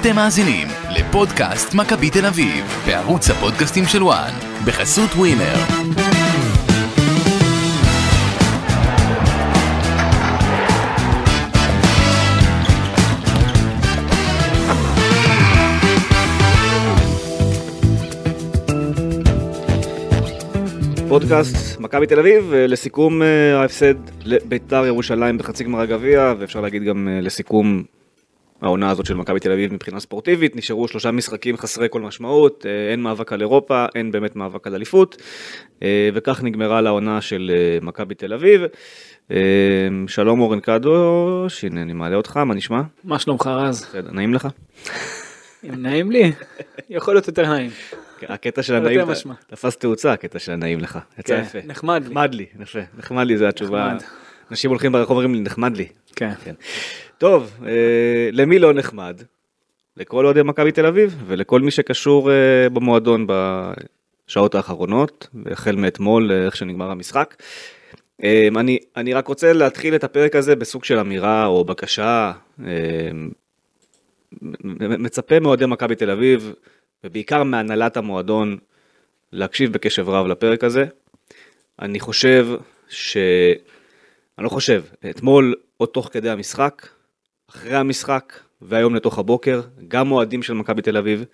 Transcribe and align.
אתם 0.00 0.16
מאזינים 0.16 0.68
לפודקאסט 0.90 1.74
מכבי 1.74 2.10
תל 2.10 2.26
אביב, 2.26 2.64
בערוץ 2.86 3.30
הפודקאסטים 3.30 3.84
של 3.84 4.02
וואן, 4.02 4.32
בחסות 4.66 5.10
ווינר. 5.10 5.54
פודקאסט 21.08 21.80
מכבי 21.80 22.06
תל 22.06 22.18
אביב, 22.18 22.52
אה, 22.52 22.66
לסיכום 22.66 23.22
אה, 23.22 23.60
ההפסד 23.60 23.94
לביתר 24.24 24.86
ירושלים 24.86 25.38
בחצי 25.38 25.64
גמר 25.64 25.80
הגביע, 25.80 26.34
ואפשר 26.38 26.60
להגיד 26.60 26.82
גם 26.82 27.08
אה, 27.08 27.20
לסיכום 27.20 27.82
העונה 28.60 28.90
הזאת 28.90 29.06
של 29.06 29.14
מכבי 29.14 29.40
תל 29.40 29.52
אביב 29.52 29.74
מבחינה 29.74 30.00
ספורטיבית, 30.00 30.56
נשארו 30.56 30.88
שלושה 30.88 31.10
משחקים 31.10 31.56
חסרי 31.56 31.86
כל 31.90 32.00
משמעות, 32.00 32.66
אין 32.90 33.02
מאבק 33.02 33.32
על 33.32 33.40
אירופה, 33.40 33.86
אין 33.94 34.12
באמת 34.12 34.36
מאבק 34.36 34.66
על 34.66 34.74
אליפות, 34.74 35.22
וכך 36.14 36.42
נגמרה 36.42 36.80
לעונה 36.80 37.20
של 37.20 37.52
מכבי 37.82 38.14
תל 38.14 38.32
אביב. 38.32 38.62
שלום 40.06 40.40
אורן 40.40 40.60
קדוש, 40.60 41.64
הנה 41.64 41.82
אני 41.82 41.92
מעלה 41.92 42.16
אותך, 42.16 42.36
מה 42.36 42.54
נשמע? 42.54 42.82
מה 43.04 43.18
שלומך 43.18 43.46
רז? 43.46 43.96
נעים 44.12 44.34
לך? 44.34 44.48
אם 45.64 45.82
נעים 45.82 46.10
לי, 46.10 46.32
יכול 46.90 47.14
להיות 47.14 47.26
יותר 47.26 47.48
נעים. 47.48 47.70
הקטע 48.22 48.62
של 48.62 48.74
הנעים, 48.74 49.00
תפס 49.46 49.76
תאוצה 49.76 50.12
הקטע 50.12 50.38
של 50.38 50.52
הנעים 50.52 50.80
לך, 50.80 50.98
יצא 51.18 51.36
כן, 51.36 51.42
יפה. 51.42 51.58
נחמד 51.64 52.02
לי. 52.04 52.08
נחמד 52.08 52.34
לי, 52.34 52.46
יפה, 52.62 52.78
נחמד 52.98 53.26
לי 53.26 53.38
זה 53.38 53.48
התשובה. 53.48 53.92
אנשים 54.50 54.70
הולכים 54.70 54.92
ברחוב 54.92 55.16
אומרים 55.16 55.34
לי 55.34 55.40
נחמד 55.40 55.76
לי. 55.76 55.86
כן. 56.16 56.32
טוב, 57.18 57.60
אה, 57.66 58.28
למי 58.32 58.58
לא 58.58 58.72
נחמד? 58.72 59.22
לכל 59.96 60.24
אוהדי 60.24 60.42
מכבי 60.42 60.72
תל 60.72 60.86
אביב 60.86 61.22
ולכל 61.26 61.60
מי 61.60 61.70
שקשור 61.70 62.30
אה, 62.30 62.68
במועדון 62.68 63.26
בשעות 64.26 64.54
האחרונות, 64.54 65.28
החל 65.50 65.76
מאתמול, 65.76 66.32
אה, 66.32 66.44
איך 66.44 66.56
שנגמר 66.56 66.90
המשחק. 66.90 67.34
אני, 68.56 68.78
אני 68.96 69.14
רק 69.14 69.28
רוצה 69.28 69.52
להתחיל 69.52 69.94
את 69.94 70.04
הפרק 70.04 70.36
הזה 70.36 70.56
בסוג 70.56 70.84
של 70.84 70.98
אמירה 70.98 71.46
או 71.46 71.64
בקשה. 71.64 72.32
מצפה 74.80 75.40
מאוהדי 75.40 75.66
מכבי 75.66 75.94
תל 75.94 76.10
אביב 76.10 76.52
ובעיקר 77.04 77.42
מהנהלת 77.42 77.96
המועדון, 77.96 78.56
להקשיב 79.32 79.72
בקשב 79.72 80.08
רב 80.08 80.26
לפרק 80.26 80.64
הזה. 80.64 80.84
אני 81.82 82.00
חושב 82.00 82.46
ש... 82.88 83.16
אני 84.38 84.44
לא 84.44 84.48
חושב, 84.48 84.82
אתמול 85.10 85.54
עוד 85.76 85.88
תוך 85.88 86.10
כדי 86.12 86.30
המשחק, 86.30 86.86
אחרי 87.50 87.74
המשחק 87.74 88.32
והיום 88.62 88.94
לתוך 88.94 89.18
הבוקר, 89.18 89.60
גם 89.88 90.10
אוהדים 90.10 90.42
של 90.42 90.52
מכבי 90.52 90.82
תל 90.82 90.96
אביב, 90.96 91.24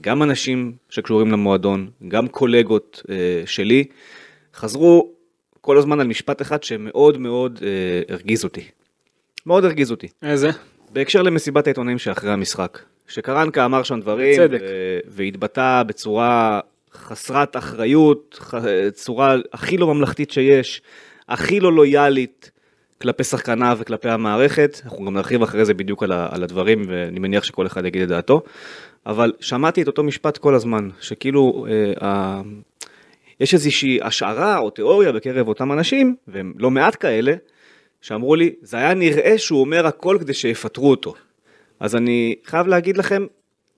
גם 0.00 0.22
אנשים 0.22 0.72
שקשורים 0.88 1.32
למועדון, 1.32 1.90
גם 2.08 2.28
קולגות 2.28 3.02
אה, 3.10 3.42
שלי, 3.46 3.84
חזרו 4.54 5.10
כל 5.60 5.78
הזמן 5.78 6.00
על 6.00 6.06
משפט 6.06 6.42
אחד 6.42 6.62
שמאוד 6.62 7.18
מאוד 7.18 7.60
אה, 7.62 8.14
הרגיז 8.14 8.44
אותי. 8.44 8.64
מאוד 9.46 9.64
הרגיז 9.64 9.90
אותי. 9.90 10.08
איזה? 10.22 10.50
בהקשר 10.92 11.22
למסיבת 11.22 11.66
העיתונאים 11.66 11.98
שאחרי 11.98 12.32
המשחק. 12.32 12.78
שקרנקה 13.08 13.64
אמר 13.64 13.82
שם 13.82 14.00
דברים, 14.00 14.42
בצדק. 14.42 14.60
והתבטא 15.06 15.82
בצורה 15.82 16.60
חסרת 16.92 17.56
אחריות, 17.56 18.40
צורה 18.92 19.36
הכי 19.52 19.76
לא 19.76 19.94
ממלכתית 19.94 20.30
שיש, 20.30 20.82
הכי 21.28 21.60
לא 21.60 21.72
לויאלית 21.72 22.50
כלפי 23.02 23.24
שחקניו 23.24 23.76
וכלפי 23.80 24.08
המערכת. 24.08 24.80
אנחנו 24.84 25.04
גם 25.04 25.14
נרחיב 25.14 25.42
אחרי 25.42 25.64
זה 25.64 25.74
בדיוק 25.74 26.02
על, 26.02 26.12
על 26.12 26.42
הדברים, 26.42 26.82
ואני 26.88 27.20
מניח 27.20 27.44
שכל 27.44 27.66
אחד 27.66 27.84
יגיד 27.84 28.02
את 28.02 28.08
דעתו. 28.08 28.42
אבל 29.06 29.32
שמעתי 29.40 29.82
את 29.82 29.86
אותו 29.86 30.02
משפט 30.02 30.38
כל 30.38 30.54
הזמן, 30.54 30.88
שכאילו 31.00 31.66
אה, 31.68 31.92
אה, 32.02 32.40
יש 33.40 33.54
איזושהי 33.54 33.98
השערה 34.02 34.58
או 34.58 34.70
תיאוריה 34.70 35.12
בקרב 35.12 35.48
אותם 35.48 35.72
אנשים, 35.72 36.16
והם 36.28 36.52
לא 36.56 36.70
מעט 36.70 36.96
כאלה, 37.00 37.34
שאמרו 38.00 38.34
לי, 38.34 38.54
זה 38.62 38.76
היה 38.76 38.94
נראה 38.94 39.38
שהוא 39.38 39.60
אומר 39.60 39.86
הכל 39.86 40.16
כדי 40.20 40.34
שיפטרו 40.34 40.90
אותו. 40.90 41.14
אז 41.80 41.96
אני 41.96 42.34
חייב 42.44 42.66
להגיד 42.66 42.96
לכם, 42.96 43.26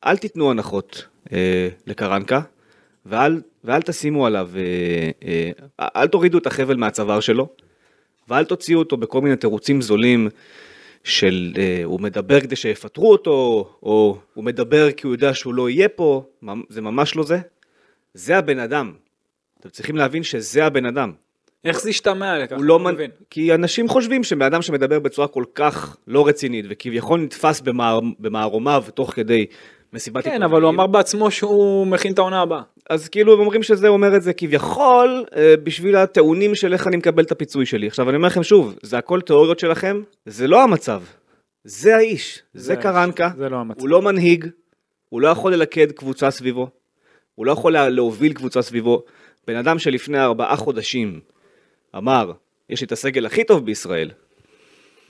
אל 0.07 0.17
תיתנו 0.17 0.51
הנחות 0.51 1.07
אה, 1.33 1.69
לקרנקה, 1.87 2.41
ואל, 3.07 3.41
ואל 3.65 3.83
תשימו 3.83 4.27
עליו, 4.27 4.51
אה, 4.57 5.51
אה, 5.81 5.89
אל 5.97 6.07
תורידו 6.07 6.39
את 6.39 6.47
החבל 6.47 6.77
מהצוואר 6.77 7.21
שלו, 7.21 7.49
ואל 8.29 8.45
תוציאו 8.45 8.79
אותו 8.79 8.97
בכל 8.97 9.21
מיני 9.21 9.37
תירוצים 9.37 9.83
זולים 9.83 10.29
של 11.05 11.53
אה, 11.59 11.81
הוא 11.85 12.01
מדבר 12.01 12.41
כדי 12.41 12.57
שיפטרו 12.57 13.13
אותו, 13.13 13.69
או 13.83 14.19
הוא 14.35 14.45
מדבר 14.45 14.93
כי 14.93 15.07
הוא 15.07 15.15
יודע 15.15 15.35
שהוא 15.35 15.55
לא 15.55 15.71
יהיה 15.71 15.89
פה, 15.89 16.25
זה 16.69 16.81
ממש 16.81 17.17
לא 17.17 17.23
זה. 17.23 17.39
זה 18.15 18.39
הבן 18.39 18.59
אדם. 18.59 18.93
אתם 19.61 19.69
צריכים 19.69 19.97
להבין 19.97 20.23
שזה 20.23 20.67
הבן 20.67 20.87
אדם. 20.87 21.13
איך 21.65 21.81
זה 21.81 21.89
השתמע 21.89 22.39
לכך? 22.39 22.57
הוא 22.57 22.65
לא 22.65 22.79
מבין. 22.79 23.11
כי 23.31 23.55
אנשים 23.55 23.89
חושבים 23.89 24.25
שבן 24.25 24.43
אדם 24.43 24.63
שמדבר 24.63 24.99
בצורה 24.99 25.29
כל 25.29 25.45
כך 25.55 25.97
לא 26.07 26.27
רצינית 26.27 26.65
וכביכול 26.69 27.21
נתפס 27.21 27.61
במער, 27.61 28.01
במערומיו 28.19 28.85
תוך 28.95 29.13
כדי 29.15 29.47
מסיבת 29.93 30.17
עיתונאים. 30.17 30.41
כן, 30.41 30.43
אבל 30.43 30.63
הוא 30.63 30.71
אמר 30.71 30.87
בעצמו 30.87 31.31
שהוא 31.31 31.87
מכין 31.87 32.13
את 32.13 32.19
העונה 32.19 32.41
הבאה. 32.41 32.63
אז 32.91 33.09
כאילו 33.09 33.33
הם 33.33 33.41
אומרים 33.41 33.63
שזה 33.63 33.89
אומר 33.89 34.17
את 34.17 34.23
זה 34.23 34.33
כביכול 34.33 35.25
אה, 35.37 35.55
בשביל 35.65 35.97
הטעונים 35.97 36.55
של 36.55 36.73
איך 36.73 36.87
אני 36.87 36.97
מקבל 36.97 37.23
את 37.23 37.33
הפיצוי 37.33 37.67
שלי. 37.67 37.87
עכשיו 37.87 38.09
אני 38.09 38.17
אומר 38.17 38.29
לכם 38.29 38.43
שוב, 38.43 38.75
זה 38.83 38.99
הכל 38.99 39.21
תיאוריות 39.21 39.59
שלכם, 39.59 40.03
זה 40.27 40.47
לא 40.47 40.63
המצב. 40.63 41.03
זה 41.65 41.97
האיש, 41.97 42.43
זה, 42.55 42.63
זה 42.65 42.77
קרנקה, 42.77 43.31
זה 43.37 43.49
לא 43.49 43.57
המצב. 43.57 43.81
הוא 43.81 43.89
לא 43.89 44.03
מנהיג, 44.03 44.47
הוא 45.09 45.21
לא 45.21 45.29
יכול 45.29 45.55
ללכד 45.55 45.93
קבוצה 45.93 46.31
סביבו, 46.31 46.69
הוא 47.35 47.47
לא 47.47 47.53
יכול 47.53 47.73
להוביל 47.73 48.33
קבוצה 48.33 48.63
סביבו. 48.63 49.03
בן 49.47 49.57
אדם 49.57 49.79
שלפני 49.79 50.21
ארבעה 50.21 50.57
חודשים 50.57 51.21
אמר, 51.97 52.33
יש 52.71 52.81
לי 52.81 52.87
את 52.87 52.93
הסגל 52.93 53.27
הכי 53.27 53.45
טוב 53.45 53.67
בישראל, 53.67 54.11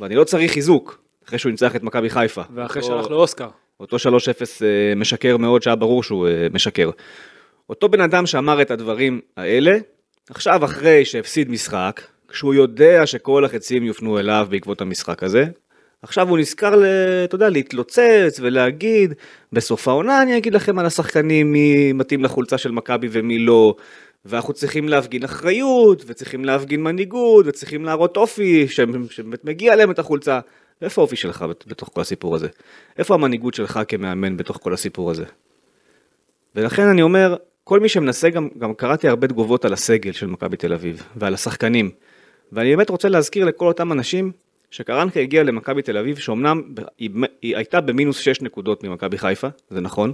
ואני 0.01 0.15
לא 0.15 0.25
צריך 0.25 0.53
חיזוק, 0.53 1.03
אחרי 1.25 1.39
שהוא 1.39 1.51
ניצח 1.51 1.77
את 1.77 1.83
מכבי 1.83 2.11
חיפה. 2.11 2.43
ואחרי 2.55 2.83
שהלך 2.83 3.11
לאוסקר. 3.11 3.49
אותו 3.81 3.97
3-0 3.97 4.01
אה, 4.63 4.95
משקר 4.97 5.37
מאוד, 5.37 5.63
שהיה 5.63 5.77
ברור 5.77 6.03
שהוא 6.03 6.29
אה, 6.29 6.47
משקר. 6.53 6.91
אותו 7.71 7.89
בן 7.89 8.01
אדם 8.01 8.27
שאמר 8.27 8.63
את 8.63 8.71
הדברים 8.71 9.21
האלה, 9.37 9.79
עכשיו 10.31 10.65
אחרי 10.65 11.05
שהפסיד 11.05 11.51
משחק, 11.51 12.01
כשהוא 12.29 12.55
יודע 12.55 13.07
שכל 13.07 13.45
החצים 13.45 13.85
יופנו 13.85 14.19
אליו 14.19 14.47
בעקבות 14.51 14.81
המשחק 14.81 15.23
הזה, 15.23 15.45
עכשיו 16.03 16.29
הוא 16.29 16.39
נזכר, 16.39 16.75
אתה 17.25 17.35
יודע, 17.35 17.49
להתלוצץ 17.49 18.39
ולהגיד, 18.41 19.15
בסוף 19.53 19.89
העונה 19.89 20.23
אני 20.23 20.37
אגיד 20.37 20.55
לכם 20.55 20.79
על 20.79 20.87
השחקנים 20.87 21.53
מי 21.53 21.93
מתאים 21.93 22.25
לחולצה 22.25 22.59
של 22.59 22.71
מכבי 22.71 23.09
ומי 23.11 23.39
לא, 23.39 23.75
ואנחנו 24.25 24.53
צריכים 24.53 24.89
להפגין 24.89 25.25
אחריות, 25.25 26.05
וצריכים 26.07 26.45
להפגין 26.45 26.83
מנהיגות, 26.83 27.47
וצריכים 27.47 27.85
להראות 27.85 28.17
אופי 28.17 28.69
שבאמת 28.69 29.45
מגיע 29.45 29.77
להם 29.77 29.91
את 29.91 29.99
החולצה. 29.99 30.41
איפה 30.83 31.01
האופי 31.01 31.17
שלך 31.17 31.45
בתוך 31.67 31.91
כל 31.93 32.01
הסיפור 32.01 32.35
הזה? 32.35 32.49
איפה 32.99 33.15
המנהיגות 33.15 33.55
שלך 33.55 33.81
כמאמן 33.89 34.37
בתוך 34.37 34.59
כל 34.63 34.75
הסיפור 34.75 35.11
הזה? 35.11 35.25
ולכן 36.57 36.83
אני 36.83 37.03
אומר, 37.03 37.37
כל 37.73 37.81
מי 37.81 37.89
שמנסה, 37.89 38.31
גם, 38.31 38.49
גם 38.59 38.75
קראתי 38.75 39.09
הרבה 39.09 39.29
תגובות 39.29 39.65
על 39.65 39.73
הסגל 39.73 40.13
של 40.13 40.27
מכבי 40.27 40.57
תל 40.57 40.73
אביב, 40.73 41.03
ועל 41.17 41.35
השחקנים. 41.35 41.91
ואני 42.53 42.77
באמת 42.77 42.91
רוצה 42.91 43.09
להזכיר 43.09 43.45
לכל 43.45 43.67
אותם 43.67 43.93
אנשים, 43.93 44.33
שקרנקה 44.71 45.21
הגיע 45.21 45.43
למכבי 45.43 45.83
תל 45.83 45.99
אביב, 45.99 46.19
שאומנם 46.19 46.63
היא, 46.99 47.11
היא 47.43 47.57
הייתה 47.57 47.81
במינוס 47.81 48.19
6 48.19 48.43
נקודות 48.43 48.85
ממכבי 48.85 49.19
חיפה, 49.19 49.49
זה 49.71 49.81
נכון. 49.81 50.13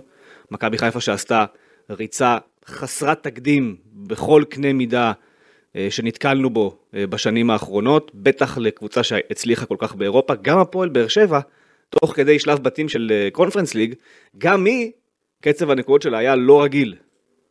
מכבי 0.51 0.79
חיפה 0.79 1.01
שעשתה 1.01 1.45
ריצה 1.91 2.39
חסרת 2.67 3.23
תקדים 3.23 3.77
בכל 3.95 4.43
קנה 4.49 4.73
מידה 4.73 5.13
אה, 5.77 5.87
שנתקלנו 5.91 6.51
בו 6.51 6.77
אה, 6.95 7.07
בשנים 7.07 7.51
האחרונות, 7.51 8.11
בטח 8.15 8.59
לקבוצה 8.59 9.03
שהצליחה 9.03 9.67
כל 9.67 9.77
כך 9.79 9.95
באירופה, 9.95 10.35
גם 10.43 10.59
הפועל 10.59 10.89
באר 10.89 11.09
שבע, 11.09 11.41
תוך 11.91 12.13
כדי 12.17 12.39
שלב 12.39 12.59
בתים 12.59 12.89
של 12.89 13.29
קונפרנס 13.33 13.75
ליג, 13.75 13.95
גם 14.39 14.65
היא, 14.65 14.91
קצב 15.41 15.71
הנקודות 15.71 16.03
שלה 16.03 16.19
היה 16.19 16.37
לא 16.37 16.63
רגיל. 16.63 16.95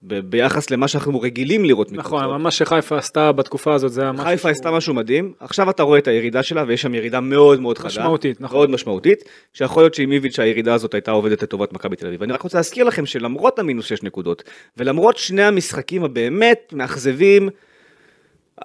ביחס 0.01 0.69
למה 0.69 0.87
שאנחנו 0.87 1.21
רגילים 1.21 1.65
לראות 1.65 1.91
מקבוצות. 1.91 2.21
נכון, 2.21 2.41
מה 2.41 2.51
שחיפה 2.51 2.97
עשתה 2.97 3.31
בתקופה 3.31 3.73
הזאת 3.73 3.91
זה 3.91 4.01
היה 4.01 4.11
משהו... 4.11 4.25
חיפה 4.25 4.49
עשתה 4.49 4.71
משהו 4.71 4.93
מדהים, 4.93 5.33
עכשיו 5.39 5.69
אתה 5.69 5.83
רואה 5.83 5.99
את 5.99 6.07
הירידה 6.07 6.43
שלה 6.43 6.63
ויש 6.67 6.81
שם 6.81 6.95
ירידה 6.95 7.19
מאוד 7.19 7.61
מאוד 7.61 7.77
חדה. 7.77 7.87
משמעותית, 7.87 8.41
נכון. 8.41 8.57
מאוד 8.57 8.69
משמעותית, 8.69 9.23
שיכול 9.53 9.83
להיות 9.83 9.93
שעם 9.93 10.11
איביץ' 10.11 10.39
הירידה 10.39 10.73
הזאת 10.73 10.93
הייתה 10.93 11.11
עובדת 11.11 11.43
לטובת 11.43 11.73
מכבי 11.73 11.95
תל 11.95 12.07
אביב. 12.07 12.23
אני 12.23 12.33
רק 12.33 12.41
רוצה 12.41 12.57
להזכיר 12.57 12.83
לכם 12.83 13.05
שלמרות 13.05 13.59
המינוס 13.59 13.85
6 13.85 14.03
נקודות, 14.03 14.43
ולמרות 14.77 15.17
שני 15.17 15.43
המשחקים 15.43 16.03
הבאמת 16.03 16.73
מאכזבים, 16.73 17.49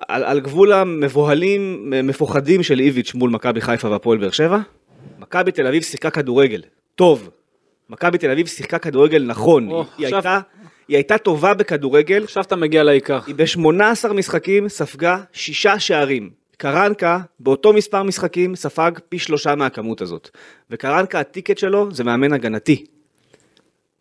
על, 0.09 0.25
על 0.25 0.41
גבול 0.41 0.73
המבוהלים, 0.73 1.93
מפוחדים 2.05 2.63
של 2.63 2.81
איביץ' 2.81 3.15
מול 3.15 3.31
מכבי 3.31 3.61
חיפה 3.61 3.89
והפועל 3.91 4.19
באר 4.19 4.31
שבע, 4.31 4.59
מכבי 5.19 5.53
תל 5.53 5.67
אביב 5.67 5.83
שיחקה 5.83 6.11
כדורגל, 6.11 6.63
טוב. 6.95 7.31
מכבי 7.91 8.19
תל 8.19 8.31
אביב 8.31 8.47
שיחקה 8.47 8.79
כדורגל 8.79 9.25
נכון, 9.27 9.69
או, 9.69 9.85
היא, 9.99 10.07
עכשיו... 10.07 10.19
הייתה 10.19 10.41
היא 10.89 10.97
הייתה 10.97 11.19
טובה 11.19 11.55
בכדורגל. 11.55 12.25
עכשיו 12.25 12.43
אתה 12.43 12.57
מגיע 12.57 12.83
לעיקר. 12.83 13.19
היא 13.27 13.35
ב-18 13.35 14.13
משחקים 14.13 14.69
ספגה 14.69 15.19
שישה 15.33 15.79
שערים. 15.79 16.31
קרנקה 16.57 17.19
באותו 17.41 17.73
מספר 17.73 18.03
משחקים 18.03 18.57
ספג 18.57 18.93
פי 19.09 19.19
שלושה 19.19 19.55
מהכמות 19.55 20.01
הזאת. 20.01 20.31
וקרנקה 20.71 21.21
הטיקט 21.21 21.59
שלו 21.59 21.95
זה 21.95 22.05
מאמן 22.05 22.33
הגנתי. 22.33 22.85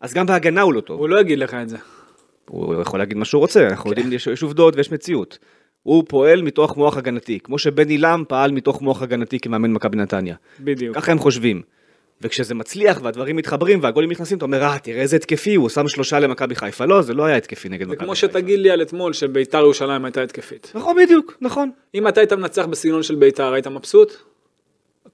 אז 0.00 0.14
גם 0.14 0.26
בהגנה 0.26 0.60
הוא 0.60 0.72
לא 0.72 0.80
טוב. 0.80 1.00
הוא 1.00 1.08
לא 1.08 1.20
יגיד 1.20 1.38
לך 1.38 1.54
את 1.54 1.68
זה. 1.68 1.76
הוא 2.48 2.82
יכול 2.82 2.98
להגיד 2.98 3.16
מה 3.16 3.24
שהוא 3.24 3.40
רוצה, 3.40 3.68
אנחנו 3.68 3.90
יודעים, 3.90 4.12
יש, 4.12 4.26
יש 4.26 4.42
עובדות 4.42 4.76
ויש 4.76 4.92
מציאות. 4.92 5.38
הוא 5.82 6.04
פועל 6.08 6.42
מתוך 6.42 6.76
מוח 6.76 6.96
הגנתי, 6.96 7.40
כמו 7.40 7.58
שבני 7.58 7.98
לם 7.98 8.24
פעל 8.28 8.52
מתוך 8.52 8.82
מוח 8.82 9.02
הגנתי 9.02 9.40
כמאמן 9.40 9.72
מכבי 9.72 9.96
נתניה. 9.96 10.34
בדיוק. 10.60 10.96
ככה 10.96 11.12
הם 11.12 11.18
חושבים. 11.18 11.62
וכשזה 12.22 12.54
מצליח 12.54 13.00
והדברים 13.02 13.36
מתחברים 13.36 13.78
והגולים 13.82 14.10
נכנסים, 14.10 14.36
אתה 14.38 14.44
אומר, 14.44 14.62
אה, 14.62 14.78
תראה 14.78 15.00
איזה 15.00 15.16
התקפי, 15.16 15.54
הוא 15.54 15.68
שם 15.68 15.88
שלושה 15.88 16.18
למכבי 16.18 16.54
חיפה. 16.54 16.84
לא, 16.84 17.02
זה 17.02 17.14
לא 17.14 17.24
היה 17.24 17.36
התקפי 17.36 17.68
נגד 17.68 17.86
זה 17.86 17.92
מכבי 17.92 18.04
כמו 18.04 18.14
חיפה. 18.14 18.28
שתגיד 18.28 18.60
לי 18.60 18.70
על 18.70 18.82
אתמול 18.82 19.12
שביתר 19.12 19.58
ירושלים 19.58 20.04
הייתה 20.04 20.22
התקפית. 20.22 20.72
נכון, 20.74 20.96
בדיוק, 20.96 21.36
נכון. 21.40 21.70
אם 21.94 22.08
אתה 22.08 22.20
היית 22.20 22.32
מנצח 22.32 22.66
בסגנון 22.66 23.02
של 23.02 23.14
ביתר, 23.14 23.52
היית 23.52 23.66
מבסוט? 23.66 24.31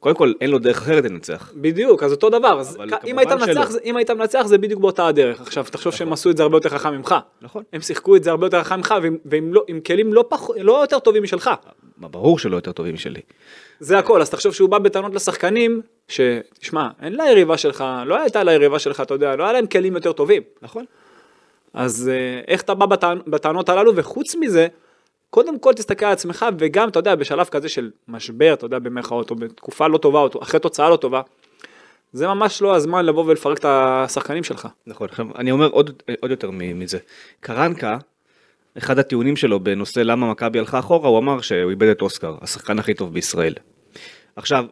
קודם 0.01 0.15
כל, 0.15 0.33
אין 0.41 0.51
לו 0.51 0.59
דרך 0.59 0.77
אחרת 0.79 1.05
לנצח. 1.05 1.53
בדיוק, 1.57 2.03
אז 2.03 2.13
אותו 2.13 2.31
דבר. 2.31 2.61
אז 2.61 2.79
אם 3.07 3.19
היית. 3.19 3.33
מנצח, 3.33 3.71
זה- 3.71 3.79
אם 3.85 3.97
היית 3.97 4.11
מנצח 4.11 4.43
זה 4.47 4.59
בדיוק 4.59 4.81
באותה 4.81 5.07
הדרך. 5.07 5.41
עכשיו, 5.41 5.65
תחשוב 5.71 5.93
שהם 5.93 6.13
עשו 6.13 6.31
את 6.31 6.37
זה 6.37 6.43
הרבה 6.43 6.57
יותר 6.57 6.69
חכם 6.69 6.93
ממך. 6.95 7.15
נכון. 7.43 7.63
הם 7.73 7.81
שיחקו 7.81 8.17
את 8.17 8.25
זה 8.25 8.31
הרבה 8.31 8.47
יותר 8.47 8.63
חכם 8.63 8.77
ממך, 8.77 8.95
ועם- 9.03 9.19
ועם 9.25 9.55
לא- 9.55 9.65
כלים 9.87 10.13
לא 10.13 10.25
פח- 10.29 10.51
לא 10.61 10.81
יותר 10.81 10.99
טובים 10.99 11.23
משלך. 11.23 11.51
ברור 11.99 12.39
שלא 12.39 12.57
יותר 12.57 12.73
טובים 12.73 12.95
משלי. 12.95 13.21
זה 13.81 13.99
הכל, 13.99 14.21
אז 14.23 14.31
תחשוב 14.31 14.55
שהוא 14.55 14.69
בא 14.69 14.79
בטענות 14.79 15.15
לשחקנים, 15.15 15.81
שתשמע, 16.09 16.89
אין 17.03 17.17
ליריבה 17.17 17.57
שלך, 17.57 17.85
לא 18.07 18.21
הייתה 18.21 18.45
ליריבה 18.45 18.79
שלך, 18.79 19.01
אתה 19.01 19.15
יודע, 19.15 19.37
לא 19.37 19.45
היה 19.45 19.53
להם 19.53 19.67
כלים 19.67 19.95
יותר 19.95 20.13
טובים. 20.13 20.43
נכון. 20.63 20.85
אז 21.75 22.11
אה, 22.15 22.41
איך 22.49 22.61
אתה 22.63 22.75
בא 22.75 22.87
בטענ- 22.87 23.23
בטענות 23.31 23.69
הללו, 23.69 23.93
וחוץ 23.97 24.35
מזה, 24.35 24.67
קודם 25.31 25.59
כל 25.59 25.73
תסתכל 25.73 26.07
על 26.07 26.13
עצמך, 26.13 26.47
וגם, 26.59 26.89
אתה 26.89 26.99
יודע, 26.99 27.15
בשלב 27.15 27.47
כזה 27.47 27.69
של 27.69 27.91
משבר, 28.09 28.53
אתה 28.53 28.67
יודע, 28.67 28.79
במרכאות, 28.79 29.31
או 29.31 29.37
בתקופה 29.37 29.87
לא 29.89 29.99
טובה, 29.99 30.21
או 30.21 30.43
אחרי 30.43 30.61
תוצאה 30.61 30.91
לא 30.91 30.97
טובה, 30.97 31.23
זה 32.13 32.27
ממש 32.27 32.63
לא 32.63 32.77
הזמן 32.77 33.07
לבוא 33.07 33.25
ולפרק 33.25 33.59
את 33.59 33.65
השחקנים 33.69 34.45
שלך. 34.45 34.69
נכון, 34.87 35.09
עכשיו 35.11 35.27
אני 35.39 35.51
אומר 35.51 35.69
עוד, 35.69 36.03
עוד 36.21 36.31
יותר 36.31 36.51
מזה. 36.51 36.99
קרנקה, 37.41 37.99
אחד 38.79 38.99
הטיעונים 38.99 39.37
שלו 39.37 39.61
בנושא 39.61 40.01
למה 40.01 40.31
מכבי 40.31 40.59
הלכה 40.59 40.79
אחורה, 40.79 41.09
הוא 41.09 41.19
אמר 41.19 41.41
שהוא 41.41 41.71
איבד 41.71 41.89
את 41.89 42.03
אוסקר, 42.03 42.35
השחקן 42.41 42.79
הכי 42.79 42.95
טוב 42.95 43.13
בישראל. 43.13 43.55
עכשיו, 44.37 44.65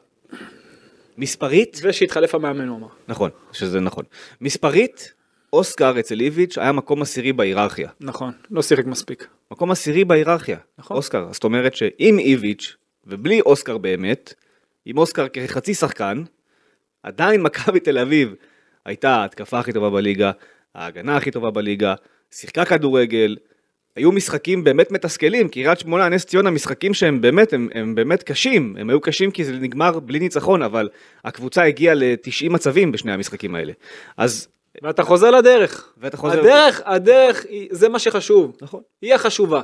מספרית, 1.19 1.81
ושהתחלף 1.83 2.35
המאמן, 2.35 2.69
הוא 2.69 2.79
אמר. 2.79 2.89
נכון, 3.09 3.31
שזה 3.53 3.81
נכון. 3.81 4.05
מספרית, 4.41 5.13
אוסקר 5.57 6.01
אצל 6.01 6.21
איביץ' 6.21 6.59
היה 6.59 6.73
מקום 6.73 7.03
עשירי 7.03 7.33
בהיררכיה. 7.33 7.91
נכון, 8.01 8.33
לא 8.51 8.63
שיחק 8.63 8.87
מספיק. 8.87 9.27
מקום 9.51 9.71
עשירי 9.71 10.05
בהיררכיה, 10.05 10.59
נכון. 10.79 10.97
אוסקר. 10.97 11.29
זאת 11.33 11.45
אומרת 11.45 11.77
שעם 11.77 12.19
איביץ' 12.19 12.77
ובלי 13.05 13.41
אוסקר 13.41 13.79
באמת, 13.79 14.35
עם 14.87 14.99
אוסקר 14.99 15.27
כחצי 15.29 15.75
שחקן, 15.75 16.23
עדיין 17.03 17.43
מכבי 17.43 17.81
תל 17.81 17.99
אביב 17.99 18.35
הייתה 18.85 19.11
ההתקפה 19.11 19.59
הכי 19.59 19.73
טובה 19.73 19.91
בליגה, 19.91 20.31
ההגנה 20.75 21.17
הכי 21.17 21.31
טובה 21.31 21.51
בליגה, 21.51 21.95
שיחקה 22.31 22.65
כדורגל, 22.65 23.37
היו 23.97 24.13
משחקים 24.13 24.65
באמת 24.65 24.91
מתסכלים, 24.91 25.49
קריית 25.49 25.79
שמונה, 25.79 26.09
נס 26.09 26.25
ציונה, 26.25 26.51
משחקים 26.51 26.95
שהם 26.95 27.21
באמת, 27.21 27.53
הם, 27.53 27.69
הם 27.75 27.95
באמת 27.95 28.23
קשים, 28.23 28.77
הם 28.79 28.91
היו 28.91 29.01
קשים 29.01 29.31
כי 29.31 29.45
זה 29.45 29.53
נגמר 29.53 29.99
בלי 29.99 30.19
ניצחון, 30.19 30.63
אבל 30.63 30.89
הקבוצה 31.25 31.63
הגיעה 31.63 31.95
ל-90 31.95 32.51
מצבים 32.51 32.93
בשני 32.93 33.13
המשחקים 33.13 33.55
האלה. 33.55 33.73
אז, 34.17 34.49
ואתה 34.83 35.03
חוזר 35.03 35.31
לדרך. 35.31 35.93
ואתה 35.99 36.17
חוזר... 36.17 36.41
הדרך, 36.41 36.81
הדרך, 36.85 37.45
היא- 37.49 37.69
זה 37.71 37.89
מה 37.89 37.99
שחשוב. 37.99 38.57
נכון. 38.61 38.81
היא 39.03 39.15
החשובה. 39.15 39.61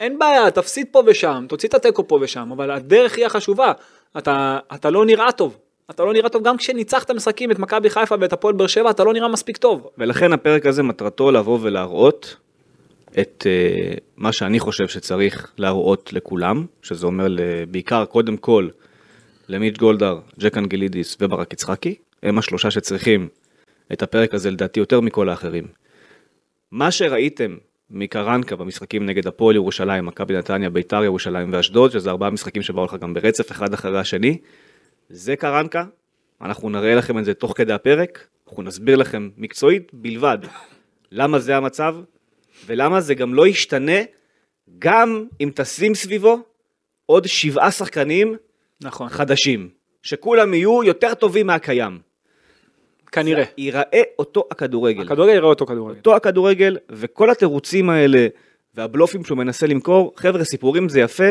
אין 0.00 0.18
בעיה, 0.18 0.50
תפסיד 0.50 0.86
פה 0.90 1.02
ושם, 1.06 1.46
תוציא 1.48 1.68
את 1.68 1.74
התיקו 1.74 2.08
פה 2.08 2.18
ושם, 2.22 2.52
אבל 2.52 2.70
הדרך 2.70 3.16
היא 3.16 3.26
החשובה. 3.26 3.72
אתה, 4.18 4.58
אתה 4.74 4.90
לא 4.90 5.06
נראה 5.06 5.32
טוב. 5.32 5.58
אתה 5.90 6.04
לא 6.04 6.12
נראה 6.12 6.28
טוב 6.28 6.42
גם 6.42 6.56
כשניצחת 6.56 7.10
משחקים 7.10 7.50
את 7.50 7.58
מכבי 7.58 7.90
חיפה 7.90 8.14
ואת 8.20 8.32
הפועל 8.32 8.54
באר 8.54 8.66
שבע, 8.66 8.90
אתה 8.90 9.04
לא 9.04 9.12
נראה 9.12 9.28
מספיק 9.28 9.56
טוב. 9.56 9.88
ולכן 9.98 10.32
הפרק 10.32 10.66
הזה 10.66 10.82
מטרתו 10.82 11.30
לבוא 11.30 11.58
ולהראות 11.62 12.36
את 13.20 13.46
uh, 13.46 14.00
מה 14.16 14.32
שאני 14.32 14.60
חושב 14.60 14.88
שצריך 14.88 15.52
להראות 15.58 16.12
לכולם, 16.12 16.66
שזה 16.82 17.06
אומר 17.06 17.26
בעיקר 17.70 18.04
קודם 18.04 18.36
כל 18.36 18.68
למיץ' 19.48 19.76
גולדהר, 19.78 20.18
ג'ק 20.38 20.58
אנגלידיס 20.58 21.16
וברק 21.20 21.52
יצחקי, 21.52 21.94
הם 22.22 22.38
השלושה 22.38 22.70
שצריכים 22.70 23.28
את 23.92 24.02
הפרק 24.02 24.34
הזה 24.34 24.50
לדעתי 24.50 24.80
יותר 24.80 25.00
מכל 25.00 25.28
האחרים. 25.28 25.66
מה 26.70 26.90
שראיתם 26.90 27.56
מקרנקה 27.90 28.56
במשחקים 28.56 29.06
נגד 29.06 29.26
הפועל 29.26 29.56
ירושלים, 29.56 30.06
מכבי 30.06 30.36
נתניה, 30.36 30.70
ביתר 30.70 31.04
ירושלים 31.04 31.52
ואשדוד, 31.52 31.90
שזה 31.90 32.10
ארבעה 32.10 32.30
משחקים 32.30 32.62
שבאו 32.62 32.84
לך 32.84 32.94
גם 33.00 33.14
ברצף 33.14 33.52
אחד 33.52 33.74
אחרי 33.74 34.00
השני, 34.00 34.38
זה 35.08 35.36
קרנקה, 35.36 35.84
אנחנו 36.40 36.70
נראה 36.70 36.94
לכם 36.94 37.18
את 37.18 37.24
זה 37.24 37.34
תוך 37.34 37.52
כדי 37.56 37.72
הפרק, 37.72 38.26
אנחנו 38.48 38.62
נסביר 38.62 38.96
לכם 38.96 39.30
מקצועית 39.36 39.90
בלבד 39.92 40.38
למה 41.12 41.38
זה 41.38 41.56
המצב, 41.56 41.96
ולמה 42.66 43.00
זה 43.00 43.14
גם 43.14 43.34
לא 43.34 43.46
ישתנה 43.46 44.00
גם 44.78 45.26
אם 45.40 45.50
תשים 45.54 45.94
סביבו 45.94 46.42
עוד 47.06 47.26
שבעה 47.26 47.70
שחקנים 47.70 48.36
נכון. 48.80 49.08
חדשים, 49.08 49.68
שכולם 50.02 50.54
יהיו 50.54 50.84
יותר 50.84 51.14
טובים 51.14 51.46
מהקיים. 51.46 51.98
כנראה. 53.12 53.44
ייראה 53.58 54.02
אותו 54.18 54.48
הכדורגל. 54.50 55.02
הכדורגל 55.02 55.34
יראה 55.34 55.48
אותו 55.48 55.66
כדורגל. 55.66 55.98
אותו 55.98 56.16
הכדורגל, 56.16 56.76
וכל 56.90 57.30
התירוצים 57.30 57.90
האלה 57.90 58.26
והבלופים 58.74 59.24
שהוא 59.24 59.38
מנסה 59.38 59.66
למכור, 59.66 60.12
חבר'ה, 60.16 60.44
סיפורים 60.44 60.88
זה 60.88 61.00
יפה 61.00 61.28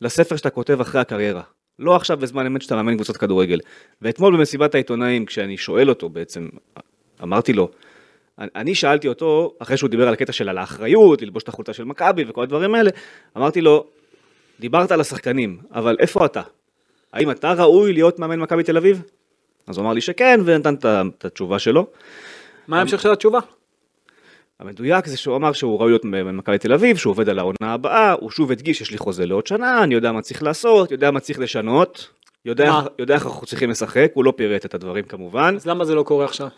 לספר 0.00 0.36
שאתה 0.36 0.50
כותב 0.50 0.80
אחרי 0.80 1.00
הקריירה. 1.00 1.42
לא 1.78 1.96
עכשיו 1.96 2.16
בזמן 2.16 2.46
אמת 2.46 2.62
שאתה 2.62 2.76
מאמן 2.76 2.94
קבוצת 2.94 3.16
כדורגל. 3.16 3.60
ואתמול 4.02 4.36
במסיבת 4.36 4.74
העיתונאים, 4.74 5.26
כשאני 5.26 5.56
שואל 5.56 5.88
אותו 5.88 6.08
בעצם, 6.08 6.48
אמרתי 7.22 7.52
לו, 7.52 7.68
אני 8.38 8.74
שאלתי 8.74 9.08
אותו, 9.08 9.54
אחרי 9.58 9.76
שהוא 9.76 9.90
דיבר 9.90 10.08
על 10.08 10.14
הקטע 10.14 10.32
של 10.32 10.48
על 10.48 10.58
האחריות, 10.58 11.22
ללבוש 11.22 11.42
את 11.42 11.48
החולצה 11.48 11.72
של 11.72 11.84
מכבי 11.84 12.24
וכל 12.28 12.42
הדברים 12.42 12.74
האלה, 12.74 12.90
אמרתי 13.36 13.60
לו, 13.60 13.86
דיברת 14.60 14.92
על 14.92 15.00
השחקנים, 15.00 15.58
אבל 15.74 15.96
איפה 16.00 16.24
אתה? 16.24 16.42
האם 17.12 17.30
אתה 17.30 17.52
ראוי 17.52 17.92
להיות 17.92 18.18
מאמן 18.18 18.38
מכבי 18.40 18.62
תל 18.62 18.76
אביב? 18.76 19.02
אז 19.66 19.76
הוא 19.76 19.84
אמר 19.84 19.92
לי 19.92 20.00
שכן, 20.00 20.40
ונתן 20.44 20.74
את 20.74 21.24
התשובה 21.24 21.58
שלו. 21.58 21.86
מה 22.68 22.78
ההמשך 22.78 23.00
של 23.00 23.12
התשובה? 23.12 23.38
המדויק 24.60 25.06
זה 25.06 25.16
שהוא 25.16 25.36
אמר 25.36 25.52
שהוא 25.52 25.78
ראוי 25.78 25.90
להיות 25.90 26.04
במכבי 26.04 26.58
תל 26.58 26.72
אביב, 26.72 26.96
שהוא 26.96 27.10
עובד 27.10 27.28
על 27.28 27.38
העונה 27.38 27.72
הבאה, 27.74 28.12
הוא 28.12 28.30
שוב 28.30 28.52
הדגיש 28.52 28.80
יש 28.80 28.90
לי 28.90 28.98
חוזה 28.98 29.26
לעוד 29.26 29.46
שנה, 29.46 29.82
אני 29.82 29.94
יודע 29.94 30.12
מה 30.12 30.22
צריך 30.22 30.42
לעשות, 30.42 30.90
יודע 30.90 31.10
מה 31.10 31.20
צריך 31.20 31.38
לשנות, 31.38 32.10
יודע? 32.44 32.80
יודע 32.98 33.14
איך 33.14 33.26
אנחנו 33.26 33.46
צריכים 33.46 33.70
לשחק, 33.70 34.10
הוא 34.14 34.24
לא 34.24 34.32
פירט 34.36 34.64
את 34.64 34.74
הדברים 34.74 35.04
כמובן. 35.04 35.54
אז 35.56 35.66
למה 35.66 35.84
זה 35.84 35.94
לא 35.94 36.02
קורה 36.02 36.24
עכשיו? 36.24 36.48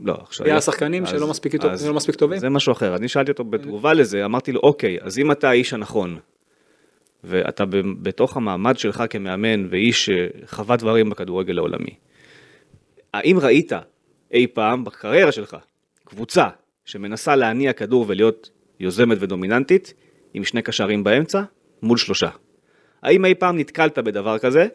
לא, 0.00 0.14
עכשיו... 0.22 0.46
היה 0.46 0.60
שחקנים 0.60 1.06
שלא 1.06 1.26
מספיק 1.28 1.64
אז 1.64 1.86
לא 1.88 1.94
מספיק 1.94 2.14
טובים? 2.14 2.38
זה 2.38 2.48
משהו 2.48 2.72
אחר, 2.72 2.96
אני 2.96 3.08
שאלתי 3.08 3.30
אותו 3.30 3.44
בתגובה 3.44 3.92
לזה, 3.92 4.24
אמרתי 4.24 4.52
לו, 4.52 4.60
אוקיי, 4.62 4.98
אז 5.00 5.18
אם 5.18 5.32
אתה 5.32 5.48
האיש 5.48 5.72
הנכון, 5.72 6.18
ואתה 7.24 7.64
בתוך 8.02 8.36
המעמד 8.36 8.78
שלך 8.78 9.04
כמאמן 9.10 9.66
ואיש 9.70 10.10
שחווה 10.10 10.76
דברים 10.76 11.10
בכדורגל 11.10 11.58
העולמי, 11.58 11.94
האם 13.14 13.38
ראית 13.38 13.72
אי 14.32 14.46
פעם 14.46 14.84
בקריירה 14.84 15.32
שלך 15.32 15.56
קבוצה 16.04 16.48
שמנסה 16.84 17.36
להניע 17.36 17.72
כדור 17.72 18.04
ולהיות 18.08 18.50
יוזמת 18.80 19.18
ודומיננטית 19.20 19.94
עם 20.34 20.44
שני 20.44 20.62
קשרים 20.62 21.04
באמצע 21.04 21.42
מול 21.82 21.98
שלושה? 21.98 22.28
האם 23.02 23.24
אי 23.24 23.34
פעם 23.34 23.58
נתקלת 23.58 23.98
בדבר 23.98 24.38
כזה 24.38 24.66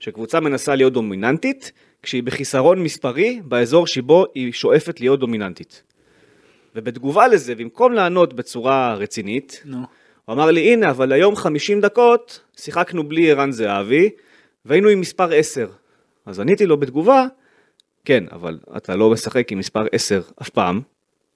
שקבוצה 0.00 0.40
מנסה 0.40 0.74
להיות 0.74 0.92
דומיננטית 0.92 1.72
כשהיא 2.02 2.22
בחיסרון 2.22 2.82
מספרי 2.82 3.40
באזור 3.44 3.86
שבו 3.86 4.26
היא 4.34 4.52
שואפת 4.52 5.00
להיות 5.00 5.20
דומיננטית? 5.20 5.82
ובתגובה 6.74 7.28
לזה, 7.28 7.54
במקום 7.54 7.92
לענות 7.92 8.34
בצורה 8.34 8.94
רצינית, 8.94 9.62
נו. 9.64 9.78
הוא 10.24 10.34
אמר 10.34 10.50
לי, 10.50 10.72
הנה, 10.72 10.90
אבל 10.90 11.12
היום 11.12 11.36
50 11.36 11.80
דקות 11.80 12.40
שיחקנו 12.56 13.08
בלי 13.08 13.30
ערן 13.30 13.52
זהבי, 13.52 14.10
והיינו 14.64 14.88
עם 14.88 15.00
מספר 15.00 15.32
10. 15.32 15.68
אז 16.26 16.40
עניתי 16.40 16.66
לו 16.66 16.76
בתגובה, 16.76 17.26
כן, 18.04 18.24
אבל 18.32 18.58
אתה 18.76 18.96
לא 18.96 19.10
משחק 19.10 19.52
עם 19.52 19.58
מספר 19.58 19.86
10 19.92 20.20
אף 20.42 20.48
פעם, 20.48 20.80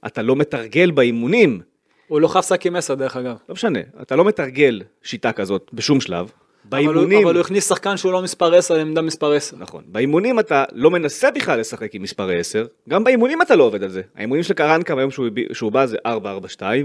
אתה 0.06 0.23
לא 0.23 0.37
מתרגל 0.37 0.90
באימונים, 0.90 1.61
הוא 2.09 2.21
לא 2.21 2.28
חף 2.28 2.49
שק 2.49 2.66
עם 2.66 2.76
10 2.76 2.94
דרך 2.94 3.16
אגב. 3.16 3.37
לא 3.49 3.52
משנה, 3.52 3.78
אתה 4.02 4.16
לא 4.16 4.25
מתרגל 4.25 4.83
שיטה 5.02 5.33
כזאת 5.33 5.71
בשום 5.73 6.00
שלב. 6.00 6.30
אבל 6.71 6.85
הוא- 6.85 6.94
באימונים, 6.94 7.25
אבל 7.26 7.35
הוא 7.35 7.40
הכניס 7.40 7.68
שחקן 7.68 7.97
שהוא 7.97 8.12
לא 8.12 8.23
מספר 8.23 8.54
10 8.54 8.75
לעמדה 8.75 9.02
מספר 9.02 9.33
10. 9.33 9.56
נכון, 9.56 9.85
באימונים 9.87 10.40
אתה 10.40 10.64
לא 10.73 10.90
מנסה 10.90 11.30
בכלל 11.30 11.61
לשחק 11.61 11.94
עם 11.94 12.02
מספר 12.02 12.30
10, 12.30 12.66
גם 12.88 13.04
באימונים 13.04 13.42
אתה 13.42 13.56
לא 13.56 13.64
עובד 13.64 13.83
על 13.83 13.88
זה. 13.88 14.02
האימונים 14.16 14.42
של 14.42 14.54
קרנקה 14.54 14.94
ביום 14.97 15.11
שהוא, 15.11 15.26
שהוא 15.52 15.73
בא 15.73 15.87
זה 15.87 15.97
4-4-2 16.06 16.11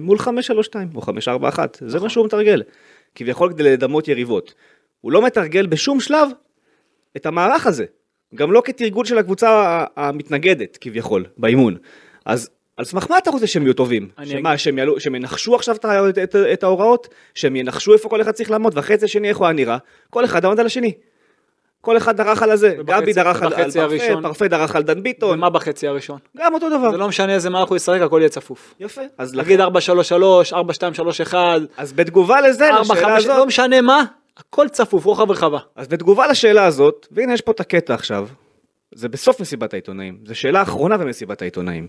מול 0.02 0.18
5-3-2 0.18 0.26
או 0.96 1.02
5-4-1, 1.02 1.60
זה 1.88 2.00
מה 2.00 2.10
שהוא 2.10 2.26
מתרגל. 2.26 2.64
כביכול 3.16 3.54
כדי 3.54 3.64
לדמות 3.64 4.08
יריבות. 4.08 4.54
הוא 5.02 5.12
לא 5.12 5.22
מתרגל 5.26 5.66
בשום 5.68 6.00
שלב 6.00 6.30
את 7.18 7.26
המערך 7.26 7.68
הזה, 7.68 7.86
גם 8.36 8.52
לא 8.52 8.62
כתרגול 8.66 9.06
של 9.06 9.18
הקבוצה 9.18 9.84
המתנגדת 9.96 10.78
כביכול 10.82 11.26
באימון. 11.38 11.76
אז 12.26 12.50
על 12.78 12.86
סמך 12.86 13.06
מה 13.10 13.18
אתה 13.18 13.30
רוצה 13.30 13.48
שהם 13.48 13.64
יהיו 13.64 13.74
טובים? 13.74 14.10
שמה, 14.24 14.58
שהם, 14.58 14.78
יעלו, 14.78 15.00
שהם 15.00 15.16
ינחשו 15.16 15.56
עכשיו 15.56 15.76
את, 15.76 15.86
את, 15.86 16.18
את, 16.18 16.36
את 16.54 16.64
ההוראות? 16.64 17.08
שהם 17.36 17.56
ינחשו 17.56 17.94
איפה 17.94 18.10
כל 18.10 18.22
אחד 18.22 18.32
צריך 18.32 18.52
לעמוד? 18.52 18.78
ואחרי 18.78 18.98
זה 18.98 19.08
שני 19.08 19.30
איך 19.30 19.38
הוא 19.38 19.46
היה 19.48 19.54
נראה? 19.54 19.78
כל 20.10 20.26
אחד 20.26 20.46
עמד 20.46 20.60
על 20.60 20.66
השני. 20.66 20.94
כל 21.82 21.98
אחד 21.98 22.18
דרך 22.18 22.44
על 22.44 22.52
הזה. 22.52 22.76
ובחצי- 22.80 23.02
גבי 23.02 23.14
דרך 23.14 23.42
על, 23.42 23.50
פרפה, 23.54 24.22
פרפה 24.22 24.48
דרך 24.48 24.76
על 24.76 24.84
דן 24.84 25.04
ביטון. 25.04 25.38
ומה 25.38 25.50
בחצי 25.50 25.88
הראשון? 25.88 26.20
גם 26.38 26.54
אותו 26.54 26.70
דבר. 26.70 26.92
זה 26.92 26.98
לא 26.98 27.08
משנה 27.08 27.34
איזה 27.34 27.50
מערך 27.50 27.70
הוא 27.70 27.78
ישחק, 27.78 28.02
הכל 28.02 28.18
יהיה 28.20 28.30
צפוף. 28.30 28.74
יפה. 28.80 29.02
אז, 29.18 29.36
נגיד 29.36 29.60
לכן, 29.60 29.70
4-3-3, 30.50 30.54
4-2-3-1, 31.32 31.34
אז 31.78 31.94
בתגובה 31.94 32.42
לזה, 32.42 32.70
4-5, 32.70 32.82
לשאלה 32.82 33.16
הזאת, 33.16 33.38
לא 33.38 33.46
משנה 33.46 33.82
מה, 33.82 34.04
הכל 34.40 34.70
צפוף, 34.70 35.06
רוחב 35.06 35.32
רחבה. 35.32 35.60
אז 35.76 35.88
בתגובה 35.88 36.28
לשאלה 36.28 36.66
הזאת, 36.66 37.08
והנה 37.12 37.34
יש 37.34 37.42
פה 37.42 37.52
את 37.52 37.60
הקטע 37.60 37.94
עכשיו, 37.94 38.28
זה 38.96 39.10
בסוף 39.10 39.42
מסיבת 39.42 39.74
העיתונאים, 39.74 40.20
זו 40.26 40.36
שאלה 40.36 40.62
אחרונה 40.62 40.98
במסיבת 40.98 41.42
העיתונאים. 41.42 41.88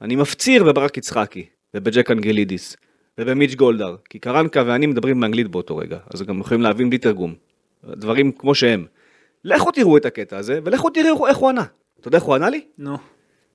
אני 0.00 0.16
מפציר 0.16 0.64
בברק 0.64 0.96
יצחקי, 0.96 1.46
ובג'ק 1.74 2.10
אנגלידיס, 2.10 2.76
ובמיץ' 3.18 3.54
גולדהר, 3.54 3.96
כי 4.10 4.18
קרנקה 4.18 4.62
ואני 4.66 4.86
מדברים 4.86 5.20
באנגלית 5.20 5.48
באותו 5.48 5.76
רגע, 5.76 5.98
אז 6.14 6.22
גם 6.22 6.40
יכולים 6.40 6.62
להבין 6.62 6.90
בלי 6.90 6.98
תרגום. 6.98 7.34
דברים 7.84 8.32
כמו 8.32 8.54
שהם. 8.54 8.86
לכו 9.44 9.70
תראו 9.70 9.96
את 9.96 10.04
הקטע 10.04 10.36
הזה, 10.36 10.60
ולכו 10.64 10.90
תראו 10.90 11.26
איך 11.26 11.36
הוא 11.36 11.48
ענה. 11.48 11.64
אתה 12.00 12.08
יודע 12.08 12.18
איך 12.18 12.24
הוא 12.24 12.34
ענה 12.34 12.50
לי? 12.50 12.64
נו. 12.78 12.96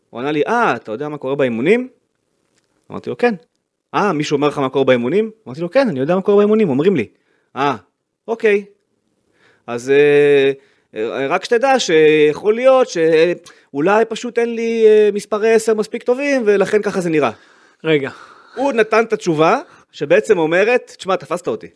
הוא 0.10 0.20
ענה 0.20 0.32
לי, 0.32 0.42
אה, 0.48 0.76
אתה 0.76 0.92
יודע 0.92 1.10
מה 1.10 1.18
קורה 1.18 1.36
באימונים? 1.36 1.88
אמרתי 2.92 3.10
לו, 3.10 3.18
כן. 3.18 3.36
אה, 3.96 4.14
מישהו 4.14 4.36
אומר 4.36 4.48
לך 4.48 4.58
מה 4.58 4.70
קורה 4.70 4.86
באימונים? 4.86 5.32
אמרתי 5.48 5.62
לו, 5.62 5.70
כן, 5.70 5.88
אני 5.90 6.00
יודע 6.00 6.16
מה 6.16 6.22
קורה 6.22 6.38
באימונים, 6.38 6.70
אומרים 6.70 6.96
לי. 6.96 7.08
אה, 7.56 7.76
אוקיי. 8.30 8.66
אז 9.68 9.90
אה, 9.90 10.52
אה, 10.96 11.28
רק 11.28 11.46
שתדע 11.46 11.80
שיכול 11.80 12.56
להיות 12.56 12.88
שאולי 12.90 14.06
פשוט 14.06 14.40
אין 14.40 14.56
לי 14.56 14.86
אה, 14.88 15.10
מספרי 15.14 15.54
10 15.54 15.74
מספיק 15.74 16.04
טובים, 16.04 16.42
ולכן 16.46 16.82
ככה 16.82 17.02
זה 17.02 17.10
נראה. 17.10 17.32
רגע, 17.84 18.10
הוא 18.56 18.74
נתן 18.74 19.04
את 19.04 19.14
התשובה, 19.14 19.60
שבעצם 19.92 20.38
אומרת, 20.38 20.94
תשמע, 20.98 21.16
תפסת 21.16 21.48
אותי. 21.48 21.68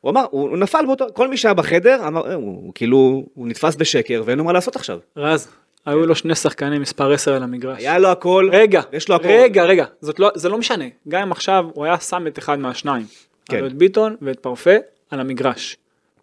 הוא 0.00 0.10
אמר, 0.10 0.24
הוא, 0.30 0.48
הוא 0.48 0.58
נפל 0.58 0.86
באותו, 0.86 1.06
כל 1.12 1.28
מי 1.28 1.36
שהיה 1.36 1.54
בחדר, 1.54 2.06
אמר, 2.06 2.34
הוא, 2.34 2.44
הוא 2.44 2.72
כאילו, 2.74 3.24
הוא 3.34 3.48
נתפס 3.48 3.76
בשקר 3.76 4.22
ואין 4.24 4.38
לו 4.38 4.44
מה 4.44 4.52
לעשות 4.52 4.76
עכשיו. 4.76 4.98
רז, 5.16 5.48
היו 5.86 6.06
לו 6.06 6.14
שני 6.14 6.34
שחקנים 6.34 6.82
מספר 6.82 7.12
10 7.12 7.34
על 7.36 7.42
המגרש. 7.42 7.78
היה 7.78 7.98
לו 7.98 8.08
הכל, 8.08 8.48
רגע, 8.52 8.82
יש 8.92 9.08
לו 9.08 9.14
הכל. 9.14 9.28
רגע, 9.28 9.64
רגע, 9.64 9.84
זאת 10.00 10.20
לא, 10.20 10.30
זה 10.34 10.48
לא 10.48 10.58
משנה. 10.58 10.84
גם 11.08 11.22
אם 11.22 11.32
עכשיו 11.32 11.64
הוא 11.74 11.84
היה 11.84 11.98
שם 11.98 12.26
את 12.26 12.38
אחד 12.38 12.58
מהשניים. 12.58 13.06
כן. 13.48 13.66
את 13.66 13.72
ביטון 13.72 14.16
ואת 14.22 14.40
פרפה 14.40 14.74
על 15.10 15.20
המגרש. 15.20 15.76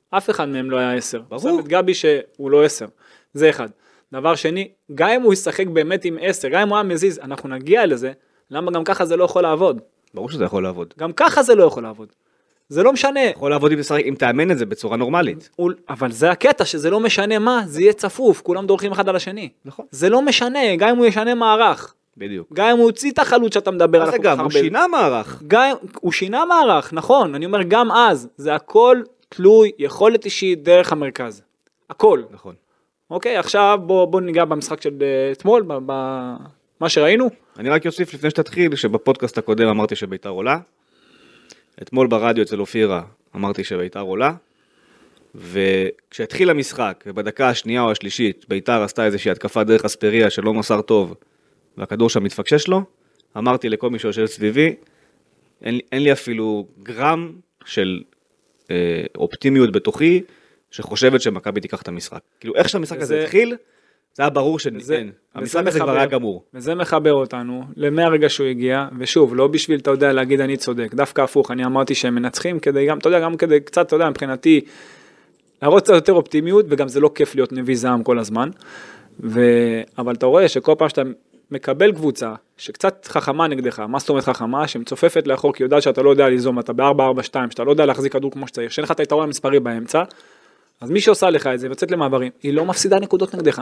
אף 0.10 0.30
אחד 0.30 0.50
מהם 0.50 0.72
לא 0.72 0.78
היה 0.78 0.94
10. 0.96 1.22
ברור. 1.30 1.42
שם 1.42 1.60
את 1.60 1.68
גבי 1.68 1.94
שהוא 1.94 2.52
לא 2.52 2.66
10. 2.66 2.86
זה 3.34 3.50
אחד. 3.50 3.70
דבר 4.14 4.36
שני, 4.36 4.68
גם 4.96 5.10
אם 5.10 5.22
הוא 5.22 5.34
ישחק 5.34 5.68
באמת 5.68 6.06
עם 6.06 6.18
10, 6.22 6.50
גם 6.50 6.62
אם 6.62 6.70
הוא 6.70 6.78
היה 6.78 6.84
מזיז, 6.84 7.20
אנחנו 7.20 7.50
נגיע 7.50 7.86
לזה, 7.86 8.12
למה 8.52 8.72
גם 8.72 8.84
ככה 8.84 9.06
זה 9.06 9.16
לא 9.18 9.24
יכול 9.24 9.44
לעבוד? 9.44 9.82
ברור 10.14 10.30
שזה 10.30 10.44
יכול 10.46 10.64
לעבוד. 10.64 10.94
גם 11.00 11.12
ככה 11.14 11.44
זה 11.44 11.56
לא 11.56 11.64
יכול 11.64 11.84
לעבוד. 11.84 12.08
זה 12.70 12.84
לא 12.84 12.94
משנה. 12.94 13.20
יכול 13.24 13.52
לעבוד 13.52 13.72
אם 13.72 13.80
תשחק, 13.82 14.02
אם 14.06 14.16
תאמן 14.20 14.52
את 14.52 14.58
זה 14.58 14.66
בצורה 14.66 14.98
נורמלית. 14.98 15.50
הוא- 15.56 15.72
אבל 15.90 16.12
זה 16.12 16.32
הקטע, 16.32 16.66
שזה 16.66 16.90
לא 16.90 17.00
משנה 17.00 17.40
מה, 17.40 17.62
זה 17.66 17.82
יהיה 17.82 17.94
צפוף, 17.94 18.42
כולם 18.42 18.68
דורכים 18.68 18.92
אחד 18.92 19.10
על 19.10 19.16
השני. 19.16 19.50
נכון. 19.66 19.86
זה 19.92 20.10
לא 20.10 20.22
משנה, 20.22 20.76
גם 20.78 20.90
אם 20.90 20.98
הוא 20.98 21.06
ישנה 21.06 21.36
מערך. 21.36 21.94
בדיוק. 22.18 22.48
גם 22.54 22.68
אם 22.68 22.78
הוא 22.78 22.86
הוציא 22.86 23.12
את 23.12 23.20
החלוץ 23.20 23.54
שאתה 23.54 23.72
מדבר 23.72 24.00
מה 24.00 24.04
עליו 24.04 24.12
זה 24.12 24.18
כל 24.18 24.24
כך 24.24 24.38
גם, 24.38 24.40
הוא. 24.40 24.52
שינה 24.52 24.88
מערך. 24.88 25.44
גם, 25.48 25.76
הוא 26.00 26.12
שינה 26.12 26.46
מערך, 26.46 26.94
נכון, 26.94 27.36
אני 27.36 27.46
אומר 27.46 27.64
גם 27.64 27.92
אז, 27.92 28.28
זה 28.38 28.56
הכל 28.56 29.02
תלוי 29.30 29.72
יכולת 29.80 30.26
אישית 30.26 30.64
דרך 30.64 30.92
המרכז. 30.92 31.42
הכל. 31.90 32.22
נכון. 32.32 32.56
אוקיי, 33.12 33.38
עכשיו 33.38 33.80
בוא, 33.86 34.06
בוא 34.06 34.22
ניגע 34.22 34.46
במשחק 34.46 34.82
של 34.82 34.94
אה, 35.02 35.32
אתמול, 35.32 35.64
ב- 35.68 35.78
ב- 35.86 36.36
מה 36.80 36.90
שראינו. 36.90 37.30
אני 37.60 37.70
רק 37.70 37.86
אוסיף 37.86 38.14
לפני 38.14 38.30
שתתחיל, 38.30 38.76
שבפודקאסט 38.76 39.38
הקודם 39.38 39.68
אמרתי 39.68 39.96
שביתר 39.96 40.30
עולה. 40.30 40.58
אתמול 41.82 42.08
ברדיו 42.08 42.44
אצל 42.44 42.60
אופירה 42.60 43.02
אמרתי 43.36 43.64
שביתר 43.64 44.00
עולה. 44.00 44.32
וכשהתחיל 45.36 46.50
המשחק, 46.50 47.04
ובדקה 47.08 47.50
השנייה 47.50 47.82
או 47.82 47.92
השלישית, 47.92 48.46
ביתר 48.50 48.84
עשתה 48.84 49.06
איזושהי 49.06 49.32
התקפה 49.32 49.64
דרך 49.64 49.86
אספריה 49.86 50.30
שלא 50.30 50.54
מסר 50.54 50.82
טוב, 50.82 51.16
והכדור 51.78 52.10
שם 52.10 52.24
מתפקשש 52.24 52.68
לו, 52.68 52.82
אמרתי 53.38 53.70
לכל 53.70 53.90
מי 53.90 54.00
שיושב 54.00 54.26
סביבי, 54.26 54.76
אין, 55.62 55.80
אין 55.92 56.04
לי 56.04 56.12
אפילו 56.12 56.68
גרם 56.84 57.32
של 57.66 58.02
אה, 58.72 58.76
אופטימיות 59.18 59.72
בתוכי, 59.72 60.22
שחושבת 60.72 61.22
שמכבי 61.22 61.62
תיקח 61.62 61.82
את 61.82 61.88
המשחק. 61.88 62.20
כאילו, 62.40 62.56
איך 62.56 62.70
שהמשחק 62.70 62.98
הזה 62.98 63.06
זה- 63.06 63.24
התחיל, 63.24 63.56
זה 64.14 64.24
היה 64.24 64.30
ברור 64.30 64.60
שאין. 64.60 65.12
המשחק 65.36 65.68
הזה 65.68 65.80
כבר 65.80 65.92
היה 65.98 66.06
גמור. 66.06 66.44
וזה 66.54 66.76
מחבר 66.76 67.14
אותנו 67.14 67.64
למהרגע 67.76 68.30
שהוא 68.30 68.48
הגיע, 68.48 68.88
ושוב, 69.00 69.36
לא 69.36 69.48
בשביל, 69.48 69.80
אתה 69.80 69.92
יודע, 69.92 70.14
להגיד 70.14 70.40
אני 70.42 70.58
צודק, 70.58 70.94
דווקא 70.94 71.22
הפוך, 71.22 71.52
אני 71.52 71.66
אמרתי 71.66 71.96
שהם 71.96 72.16
מנצחים 72.16 72.60
כדי 72.60 72.86
גם, 72.88 72.98
אתה 72.98 73.10
יודע, 73.10 73.20
גם 73.20 73.38
כדי 73.38 73.60
קצת, 73.60 73.88
אתה 73.88 73.96
יודע, 73.96 74.10
מבחינתי, 74.10 74.62
להראות 75.62 75.84
קצת 75.84 75.94
יותר 75.94 76.14
אופטימיות, 76.14 76.66
וגם 76.70 76.88
זה 76.88 77.00
לא 77.00 77.12
כיף 77.16 77.36
להיות 77.36 77.52
נביא 77.54 77.76
זעם 77.76 78.04
כל 78.04 78.20
הזמן. 78.20 78.50
ו... 79.20 79.42
אבל 79.98 80.14
אתה 80.14 80.26
רואה 80.26 80.48
שכל 80.48 80.74
פעם 80.78 80.90
שאתה 80.90 81.02
מקבל 81.52 81.92
קבוצה 81.92 82.34
שקצת 82.58 83.06
חכמה 83.10 83.48
נגדך, 83.48 83.80
מה 83.80 84.00
זאת 84.00 84.10
אומרת 84.10 84.24
חכמה? 84.24 84.68
שמצופפת 84.68 85.28
לאחור 85.28 85.54
כי 85.54 85.64
יודעת 85.64 85.82
שאתה 85.82 86.02
לא 86.02 86.10
יודע 86.10 86.30
ליזום, 86.30 86.60
אתה 86.60 86.74
ב-4-4-2, 86.74 87.22
שאתה 87.50 87.64
לא 87.64 87.72
יודע 87.72 87.86
להחזיק 87.86 88.14
כדור 88.14 88.32
כמו 88.32 88.48
שצריך, 88.48 88.72
שאין 88.74 88.84
לך 88.84 88.92
את 88.92 89.00
היתרון 89.00 89.24
המספרי 89.24 89.60
באמצע, 89.60 90.04
אז 90.82 90.90
מי 90.92 91.02
שעושה 91.02 91.30
לך 91.30 91.48
את 91.48 91.60
זה 91.60 91.68
ויוצאת 91.68 91.92
למעברים, 91.92 92.32
היא 92.44 92.54
לא 92.54 92.66
מפסידה 92.66 93.00
נקודות 93.00 93.36
נגדך. 93.36 93.62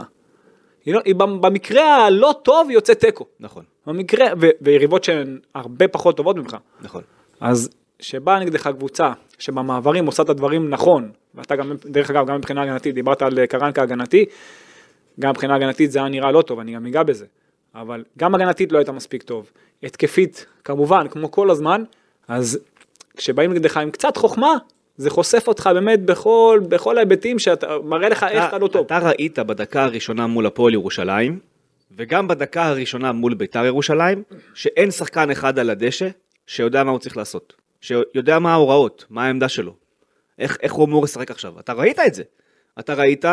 היא, 0.84 0.94
לא, 0.94 1.00
היא 1.04 1.14
במ- 1.14 1.40
במקרה 1.40 2.06
הלא 2.06 2.34
טוב 2.42 2.68
היא 2.68 2.74
יוצאת 2.74 3.00
תיקו. 3.00 3.24
נכון, 3.40 3.64
במקרה, 3.86 4.26
ו- 4.40 4.48
ויריבות 4.60 5.04
שהן 5.04 5.38
הרבה 5.54 5.88
פחות 5.88 6.16
טובות 6.16 6.36
ממך. 6.36 6.56
נכון. 6.80 7.02
אז 7.40 7.70
שבאה 8.00 8.38
נגדך 8.40 8.66
קבוצה 8.68 9.12
שבמעברים 9.38 10.06
עושה 10.06 10.22
את 10.22 10.28
הדברים 10.28 10.70
נכון, 10.70 11.10
ואתה 11.34 11.56
גם, 11.56 11.72
דרך 11.84 12.10
אגב, 12.10 12.26
גם 12.26 12.36
מבחינה 12.36 12.62
הגנתית, 12.62 12.94
דיברת 12.94 13.22
על 13.22 13.46
קרנקה 13.46 13.82
הגנתי, 13.82 14.24
גם 15.20 15.30
מבחינה 15.30 15.54
הגנתית 15.54 15.90
זה 15.92 15.98
היה 15.98 16.08
נראה 16.08 16.32
לא 16.32 16.42
טוב, 16.42 16.58
אני 16.58 16.74
גם 16.74 16.86
אגע 16.86 17.02
בזה. 17.02 17.26
אבל 17.74 18.04
גם 18.18 18.34
הגנתית 18.34 18.72
לא 18.72 18.78
הייתה 18.78 18.92
מספיק 18.92 19.22
טוב. 19.22 19.50
התקפית, 19.82 20.46
כמובן, 20.64 21.08
כמו 21.08 21.30
כל 21.30 21.50
הזמן, 21.50 21.84
אז 22.28 22.58
כשבאים 23.16 23.52
נגדך 23.52 23.76
עם 23.76 23.90
קצת 23.90 24.16
חוכמה, 24.16 24.52
זה 24.96 25.10
חושף 25.10 25.44
אותך 25.48 25.70
באמת 25.74 26.04
בכל, 26.04 26.60
בכל 26.68 26.96
ההיבטים 26.96 27.38
שאתה 27.38 27.78
מראה 27.84 28.08
לך 28.08 28.26
איך 28.30 28.44
אתה 28.48 28.58
לא 28.58 28.68
טוב. 28.68 28.86
אתה 28.86 28.98
ראית 28.98 29.38
בדקה 29.38 29.84
הראשונה 29.84 30.26
מול 30.26 30.46
הפועל 30.46 30.72
ירושלים, 30.72 31.38
וגם 31.96 32.28
בדקה 32.28 32.64
הראשונה 32.64 33.12
מול 33.12 33.34
ביתר 33.34 33.64
ירושלים, 33.64 34.22
שאין 34.54 34.90
שחקן 34.90 35.30
אחד 35.30 35.58
על 35.58 35.70
הדשא 35.70 36.08
שיודע 36.46 36.84
מה 36.84 36.90
הוא 36.90 36.98
צריך 36.98 37.16
לעשות. 37.16 37.52
שיודע 37.80 38.38
מה 38.38 38.52
ההוראות, 38.52 39.04
מה 39.10 39.24
העמדה 39.24 39.48
שלו. 39.48 39.74
איך, 40.38 40.58
איך 40.62 40.72
הוא 40.72 40.86
אמור 40.86 41.04
לשחק 41.04 41.30
עכשיו. 41.30 41.60
אתה 41.60 41.72
ראית 41.72 41.98
את 42.06 42.14
זה. 42.14 42.22
אתה 42.78 42.94
ראית 42.94 43.24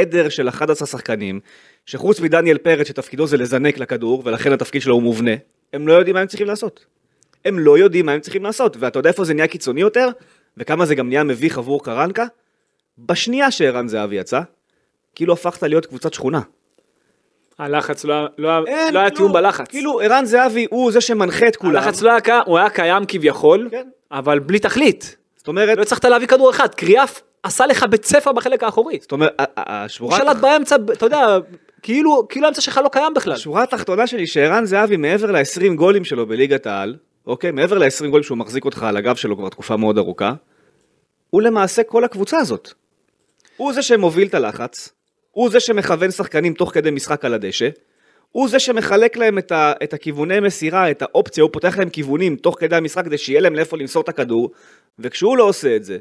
עדר 0.00 0.28
של 0.28 0.48
11 0.48 0.86
שחקנים, 0.86 1.40
שחוץ 1.86 2.20
מדניאל 2.20 2.58
פרץ 2.58 2.86
שתפקידו 2.88 3.26
זה 3.26 3.36
לזנק 3.36 3.78
לכדור, 3.78 4.22
ולכן 4.24 4.52
התפקיד 4.52 4.82
שלו 4.82 4.94
הוא 4.94 5.02
מובנה, 5.02 5.30
הם 5.72 5.88
לא 5.88 5.92
יודעים 5.92 6.14
מה 6.14 6.20
הם 6.20 6.26
צריכים 6.26 6.46
לעשות. 6.46 6.86
הם 7.44 7.58
לא 7.58 7.78
יודעים 7.78 8.06
מה 8.06 8.12
הם 8.12 8.20
צריכים 8.20 8.44
לעשות, 8.44 8.76
ואתה 8.80 8.98
יודע 8.98 9.10
איפה 9.10 9.24
זה 9.24 9.34
נהיה 9.34 9.46
קיצוני 9.46 9.80
יותר, 9.80 10.08
וכמה 10.56 10.86
זה 10.86 10.94
גם 10.94 11.08
נהיה 11.08 11.24
מביך 11.24 11.58
עבור 11.58 11.84
קרנקה? 11.84 12.24
בשנייה 12.98 13.50
שערן 13.50 13.88
זהבי 13.88 14.16
יצא, 14.16 14.40
כאילו 15.14 15.32
הפכת 15.32 15.62
להיות 15.62 15.86
קבוצת 15.86 16.14
שכונה. 16.14 16.40
הלחץ 17.58 18.04
לא, 18.04 18.26
לא, 18.38 18.66
אין, 18.66 18.94
לא 18.94 18.98
היה 18.98 19.08
כלום. 19.10 19.18
תיאום 19.18 19.32
בלחץ. 19.32 19.68
כאילו 19.68 20.00
ערן 20.00 20.24
זהבי 20.24 20.66
הוא 20.70 20.92
זה 20.92 21.00
שמנחה 21.00 21.48
את 21.48 21.56
כולם. 21.56 21.76
הלחץ 21.76 22.02
לא 22.02 22.10
היה 22.10 22.40
הוא 22.46 22.58
היה 22.58 22.70
קיים 22.70 23.04
כביכול, 23.08 23.68
כן. 23.70 23.88
אבל 24.10 24.38
בלי 24.38 24.58
תכלית. 24.58 25.16
זאת 25.36 25.48
אומרת, 25.48 25.78
לא 25.78 25.82
הצלחת 25.82 26.04
להביא 26.04 26.26
כדור 26.26 26.50
אחד, 26.50 26.74
קריאף 26.74 27.22
עשה 27.46 27.66
לך 27.66 27.84
בית 27.90 28.04
ספר 28.04 28.32
בחלק 28.32 28.62
האחורי. 28.62 28.98
זאת 29.00 29.12
אומרת, 29.12 29.32
ה- 29.38 29.42
ה- 29.42 29.46
הוא 29.56 29.84
השורה 29.84 30.18
שלט 30.18 30.36
באמצע, 30.36 30.76
אתה 30.92 31.06
יודע, 31.06 31.38
כאילו, 31.82 32.26
כאילו 32.28 32.46
האמצע 32.46 32.60
שלך 32.60 32.80
לא 32.84 32.88
קיים 32.88 33.14
בכלל. 33.14 33.32
השורה 33.32 33.62
התחתונה 33.62 34.06
שלי 34.06 34.26
שערן 34.26 34.64
זהבי 34.64 34.96
מעבר 34.96 35.30
ל-20 35.30 35.74
גולים 35.74 36.04
שלו 36.04 36.26
בליגת 36.26 36.66
העל, 36.66 36.96
אוקיי, 37.26 37.50
מעבר 37.50 37.78
ל-20 37.78 38.06
גולים 38.06 38.22
שהוא 38.22 38.38
מחזיק 38.38 38.64
אותך 38.64 38.82
על 38.82 38.96
הגב 38.96 39.16
שלו 39.16 39.36
כבר 39.36 39.48
תקופה 39.48 39.76
מאוד 39.76 39.98
ארוכה, 39.98 40.32
הוא 41.30 41.42
למעשה 41.42 41.82
כל 41.82 42.04
הקבוצה 42.04 42.38
הזאת. 42.38 42.72
הוא 43.56 43.72
זה 43.72 43.82
שמוביל 43.82 44.28
את 44.28 44.34
הלחץ, 44.34 44.92
הוא 45.30 45.50
זה 45.50 45.60
שמכוון 45.60 46.10
שחקנים 46.10 46.54
תוך 46.54 46.70
כדי 46.74 46.90
משחק 46.90 47.24
על 47.24 47.34
הדשא, 47.34 47.68
הוא 48.32 48.48
זה 48.48 48.58
שמחלק 48.58 49.16
להם 49.16 49.38
את, 49.38 49.52
ה, 49.52 49.72
את 49.82 49.92
הכיווני 49.94 50.40
מסירה, 50.40 50.90
את 50.90 51.02
האופציה, 51.02 51.42
הוא 51.42 51.50
פותח 51.52 51.78
להם 51.78 51.88
כיוונים 51.90 52.36
תוך 52.36 52.56
כדי 52.58 52.76
המשחק 52.76 53.04
כדי 53.04 53.18
שיהיה 53.18 53.40
להם 53.40 53.54
לאיפה 53.54 53.76
למסור 53.76 54.02
את 54.02 54.08
הכדור, 54.08 54.50
וכשהוא 54.98 55.36
לא 55.36 55.44
עושה 55.44 55.76
את 55.76 55.84
זה, 55.84 55.98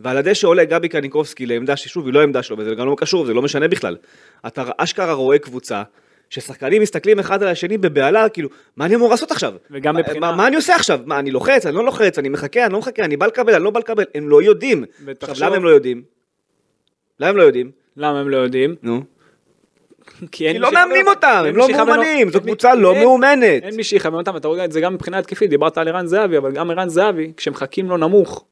ועל 0.00 0.16
הדשא 0.16 0.46
עולה 0.46 0.64
גבי 0.64 0.88
קניקובסקי 0.88 1.46
לעמדה 1.46 1.76
ששוב 1.76 2.06
היא 2.06 2.14
לא 2.14 2.22
עמדה 2.22 2.42
שלו, 2.42 2.58
וזה 2.58 2.74
גם 2.74 2.86
לא 2.86 2.96
קשור, 2.98 3.26
זה 3.26 3.34
לא 3.34 3.42
משנה 3.42 3.68
בכלל. 3.68 3.96
אתה 4.46 4.64
אשכרה 4.78 5.12
רואה 5.12 5.38
קבוצה, 5.38 5.82
ששחקנים 6.30 6.82
מסתכלים 6.82 7.18
אחד 7.18 7.42
על 7.42 7.48
השני 7.48 7.78
בבהלה, 7.78 8.28
כאילו, 8.28 8.48
מה 8.76 8.84
אני 8.86 8.94
אמור 8.94 9.10
לעשות 9.10 9.30
עכשיו? 9.30 9.52
וגם 9.70 9.96
מבחינה- 9.96 10.20
מה, 10.30 10.36
מה 10.36 10.46
אני 10.46 10.56
עושה 10.56 10.74
עכשיו? 10.74 11.00
מה, 11.06 11.18
אני 11.18 11.30
לוחץ, 11.30 11.66
אני 11.66 11.74
לא 11.76 11.84
לוחץ, 11.84 12.18
אני 12.18 12.28
מחכה, 12.28 12.64
אני 12.64 12.72
לא 12.72 12.78
מחכה, 12.78 13.04
אני 13.04 13.16
בא 13.16 13.26
לקבל, 13.26 13.54
אני 13.54 13.64
לא 13.64 13.70
בא 13.70 13.80
לקבל, 13.80 14.04
הם 14.14 14.28
לא 14.28 14.42
יודעים. 14.42 14.84
ותחשוב- 15.04 15.30
עכשיו, 15.30 15.48
למה 15.48 15.56
הם 15.56 15.64
לא 15.64 15.70
יודעים? 15.70 16.02
למה 17.20 17.28
הם 17.30 17.36
לא 17.36 17.42
יודעים? 17.42 17.70
למה 17.96 18.20
הם 18.20 18.28
לא 18.28 18.36
יודעים? 18.36 18.74
נו. 18.82 19.02
כי 20.32 20.52
כי 20.52 20.58
לא 20.58 20.72
מאמנים 20.72 21.08
אותם. 21.08 21.44
הם 21.48 21.56
לא 21.56 21.68
מאומנים, 21.68 22.26
מי- 22.26 22.32
קבוצה 22.40 22.74
לא 22.74 22.94
מאומנת. 22.94 23.62
אין 23.62 23.76
מי 23.76 23.84
שיכוון 23.84 24.18
אותם, 24.20 24.36
אתה 24.36 24.48
רואה 24.48 24.64
את 24.64 24.72
זה 24.72 24.80
גם 24.80 24.94
מבחינה 24.94 25.18
התקפית, 25.18 25.50
דיברת 25.50 25.78
על 25.78 25.88
ערן 25.88 26.06
זהבי, 26.06 26.38
אבל 26.38 26.52
גם 26.52 26.70
ערן 26.70 26.88
זהבי, 26.88 27.32
כשמחכים 27.36 27.88
לו 27.88 27.96
נמוך, 27.96 28.44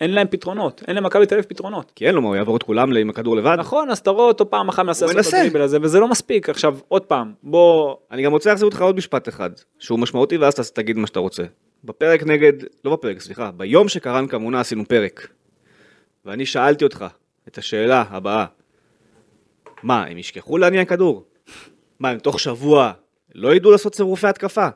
אין 0.00 0.14
להם 0.14 0.26
פתרונות, 0.30 0.82
אין 0.88 0.96
למכבי 0.96 1.26
תל 1.26 1.34
אביב 1.34 1.44
פתרונות. 1.48 1.92
כי 1.94 2.06
אין 2.06 2.14
לו 2.14 2.22
מה, 2.22 2.28
הוא 2.28 2.36
יעבור 2.36 2.56
את 2.56 2.62
כולם 2.62 2.96
עם 2.96 3.10
הכדור 3.10 3.36
לבד. 3.36 3.56
נכון, 3.58 3.90
אז 3.90 3.98
אתה 3.98 4.10
רואה 4.10 4.24
אותו 4.24 4.50
פעם 4.50 4.68
אחת 4.68 4.84
מנסה 4.84 5.06
לעשות 5.06 5.34
את. 5.34 5.38
הדריבל 5.38 5.60
הזה, 5.60 5.78
וזה 5.82 6.00
לא 6.00 6.08
מספיק. 6.08 6.48
עכשיו, 6.48 6.78
עוד 6.88 7.02
פעם, 7.02 7.32
בוא... 7.42 7.96
אני 8.10 8.22
גם 8.22 8.32
רוצה 8.32 8.50
להחזיר 8.50 8.66
אותך 8.66 8.82
עוד 8.82 8.96
משפט 8.96 9.28
אחד, 9.28 9.50
שהוא 9.78 9.98
משמעותי 9.98 10.36
ואז 10.36 10.70
תגיד 10.70 10.96
מה 10.96 11.06
שאתה 11.06 11.20
רוצה. 11.20 11.42
בפרק 11.84 12.22
נגד, 12.22 12.52
לא 12.84 12.92
בפרק, 12.92 13.20
סליחה, 13.20 13.50
ביום 13.50 13.88
שקרנקה 13.88 14.38
מונה 14.38 14.60
עשינו 14.60 14.84
פרק. 14.88 15.28
ואני 16.24 16.46
שאלתי 16.46 16.84
אותך 16.84 17.04
את 17.48 17.58
השאלה 17.58 18.04
הבאה. 18.10 18.46
מה, 19.82 20.04
הם 20.04 20.18
ישכחו 20.18 20.58
להניע 20.58 20.84
כדור? 20.84 21.24
מה, 22.00 22.10
הם 22.10 22.18
תוך 22.18 22.40
שבוע 22.40 22.92
לא 23.34 23.54
ידעו 23.54 23.70
לעשות 23.70 23.92
צירופי 23.92 24.26
התקפה? 24.26 24.68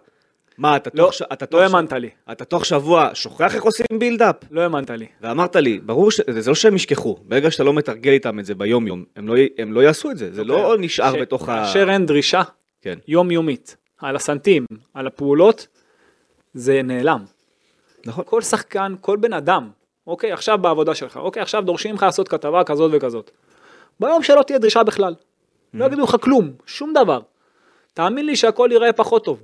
מה, 0.59 0.77
אתה 0.77 0.91
לא, 0.95 1.05
תוך, 1.05 1.15
ש... 1.15 1.23
אתה 1.23 1.47
תוך, 1.47 1.61
לא 1.61 1.69
ש... 1.69 1.75
האמנת 1.75 1.93
לי, 1.93 2.11
אתה 2.33 2.45
תוך 2.45 2.65
שבוע 2.65 3.11
שוכח 3.15 3.55
איך 3.55 3.63
עושים 3.65 3.87
בילדאפ? 3.99 4.37
לא 4.51 4.61
האמנת 4.61 4.91
לי. 4.91 5.07
ואמרת 5.21 5.57
לי, 5.57 5.79
ברור 5.79 6.11
שזה 6.11 6.51
לא 6.51 6.55
שהם 6.55 6.77
ישכחו, 6.77 7.17
ברגע 7.23 7.51
שאתה 7.51 7.65
לא 7.65 7.73
מתרגל 7.73 8.13
איתם 8.13 8.39
את 8.39 8.45
זה 8.45 8.55
ביום 8.55 8.87
יום, 8.87 9.05
הם 9.17 9.29
לא, 9.29 9.35
הם 9.59 9.73
לא 9.73 9.81
יעשו 9.81 10.11
את 10.11 10.19
זה, 10.19 10.33
זה 10.33 10.45
לא 10.45 10.77
נשאר 10.79 11.13
ש- 11.13 11.21
בתוך 11.21 11.49
ה... 11.49 11.65
כאשר 11.67 11.91
אין 11.91 12.07
דרישה 12.07 12.43
כן, 12.83 12.99
יומיומית 13.09 13.77
על 13.99 14.17
הסנטים, 14.17 14.67
על 14.95 15.07
הפעולות, 15.07 15.67
זה 16.55 16.83
נעלם. 16.83 17.25
נכון. 18.07 18.25
כל 18.27 18.43
שחקן, 18.43 18.95
כל 19.01 19.17
בן 19.17 19.33
אדם, 19.33 19.71
אוקיי, 20.07 20.33
עכשיו 20.33 20.59
בעבודה 20.59 20.95
שלך, 20.95 21.17
אוקיי, 21.17 21.43
עכשיו 21.43 21.63
דורשים 21.63 21.91
ממך 21.93 22.03
לעשות 22.03 22.29
כתבה 22.29 22.65
כזאת 22.65 22.91
וכזאת. 22.95 23.31
ביום 24.01 24.23
שלא 24.23 24.43
תהיה 24.43 24.59
דרישה 24.59 24.83
בכלל, 24.83 25.15
לא 25.75 25.85
יגידו 25.85 26.03
לך 26.03 26.17
כלום, 26.21 26.51
שום 26.67 26.93
דבר. 26.93 27.21
תאמין 27.95 28.27
לי 28.27 28.37
שהכל 28.37 28.69
ייראה 28.73 28.93
פחות 28.93 29.25
טוב. 29.25 29.43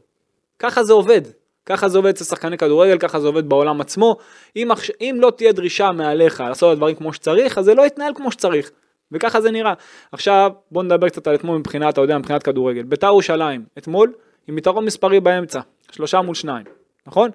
ככה 0.61 0.85
זה 0.85 0.93
עובד. 0.93 1.21
ככה 1.67 1.89
זה 1.89 1.99
עובד 1.99 2.11
אצל 2.11 2.25
שחקני 2.25 2.59
כדורגל, 2.59 2.99
ככה 2.99 3.21
זה 3.21 3.27
עובד 3.27 3.49
בעולם 3.49 3.81
עצמו. 3.81 4.17
אם, 4.57 4.69
אם 5.01 5.17
לא 5.21 5.33
תהיה 5.37 5.53
דרישה 5.53 5.93
מעליך 5.93 6.41
לעשות 6.41 6.69
את 6.69 6.73
הדברים 6.73 6.97
כמו 6.97 7.13
שצריך, 7.13 7.59
אז 7.59 7.65
זה 7.65 7.75
לא 7.75 7.87
יתנהל 7.87 8.13
כמו 8.15 8.33
שצריך. 8.33 8.71
וככה 9.13 9.41
זה 9.41 9.51
נראה. 9.51 9.75
עכשיו, 10.13 10.51
בוא 10.71 10.83
נדבר 10.83 11.09
קצת 11.09 11.27
על 11.27 11.35
אתמול 11.35 11.59
מבחינת, 11.59 11.93
אתה 11.93 12.01
יודע, 12.01 12.19
מבחינת 12.19 12.43
כדורגל. 12.43 12.83
בית"ר 12.83 13.07
ירושלים, 13.07 13.65
אתמול, 13.79 14.13
עם 14.49 14.59
יתרון 14.59 14.85
מספרי 14.85 15.21
באמצע, 15.21 15.61
שלושה 15.91 16.21
מול 16.21 16.35
שניים, 16.35 16.65
נכון? 17.07 17.31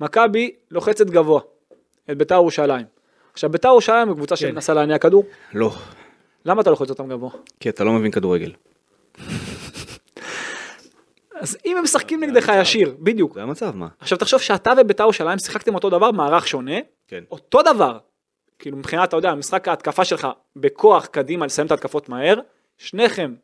מכבי 0.00 0.50
לוחצת 0.70 1.06
גבוה, 1.06 1.40
את 2.10 2.18
בית"ר 2.18 2.34
ירושלים. 2.34 2.86
עכשיו, 3.32 3.50
בית"ר 3.50 3.68
ירושלים 3.68 4.08
היא 4.08 4.16
קבוצה 4.16 4.36
שמנסה 4.36 4.74
להניע 4.74 4.98
כדור, 4.98 5.24
לא, 5.54 5.72
למה 6.44 6.62
אתה 6.62 6.70
לוחץ 6.70 6.90
אותם 6.90 7.08
גבוה? 7.08 7.30
כי 7.60 7.68
אתה 7.68 7.84
לא 7.84 7.92
מבין 7.92 8.10
כדורגל. 8.10 8.50
אז 11.40 11.56
אם 11.66 11.76
הם 11.76 11.82
משחקים 11.84 12.24
נגדך 12.24 12.52
ישיר, 12.60 12.94
בדיוק. 12.98 13.34
זה 13.34 13.42
המצב, 13.42 13.76
מה? 13.76 13.88
עכשיו 14.00 14.18
תחשוב 14.18 14.40
שאתה 14.40 14.72
ובית"ר 14.80 15.02
ירושלים 15.02 15.38
שיחקתם 15.38 15.74
אותו 15.74 15.90
דבר, 15.90 16.10
מערך 16.10 16.48
שונה, 16.48 16.76
כן. 17.08 17.24
אותו 17.30 17.62
דבר. 17.62 17.98
כאילו 18.58 18.76
מבחינת, 18.76 19.08
אתה 19.08 19.16
יודע, 19.16 19.34
משחק 19.34 19.68
ההתקפה 19.68 20.04
שלך 20.04 20.28
בכוח 20.56 21.06
קדימה 21.06 21.46
לסיים 21.46 21.66
את 21.66 21.70
ההתקפות 21.70 22.08
מהר, 22.08 22.38
שניכם 22.78 23.34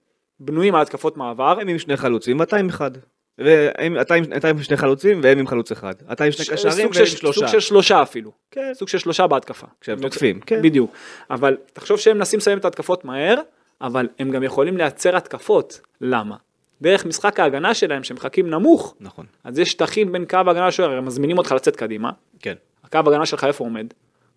בנויים 0.40 0.74
על 0.74 0.82
התקפות 0.82 1.16
מעבר. 1.16 1.60
הם 1.60 1.68
עם 1.68 1.78
שני 1.78 1.96
חלוצים 1.96 2.40
ואתה 2.40 2.56
עם 2.56 2.68
אחד. 2.68 2.90
והם- 3.38 4.00
אתה 4.00 4.14
עם 4.14 4.24
אתה 4.36 4.48
שני 4.62 4.76
חלוצים 4.76 5.20
והם 5.22 5.38
עם 5.38 5.46
חלוץ 5.46 5.72
אחד. 5.72 5.94
אתה 6.12 6.24
עם 6.24 6.32
שני 6.32 6.44
קשרים 6.56 6.72
והם 6.76 6.86
עם 6.86 7.06
שלושה. 7.06 7.40
סוג 7.40 7.48
של 7.48 7.60
שלושה 7.60 8.02
אפילו. 8.02 8.32
כן. 8.50 8.72
סוג 8.74 8.88
של 8.88 8.98
שלושה 8.98 9.26
בהתקפה. 9.26 9.66
כשהם 9.80 9.96
הם 9.96 10.02
תוקפים, 10.02 10.40
כן. 10.40 10.62
בדיוק. 10.62 10.90
אבל 11.30 11.56
תחשוב 11.72 11.98
שהם 11.98 12.16
מנסים 12.18 12.38
לסיים 12.38 12.58
את 12.58 12.64
ההתקפות 12.64 13.04
מהר, 13.04 13.34
אבל 13.80 14.08
הם 14.18 14.30
גם 14.30 14.42
יכולים 14.42 14.76
לייצר 14.76 15.16
התקפות. 15.16 15.80
למה? 16.00 16.36
דרך 16.82 17.06
משחק 17.06 17.40
ההגנה 17.40 17.74
שלהם, 17.74 18.04
שהם 18.04 18.16
מחכים 18.16 18.50
נמוך, 18.50 18.94
נכון. 19.00 19.26
אז 19.44 19.58
יש 19.58 19.70
שטחים 19.70 20.12
בין 20.12 20.24
קו 20.24 20.36
ההגנה 20.36 20.68
לשוער, 20.68 20.90
הם 20.90 21.04
מזמינים 21.04 21.38
אותך 21.38 21.52
לצאת 21.52 21.76
קדימה, 21.76 22.10
כן. 22.40 22.54
הקו 22.84 22.98
הגנה 22.98 23.26
שלך 23.26 23.44
איפה 23.44 23.64
עומד? 23.64 23.86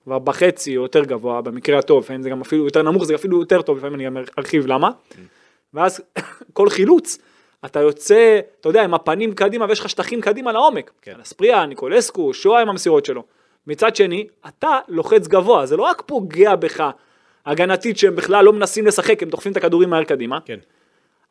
כבר 0.03 0.19
בחצי 0.19 0.77
או 0.77 0.83
יותר 0.83 1.03
גבוה 1.03 1.41
במקרה 1.41 1.79
הטוב, 1.79 2.03
לפעמים 2.03 2.23
זה 2.23 2.29
גם 2.29 2.41
אפילו 2.41 2.65
יותר 2.65 2.81
נמוך, 2.81 3.03
זה 3.03 3.15
אפילו 3.15 3.39
יותר 3.39 3.61
טוב, 3.61 3.77
לפעמים 3.77 3.95
אני 3.95 4.05
גם 4.05 4.17
ארחיב 4.39 4.67
למה. 4.67 4.89
ואז 5.73 6.01
כל 6.53 6.69
חילוץ, 6.69 7.17
אתה 7.65 7.79
יוצא, 7.79 8.39
אתה 8.59 8.69
יודע, 8.69 8.83
עם 8.83 8.93
הפנים 8.93 9.33
קדימה 9.33 9.65
ויש 9.69 9.79
לך 9.79 9.89
שטחים 9.89 10.21
קדימה 10.21 10.51
לעומק. 10.51 10.91
כן. 11.01 11.11
על 11.15 11.21
אספריה, 11.21 11.65
ניקולסקו, 11.65 12.33
שואה 12.33 12.61
עם 12.61 12.69
המסירות 12.69 13.05
שלו. 13.05 13.23
מצד 13.67 13.95
שני, 13.95 14.27
אתה 14.47 14.79
לוחץ 14.87 15.27
גבוה, 15.27 15.65
זה 15.65 15.77
לא 15.77 15.83
רק 15.83 16.03
פוגע 16.05 16.55
בך 16.55 16.89
הגנתית 17.45 17.97
שהם 17.97 18.15
בכלל 18.15 18.45
לא 18.45 18.53
מנסים 18.53 18.85
לשחק, 18.87 19.23
הם 19.23 19.29
דוחפים 19.29 19.51
את 19.51 19.57
הכדורים 19.57 19.89
מהר 19.89 20.03
קדימה. 20.03 20.39
כן. 20.45 20.59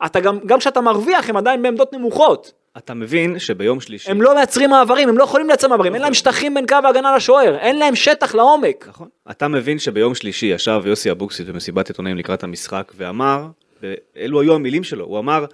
אתה 0.05 0.19
גם, 0.19 0.39
גם 0.45 0.59
כשאתה 0.59 0.81
מרוויח, 0.81 1.29
הם 1.29 1.37
עדיין 1.37 1.61
בעמדות 1.61 1.93
נמוכות. 1.93 2.53
אתה 2.77 2.93
מבין 2.93 3.39
שביום 3.39 3.81
שלישי... 3.81 4.11
הם 4.11 4.21
לא 4.21 4.35
מייצרים 4.35 4.69
מעברים, 4.69 5.09
הם 5.09 5.17
לא 5.17 5.23
יכולים 5.23 5.47
לייצר 5.47 5.67
מעברים, 5.67 5.93
אין 5.93 6.01
להם 6.01 6.13
שטחים 6.13 6.53
בין 6.53 6.67
קו 6.67 6.75
ההגנה 6.83 7.15
לשוער, 7.15 7.57
אין 7.57 7.79
להם 7.79 7.95
שטח 7.95 8.35
לעומק. 8.35 8.85
נכון. 8.89 9.07
אתה 9.31 9.47
מבין 9.47 9.79
שביום 9.79 10.15
שלישי 10.15 10.45
ישב 10.45 10.81
יוסי 10.85 11.11
אבוקסיס 11.11 11.47
במסיבת 11.47 11.87
עיתונאים 11.87 12.17
לקראת 12.17 12.43
המשחק 12.43 12.91
ואמר, 12.97 13.47
ואלו 13.81 14.41
היו 14.41 14.55
המילים 14.55 14.83
שלו, 14.83 15.05
הוא 15.05 15.19
אמר, 15.19 15.45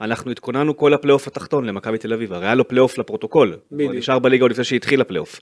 אנחנו 0.00 0.30
התכוננו 0.30 0.76
כל 0.76 0.94
הפלייאוף 0.94 1.26
התחתון 1.26 1.64
למכבי 1.64 1.98
תל 1.98 2.12
אביב, 2.12 2.32
הרי 2.32 2.46
היה 2.46 2.54
לו 2.54 2.68
פלייאוף 2.68 2.98
לפרוטוקול. 2.98 3.56
הוא 3.70 3.92
נשאר 3.94 4.18
בליגה 4.18 4.44
עוד 4.44 4.50
לפני 4.50 4.64
שהתחיל 4.64 5.00
הפלייאוף. 5.00 5.40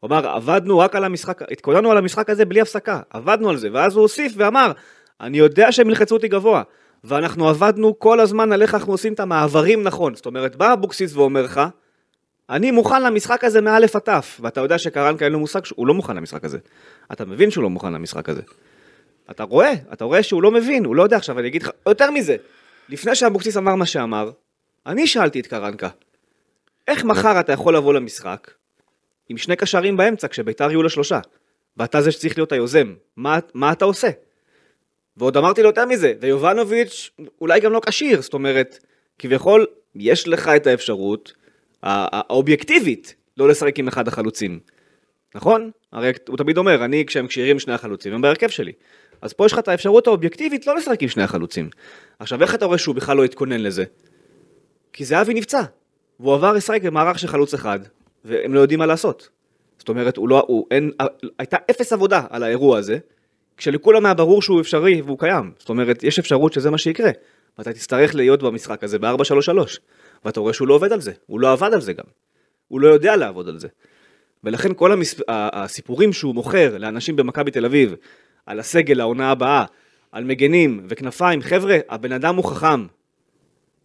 הוא 0.00 0.08
אמר, 0.08 0.28
עבדנו 0.28 0.78
רק 0.78 0.96
על 0.96 1.04
המשחק, 1.04 1.42
התכוננו 1.52 1.90
על 1.90 1.96
המשחק 1.96 2.30
הזה 2.30 2.44
בלי 2.44 2.60
הפסקה, 2.60 3.00
עבדנו 3.10 3.50
על 3.50 3.56
זה, 3.56 3.68
ואז 3.72 3.96
הוא 3.96 4.02
הוסיף 4.02 4.32
ואמר, 4.36 4.72
אני 5.20 5.38
יודע 5.38 5.72
שהם 5.72 5.88
ילחצו 5.88 6.14
אותי 6.14 6.28
גבוה, 6.28 6.62
ואנחנו 7.04 7.48
עבדנו 7.48 7.98
כל 7.98 8.20
הזמן 8.20 8.52
על 8.52 8.62
איך 8.62 8.74
אנחנו 8.74 8.92
עושים 8.92 9.12
את 9.12 9.20
המעברים 9.20 9.82
נכון, 9.82 10.14
זאת 10.14 10.26
אומרת, 10.26 10.56
בא 10.56 10.72
אבוקסיס 10.72 11.16
ואומר 11.16 11.42
לך, 11.42 11.60
אני 12.50 12.70
מוכן 12.70 13.02
למשחק 13.02 13.44
הזה 13.44 13.60
מאלף 13.60 13.96
עד 13.96 14.02
תף, 14.02 14.40
ואתה 14.42 14.60
יודע 14.60 14.78
שקרנקה 14.78 15.24
אין 15.24 15.32
לו 15.32 15.38
מושג 15.38 15.64
שהוא 15.64 15.86
לא 15.86 15.94
מוכן 15.94 16.16
למשחק 16.16 16.44
הזה. 16.44 16.58
אתה 17.12 17.24
מבין 17.24 17.50
שהוא 17.50 17.62
לא 17.62 17.70
מוכן 17.70 17.92
למשחק 17.92 18.28
הזה. 18.28 18.42
אתה 19.30 19.42
רואה, 19.42 19.72
אתה 19.92 20.04
רואה 20.04 20.22
שהוא 20.22 20.42
לא 20.42 20.50
מבין, 20.50 20.84
הוא 20.84 20.96
לא 20.96 21.02
יודע 21.02 21.16
עכשיו, 21.16 21.38
אני 21.38 21.48
אגיד 21.48 21.62
לך, 21.62 21.70
יותר 21.86 22.10
מזה, 22.10 22.36
לפני 22.88 23.14
שאבוקסיס 23.14 23.56
אמר 23.56 23.74
מה 23.74 23.86
שאמר, 23.86 24.30
אני 24.86 25.06
שאלתי 25.06 25.40
את 25.40 25.46
קרנקה, 25.46 25.88
איך 26.88 27.04
מחר 27.04 27.40
אתה 27.40 27.52
יכול 27.52 27.76
לבוא 27.76 27.94
למשחק 27.94 28.50
עם 29.28 29.36
שני 29.36 29.56
קשרים 29.56 29.96
באמצע 29.96 30.28
כשביתר 30.28 30.70
יהיו 30.70 30.82
לשלושה, 30.82 31.20
ואתה 31.76 32.02
זה 32.02 32.12
שצריך 32.12 32.38
להיות 32.38 32.52
היוזם, 32.52 32.94
מה, 33.16 33.38
מה 33.54 33.72
אתה 33.72 33.84
עושה? 33.84 34.08
ועוד 35.16 35.36
אמרתי 35.36 35.62
לו 35.62 35.68
יותר 35.68 35.86
מזה, 35.86 36.14
ויובנוביץ' 36.20 37.10
אולי 37.40 37.60
גם 37.60 37.72
לא 37.72 37.80
כשיר, 37.86 38.22
זאת 38.22 38.34
אומרת, 38.34 38.78
כביכול 39.18 39.66
יש 39.94 40.28
לך 40.28 40.48
את 40.48 40.66
האפשרות 40.66 41.32
הא- 41.82 42.08
האובייקטיבית 42.12 43.14
לא 43.36 43.48
לשחק 43.48 43.78
עם 43.78 43.88
אחד 43.88 44.08
החלוצים. 44.08 44.60
נכון? 45.34 45.70
הרי 45.92 46.12
הוא 46.28 46.36
תמיד 46.36 46.58
אומר, 46.58 46.84
אני 46.84 47.04
כשהם 47.06 47.26
כשירים 47.26 47.58
שני 47.58 47.72
החלוצים, 47.72 48.12
הם 48.12 48.20
בהרכב 48.20 48.48
שלי. 48.48 48.72
אז 49.22 49.32
פה 49.32 49.46
יש 49.46 49.52
לך 49.52 49.58
את 49.58 49.68
האפשרות 49.68 50.06
האובייקטיבית 50.06 50.66
לא 50.66 50.76
לשחק 50.76 51.02
עם 51.02 51.08
שני 51.08 51.22
החלוצים. 51.22 51.70
עכשיו, 52.18 52.42
איך 52.42 52.54
אתה 52.54 52.64
רואה 52.64 52.78
שהוא 52.78 52.94
בכלל 52.94 53.16
לא 53.16 53.24
התכונן 53.24 53.60
לזה? 53.60 53.84
כי 54.92 55.04
זהבי 55.04 55.34
נפצע, 55.34 55.62
והוא 56.20 56.34
עבר 56.34 56.52
לשחק 56.52 56.82
במערך 56.82 57.18
של 57.18 57.28
חלוץ 57.28 57.54
אחד, 57.54 57.80
והם 58.24 58.54
לא 58.54 58.60
יודעים 58.60 58.78
מה 58.78 58.86
לעשות. 58.86 59.28
זאת 59.78 59.88
אומרת, 59.88 60.16
הוא 60.16 60.28
לא, 60.28 60.44
הוא, 60.48 60.66
אין, 60.70 60.90
הייתה 61.38 61.56
אפס 61.70 61.92
עבודה 61.92 62.22
על 62.30 62.42
האירוע 62.42 62.78
הזה, 62.78 62.98
כשלכולם 63.60 64.04
היה 64.06 64.14
ברור 64.14 64.42
שהוא 64.42 64.60
אפשרי 64.60 65.02
והוא 65.02 65.18
קיים. 65.18 65.52
זאת 65.58 65.68
אומרת, 65.68 66.02
יש 66.02 66.18
אפשרות 66.18 66.52
שזה 66.52 66.70
מה 66.70 66.78
שיקרה. 66.78 67.10
ואתה 67.58 67.72
תצטרך 67.72 68.14
להיות 68.14 68.42
במשחק 68.42 68.84
הזה 68.84 68.98
ב-4-3-3. 68.98 69.08
ואתה 70.24 70.40
רואה 70.40 70.52
שהוא 70.52 70.68
לא 70.68 70.74
עובד 70.74 70.92
על 70.92 71.00
זה, 71.00 71.12
הוא 71.26 71.40
לא 71.40 71.52
עבד 71.52 71.74
על 71.74 71.80
זה 71.80 71.92
גם. 71.92 72.04
הוא 72.68 72.80
לא 72.80 72.88
יודע 72.88 73.16
לעבוד 73.16 73.48
על 73.48 73.58
זה. 73.58 73.68
ולכן 74.44 74.74
כל 74.74 74.92
המס... 74.92 75.20
הסיפורים 75.28 76.12
שהוא 76.12 76.34
מוכר 76.34 76.78
לאנשים 76.78 77.16
במכבי 77.16 77.50
תל 77.50 77.64
אביב, 77.64 77.94
על 78.46 78.60
הסגל 78.60 79.00
העונה 79.00 79.30
הבאה, 79.30 79.64
על 80.12 80.24
מגנים 80.24 80.86
וכנפיים, 80.88 81.42
חבר'ה, 81.42 81.78
הבן 81.88 82.12
אדם 82.12 82.36
הוא 82.36 82.44
חכם. 82.44 82.86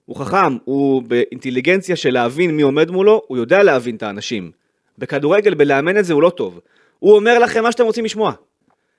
הוא 0.06 0.16
חכם, 0.16 0.58
הוא 0.64 1.04
באינטליגנציה 1.04 1.96
של 1.96 2.14
להבין 2.14 2.58
מי 2.58 2.62
עומד 2.62 2.92
מולו, 2.92 3.22
הוא 3.28 3.38
יודע 3.38 3.64
להבין 3.64 3.96
את 3.96 4.04
האנשים. 4.04 4.52
בכדורגל, 4.98 5.54
בלאמן 5.54 5.98
את 5.98 6.06
זה 6.06 6.14
הוא 6.14 6.22
לא 6.22 6.30
טוב. 6.30 6.60
הוא 7.00 7.16
אומר 7.16 7.40
לכם 7.40 7.64
מה 7.64 7.72
שאתם 7.72 7.84
רוצים 7.84 8.06
לשמוע. 8.06 8.34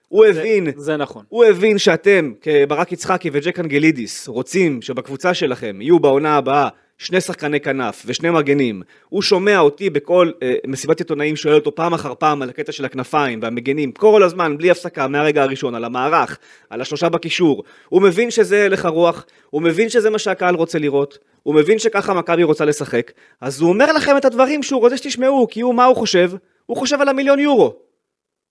הוא 0.08 0.26
הבין, 0.26 0.68
זה 0.76 0.96
נכון. 0.96 1.24
הוא 1.28 1.44
הבין 1.44 1.78
שאתם, 1.78 2.32
כברק 2.40 2.92
יצחקי 2.92 3.30
וג'ק 3.32 3.60
אנגלידיס, 3.60 4.28
רוצים 4.28 4.82
שבקבוצה 4.82 5.34
שלכם 5.34 5.78
יהיו 5.80 5.98
בעונה 6.00 6.36
הבאה 6.36 6.68
שני 6.98 7.20
שחקני 7.20 7.60
כנף 7.60 8.02
ושני 8.06 8.30
מגנים. 8.30 8.82
הוא 9.08 9.22
שומע 9.22 9.58
אותי 9.58 9.90
בכל 9.90 10.30
אה, 10.42 10.54
מסיבת 10.66 10.98
עיתונאים, 10.98 11.36
שואל 11.36 11.54
אותו 11.54 11.74
פעם 11.74 11.94
אחר 11.94 12.14
פעם 12.18 12.42
על 12.42 12.50
הקטע 12.50 12.72
של 12.72 12.84
הכנפיים 12.84 13.38
והמגנים, 13.42 13.92
כל 13.92 14.22
הזמן, 14.22 14.56
בלי 14.58 14.70
הפסקה, 14.70 15.08
מהרגע 15.08 15.42
הראשון, 15.42 15.74
על 15.74 15.84
המערך, 15.84 16.38
על 16.70 16.80
השלושה 16.80 17.08
בקישור. 17.08 17.64
הוא 17.88 18.02
מבין 18.02 18.30
שזה 18.30 18.64
הלך 18.64 18.84
הרוח, 18.84 19.26
הוא 19.50 19.62
מבין 19.62 19.88
שזה 19.88 20.10
מה 20.10 20.18
שהקהל 20.18 20.54
רוצה 20.54 20.78
לראות, 20.78 21.18
הוא 21.42 21.54
מבין 21.54 21.78
שככה 21.78 22.14
מכבי 22.14 22.42
רוצה 22.42 22.64
לשחק, 22.64 23.12
אז 23.40 23.60
הוא 23.60 23.68
אומר 23.68 23.92
לכם 23.92 24.16
את 24.16 24.24
הדברים 24.24 24.62
שהוא 24.62 24.80
רוצה 24.80 24.96
שתשמעו, 24.96 25.46
כי 25.50 25.60
הוא, 25.60 25.74
מה 25.74 25.84
הוא 25.84 25.96
חושב? 25.96 26.30
הוא 26.66 26.76
חושב 26.76 27.00
על 27.00 27.08
המיליון 27.08 27.38
יורו. 27.38 27.85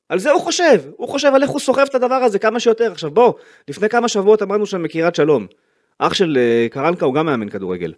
על 0.10 0.20
זה 0.20 0.32
הוא 0.32 0.42
חושב, 0.42 0.82
הוא 0.98 1.10
חושב 1.10 1.32
על 1.36 1.44
איך 1.44 1.52
הוא 1.52 1.60
סוחב 1.60 1.86
את 1.90 1.96
הדבר 1.96 2.16
הזה 2.16 2.40
כמה 2.40 2.60
שיותר. 2.60 2.92
עכשיו 2.92 3.12
בוא, 3.12 3.34
לפני 3.68 3.90
כמה 3.90 4.08
שבועות 4.08 4.42
אמרנו 4.42 4.66
שם 4.66 4.84
מקריית 4.84 5.16
שלום. 5.16 5.48
אח 6.00 6.14
של 6.14 6.38
אה, 6.38 6.68
קרנקה 6.72 7.06
הוא 7.06 7.14
גם 7.14 7.26
מאמן 7.26 7.50
כדורגל. 7.50 7.94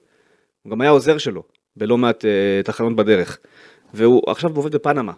הוא 0.63 0.72
גם 0.72 0.82
היה 0.82 0.89
עוזר 0.89 1.17
שלו 1.17 1.43
בלא 1.76 1.98
מעט 1.98 2.26
אה, 2.26 2.63
תחנות 2.63 2.96
בדרך. 2.96 3.38
והוא 3.93 4.22
עכשיו 4.28 4.56
עובד 4.56 4.76
בפנמה. 4.76 5.13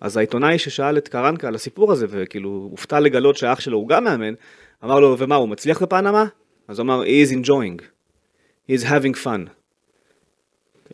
אז 0.00 0.16
העיתונאי 0.16 0.58
ששאל 0.58 0.98
את 0.98 1.08
קרנקה 1.08 1.48
על 1.48 1.54
הסיפור 1.54 1.92
הזה, 1.92 2.06
וכאילו 2.08 2.68
הופתע 2.70 3.00
לגלות 3.00 3.36
שהאח 3.36 3.60
שלו 3.60 3.78
הוא 3.78 3.88
גם 3.88 4.04
מאמן, 4.04 4.34
אמר 4.84 5.00
לו, 5.00 5.16
ומה, 5.18 5.34
הוא 5.34 5.48
מצליח 5.48 5.82
בפנמה? 5.82 6.24
אז 6.68 6.78
הוא 6.78 6.84
אמר, 6.84 7.02
he 7.02 7.28
is 7.28 7.32
enjoying. 7.32 7.82
he 8.70 8.80
is 8.80 8.84
having 8.84 9.24
fun. 9.24 9.50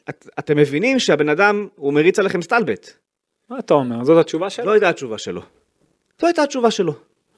את, 0.09 0.29
אתם 0.39 0.57
מבינים 0.57 0.99
שהבן 0.99 1.29
אדם, 1.29 1.69
הוא 1.77 1.93
מריץ 1.93 2.19
עליכם 2.19 2.43
סטלבט. 2.43 3.06
מה 3.51 3.59
אתה 3.59 3.75
אומר? 3.75 4.05
זאת 4.05 4.19
התשובה 4.19 4.51
שלו? 4.51 4.65
זו 4.65 4.73
הייתה 4.73 4.89
התשובה 4.89 5.19
שלו. 5.19 5.41
זו 6.21 6.27
הייתה 6.27 6.43
התשובה 6.43 6.71
שלו. 6.71 6.93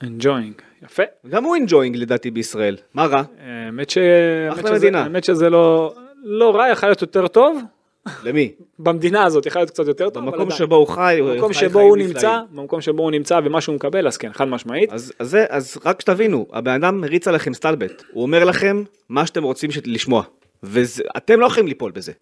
enjoying. 0.04 0.62
יפה. 0.84 1.02
גם 1.28 1.44
הוא 1.44 1.56
enjoying 1.56 1.96
לדעתי 1.96 2.30
בישראל. 2.30 2.76
מה 2.94 3.06
רע? 3.06 3.22
האמת 3.40 3.90
ש... 3.90 3.98
שזה- 4.58 4.72
מדינה. 4.72 5.02
האמת 5.02 5.24
שזה 5.24 5.50
לא... 5.50 5.94
לא 6.22 6.56
רע, 6.56 6.68
יכול 6.68 6.88
להיות 6.88 7.02
יותר 7.02 7.28
טוב. 7.28 7.58
למי? 8.24 8.52
במדינה 8.78 9.24
הזאת 9.24 9.46
יכול 9.46 9.60
להיות 9.60 9.70
קצת 9.70 9.86
יותר 9.86 10.10
טוב. 10.10 10.24
במקום. 10.24 10.50
שבו 10.50 10.76
הוא 10.76 10.86
חי, 10.88 11.18
במקום 11.22 11.52
שבו 11.52 11.80
הוא. 11.80 11.96
נמצא, 11.96 12.40
במקום 12.52 12.80
שבו 12.80 13.02
הוא 13.02 13.10
נמצא 13.10 13.40
ומה 13.44 13.60
שהוא 13.60 13.74
מקבל, 13.74 14.06
אז 14.06 14.16
כן, 14.16 14.32
חד 14.32 14.44
משמעית. 14.48 14.92
אז, 14.92 15.12
זה, 15.20 15.44
אז 15.48 15.78
רק 15.84 16.00
שתבינו, 16.00 16.46
הבן 16.52 16.70
אדם 16.72 17.00
מריץ 17.00 17.28
עליכם 17.28 17.54
סטלבט, 17.54 18.02
הוא 18.12 18.22
אומר 18.22 18.44
לכם 18.44 18.82
מה 19.08 19.26
שאתם 19.26 19.42
רוצים 19.42 19.70
לשמוע, 19.86 20.22
ואתם 20.62 21.40
לא 21.40 21.46
יכולים 21.46 21.66
ליפול 21.66 21.90
בזה. 21.90 22.12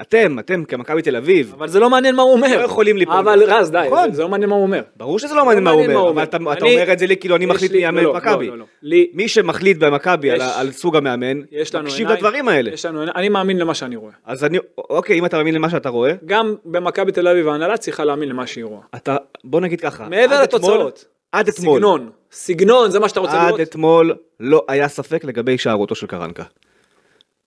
אתם, 0.00 0.38
אתם 0.38 0.64
כמכבי 0.64 1.02
תל 1.02 1.16
אביב, 1.16 1.52
אבל 1.58 1.68
זה 1.68 1.80
לא 1.80 1.90
מעניין 1.90 2.14
מה 2.16 2.22
הוא 2.22 2.32
אומר. 2.32 2.58
לא 2.58 2.64
יכולים 2.64 2.96
ליפול. 2.96 3.14
אבל 3.14 3.42
רז, 3.46 3.70
די, 3.70 3.82
נכון. 3.86 4.12
זה- 4.12 4.22
לא 4.22 4.28
מעניין 4.28 4.50
מה 4.50 4.56
הוא 4.56 4.62
אומר. 4.62 4.82
ברור 4.96 5.18
שזה 5.18 5.34
לא 5.34 5.44
מעניין 5.44 5.64
מה 5.64 5.70
הוא 5.70 5.82
אומר, 5.84 6.08
אבל 6.10 6.22
אתה, 6.22 6.36
אומר. 6.36 6.52
אתה 6.52 6.64
אני- 6.64 6.74
אומר 6.74 6.92
את 6.92 6.98
זה 6.98 7.06
לי 7.06 7.16
כאילו 7.16 7.36
אני 7.36 7.46
מחליט 7.46 7.70
לי- 7.72 7.78
מי 7.78 7.84
יאמן 7.84 8.02
לא, 8.04 8.12
במכבי. 8.12 8.46
לא, 8.46 8.58
לא, 8.58 8.64
לא. 8.82 8.96
מי 9.14 9.28
שמחליט 9.28 9.76
במכבי 9.78 10.30
על, 10.30 10.36
יש- 10.36 10.42
ה- 10.42 10.60
על 10.60 10.72
סוג 10.72 10.96
המאמן, 10.96 11.40
מקשיב. 11.82 12.08
לדברים 12.08 12.48
האלה. 12.48 12.70
יש 12.70 12.86
לנו. 12.86 13.02
אני 13.14 13.28
מאמין 13.28 13.58
למה 13.58 13.74
שאני 13.74 13.96
רואה. 13.96 14.12
אז 14.24 14.44
אני, 14.44 14.58
אוקיי, 14.78 15.18
אם 15.18 15.24
אתה 15.26 15.36
מאמין 15.36 15.54
למה 15.54 15.70
שאתה 15.70 15.88
רואה, 15.88 16.12
גם 16.26 16.54
במכבי 16.64 17.12
תל 17.12 17.28
אביב 17.28 17.48
ההנהלה 17.48 17.76
צריכה 17.76 18.04
להאמין 18.04 18.28
למה 18.28 18.46
שהיא 18.46 18.64
רואה. 18.64 18.80
אתה, 18.96 19.16
בוא 19.44 19.60
נגיד 19.60 19.80
ככה, 19.80 20.08
מעבר 20.08 20.34
עד 20.34 20.42
לתוצאות. 20.42 21.04
עד 21.32 21.48
אתמול, 21.48 21.78
סגנון. 21.78 22.10
סגנון, 22.32 22.90
זה 22.90 23.00
מה 23.00 23.08
שאתה 23.08 23.20
רוצה 23.20 23.40
עד 23.40 23.46
לראות? 23.46 23.60
אתמול 23.60 24.14
לא 24.40 24.64
היה 24.68 24.88
ספק 24.88 25.24
לגבי 25.24 25.52
הישארותו 25.52 25.94
של 25.94 26.06
קרנקה. 26.06 26.44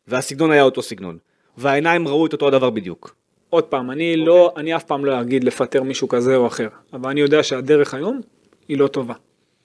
והסגנון 0.08 0.52
היה 0.52 0.64
אותו 0.64 0.82
סגנון. 0.82 1.18
והעיניים 1.58 2.08
ראו 2.08 2.26
את 2.26 2.34
אותו 2.34 2.48
הדבר 2.48 2.70
בדיוק. 2.70 3.16
עוד 3.50 3.64
פעם, 3.64 3.92
אני 3.92 4.18
לא, 4.18 4.54
אני 4.58 4.76
אף 4.76 4.84
פעם 4.84 5.06
לא 5.06 5.22
אגיד 5.22 5.44
לפטר 5.44 5.84
מישהו 5.84 6.08
כזה 6.08 6.36
או 6.36 6.48
אחר, 6.48 6.68
אבל 6.94 7.10
אני 7.10 7.22
יודע 7.22 7.44
שהדרך 7.44 7.94
היום 7.94 8.22
היא 8.68 8.78
לא 8.78 8.88
טובה. 8.88 9.14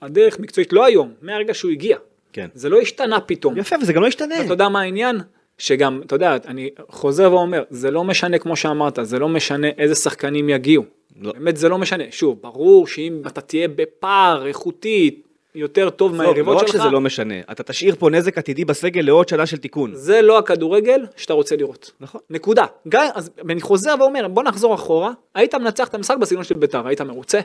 הדרך 0.01 0.39
מקצועית, 0.39 0.73
לא 0.73 0.85
היום, 0.85 1.13
מהרגע 1.21 1.53
שהוא 1.53 1.71
הגיע. 1.71 1.97
כן. 2.33 2.47
זה 2.53 2.69
לא 2.69 2.79
השתנה 2.79 3.19
פתאום. 3.19 3.57
יפה, 3.57 3.75
וזה 3.81 3.93
גם 3.93 4.01
לא 4.01 4.07
ישתנה. 4.07 4.41
אתה 4.41 4.53
יודע 4.53 4.69
מה 4.69 4.81
העניין? 4.81 5.19
שגם, 5.57 6.01
אתה 6.05 6.15
יודע, 6.15 6.37
אני 6.45 6.69
חוזר 6.89 7.33
ואומר, 7.33 7.63
זה 7.69 7.91
לא 7.91 8.03
משנה 8.03 8.37
כמו 8.37 8.55
שאמרת, 8.55 8.99
זה 9.01 9.19
לא 9.19 9.29
משנה 9.29 9.67
איזה 9.77 9.95
שחקנים 9.95 10.49
יגיעו. 10.49 10.83
לא. 11.21 11.33
באמת 11.33 11.57
זה 11.57 11.69
לא 11.69 11.77
משנה. 11.77 12.03
שוב, 12.11 12.39
ברור 12.41 12.87
שאם 12.87 13.21
אתה 13.27 13.41
תהיה 13.41 13.67
בפער 13.67 14.47
איכותי 14.47 15.21
יותר 15.55 15.89
טוב 15.89 16.11
לא, 16.11 16.17
מהיריבות 16.17 16.55
לא 16.55 16.59
רק 16.61 16.67
שלך, 16.67 16.75
שזה 16.81 16.89
לא 16.89 17.01
משנה, 17.01 17.35
אתה 17.51 17.63
תשאיר 17.63 17.95
פה 17.95 18.09
נזק 18.09 18.37
עתידי 18.37 18.65
בסגל 18.65 19.01
לעוד 19.01 19.29
שנה 19.29 19.45
של 19.45 19.57
תיקון. 19.57 19.95
זה 19.95 20.21
לא 20.21 20.37
הכדורגל 20.37 21.05
שאתה 21.17 21.33
רוצה 21.33 21.55
לראות. 21.55 21.91
נכון. 21.99 22.21
נקודה. 22.29 22.65
גם, 22.89 23.07
אז 23.15 23.29
אני 23.49 23.61
חוזר 23.61 23.95
ואומר, 23.99 24.27
בוא 24.27 24.43
נחזור 24.43 24.75
אחורה, 24.75 25.11
היית 25.35 25.55
מנצח 25.55 25.87
את 25.87 25.95
המשחק 25.95 26.17
בסגנון 26.17 26.43
של 26.43 26.55
ביתר, 26.55 26.87
היית 26.87 27.01
מרוצה? 27.01 27.39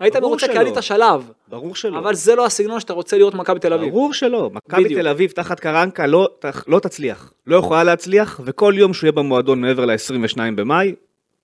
היית 0.00 0.16
מרוצה 0.16 0.46
כי. 0.48 0.58
עלית 0.58 0.74
שלב, 0.80 1.30
ברור 1.48 1.74
שלא. 1.76 1.98
אבל 1.98 2.14
זה 2.14 2.34
לא 2.34 2.46
הסגנון 2.46 2.80
שאתה 2.80 2.92
רוצה 2.92 3.18
לראות 3.18 3.34
במכבי 3.34 3.60
תל 3.60 3.72
אביב. 3.72 3.88
ברור 3.90 4.12
שלא. 4.14 4.50
מכבי. 4.52 4.94
תל 4.94 5.08
אביב 5.08 5.30
תחת 5.30 5.60
קרנקה 5.60 6.06
לא, 6.06 6.28
תח- 6.38 6.64
לא 6.68 6.78
תצליח. 6.78 7.32
לא 7.46 7.56
יכולה 7.56 7.84
להצליח, 7.84 8.40
וכל 8.44 8.74
יום 8.76 8.94
שהוא 8.94 9.06
יהיה 9.06 9.12
במועדון 9.12 9.60
מעבר 9.60 9.84
ל-22 9.84 10.36
במאי, 10.56 10.94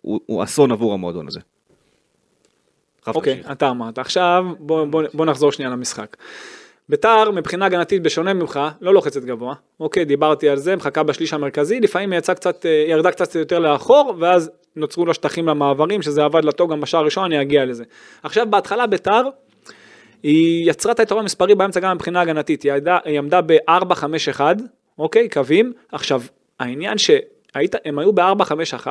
הוא, 0.00 0.20
הוא 0.26 0.44
אסון 0.44 0.72
עבור 0.72 0.94
המועדון 0.94 1.26
הזה. 1.28 1.40
אוקיי, 3.06 3.36
תמשיך. 3.36 3.52
אתה 3.52 3.70
אמרת. 3.70 3.98
עכשיו 3.98 4.46
בוא, 4.58 4.84
בוא, 4.84 5.02
בוא 5.14 5.26
נחזור 5.26 5.52
שנייה 5.52 5.70
למשחק. 5.70 6.16
ביתר 6.88 7.30
מבחינה 7.30 7.66
הגנתית 7.66 8.02
בשונה 8.02 8.32
ממך 8.32 8.60
לא 8.80 8.94
לוחצת 8.94 9.24
גבוה, 9.24 9.54
אוקיי 9.80 10.04
דיברתי 10.04 10.48
על 10.48 10.56
זה, 10.56 10.76
מחכה 10.76 11.02
בשליש 11.02 11.32
המרכזי, 11.32 11.80
לפעמים 11.80 12.12
היא 12.12 12.20
קצת, 12.20 12.66
אה, 12.66 12.84
ירדה 12.88 13.10
קצת 13.10 13.34
יותר 13.34 13.58
לאחור 13.58 14.14
ואז 14.18 14.50
נוצרו 14.76 15.06
לה 15.06 15.14
שטחים 15.14 15.48
למעברים 15.48 16.02
שזה 16.02 16.24
עבד 16.24 16.44
לה 16.44 16.52
טוב 16.52 16.70
גם 16.70 16.80
בשער 16.80 17.00
הראשון 17.00 17.24
אני 17.24 17.40
אגיע 17.40 17.64
לזה. 17.64 17.84
עכשיו 18.22 18.46
בהתחלה 18.50 18.86
ביתר 18.86 19.22
היא 20.22 20.70
יצרה 20.70 20.92
את 20.92 21.00
היתרון 21.00 21.20
המספרי 21.20 21.54
באמצע 21.54 21.80
גם 21.80 21.96
מבחינה 21.96 22.20
הגנתית, 22.20 22.62
היא, 22.62 22.72
ידע, 22.72 22.98
היא 23.04 23.18
עמדה 23.18 23.40
ב-4-5-1, 23.40 24.40
אוקיי, 24.98 25.28
קווים, 25.28 25.72
עכשיו 25.92 26.22
העניין 26.60 26.98
שהיית, 26.98 27.74
הם 27.84 27.98
היו 27.98 28.12
ב-4-5-1 28.12 28.86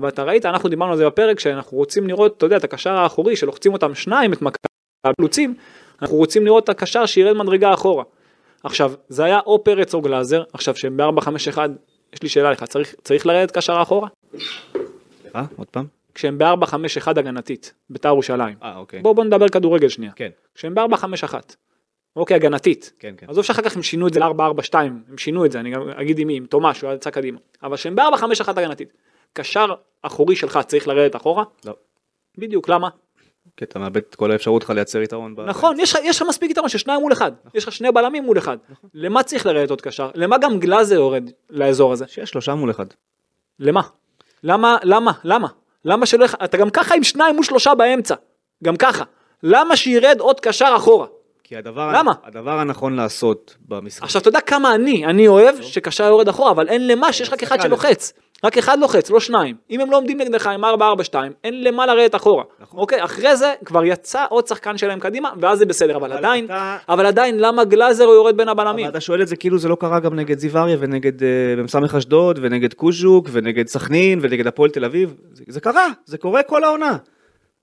ואתה 0.00 0.22
ראית, 0.22 0.46
אנחנו 0.46 0.68
דיברנו 0.68 0.92
על 0.92 0.98
זה 0.98 1.06
בפרק, 1.06 1.40
שאנחנו 1.40 1.76
רוצים 1.76 2.08
לראות, 2.08 2.36
אתה 2.36 2.46
יודע, 2.46 2.56
את 2.56 2.64
הקשר 2.64 2.90
האחורי, 2.90 3.36
שלוחצים 3.36 3.72
אותם 3.72 3.94
שניים, 3.94 4.32
את 4.32 4.42
מכבי 4.42 4.66
החלוצים, 5.04 5.54
אנחנו 6.02 6.16
רוצים 6.16 6.44
לראות 6.44 6.64
את 6.64 6.68
הקשר 6.68 7.06
שירד 7.06 7.36
מדרגה 7.36 7.74
אחורה. 7.74 8.04
עכשיו, 8.64 8.92
זה 9.08 9.24
היה 9.24 9.40
או 9.46 9.64
פרץ 9.64 9.94
או 9.94 10.00
גלאזר, 10.00 10.42
עכשיו 10.52 10.76
שהם 10.76 10.96
ב-4-5-1, 10.96 11.58
יש 12.12 12.22
לי 12.22 12.28
שאלה 12.28 12.50
לך, 12.50 12.64
צריך, 12.64 12.94
צריך 13.02 13.26
לרדת 13.26 13.50
קשר 13.50 13.82
אחורה? 13.82 14.08
סליחה, 15.22 15.44
עוד 15.56 15.66
פעם? 15.66 15.86
כשהם 16.14 16.38
ב-4-5-1 16.38 17.08
הגנתית, 17.08 17.74
בית"ר 17.90 18.08
ירושלים. 18.08 18.56
אה, 18.62 18.76
אוקיי. 18.76 19.02
בואו 19.02 19.14
בוא 19.14 19.24
נדבר 19.24 19.48
כדורגל 19.48 19.88
שנייה. 19.88 20.12
כן, 20.16 20.30
כשהם 20.54 20.74
ב-4-5-1, 20.74 21.34
אוקיי, 22.16 22.34
הגנתית. 22.34 22.92
כן, 22.98 23.14
כן. 23.16 23.26
עזוב 23.28 23.44
שאחר 23.44 23.62
כך 23.62 23.76
הם 23.76 23.82
שינו 23.82 24.08
את 24.08 24.14
זה 24.14 24.20
ל-4-4-2, 24.20 24.74
הם 24.74 25.18
שינו 25.18 25.44
את 25.44 25.52
זה, 25.52 25.60
אני 25.60 25.70
גם 25.70 25.88
אגיד 25.88 26.18
עם 26.18 26.26
מי, 26.26 26.36
עם 26.36 26.46
תומש, 26.46 26.80
הוא 26.80 26.92
יצא 26.92 27.10
קדימה. 27.10 27.38
אבל 27.62 27.76
כשהם 27.76 27.96
ב-4-5-1 27.96 28.50
הגנתית, 28.50 28.92
קשר 29.34 29.66
אחורי 30.02 30.36
שלך 30.36 30.58
צריך 30.66 30.88
לרדת 30.88 31.16
אחורה? 31.16 31.44
לא. 31.64 31.72
בדיוק, 32.38 32.68
למה? 32.68 32.88
כי 33.56 33.64
אתה 33.64 33.78
מאבד 33.78 33.96
את 34.10 34.14
כל 34.14 34.30
האפשרות 34.30 34.62
שלך 34.62 34.70
לייצר 34.70 35.02
יתרון. 35.02 35.34
נכון, 35.46 35.80
יש 35.80 35.92
לך- 35.92 35.98
יש 36.04 36.22
לך 36.22 36.28
מספיק 36.28 36.50
יתרון 36.50 36.68
של 36.68 36.78
שניים 36.78 37.00
מול 37.00 37.12
אחד, 37.12 37.32
יש 37.54 37.64
לך 37.64 37.72
שני 37.72 37.92
בלמים 37.92 38.24
מול 38.24 38.38
אחד. 38.38 38.56
למה 38.94 39.22
צריך 39.22 39.46
לרדת 39.46 39.70
עוד 39.70 39.80
קשר? 39.80 40.10
למה 40.14 40.38
גם 40.38 40.58
גלאזר 40.58 40.94
יורד 40.94 41.30
לאזור 41.50 41.92
הזה? 41.92 42.04
שיש 42.08 42.30
שלושה 42.30 42.54
מול 42.54 42.70
אחד. 42.70 42.86
למה? 43.58 43.80
למה? 44.42 44.76
למה? 44.82 45.12
למה? 45.24 45.48
למה 45.84 46.06
שלא... 46.06 46.26
אתה 46.44 46.56
גם 46.56 46.70
ככה 46.70 46.94
עם 46.94 47.02
שניים 47.04 47.34
מול 47.34 47.44
שלושה 47.44 47.74
באמצע. 47.74 48.14
גם 48.64 48.76
ככה. 48.76 49.04
למה 49.42 49.76
שירד 49.76 50.16
עוד 50.20 50.40
קשר 50.40 50.72
אחורה? 50.76 51.06
כי 51.44 51.56
הדבר, 51.56 51.92
למה? 51.94 52.12
הדבר 52.24 52.58
הנכון 52.58 52.96
לעשות 52.96 53.56
במשחק, 53.60 54.02
עכשיו 54.02 54.20
אתה 54.20 54.28
יודע 54.28 54.40
כמה 54.40 54.74
אני, 54.74 55.06
אני 55.06 55.28
אוהב 55.28 55.62
שקשר 55.62 56.04
יורד 56.04 56.28
אחורה, 56.28 56.50
אבל 56.50 56.68
אין 56.68 56.86
למה 56.88 57.12
שיש 57.12 57.32
רק 57.32 57.42
אחד 57.42 57.60
שלוחץ. 57.60 58.12
רק 58.44 58.58
אחד 58.58 58.78
לוחץ, 58.80 59.10
לא 59.10 59.20
שניים. 59.20 59.56
אם 59.70 59.80
הם 59.80 59.90
לא 59.90 59.96
עומדים 59.96 60.20
נגדך 60.20 60.46
עם 60.46 60.64
4-4-2, 60.64 60.68
אין 61.44 61.64
למה 61.64 61.86
לרדת 61.86 62.14
אחורה. 62.14 62.44
נכון. 62.60 62.80
אוקיי, 62.80 63.04
אחרי 63.04 63.36
זה 63.36 63.52
כבר 63.64 63.84
יצא 63.84 64.24
עוד 64.28 64.46
שחקן 64.46 64.78
שלהם 64.78 65.00
קדימה, 65.00 65.30
ואז 65.40 65.58
זה 65.58 65.66
בסדר, 65.66 65.96
אבל 65.96 66.12
אבל 66.12 66.18
עדיין, 66.18 66.44
אתה- 66.44 66.76
אבל 66.88 67.06
עדיין, 67.06 67.38
למה 67.38 67.64
גלאזר 67.64 68.04
הוא 68.04 68.14
יורד 68.14 68.36
בין 68.36 68.48
הבלמים? 68.48 68.84
אבל 68.86 68.90
אתה 68.92 69.00
שואל 69.00 69.22
את 69.22 69.28
זה 69.28 69.36
כאילו 69.36 69.58
זה 69.58 69.68
לא 69.68 69.74
קרה 69.80 70.00
גם 70.00 70.14
נגד 70.14 70.38
זיו 70.38 70.58
אריה 70.58 70.76
ונגד 70.80 71.12
מ"ס 71.64 71.74
אשדוד 71.98 72.38
ונגד 72.42 72.74
קוז'וק 72.74 73.28
ונגד 73.32 73.66
סכנין 73.68 74.18
ונגד 74.22 74.46
הפועל 74.46 74.70
תל 74.70 74.84
אביב. 74.84 75.14
זה, 75.32 75.44
זה 75.48 75.60
קרה, 75.60 75.86
זה 76.04 76.18
קורה 76.18 76.42
כל 76.42 76.64
העונה. 76.64 76.96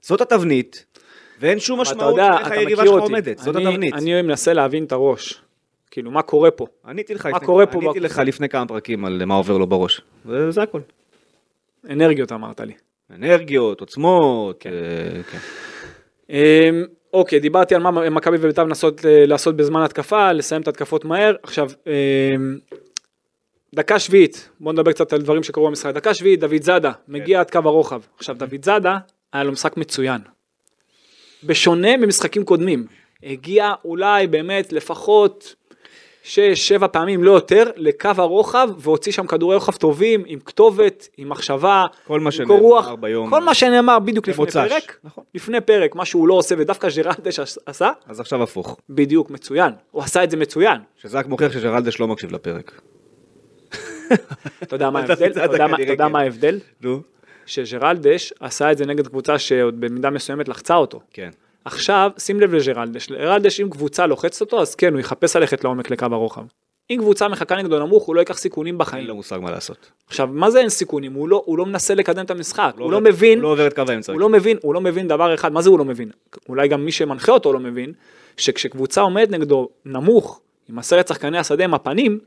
זאת 0.02 0.22
התבנית, 0.22 0.86
ואין 1.40 1.60
שום 1.60 1.82
משמעות 1.82 2.20
איך 2.20 2.52
היריבה 2.52 2.84
שלך. 2.86 2.94
עומדת, 2.94 3.38
זאת 3.38 3.56
אני- 3.56 3.68
התבנית. 3.68 3.94
אני 3.94 4.22
מנסה 4.22 4.54
להבין 4.54 4.84
את 4.84 4.92
הראש. 4.92 5.42
כאילו, 5.92 6.12
מה 6.12 6.22
קורה 6.22 6.52
פה? 6.52 6.66
עניתי 6.86 7.14
לך 7.14 7.26
מה 7.26 7.32
לפני- 7.32 7.46
קורה 7.46 7.66
פה 7.66 7.80
עניתי? 7.84 8.00
לך 8.00 8.22
לפני 8.26 8.50
כמה 8.50 8.68
פרקים 8.68 9.06
על 9.06 9.26
מה 9.26 9.36
עובר 9.36 9.58
לו 9.58 9.68
בראש. 9.68 10.02
וזה 10.26 10.62
הכל. 10.64 10.80
אנרגיות 11.90 12.32
אמרת 12.32 12.60
לי. 12.60 12.74
אנרגיות, 13.16 13.80
עוצמות, 13.80 14.66
אה, 14.66 14.72
כן. 15.24 15.38
אמ, 16.30 16.84
אוקיי, 17.14 17.40
דיברתי 17.40 17.76
על 17.76 17.82
מה 17.82 18.10
מכבי 18.10 18.38
ובית"ר 18.40 18.64
מנסות 18.66 19.06
אה, 19.06 19.26
לעשות 19.26 19.56
בזמן 19.56 19.82
התקפה, 19.82 20.32
לסיים 20.32 20.62
את 20.62 20.68
התקפות 20.68 21.06
מהר. 21.06 21.36
עכשיו, 21.44 21.70
אמ, 21.88 22.58
דקה 23.76 24.00
שביעית, 24.00 24.50
בוא 24.60 24.74
נדבר 24.74 24.92
קצת 24.92 25.14
על 25.14 25.22
דברים 25.22 25.44
שקרו 25.44 25.68
במשחק. 25.68 25.94
דקה 25.94 26.14
שביעית, 26.14 26.40
דוד 26.40 26.62
זאדה, 26.62 26.92
מגיע 27.08 27.40
עד 27.40 27.52
קו 27.52 27.60
הרוחב. 27.66 28.02
עכשיו, 28.18 28.36
דוד 28.36 28.66
זאדה, 28.66 28.98
היה 29.34 29.44
לו 29.44 29.52
משחק 29.52 29.78
מצוין. 29.78 30.22
בשונה 31.44 31.98
ממשחקים 31.98 32.44
קודמים. 32.46 32.86
הגיע 33.24 33.74
אולי 33.86 34.28
באמת 34.28 34.74
לפחות 34.74 35.56
שש, 36.24 36.68
שבע 36.68 36.88
פעמים, 36.88 37.24
לא 37.24 37.32
יותר, 37.32 37.64
לקו 37.76 38.10
הרוחב, 38.18 38.70
והוציא 38.78 39.12
שם 39.12 39.28
כדורי 39.28 39.56
רוחב 39.56 39.72
טובים, 39.76 40.24
עם 40.26 40.40
כתובת, 40.40 41.08
עם 41.18 41.30
מחשבה, 41.30 41.86
כל 42.08 42.20
מה 42.20 42.32
שנאמר 42.32 42.56
רוח. 42.56 42.90
ביום. 42.90 43.30
כל 43.30 43.44
מה 43.44 43.54
שנאמר 43.54 44.00
בדיוק 44.00 44.28
לפני 44.28 44.36
במוצ"ש, 44.46 44.56
פרק, 44.72 44.98
נכון. 45.04 45.24
לפני 45.36 45.62
פרק, 45.62 45.96
מה 45.96 46.06
שהוא 46.06 46.28
לא 46.28 46.34
עושה, 46.34 46.56
ודווקא 46.58 46.88
ג'רלדש 46.96 47.40
עשה, 47.66 47.92
אז 48.08 48.20
עכשיו 48.20 48.44
הפוך. 48.44 48.78
בדיוק, 48.90 49.30
מצוין. 49.30 49.72
הוא 49.92 50.04
עשה 50.04 50.24
את 50.24 50.32
זה 50.32 50.38
מצוין. 50.38 50.78
שזה 50.98 51.18
רק 51.20 51.26
מוכיח 51.28 51.52
שג'רלדש 51.54 52.00
לא 52.00 52.08
מקשיב 52.08 52.32
לפרק. 52.32 52.82
אתה 54.64 54.76
יודע 54.76 54.90
מה 54.90 55.00
ההבדל? 55.02 55.32
אתה 55.32 55.54
יודע 55.54 55.68
מה- 55.68 55.78
כן. 55.78 56.16
ההבדל? 56.16 56.60
נו. 56.82 57.02
שג'רלדש 57.46 58.34
עשה 58.40 58.72
את 58.72 58.78
זה 58.78 58.86
נגד 58.86 59.08
קבוצה 59.08 59.40
שעוד 59.40 59.82
במידה 59.82 60.10
מסוימת 60.10 60.48
לחצה 60.48 60.76
אותו. 60.76 61.00
כן. 61.14 61.30
עכשיו, 61.66 62.12
שים 62.18 62.40
לב 62.40 62.54
לג'רלדש, 62.54 63.10
לג'רלדש 63.12 63.60
אם 63.60 63.70
קבוצה 63.70 64.06
לוחצת 64.08 64.42
אותו, 64.42 64.62
אז 64.62 64.76
כן, 64.76 64.94
הוא 64.94 65.00
יחפש 65.00 65.36
ללכת 65.36 65.64
לעומק 65.64 65.90
לקו 65.92 66.06
הרוחב. 66.12 66.44
אם 66.90 66.98
קבוצה 67.00 67.28
מחכה 67.28 67.56
נגדו 67.56 67.80
נמוך, 67.80 68.04
הוא 68.04 68.16
לא 68.16 68.20
ייקח 68.20 68.38
סיכונים 68.38 68.74
אין 68.74 68.78
בחיים. 68.78 69.08
לו 69.08 69.16
מושג 69.16 69.40
מה 69.42 69.52
לעשות. 69.52 69.92
עכשיו, 70.08 70.28
מה 70.28 70.52
זה 70.52 70.60
אין 70.60 70.70
סיכונים? 70.70 71.14
הוא 71.14 71.30
לא, 71.30 71.44
הוא 71.46 71.58
לא 71.58 71.66
מנסה 71.66 71.96
לקדם 71.96 72.26
את 72.26 72.32
המשחק, 72.32 72.74
הוא 72.78 72.92
לא 72.92 72.98
עובר- 72.98 73.10
מבין, 73.10 73.38
הוא 73.38 73.44
לא 73.44 73.48
עובר 73.52 73.68
את 73.68 73.74
קו 73.74 73.82
האמצע. 73.90 74.12
הוא 74.14 74.20
לא 74.22 74.30
מבין, 74.30 74.58
הוא 74.62 74.74
לא 74.74 74.82
מבין 74.82 75.08
דבר 75.08 75.34
אחד, 75.34 75.52
מה 75.54 75.62
זה 75.62 75.70
הוא 75.70 75.80
לא 75.80 75.86
מבין? 75.86 76.10
אולי 76.50 76.68
גם 76.68 76.86
מי 76.86 76.92
שמנחה 76.92 77.32
אותו 77.32 77.54
לא 77.54 77.60
מבין, 77.60 77.94
שכשקבוצה 78.38 79.02
עומדת 79.02 79.30
נגדו 79.30 79.70
נמוך, 79.86 80.42
עם 80.70 80.80
עשרת 80.80 81.08
שחקני 81.08 81.38
השדה 81.38 81.64
עם 81.64 81.74
הפנים, 81.74 82.20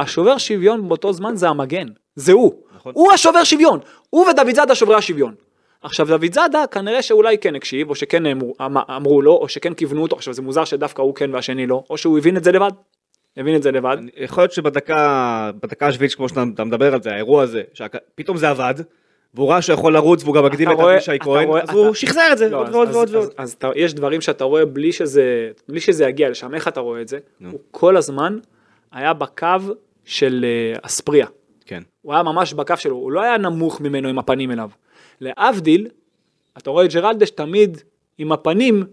השובר 0.00 0.38
שוויון 0.38 0.88
באותו 0.88 1.12
זמן 1.12 1.36
זה 1.36 1.48
המגן, 1.48 1.86
זה 2.16 2.32
הוא. 2.32 2.54
נכון. 2.76 2.92
הוא 2.96 3.12
השובר 3.12 3.44
שוויון, 3.44 3.78
הוא 4.10 4.26
ודוד 4.26 4.54
זאדה 4.54 4.74
שוברי 4.74 4.96
השוויון. 4.96 5.34
עכשיו 5.84 6.06
דוד 6.06 6.32
זאדה 6.34 6.64
כנראה 6.70 7.02
שאולי 7.02 7.38
כן 7.38 7.54
הקשיב, 7.54 7.90
או 7.90 7.94
שכן 7.94 8.26
אמרו, 8.26 8.54
אמ- 8.60 8.76
אמרו 8.96 9.22
לו, 9.22 9.32
או 9.32 9.48
שכן 9.48 9.74
כיוונו 9.74 10.02
אותו, 10.02 10.16
עכשיו 10.16 10.34
זה 10.34 10.42
מוזר 10.42 10.64
שדווקא 10.64 11.02
הוא 11.02 11.14
כן 11.14 11.34
והשני 11.34 11.66
לא, 11.66 11.82
או 11.90 11.96
שהוא 11.98 12.18
הבין 12.18 12.36
את 12.36 12.44
זה 12.44 12.52
לבד, 12.52 12.70
הבין 13.36 13.56
את 13.56 13.62
זה 13.62 13.70
לבד. 13.72 13.96
אני- 13.98 14.10
יכול 14.16 14.42
להיות 14.42 14.52
שבדקה 14.52 15.50
בדקה 15.62 15.86
השביעית, 15.86 16.14
כמו 16.14 16.28
שאתה 16.28 16.44
אתה 16.54 16.64
מדבר 16.64 16.94
על 16.94 17.02
זה, 17.02 17.10
האירוע 17.12 17.42
הזה, 17.42 17.62
שפתאום 17.74 18.36
זה 18.36 18.48
עבד, 18.50 18.74
והוא 19.34 19.48
ראה 19.50 19.62
שהוא 19.62 19.74
יכול 19.74 19.92
לרוץ 19.94 20.22
והוא 20.22 20.34
גם 20.34 20.44
מקדים 20.44 20.70
את 20.70 20.76
אבישי 20.80 21.18
כהן, 21.20 21.48
אז 21.62 21.70
הוא 21.70 21.86
אתה- 21.86 21.94
שחזר 21.94 22.28
את 22.32 22.38
זה 22.38 22.48
לא, 22.50 22.56
עוד 22.58 22.66
אז- 22.68 22.74
ועוד 22.74 22.88
אז- 22.88 22.94
ועוד 22.94 23.08
אז- 23.08 23.14
ועוד. 23.14 23.28
אז 23.36 23.52
אתה- 23.52 23.70
יש 23.74 23.94
דברים 23.94 24.20
שאתה 24.20 24.44
רואה 24.44 24.64
בלי 24.64 24.92
שזה, 24.92 25.24
בלי 25.68 25.80
שזה 25.80 26.04
יגיע 26.08 26.30
לשם, 26.30 26.54
איך 26.54 26.68
אתה 26.68 26.80
רואה 26.80 27.00
את 27.00 27.08
זה? 27.08 27.18
נו. 27.40 27.50
הוא 27.50 27.60
כל 27.70 27.96
הזמן 27.96 28.38
היה 28.92 29.12
בקו 29.12 29.46
של 30.04 30.44
אה, 30.48 30.78
אספריה. 30.82 31.26
כן. 31.66 31.82
הוא 32.02 32.14
היה 32.14 32.22
ממש 32.22 32.52
בקו 32.52 32.74
שלו, 32.76 32.96
הוא 32.96 33.12
לא 33.12 33.20
היה 33.20 33.38
נמוך 33.38 33.80
ממנו 33.80 34.08
עם 34.08 34.18
הפנים 34.18 34.50
אליו. 34.50 34.70
להבדיל, 35.24 35.88
אתה 36.58 36.70
רואה 36.70 36.84
את 36.84 36.92
ג'רלדש 36.92 37.30
תמיד 37.30 37.82
עם 38.18 38.32
הפנים, 38.32 38.84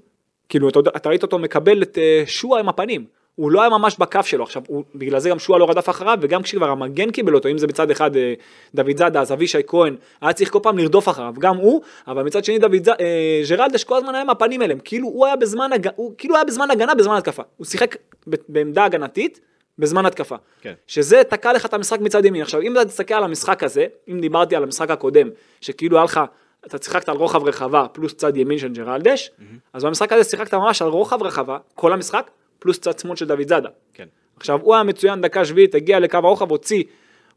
כאילו 0.49 0.69
אתה, 0.69 0.79
אתה 0.95 1.09
ראית 1.09 1.23
אותו 1.23 1.39
מקבל 1.39 1.83
את 1.83 1.97
אה, 1.97 2.23
שועה 2.25 2.59
עם 2.59 2.69
הפנים. 2.69 3.05
הוא 3.35 3.51
לא 3.51 3.61
היה 3.61 3.69
ממש 3.69 3.97
בקו 3.99 4.19
שלו, 4.23 4.43
עכשיו 4.43 4.63
הוא, 4.67 4.83
בגלל 4.95 5.19
זה 5.19 5.29
גם 5.29 5.39
שועה 5.39 5.59
לא 5.59 5.69
רדף 5.69 5.89
אחריו, 5.89 6.17
וגם 6.21 6.41
כשכבר 6.41 6.69
המגן 6.69 7.11
קיבל 7.11 7.35
אותו, 7.35 7.49
אם 7.49 7.57
זה 7.57 7.67
בצד 7.67 7.91
אחד 7.91 8.15
אה, 8.17 8.33
דוד 8.75 8.97
זאדה, 8.97 9.21
אז 9.21 9.33
אבישי 9.33 9.57
כהן, 9.67 9.95
היה 10.21 10.33
צריך 10.33 10.51
כל 10.51 10.59
פעם 10.63 10.77
לרדוף 10.77 11.09
אחריו, 11.09 11.33
גם 11.39 11.57
הוא, 11.57 11.81
אבל 12.07 12.23
מצד 12.23 12.43
שני 12.43 12.59
דוד 12.59 12.83
זאדה, 12.83 12.93
אה, 12.99 13.41
ג'רלדש 13.49 13.83
כל 13.83 13.97
הזמן 13.97 14.15
היה 14.15 14.21
עם 14.21 14.29
הפנים 14.29 14.61
אליהם, 14.61 14.79
כאילו 14.83 15.07
הוא 15.07 15.25
היה 15.25 15.35
בזמן, 15.35 15.73
הג... 15.73 15.89
הוא 15.95 16.13
כאילו 16.17 16.35
היה 16.35 16.43
בזמן 16.43 16.71
הגנה, 16.71 16.95
בזמן 16.95 17.15
התקפה. 17.15 17.43
הוא 17.57 17.65
שיחק 17.65 17.95
ב- 18.27 18.35
בעמדה 18.49 18.85
הגנתית, 18.85 19.39
בזמן 19.79 20.05
התקפה. 20.05 20.35
כן. 20.61 20.73
שזה 20.87 21.23
תקע 21.23 21.53
לך 21.53 21.65
את 21.65 21.73
המשחק 21.73 21.99
מצד 21.99 22.25
ימין. 22.25 22.41
עכשיו, 22.41 22.61
אם 22.61 22.73
אתה 22.73 22.85
תסתכל 22.85 23.13
על 23.13 23.23
המשחק 23.23 23.63
הזה, 23.63 23.85
אם 24.07 24.19
דיברתי 24.19 24.55
על 24.55 24.63
המשחק 24.63 24.89
הקודם, 24.89 25.29
שכאילו 25.61 25.97
היה 25.97 26.03
לך, 26.03 26.19
אתה 26.65 26.77
שיחקת 26.77 27.09
על 27.09 27.17
רוחב 27.17 27.43
רחבה 27.43 27.85
פלוס 27.91 28.13
צד 28.13 28.37
ימין 28.37 28.57
של 28.57 28.73
ג'רלדש, 28.73 29.31
אז 29.73 29.85
במשחק 29.85 30.13
הזה 30.13 30.29
שיחקת 30.29 30.53
ממש 30.53 30.81
על 30.81 30.87
רוחב 30.87 31.23
רחבה, 31.23 31.57
כל 31.75 31.93
המשחק, 31.93 32.31
פלוס 32.59 32.79
צד 32.79 32.99
שמאל 32.99 33.15
של 33.15 33.25
דוד 33.25 33.47
זאדה. 33.47 33.69
כן. 33.93 34.07
עכשיו, 34.37 34.59
הוא 34.61 34.73
היה 34.73 34.83
מצוין 34.83 35.21
דקה 35.21 35.45
שביעית, 35.45 35.75
הגיע 35.75 35.99
לקו 35.99 36.17
הרוחב, 36.17 36.51
הוציא 36.51 36.83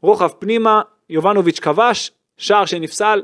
רוחב 0.01 0.29
פנימה, 0.39 0.81
יובנוביץ' 1.09 1.59
כבש, 1.59 2.11
שער 2.37 2.65
שנפסל, 2.65 3.21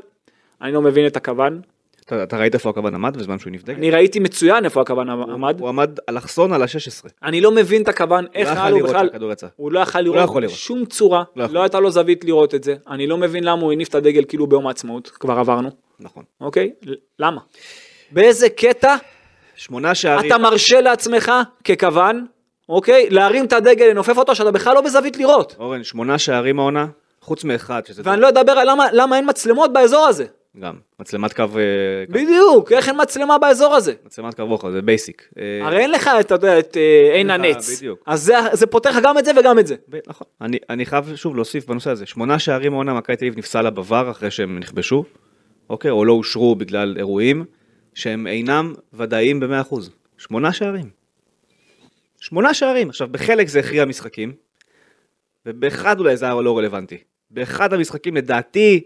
אני 0.60 0.72
לא 0.72 0.82
מבין 0.82 1.06
את 1.06 1.16
הכוון. 1.16 1.60
אתה 2.06 2.22
אתה 2.22 2.36
ראית 2.36 2.54
איפה 2.54 2.70
הכוון 2.70 2.94
עמד 2.94 3.16
בזמן 3.16 3.38
שהוא 3.38 3.52
נפדק? 3.52 3.74
אני 3.74 3.90
ראיתי 3.90 4.18
מצוין 4.18 4.64
איפה 4.64 4.80
הכוון 4.80 5.08
עמד. 5.08 5.60
הוא 5.60 5.68
עמד 5.68 5.98
אלכסון 6.08 6.52
על 6.52 6.62
ה-16. 6.62 7.08
אני 7.22 7.40
לא 7.40 7.50
מבין 7.50 7.82
את 7.82 7.88
הכוון, 7.88 8.26
איך 8.34 8.48
לא 8.48 8.52
היה 8.52 8.68
יכול 8.68 8.80
לו 8.80 8.86
בכלל. 8.86 9.08
הוא 9.56 9.72
לא 9.72 9.80
יכול 9.80 10.00
לא 10.00 10.12
לראות 10.14 10.24
יכול 10.28 10.42
לראות. 10.42 10.54
בשום 10.54 10.84
צורה, 10.84 11.22
לא 11.36 11.44
יכול. 11.44 11.54
לא 11.54 11.62
הייתה 11.62 11.80
לו 11.80 11.90
זווית 11.90 12.24
לראות 12.24 12.54
את 12.54 12.64
זה, 12.64 12.74
אני 12.90 13.06
לא 13.06 13.16
מבין 13.16 13.44
למה 13.44 13.62
הוא 13.62 13.72
הניף 13.72 13.88
את 13.88 13.94
הדגל 13.94 14.24
כאילו 14.28 14.46
ביום 14.46 14.66
העצמאות, 14.66 15.08
כבר 15.08 15.38
עברנו, 15.38 15.70
נכון. 16.00 16.24
אוקיי? 16.40 16.70
למה? 17.18 17.40
באיזה 18.10 18.48
קטע 18.48 18.96
שמונה 19.54 19.94
שערים. 19.94 20.26
אתה 20.26 20.38
מרשה 20.38 20.80
לעצמך 20.80 21.32
ככוון, 21.64 22.26
אוקיי? 22.68 23.10
להרים 23.10 23.44
את 23.44 23.52
הדגל, 23.52 23.86
לנופף 23.86 24.18
אותו, 24.18 24.34
שאתה 24.34 24.50
בכלל 24.50 24.74
לא 24.74 24.80
בזווית 24.80 25.16
לראות. 25.16 25.56
אורן, 25.58 25.84
שמונה 25.84 26.18
שערים 26.18 26.58
העונה, 26.58 26.86
חוץ 27.20 27.44
מאחד, 27.44 27.86
שזה 27.86 28.02
ואני 28.04 28.20
לא 28.20 28.28
אדבר 28.28 28.52
על 28.52 28.70
למה, 28.70 28.86
למה 28.92 29.16
אין 29.16 29.28
מצלמות 29.28 29.72
באזור 29.72 30.06
הזה. 30.06 30.24
גם 30.60 30.74
מצלמת 31.00 31.32
קו, 31.32 31.42
אה, 31.42 31.46
קו- 32.06 32.12
בדיוק, 32.12 32.72
איך 32.72 32.88
אין 32.88 32.96
מצלמה 33.02 33.38
באזור 33.38 33.74
הזה? 33.74 33.92
מצלמת 34.04 34.34
קו 34.34 34.46
רוחב, 34.46 34.70
זה 34.70 34.82
basic. 34.82 35.28
אה, 35.38 35.66
הרי 35.66 35.78
אין 35.78 35.90
לך, 35.90 36.10
אתה 36.20 36.34
יודע, 36.34 36.58
את 36.58 36.76
אה, 36.76 37.14
עין 37.14 37.30
הנץ. 37.30 37.76
בדיוק. 37.78 38.02
אז 38.06 38.22
זה- 38.22 38.34
זה 38.52 38.66
פותר 38.66 38.90
לך 38.90 38.96
גם 39.02 39.18
את 39.18 39.24
זה 39.24 39.30
וגם 39.40 39.58
את 39.58 39.66
זה. 39.66 39.74
ב- 39.88 39.98
נכון. 40.06 40.26
אני, 40.40 40.58
אני 40.70 40.86
חייב 40.86 41.16
שוב 41.16 41.36
להוסיף 41.36 41.66
בנושא 41.66 41.90
הזה, 41.90 42.06
שמונה 42.06 42.38
שערים 42.38 42.72
העונה 42.72 42.94
מכבי 42.94 43.16
תל 43.16 43.24
אביב 43.24 43.38
נפסלה 43.38 43.70
ב 43.70 43.80
VAR 43.80 44.10
אחרי 44.10 44.30
שהם 44.30 44.58
נכבשו, 44.58 45.04
אוקיי, 45.70 45.90
או 45.90 46.04
לא 46.04 46.12
אושרו 46.12 46.54
בגלל 46.56 46.94
אירועים 46.98 47.44
שהם 47.94 48.26
אינם 48.26 48.74
ודאיים 48.92 49.40
ב-100%. 49.40 49.74
שמונה 50.18 50.52
שערים. 50.52 50.90
שמונה 52.20 52.54
שערים. 52.54 52.88
עכשיו, 52.88 53.08
בחלק 53.10 53.48
זה 53.48 53.58
הכריע 53.60 53.84
משחקים, 53.84 54.32
ובאחד 55.46 55.98
אולי 56.00 56.16
זה 56.16 56.24
היה 56.24 56.34
לא 56.34 56.58
רלוונטי. 56.58 56.98
באחד 57.30 57.72
המשחקים 57.72 58.16
לדעתי, 58.16 58.80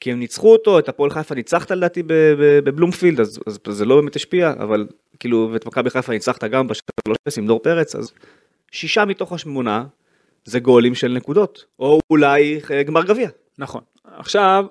כי 0.00 0.12
הם 0.12 0.18
ניצחו 0.18 0.52
אותו, 0.52 0.78
את 0.78 0.88
הפועל 0.88 1.10
חיפה 1.10 1.34
ניצחת 1.34 1.70
לדעתי 1.70 2.02
בבלומפילד, 2.64 3.20
אז, 3.20 3.40
אז 3.46 3.58
זה 3.68 3.84
לא 3.84 3.96
באמת 3.96 4.16
השפיע, 4.16 4.52
אבל 4.52 4.86
כאילו, 5.18 5.48
ואת 5.52 5.66
מכבי 5.66 5.90
חיפה 5.90 6.12
ניצחת 6.12 6.44
גם 6.44 6.68
בשלוש 6.68 7.38
עם 7.38 7.46
דור 7.46 7.60
פרץ, 7.62 7.94
אז 7.94 8.12
שישה 8.72 9.04
מתוך 9.04 9.32
השמונה 9.32 9.84
זה 10.44 10.60
גולים 10.60 10.94
של 10.94 11.12
נקודות, 11.12 11.64
או 11.78 12.00
אולי 12.10 12.60
גמר 12.86 13.04
גביע. 13.04 13.28
נכון. 13.58 13.80
עכשיו, 14.04 14.66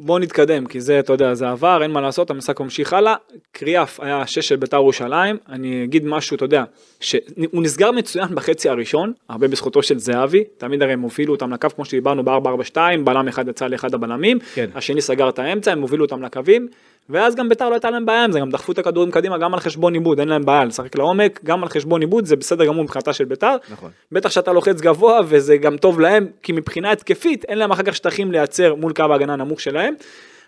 בוא 0.00 0.18
נתקדם, 0.18 0.66
כי 0.66 0.80
זה, 0.80 0.98
אתה 0.98 1.12
יודע, 1.12 1.34
זה 1.34 1.48
עבר, 1.48 1.82
אין 1.82 1.90
מה 1.90 2.00
לעשות, 2.00 2.30
המשחק 2.30 2.60
ממשיך 2.60 2.92
הלאה. 2.92 3.14
קריאף 3.52 4.00
היה 4.00 4.26
שש 4.26 4.48
של 4.48 4.56
בית"ר 4.56 4.76
ירושלים, 4.76 5.36
אני 5.48 5.84
אגיד 5.84 6.04
משהו, 6.06 6.36
אתה 6.36 6.44
יודע, 6.44 6.64
שהוא 7.00 7.62
נסגר 7.62 7.90
מצוין 7.90 8.28
בחצי 8.34 8.68
הראשון, 8.68 9.12
הרבה 9.28 9.48
בזכותו 9.48 9.82
של 9.82 9.98
זהבי, 9.98 10.44
תמיד 10.58 10.82
הרי 10.82 10.92
הם 10.92 11.00
הובילו 11.00 11.34
אותם 11.34 11.52
לקו, 11.52 11.68
כמו 11.76 11.84
שדיברנו 11.84 12.24
ב-442, 12.24 12.76
בלם 13.04 13.28
אחד 13.28 13.48
יצא 13.48 13.66
לאחד 13.66 13.94
הבלמים, 13.94 14.38
כן. 14.54 14.70
השני 14.74 15.00
סגר 15.00 15.28
את 15.28 15.38
האמצע, 15.38 15.72
הם 15.72 15.80
הובילו 15.80 16.04
אותם 16.04 16.22
לקווים, 16.22 16.68
ואז 17.08 17.34
גם 17.34 17.48
בית"ר 17.48 17.68
לא 17.68 17.74
הייתה 17.74 17.90
להם 17.90 18.06
בעיה 18.06 18.24
עם 18.24 18.32
זה, 18.32 18.40
גם 18.40 18.50
דחפו 18.50 18.72
את 18.72 18.78
הכדורים 18.78 19.10
קדימה 19.10 19.38
גם 19.38 19.54
על 19.54 19.60
חשבון 19.60 19.94
עיבוד, 19.94 20.20
אין 20.20 20.28
להם 20.28 20.44
בעיה 20.44 20.64
לשחק 20.64 20.96
לעומק, 20.96 21.40
גם 21.44 21.62
על 21.62 21.68
חשבון 21.68 22.00
עיבוד, 22.00 22.24
זה 22.24 22.36
בסדר 22.36 22.64
גמור 22.64 22.84
מבחינתה 22.84 23.12
של 23.12 23.24
בית"ר. 23.24 23.56
נכון. 23.70 23.90
בטח 24.12 24.30
שאתה 24.30 24.52
לוחץ 24.52 24.80
גבוה 24.80 25.20
וזה 25.24 25.56
גם 25.56 25.76
טוב 25.76 26.00
להם, 26.00 26.26
כי 26.42 26.52
מבחינה 26.52 26.92
התקפית 26.92 27.44
אין 27.44 27.58
להם 27.58 27.70
אחר 27.70 27.82
כך 27.82 27.96
שטחים 27.96 28.32
לייצר 28.32 28.74
מול 28.74 28.92
קו 28.92 29.02
ההגנה 29.10 29.32
הנמוך 29.32 29.60
שלהם. 29.60 29.94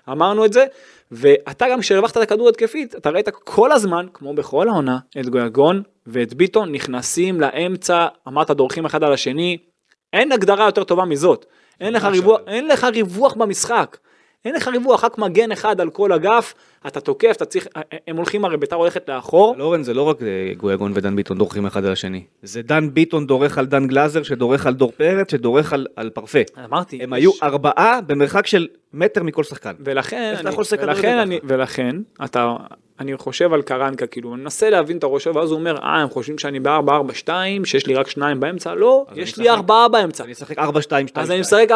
אמרנו 0.09 0.45
את 0.45 0.53
זה, 0.53 0.65
ואתה 1.13 1.67
גם 1.73 1.81
כשהרווחת 1.81 2.17
את 2.17 2.23
הכדור 2.23 2.49
התקפית, 2.49 2.95
אתה 2.95 3.11
ראית 3.11 3.29
כל 3.29 3.73
הזמן, 3.73 4.07
כמו 4.15 4.35
בכל 4.35 4.69
העונה, 4.69 4.99
את 5.21 5.29
גויגון 5.29 5.83
ואת 6.07 6.35
ביטון 6.35 6.73
נכנסים 6.73 7.41
לאמצע, 7.41 8.07
אמרת 8.29 8.51
דורכים 8.51 8.85
אחד 8.85 9.05
על 9.05 9.13
השני, 9.13 9.59
אין 10.13 10.33
הגדרה 10.33 10.65
יותר 10.65 10.85
טובה 10.85 11.05
מזאת. 11.05 11.47
אין 11.81 11.93
לך 11.93 12.05
ריווח. 12.05 12.41
אין 12.47 12.69
לך 12.69 12.85
ריווח 12.85 13.35
במשחק. 13.35 13.97
אין 14.45 14.55
לך 14.55 14.69
ריווח, 14.69 15.05
רק 15.05 15.19
מגן 15.19 15.53
אחד 15.53 15.81
על 15.81 15.91
כל 15.91 16.13
אגף, 16.13 16.55
אתה 16.87 17.01
תוקף, 17.01 17.33
אתה 17.37 17.45
צריך, 17.45 17.67
הם 18.09 18.17
הולכים 18.17 18.45
הרי 18.45 18.57
בית"ר 18.57 18.77
הולכת 18.77 19.09
לאחור, 19.09 19.53
אבל 19.55 19.61
אורן 19.63 19.83
זה 19.83 19.95
לא 19.95 20.03
רק 20.03 20.23
אה, 20.23 20.27
גויגון 20.57 20.93
ודן 20.95 21.17
ביטון 21.17 21.39
דורכים 21.39 21.67
אחד 21.67 21.85
על 21.85 21.93
השני, 21.93 22.25
זה 22.43 22.63
דן 22.63 22.95
ביטון 22.95 23.27
דורך 23.27 23.59
על 23.59 23.67
דן 23.67 23.87
גלאזר 23.87 24.23
שדורך 24.23 24.67
על 24.67 24.75
דור 24.75 24.93
פרץ 24.97 25.31
שדורך 25.31 25.73
על, 25.73 25.87
על 25.97 26.11
פרפה. 26.11 26.39
אמרתי, 26.65 26.99
הם 27.03 27.13
יש- 27.13 27.19
היו 27.19 27.31
ארבעה 27.43 28.01
במרחק 28.01 28.47
של 28.47 28.69
מטר 28.93 29.23
מכל 29.23 29.45
שחקן. 29.45 29.75
ולכן, 29.81 30.35
אני, 30.39 30.55
ולכן? 30.83 31.19
אני, 31.19 31.39
ולכן, 31.45 31.97
אתה, 32.25 32.57
אני 33.01 33.17
חושב 33.17 33.53
על 33.53 33.63
קרנקה, 33.63 34.07
כאילו, 34.07 34.35
אני 34.35 34.43
מנסה 34.43 34.71
להבין 34.71 34.99
את 34.99 35.05
הראש 35.05 35.27
ואז 35.27 35.51
הוא 35.51 35.59
אומר, 35.59 35.77
אה, 35.77 35.97
הם 35.97 36.09
חושבים 36.09 36.39
שאני 36.39 36.61
ב-4-4-2, 36.61 37.29
שיש 37.65 37.87
לי 37.87 37.95
רק 37.95 38.09
שניים 38.09 38.41
באמצע, 38.41 38.75
לא, 38.75 39.07
יש 39.15 39.37
לי 39.37 39.51
ארבעה 39.51 39.89
באמצע. 39.89 40.25
אני 40.25 40.33
אשחק 40.33 40.59
4 40.59 40.83
2 40.83 41.09
2 41.09 41.23
אז 41.23 41.31
אני 41.31 41.41
משחק 41.41 41.71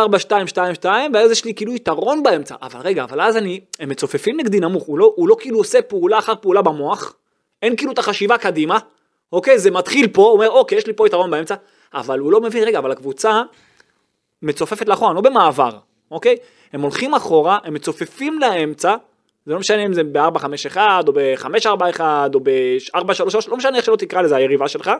4-2-2-2, 0.83 0.87
ואז 1.15 1.31
יש 1.31 1.45
לי 1.45 1.55
כאילו 1.55 1.75
יתרון 1.75 2.23
באמצע, 2.23 2.55
אבל 2.63 2.81
רגע, 2.81 3.05
אבל 3.05 3.21
אז 3.21 3.37
אני, 3.37 3.61
הם 3.81 3.89
מצופפים 3.89 4.41
נגדי 4.41 4.61
נמוך, 4.61 4.85
הוא 4.85 4.99
לא, 4.99 5.13
הוא 5.17 5.29
לא 5.29 5.37
כאילו 5.39 5.59
עושה 5.59 5.83
פעולה 5.83 6.19
אחר 6.19 6.35
פעולה 6.41 6.63
במוח, 6.63 7.15
אין 7.63 7.77
כאילו 7.77 7.93
את 7.93 7.99
החשיבה 7.99 8.39
קדימה, 8.39 8.79
אוקיי, 9.33 9.59
זה 9.59 9.71
מתחיל 9.71 10.09
פה, 10.09 10.23
הוא 10.23 10.33
אומר, 10.33 10.51
אוקיי, 10.51 10.79
יש 10.79 10.87
לי 10.87 10.93
פה 10.93 11.07
יתרון 11.07 11.31
באמצע, 11.31 11.55
אבל 11.95 12.19
הוא 12.19 12.33
לא 12.33 12.41
מבין, 12.41 12.65
רגע, 12.65 12.79
אבל 12.79 12.93
הקבוצה 12.93 13.43
מצופפת 14.43 14.89
לאחורה, 14.89 15.13
לא 15.13 15.21
במעבר, 15.21 15.79
אוקיי? 16.11 16.37
הם 16.73 16.81
הולכים 16.81 17.15
אחורה, 17.15 17.59
הם 17.65 17.75
מצופפים 17.75 18.39
לאמצע, 18.39 18.97
זה 19.47 19.53
לא 19.53 19.59
משנה 19.59 19.87
אם 19.87 19.93
זה 19.93 20.05
ב-4-5-1, 20.05 20.77
או 21.07 21.13
ב-5-4-1, 21.13 22.01
או 22.35 22.41
ב-4-3-3, 22.41 23.51
לא 23.51 23.57
משנה 23.57 23.77
איך 23.77 23.85
שלא 23.85 23.97
תקרא 23.97 24.23
לזה 24.23 24.37
היריבה 24.37 24.69
שלך, 24.69 24.91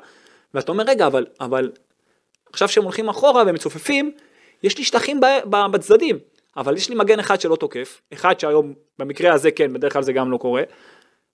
ואתה 0.55 0.73
אומר, 0.73 0.85
רגע, 0.87 1.07
אבל, 1.07 1.27
אבל 1.41 1.73
עכשיו 2.53 2.69
שהם 2.69 2.85
הולכים 2.85 3.09
אחורה 3.09 3.43
והם 3.47 3.55
מצופפים, 3.55 4.13
יש 4.63 4.79
לי 4.79 4.85
שטחים 4.85 5.21
ב- 5.21 5.41
ב- 5.51 5.67
בצדדים, 5.73 6.19
אבל 6.57 6.77
יש 6.77 6.89
לי 6.89 6.95
מגן 6.95 7.19
אחד 7.19 7.41
שלא 7.41 7.57
תוקף, 7.57 8.01
אחד 8.13 8.41
שהיום, 8.41 8.75
במקרה 8.99 9.33
הזה 9.33 9.51
כן, 9.51 9.73
בדרך 9.73 9.93
כלל 9.93 10.03
זה 10.03 10.13
גם 10.13 10.31
לא 10.31 10.37
קורה, 10.37 10.63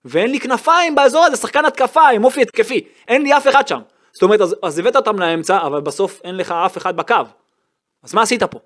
ואין 0.04 0.30
לי 0.30 0.40
כנפיים 0.40 0.94
באזור 0.94 1.24
הזה, 1.24 1.36
שחקן 1.36 1.64
התקפה 1.64 2.08
עם 2.08 2.24
אופי 2.24 2.42
התקפי, 2.42 2.84
אין 3.08 3.22
לי 3.22 3.36
אף 3.36 3.48
אחד 3.48 3.68
שם. 3.68 3.80
זאת 4.12 4.22
אומרת, 4.22 4.40
אז, 4.40 4.56
אז 4.62 4.78
הבאת 4.78 4.96
אותם 4.96 5.18
לאמצע, 5.18 5.58
אבל 5.66 5.80
בסוף 5.80 6.20
אין 6.24 6.36
לך 6.36 6.52
אף 6.52 6.78
אחד 6.78 6.96
בקו. 6.96 7.14
אז 8.02 8.14
מה 8.14 8.22
עשית 8.22 8.42
פה? 8.42 8.58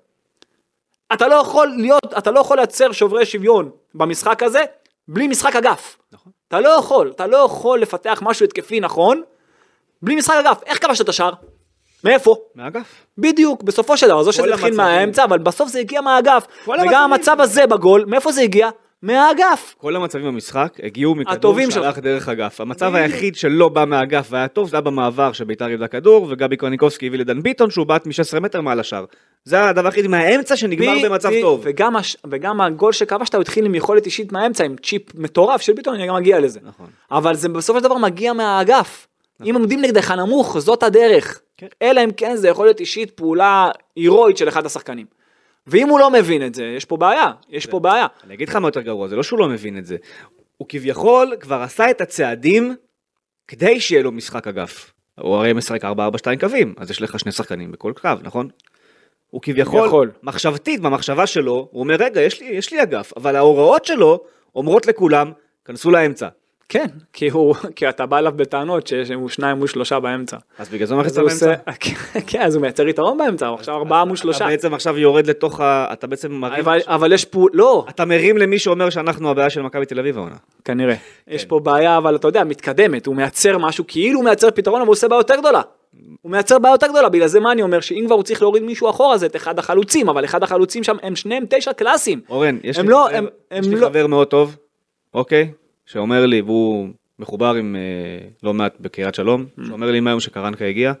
אתה 1.13 1.27
לא 1.27 1.35
יכול 1.35 1.67
להיות, 1.67 2.13
אתה 2.17 2.31
לא 2.31 2.39
יכול 2.39 2.57
לייצר 2.57 2.91
שוברי 2.91 3.25
שוויון 3.25 3.71
במשחק 3.95 4.43
הזה, 4.43 4.63
בלי 5.07 5.27
משחק 5.27 5.55
אגף. 5.55 5.97
נכון. 6.11 6.31
אתה 6.47 6.59
לא 6.59 6.69
יכול, 6.69 7.11
אתה 7.15 7.27
לא 7.27 7.37
יכול 7.37 7.79
לפתח 7.81 8.19
משהו 8.25 8.45
התקפי 8.45 8.79
נכון, 8.79 9.21
בלי 10.01 10.15
משחק 10.15 10.35
אגף. 10.39 10.61
איך 10.65 10.85
כבשת 10.85 11.01
את 11.01 11.09
השער? 11.09 11.33
מאיפה? 12.03 12.35
מהאגף. 12.55 13.05
בדיוק, 13.17 13.63
בסופו 13.63 13.97
של 13.97 14.07
דבר, 14.07 14.23
זו 14.23 14.33
שזה 14.33 14.53
התחיל. 14.53 14.75
מהאמצע, 14.75 15.23
אבל 15.23 15.37
בסוף 15.37 15.69
זה 15.69 15.79
הגיע 15.79 16.01
מהאגף. 16.01 16.47
וגם. 16.67 17.13
המצב 17.13 17.41
הזה 17.41 17.67
בגול, 17.67 18.05
מאיפה 18.07 18.31
זה 18.31 18.41
הגיע? 18.41 18.69
מהאגף. 19.05 19.75
כל 19.77 19.95
המצבים 19.95 20.25
במשחק 20.25 20.77
הגיעו 20.83 21.15
מכדור 21.15 21.57
שהלך 21.69 21.99
דרך 21.99 22.29
אגף. 22.29 22.61
המצב. 22.61 22.95
היחיד 22.95 23.35
שלא 23.35 23.69
בא 23.69 23.85
מהאגף 23.85 24.27
והיה 24.29 24.47
טוב, 24.47 24.69
זה 24.69 24.75
היה 24.75 24.81
במעבר 24.81 25.31
שביתר 25.31 25.67
איבדה 25.67 25.87
כדור, 25.87 26.27
וגבי 26.29 26.57
קוניקובסקי 26.57 27.07
הביא 27.07 27.19
לדן 27.19 27.41
ביטון 27.41 27.69
שהוא 27.69 27.85
בעט 27.85 28.07
מ-16 28.07 28.39
מטר 28.39 28.61
מעל 28.61 28.79
השער. 28.79 29.05
זה 29.43 29.69
הדבר 29.69 29.87
היחיד 29.87 30.07
מהאמצע 30.07 30.55
שנגמר 30.55 30.93
במצב 31.03 31.29
טוב. 31.41 31.61
וגם, 31.63 31.95
הש... 31.95 32.17
וגם 32.31 32.61
הגול 32.61 32.91
שכבשת 32.91 33.35
הוא 33.35 33.41
התחיל 33.41 33.65
עם 33.65 33.75
יכולת 33.75 34.05
אישית 34.05 34.31
מהאמצע, 34.31 34.63
עם 34.63 34.75
צ'יפ 34.83 35.15
מטורף 35.15 35.61
של 35.61 35.73
ביטון, 35.73 35.95
אני 35.95 36.07
גם 36.07 36.15
מגיע 36.15 36.39
לזה. 36.39 36.59
נכון. 36.63 36.87
אבל 37.11 37.35
זה 37.35 37.49
בסופו 37.49 37.79
של 37.79 37.83
דבר 37.83 37.97
מגיע 37.97 38.33
מהאגף. 38.33 39.07
אם 39.43 39.55
עומדים 39.55 39.81
נגדך 39.81 40.11
נמוך, 40.11 40.59
זאת 40.59 40.83
הדרך. 40.83 41.41
כן. 41.57 41.67
אלא 41.81 42.03
אם 42.03 42.11
כן 42.17 42.35
זה 42.35 42.47
יכול 42.47 42.65
להיות 42.65 42.79
אישית 42.79 43.11
פעולה 43.11 43.69
הירואית 43.95 44.37
של 44.37 44.49
אחד 44.49 44.65
השחקנים. 44.65 45.05
ואם 45.67 45.89
הוא 45.89 45.99
לא 45.99 46.11
מבין 46.11 46.45
את 46.45 46.55
זה, 46.55 46.63
יש 46.65 46.85
פה 46.85 46.97
בעיה, 46.97 47.31
יש 47.49 47.65
פה 47.65 47.79
בעיה. 47.79 48.07
אני 48.23 48.33
אגיד 48.33 48.49
לך 48.49 48.55
מה 48.55 48.67
יותר 48.67 48.81
גרוע, 48.81 49.07
זה 49.07 49.15
לא 49.15 49.23
שהוא 49.23 49.39
לא 49.39 49.47
מבין 49.47 49.77
את 49.77 49.85
זה. 49.85 49.97
הוא 50.57 50.67
כביכול 50.69 51.33
כבר 51.39 51.61
עשה 51.61 51.91
את 51.91 52.01
הצעדים 52.01 52.75
כדי 53.47 53.79
שיהיה 53.79 54.03
לו 54.03 54.11
משחק 54.11 54.47
אגף. 54.47 54.93
הוא 55.19 55.35
הרי 55.35 55.53
משחק 55.53 55.85
4-4-2 55.85 55.87
קווים, 56.39 56.73
אז 56.77 56.91
יש 56.91 57.01
לך 57.01 57.19
שני 57.19 57.31
שחקנים 57.31 57.71
בכל 57.71 57.93
קו, 58.01 58.09
נכון? 58.21 58.49
הוא 59.29 59.41
כביכול, 59.41 59.81
כביכול. 59.81 60.11
מחשבתית, 60.23 60.81
במחשבה 60.81 61.27
שלו, 61.27 61.67
הוא 61.71 61.79
אומר, 61.79 61.95
רגע, 61.95 62.21
יש 62.21 62.41
לי, 62.41 62.47
יש 62.47 62.73
לי 62.73 62.83
אגף, 62.83 63.13
אבל 63.17 63.35
ההוראות 63.35 63.85
שלו 63.85 64.19
אומרות 64.55 64.85
לכולם, 64.85 65.31
כנסו 65.65 65.91
לאמצע. 65.91 66.27
כן, 66.69 66.85
כי, 67.13 67.29
הוא, 67.29 67.55
כי 67.75 67.89
אתה 67.89 68.05
בא 68.05 68.17
אליו 68.17 68.33
בטענות 68.35 68.87
שהוא 68.87 69.29
שניים 69.29 69.57
מול 69.57 69.67
שלושה 69.67 69.99
באמצע. 69.99 70.37
אז 70.57 70.69
בגלל 70.69 70.87
זה 70.87 70.93
הוא 70.93 71.01
מכניס 71.01 71.17
הוא 71.17 71.27
לאמצע. 71.27 71.55
עושה, 71.67 72.21
כן, 72.27 72.41
אז 72.41 72.55
הוא 72.55 72.61
מייצר 72.61 72.87
יתרון 72.87 73.17
באמצע, 73.17 73.47
הוא 73.47 73.55
עכשיו 73.55 73.75
ארבעה 73.75 74.05
מול 74.05 74.15
שלושה. 74.15 74.37
אתה 74.37 74.47
בעצם 74.47 74.73
עכשיו 74.73 74.97
יורד 74.97 75.27
לתוך 75.27 75.59
ה... 75.59 75.87
אתה 75.93 76.07
בעצם 76.07 76.31
מרים... 76.31 76.59
אבל, 76.59 76.79
אבל 76.87 77.13
יש 77.13 77.25
פה, 77.25 77.47
לא, 77.53 77.85
אתה 77.89 78.05
מרים 78.05 78.37
למי 78.37 78.59
שאומר 78.59 78.89
שאנחנו 78.89 79.29
הבעיה 79.31 79.49
של 79.49 79.61
מכבי 79.61 79.85
תל 79.85 79.99
אביב 79.99 80.17
העונה. 80.17 80.35
כנראה. 80.65 80.95
יש 81.27 81.45
פה 81.45 81.59
בעיה, 81.59 81.97
אבל 81.97 82.15
אתה 82.15 82.27
יודע, 82.27 82.43
מתקדמת, 82.43 83.05
הוא 83.05 83.15
מייצר 83.15 83.57
משהו, 83.57 83.83
כאילו 83.87 84.19
הוא 84.19 84.25
מייצר 84.25 84.51
פתרון, 84.51 84.79
אבל 84.81 84.87
הוא 84.87 84.93
עושה 84.93 85.07
בעיה 85.07 85.19
יותר 85.19 85.35
גדולה. 85.39 85.61
הוא 86.21 86.31
מייצר 86.31 86.59
בעיה 86.59 86.73
יותר 86.73 86.87
גדולה, 86.87 87.09
בגלל 87.09 87.27
זה 87.27 87.39
מה 87.39 87.51
אני 87.51 87.61
אומר, 87.61 87.79
שאם 87.79 88.03
כבר 88.05 88.15
הוא 88.15 88.23
צריך 88.23 88.41
להוריד 88.41 88.63
מישהו 88.63 88.89
אחורה, 88.89 89.17
זה 89.17 89.25
את 89.25 89.35
אחד 89.35 89.59
החלוצים, 89.59 90.09
אבל 90.09 90.25
אחד 90.25 90.43
החלוצים 90.43 90.83
שם, 90.83 90.95
הם 91.03 91.15
שניהם 91.15 91.43
תשע 91.49 91.73
קלאסים. 91.73 92.21
אורן, 92.29 92.57
יש 92.63 92.77
לי, 92.77 92.87
לא- 92.87 93.07
לא- 93.61 93.87
חבר 93.87 94.07
מאוד 94.07 94.27
טוב, 94.27 94.55
אוקיי? 95.13 95.51
שאומר 95.85 96.25
לי, 96.25 96.41
והוא 96.41 96.89
מחובר 97.19 97.53
עם 97.53 97.75
אה, 97.75 98.27
לא 98.43 98.53
מעט 98.53 98.73
בקריית 98.79 99.15
שלום, 99.15 99.45
Mm. 99.59 99.67
שאומר 99.67 99.91
לי 99.91 99.99
מהיום 99.99 100.19
שקרנקה 100.19 100.65
הגיע, 100.65 100.93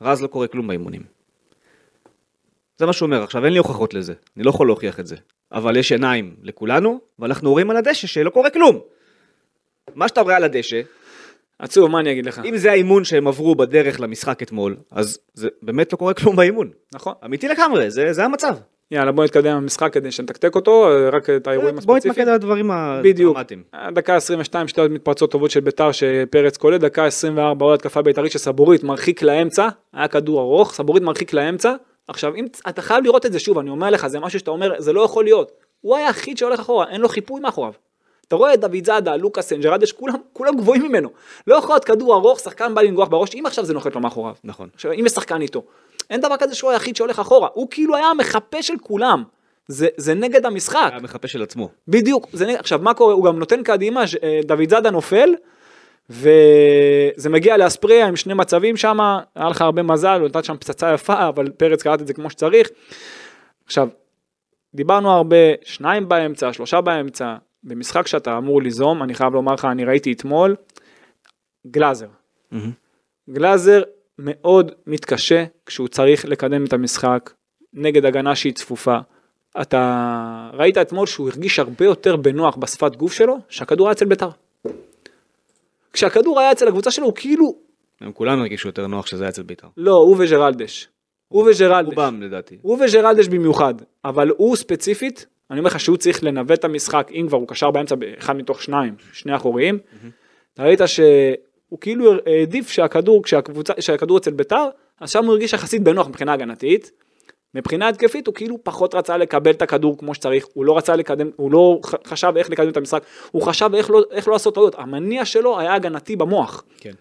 רז 0.00 0.22
לא 0.22 0.26
קורה 0.26 0.46
כלום 0.46 0.66
באימונים. 0.68 1.02
זה 2.78 2.86
מה 2.86 2.92
שהוא 2.92 3.06
אומר, 3.06 3.22
עכשיו 3.22 3.44
אין 3.44 3.52
לי 3.52 3.58
הוכחות 3.58 3.94
לזה, 3.94 4.12
אני 4.36 4.44
לא 4.44 4.50
יכול 4.50 4.66
להוכיח 4.66 5.00
את 5.00 5.06
זה, 5.06 5.16
אבל 5.52 5.76
יש 5.76 5.92
עיניים 5.92 6.36
לכולנו, 6.42 7.00
ואנחנו 7.18 7.50
רואים 7.50 7.70
על 7.70 7.76
הדשא 7.76 8.06
שלא 8.06 8.30
קורה 8.30 8.50
כלום. 8.50 8.78
מה 9.94 10.08
שאתה 10.08 10.20
רואה 10.20 10.36
על 10.36 10.44
הדשא, 10.44 10.80
עצוב, 11.58 11.90
מה 11.90 12.00
אני 12.00 12.12
אגיד 12.12 12.26
לך? 12.26 12.40
אם 12.44 12.56
זה 12.56 12.70
האימון 12.70 13.04
שהם 13.04 13.28
עברו 13.28 13.54
בדרך 13.54 14.00
למשחק 14.00 14.42
אתמול, 14.42 14.76
אז 14.90 15.18
זה 15.34 15.48
באמת 15.62 15.92
לא 15.92 15.98
קורה 15.98 16.14
כלום 16.14 16.36
באימון. 16.36 16.70
נכון. 16.94 17.14
אמיתי 17.24 17.48
לגמרי, 17.48 17.90
זה, 17.90 18.12
זה 18.12 18.24
המצב. 18.24 18.56
יאללה, 18.92 19.12
בוא 19.12 19.24
נתקדם 19.24 19.56
במשחק 19.56 19.92
כדי 19.92 20.10
שנתקתק 20.10 20.54
אותו, 20.54 20.88
רק 21.12 21.30
את 21.30 21.46
האירועים 21.46 21.74
בוא 21.74 21.96
הספציפיים. 21.96 22.12
נתמקד 22.12 22.28
על 22.28 22.34
הדברים 22.34 22.70
בדיוק. 23.02 23.36
הדרמטיים. 23.36 23.62
דקה 23.92 24.16
22 24.16 24.68
שתי 24.68 24.80
מתפרצות 24.90 25.30
טובות 25.30 25.50
של 25.50 25.60
ביתר 25.60 25.92
שפרץ 25.92 26.56
קולט, 26.56 26.80
דקה 26.80 27.06
24 27.06 27.64
עוד 27.64 27.74
התקפה 27.74 28.02
בית"רית 28.02 28.32
שסבורית 28.32 28.84
מרחיק 28.84 29.22
לאמצע, 29.22 29.68
היה 29.92 30.08
כדור 30.08 30.40
ארוך, 30.40 30.74
סבורית 30.74 31.02
מרחיק 31.02 31.32
לאמצע. 31.32 31.74
עכשיו 32.08 32.34
אם 32.34 32.46
אתה 32.68 32.82
חייב 32.82 33.04
לראות 33.04 33.26
את 33.26 33.32
זה 33.32 33.38
שוב, 33.38 33.58
אני 33.58 33.70
אומר 33.70 33.90
לך, 33.90 34.06
זה 34.06 34.20
משהו 34.20 34.38
שאתה 34.38 34.50
אומר, 34.50 34.74
זה 34.78 34.92
לא 34.92 35.00
יכול 35.00 35.24
להיות. 35.24 35.52
הוא 35.80 35.96
היחיד 35.96 36.38
שהולך 36.38 36.60
אחורה, 36.60 36.88
אין 36.88 37.00
לו 37.00 37.08
חיפוי 37.08 37.40
מאחוריו. 37.40 37.72
אתה 38.28 38.36
רואה 38.36 38.54
את 38.54 38.60
דוד 38.60 38.84
זאדה, 38.84 39.16
לוקאס 39.16 39.48
סנג'רדש, 39.48 39.92
כולם, 39.92 40.14
כולם 40.32 40.56
גבוהים 40.56 40.82
ממנו. 40.82 41.08
לא 41.46 41.54
יכול 41.54 41.74
להיות 41.74 41.84
כדור 41.84 42.14
ארוך, 42.14 42.40
שחקן 42.40 42.74
בא 42.74 42.82
לנגוח 42.82 43.08
בראש, 43.08 43.34
אם 43.34 43.46
עכשיו 43.46 43.64
זה 43.64 43.74
נוחת 43.74 43.94
לו 43.94 44.00
מאחוריו. 44.00 44.34
נכון. 44.44 44.68
עכשיו, 44.74 44.92
אם 44.92 45.06
יש 45.06 45.12
שחקן 45.12 45.40
איתו. 45.40 45.62
אין 46.10 46.20
דבר 46.20 46.36
כזה 46.38 46.54
שהוא 46.54 46.70
היחיד 46.70 46.96
שהולך 46.96 47.18
אחורה, 47.18 47.48
הוא 47.52 47.68
כאילו 47.70 47.96
היה 47.96 48.06
המחפה 48.06 48.62
של 48.62 48.74
כולם. 48.82 49.24
זה, 49.68 49.88
זה 49.96 50.14
נגד 50.14 50.46
המשחק. 50.46 50.88
היה 50.92 51.00
מחפה 51.00 51.28
של 51.28 51.42
עצמו. 51.42 51.68
בדיוק, 51.88 52.26
זה, 52.32 52.46
נ- 52.46 52.56
עכשיו 52.56 52.78
מה 52.82 52.94
קורה, 52.94 53.14
הוא 53.14 53.24
גם 53.24 53.38
נותן 53.38 53.62
קדימה, 53.62 54.06
ש- 54.06 54.14
אה, 54.14 54.40
דוד 54.44 54.70
זאדה 54.70 54.90
נופל, 54.90 55.34
וזה 56.10 57.28
מגיע 57.30 57.56
לאספריה 57.56 58.06
עם 58.06 58.16
שני 58.16 58.34
מצבים 58.34 58.76
שם, 58.76 59.00
היה 59.34 59.48
לך 59.48 59.62
הרבה 59.62 59.82
מזל, 59.82 60.20
הוא 60.20 60.28
נתן 60.28 60.42
שם 60.42 60.56
פצצה 60.56 60.94
יפה, 60.94 61.28
אבל 61.28 61.48
פרץ 61.50 61.82
קראת 61.82 62.02
את 62.02 62.06
זה 62.06 62.12
כמו 62.14 62.30
שצריך. 62.30 62.68
עכשיו, 63.66 63.88
דיברנו 64.74 65.10
הרבה, 65.10 65.36
שניים 65.64 66.08
באמצע, 66.08 66.52
שלושה 66.52 66.80
באמצע, 66.80 67.34
במשחק 67.64 68.06
שאתה 68.06 68.38
אמור 68.38 68.62
ליזום, 68.62 69.02
אני 69.02 69.14
חייב 69.14 69.32
לומר 69.34 69.54
לך, 69.54 69.64
אני 69.64 69.84
ראיתי 69.84 70.12
אתמול, 70.12 70.56
גלאזר. 71.66 72.06
גלאזר 73.30 73.82
מאוד 74.24 74.72
מתקשה 74.86 75.44
כשהוא 75.66 75.88
צריך 75.88 76.24
לקדם 76.24 76.64
את 76.64 76.72
המשחק 76.72 77.30
נגד 77.72 78.04
הגנה 78.04 78.34
שהיא 78.34 78.52
צפופה. 78.52 78.98
אתה 79.60 80.50
ראית 80.52 80.78
אתמול 80.78 81.06
שהוא 81.06 81.28
הרגיש 81.28 81.58
הרבה 81.58 81.84
יותר 81.84 82.16
בנוח 82.16 82.56
בשפת 82.56 82.96
גוף 82.96 83.12
שלו, 83.12 83.38
שהכדור 83.48 83.86
היה 83.86 83.92
אצל 83.92 84.04
בית"ר. 84.04 84.28
כשהכדור 85.92 86.40
היה 86.40 86.52
אצל 86.52 86.68
הקבוצה 86.68 86.90
שלו 86.90 87.06
הוא 87.06 87.14
כאילו, 87.16 87.56
הם 88.00 88.12
כולם 88.12 88.40
הרגישו 88.40 88.68
יותר 88.68 88.86
נוח 88.86 89.06
שזה 89.06 89.24
היה 89.24 89.28
אצל 89.28 89.42
בית"ר. 89.42 89.68
לא, 89.76 89.94
הוא 89.94 90.16
וג'רלדש. 90.18 90.88
הוא 91.28 91.50
וג'רלדש. 91.50 91.88
רובם 91.88 92.22
לדעתי. 92.22 92.58
הוא 92.62 92.78
וג'רלדש 92.84 93.28
במיוחד, 93.28 93.74
אבל 94.04 94.30
הוא 94.36 94.56
ספציפית, 94.56 95.26
אני 95.50 95.58
אומר 95.58 95.68
לך 95.70 95.80
שהוא 95.80 95.96
צריך 95.96 96.24
לנווט 96.24 96.58
את 96.58 96.64
המשחק, 96.64 97.10
אם 97.14 97.24
כבר 97.28 97.38
הוא 97.38 97.48
קשר 97.48 97.70
באמצע 97.70 97.94
באחד 97.94 98.36
מתוך 98.36 98.62
שניים, 98.62 98.94
שני 99.12 99.36
אחוריים, 99.36 99.78
אתה 100.54 100.62
ראית 100.62 100.80
שהוא 101.72 101.80
כאילו 101.80 102.12
העדיף 102.26 102.70
שהכדור, 102.70 103.22
כשהקבוצה, 103.22 103.72
שהכדור 103.80 104.18
אצל 104.18 104.30
ביתר, 104.30 104.68
אז 105.00 105.10
שם 105.10 105.24
הוא 105.24 105.32
הרגיש 105.32 105.52
יחסית 105.52 105.82
בנוח 105.82 106.08
מבחינה 106.08 106.32
הגנתית. 106.32 106.90
מבחינה 107.54 107.88
התקפית 107.88 108.26
הוא 108.26 108.34
כאילו 108.34 108.64
פחות 108.64 108.94
רצה 108.94 109.16
לקבל 109.16 109.50
את 109.50 109.62
הכדור 109.62 109.98
כמו 109.98 110.14
שצריך, 110.14 110.46
הוא 110.54 110.64
לא 110.64 110.76
רצה 110.76 110.96
לקדם, 110.96 111.30
הוא 111.36 111.52
לא 111.52 111.80
חשב 112.06 112.32
איך 112.36 112.50
לקדם 112.50 112.68
את 112.68 112.76
המשחק, 112.76 113.02
הוא 113.30 113.42
חשב 113.42 113.70
איך 113.74 113.90
לא, 113.90 114.02
איך 114.10 114.28
לא 114.28 114.32
לעשות 114.32 114.54
טעויות, 114.54 114.74
המניע 114.78 115.24
שלו 115.24 115.58
היה 115.58 115.74
הגנתי 115.74 116.16
במוח, 116.16 116.64
כן. 116.78 116.92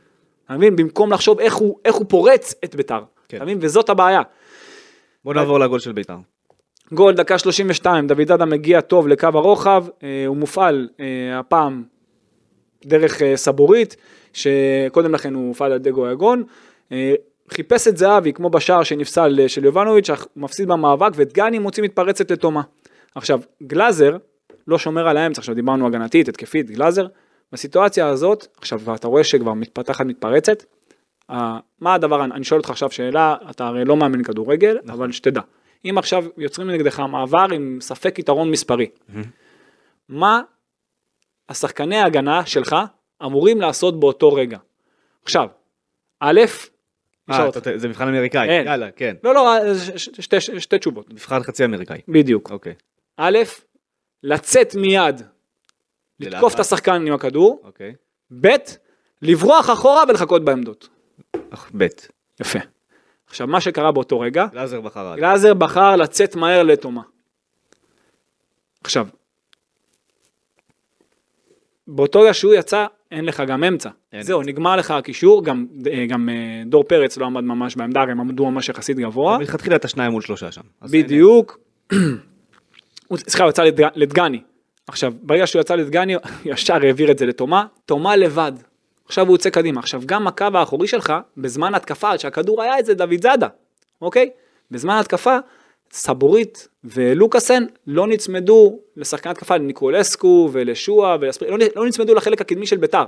אתה 0.46 0.54
מבין? 0.54 0.76
במקום 0.76 1.14
לחשוב 1.14 1.40
איך 1.40 1.56
הוא, 1.56 1.78
איך 1.86 1.96
הוא 1.96 2.06
פורץ 2.10 2.56
את 2.64 2.76
ביתר, 2.76 3.04
כן. 3.28 3.38
אתה 3.38 3.46
מבין? 3.46 3.58
וזאת 3.62 3.90
הבעיה. 3.90 4.22
בוא 5.26 5.34
נעבור 5.34 5.60
לגול 5.60 5.80
של 5.80 5.92
בית"ר. 5.92 6.18
גול 6.92 7.14
דקה 7.14 7.38
32, 7.38 8.08
דוד 8.08 8.28
זאדה 8.28 8.46
מגיע 8.46 8.82
טוב 8.82 9.08
לקו 9.08 9.28
הרוחב, 9.34 9.86
אה, 10.04 10.24
הוא 10.28 10.38
מופעל 10.38 10.90
אה, 11.00 11.40
הפעם 11.40 11.84
דרך 12.86 13.22
אה, 13.22 13.38
סבורית, 13.38 13.96
שקודם 14.34 15.14
לכן 15.14 15.34
הוא 15.34 15.48
הופעל 15.48 15.72
על 15.72 15.78
ידי 15.78 15.92
גויגון, 15.92 16.44
אה, 16.92 17.14
חיפש 17.54 17.88
את 17.88 17.98
זהבי 17.98 18.34
כמו 18.34 18.50
בשער 18.50 18.84
שנפסל 18.84 19.40
אה, 19.40 19.50
של 19.50 19.66
יובנוביץ', 19.66 20.10
הוא 20.10 20.18
מפסיד 20.36 20.68
במאבק 20.68 21.12
ודגני 21.16 21.60
מוציא 21.60 21.84
מתפרצת 21.84 22.32
לתומה. 22.32 22.62
עכשיו, 23.16 23.42
גלאזר 23.64 24.18
לא 24.68 24.78
שומר 24.78 25.08
על 25.08 25.18
האמצע, 25.18 25.40
עכשיו 25.40 25.56
דיברנו 25.56 25.88
הגנתית, 25.88 26.30
התקפית, 26.30 26.72
גלאזר, 26.72 27.08
בסיטואציה 27.52 28.08
הזאת, 28.08 28.48
עכשיו 28.58 28.96
אתה 28.96 29.08
רואה 29.08 29.24
שכבר 29.24 29.54
מתפתחת 29.54 30.06
מתפרצת, 30.06 30.64
אה, 31.30 31.60
מה 31.80 31.94
הדבר, 31.94 32.24
אני 32.24 32.44
שואל 32.44 32.60
אותך 32.60 32.70
עכשיו 32.70 32.92
שאלה, 32.92 33.36
אתה 33.50 33.68
הרי 33.68 33.86
לא 33.86 33.98
מאמן 33.98 34.24
כדורגל, 34.24 34.78
אבל 34.90 35.12
שתדע, 35.12 35.42
אם 35.86 35.98
עכשיו 35.98 36.26
יוצרים 36.38 36.70
נגדך 36.70 37.00
מעבר 37.00 37.46
עם 37.54 37.78
ספק 37.82 38.20
יתרון 38.20 38.52
מספרי, 38.52 38.90
מה 40.10 40.42
השחקני 41.50 41.98
ההגנה 41.98 42.46
שלך 42.46 42.76
אמורים 43.26 43.62
לעשות 43.62 44.00
באותו 44.00 44.34
רגע? 44.34 44.58
עכשיו, 45.24 45.48
א', 46.20 46.42
אה. 47.32 47.50
אתה- 47.50 47.78
זה 47.78 47.88
מבחן 47.88 48.08
אמריקאי. 48.08 48.50
אין. 48.50 48.66
יאללה, 48.68 48.92
כן. 48.92 49.16
לא, 49.24 49.34
לא, 49.34 49.58
אה, 49.58 49.76
ש- 49.76 50.04
ש- 50.06 50.10
שתי, 50.20 50.42
שתי 50.42 50.80
תשובות, 50.80 51.10
מבחן 51.14 51.44
חצי 51.44 51.66
אמריקאי. 51.66 52.02
בדיוק. 52.08 52.52
אוקיי. 52.52 52.74
א', 53.18 53.38
לצאת 54.24 54.76
מיד, 54.76 55.22
לתקוף 56.20 56.42
ללחץ. 56.44 56.54
את 56.54 56.60
השחקן 56.60 57.08
עם 57.08 57.14
הכדור, 57.14 57.62
אוקיי. 57.64 57.94
ב', 58.42 58.48
לברוח 59.22 59.70
אחורה 59.70 60.04
ולחכות 60.10 60.46
בעמדות. 60.46 60.90
אך, 61.50 61.72
ב'. 61.78 61.88
יפה. 62.42 62.60
עכשיו, 63.28 63.48
מה 63.48 63.62
שקרה 63.62 63.92
באותו 63.92 64.20
רגע, 64.20 64.46
גלאזר 64.52 64.82
בחר. 64.82 65.16
גלאזר 65.18 65.54
בחר 65.54 65.96
לצאת 65.96 66.36
מהר 66.36 66.64
לתומה. 66.64 67.02
עכשיו, 68.84 69.08
באותו 71.88 72.22
רגע 72.22 72.34
שהוא 72.34 72.54
יצא, 72.54 72.86
אין 73.12 73.26
לך 73.26 73.44
גם 73.48 73.64
אמצע. 73.64 73.90
זהו, 74.22 74.42
נגמר 74.42 74.76
לך 74.76 74.92
הקישור, 74.92 75.44
גם, 75.46 75.66
אה, 75.92 76.06
גם 76.06 76.30
אה, 76.30 76.36
דור 76.66 76.84
פרץ 76.84 77.18
לא 77.18 77.26
עמד 77.26 77.44
ממש 77.44 77.76
בעמדה, 77.76 78.02
הם 78.02 78.20
עמדו 78.20 78.52
ממש 78.52 78.70
יחסית 78.70 78.98
גבוה. 78.98 79.38
מלכתחילה 79.38 79.76
אתה 79.76 79.88
שניים 79.88 80.12
מול 80.12 80.22
שלושה 80.22 80.52
שם. 80.52 80.62
בדיוק. 80.82 81.60
סליחה, 83.18 83.44
הוא 83.44 83.50
יצא 83.50 83.64
לדג- 83.64 83.92
לדגני. 83.96 84.42
עכשיו, 84.88 85.14
ברגע 85.22 85.48
שהוא 85.48 85.60
יצא 85.60 85.76
לדגני, 85.76 86.16
ישר 86.46 86.74
העביר 86.84 87.12
את 87.12 87.18
זה 87.18 87.26
לתומה, 87.26 87.66
תומה 87.86 88.16
לבד. 88.16 88.52
עכשיו 89.06 89.28
הוא 89.28 89.34
יוצא 89.34 89.50
קדימה. 89.50 89.80
עכשיו, 89.80 90.02
גם 90.06 90.28
הקו 90.28 90.46
האחורי 90.54 90.88
שלך, 90.88 91.14
בזמן 91.38 91.76
התקפה, 91.76 92.12
עד 92.12 92.20
שהכדור 92.20 92.62
היה 92.62 92.80
את 92.80 92.86
זה 92.86 92.94
דוד 92.94 93.22
זאדה, 93.22 93.48
אוקיי? 94.02 94.30
בזמן 94.72 94.96
התקפה, 95.00 95.38
סבורית 95.94 96.68
ולוקאסן 96.84 97.64
לא 97.88 98.08
נצמדו 98.08 98.80
לשחקן 98.98 99.30
התקפה, 99.30 99.58
לניקולסקו 99.58 100.50
ולשועה 100.52 101.18
ולספרי, 101.22 101.50
לא, 101.50 101.58
לא 101.76 101.86
נצמדו 101.86 102.14
לחלק 102.14 102.42
הקדמי 102.42 102.68
של 102.68 102.78
ביתר. 102.78 103.04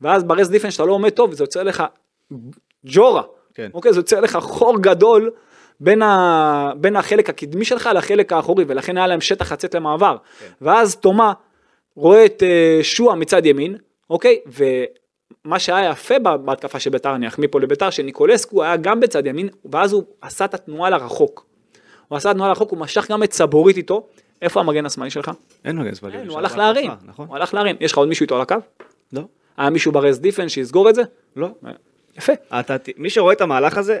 ואז 0.00 0.24
ברז 0.24 0.50
דיפן 0.50 0.70
שאתה 0.70 0.84
לא 0.84 0.92
עומד 0.92 1.10
טוב, 1.10 1.32
זה 1.32 1.44
יוצר 1.44 1.62
לך 1.62 1.82
ג'ורה. 2.84 3.22
כן. 3.54 3.70
אוקיי, 3.74 3.92
זה 3.92 3.98
יוצר 3.98 4.20
לך 4.20 4.36
חור 4.36 4.78
גדול 4.78 5.30
בין, 5.80 6.02
ה... 6.02 6.72
בין 6.76 6.96
החלק 6.96 7.28
הקדמי 7.28 7.64
שלך 7.64 7.90
לחלק 7.94 8.32
האחורי, 8.32 8.64
ולכן 8.68 8.96
היה 8.96 9.06
להם 9.06 9.20
שטח 9.20 9.52
לצאת 9.52 9.74
למעבר. 9.74 10.16
כן. 10.40 10.46
ואז 10.60 10.96
תומה 10.96 11.32
רואה 11.96 12.24
את 12.24 12.42
אה, 12.42 12.78
שועה 12.82 13.16
מצד 13.16 13.46
ימין, 13.46 13.76
אוקיי? 14.10 14.38
ומה 14.46 15.58
שהיה 15.58 15.90
יפה 15.90 16.18
בהתקפה 16.18 16.80
של 16.80 16.90
ביתר, 16.90 17.14
אני 17.14 17.28
אחמיא 17.28 17.48
פה 17.50 17.60
לביתר, 17.60 17.90
שניקולסקו 17.90 18.62
היה 18.62 18.76
גם 18.76 19.00
בצד 19.00 19.26
ימין, 19.26 19.48
ואז 19.64 19.92
הוא 19.92 20.04
עשה 20.20 20.44
את 20.44 20.54
התנועה 20.54 20.90
לרחוק. 20.90 21.51
הוא 22.12 22.16
עשה 22.16 22.34
תנועה 22.34 22.48
לרחוק, 22.48 22.70
הוא 22.70 22.78
משך 22.78 23.10
גם 23.10 23.22
את 23.22 23.32
סבורית 23.32 23.76
איתו. 23.76 24.06
איפה 24.42 24.60
המגן 24.60 24.86
השמאלי 24.86 25.10
שלך? 25.10 25.30
אין 25.64 25.76
מגן 25.76 25.94
שמאלי. 25.94 26.26
הוא 26.28 26.38
הלך 26.38 26.56
להרים. 26.56 26.90
נכון? 27.04 27.28
הוא 27.28 27.36
הלך 27.36 27.54
להרים. 27.54 27.76
יש 27.80 27.92
לך 27.92 27.98
עוד 27.98 28.08
מישהו 28.08 28.24
איתו 28.24 28.36
על 28.36 28.40
הקו? 28.40 28.56
לא. 29.12 29.22
היה 29.56 29.70
מישהו 29.70 29.92
ברז 29.92 30.20
דיפן 30.20 30.48
שיסגור 30.48 30.90
את 30.90 30.94
זה? 30.94 31.02
לא. 31.36 31.48
יפה. 32.16 32.32
מי 32.96 33.10
שרואה 33.10 33.32
את 33.32 33.40
המהלך 33.40 33.78
הזה, 33.78 34.00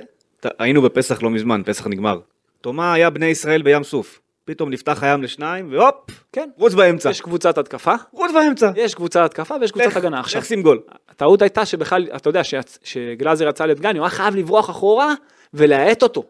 היינו 0.58 0.82
בפסח 0.82 1.22
לא 1.22 1.30
מזמן, 1.30 1.62
פסח 1.64 1.86
נגמר. 1.86 2.18
תומה 2.60 2.92
היה 2.92 3.10
בני 3.10 3.26
ישראל 3.26 3.62
בים 3.62 3.84
סוף. 3.84 4.20
פתאום 4.44 4.70
נפתח 4.70 5.02
הים 5.02 5.22
לשניים, 5.22 5.72
והופ, 5.72 5.94
כן. 6.32 6.48
רוץ 6.56 6.74
באמצע. 6.74 7.10
יש 7.10 7.20
קבוצת 7.20 7.58
התקפה, 7.58 7.94
רוץ 8.12 8.32
באמצע. 8.32 8.70
יש 8.76 8.94
קבוצת 8.94 9.20
התקפה 9.24 9.54
ויש 9.60 9.72
קבוצת 9.72 9.96
הגנה. 9.96 10.20
עכשיו, 10.20 10.40
לך 10.40 10.46
שים 10.46 10.62
גול. 10.62 10.80
הטעות 11.08 11.42
הייתה 11.42 11.66
שבכלל, 11.66 12.06
אתה 12.16 12.28
יודע, 12.28 12.40
שגלאזר 12.84 13.48
יצא 13.48 13.66
לדגני, 13.66 13.98
הוא 13.98 14.04
היה 14.04 14.10
חייב 14.10 14.36
לברוח 14.36 14.70
אחורה 14.70 15.14
ולהאט 15.54 16.02
אותו. 16.02 16.24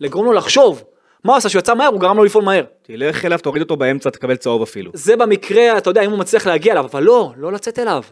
לגרום 0.00 0.24
לו 0.24 0.32
לחשוב. 0.32 0.84
מה 1.26 1.32
הוא 1.32 1.38
עשה? 1.38 1.48
שהוא 1.48 1.60
יצא 1.60 1.74
מהר, 1.74 1.88
הוא 1.88 2.00
גרם 2.00 2.16
לו 2.16 2.24
לפעול 2.24 2.44
מהר. 2.44 2.64
תלך 2.82 3.24
אליו, 3.24 3.38
תוריד 3.38 3.62
אותו 3.62 3.76
באמצע, 3.76 4.10
תקבל 4.10 4.36
צהוב 4.36 4.62
אפילו. 4.62 4.90
זה 4.94 5.16
במקרה, 5.16 5.78
אתה 5.78 5.90
יודע, 5.90 6.02
אם 6.02 6.10
הוא 6.10 6.18
מצליח 6.18 6.46
להגיע 6.46 6.72
אליו, 6.72 6.84
אבל 6.84 7.02
לא, 7.02 7.32
לא 7.36 7.52
לצאת 7.52 7.78
אליו. 7.78 8.02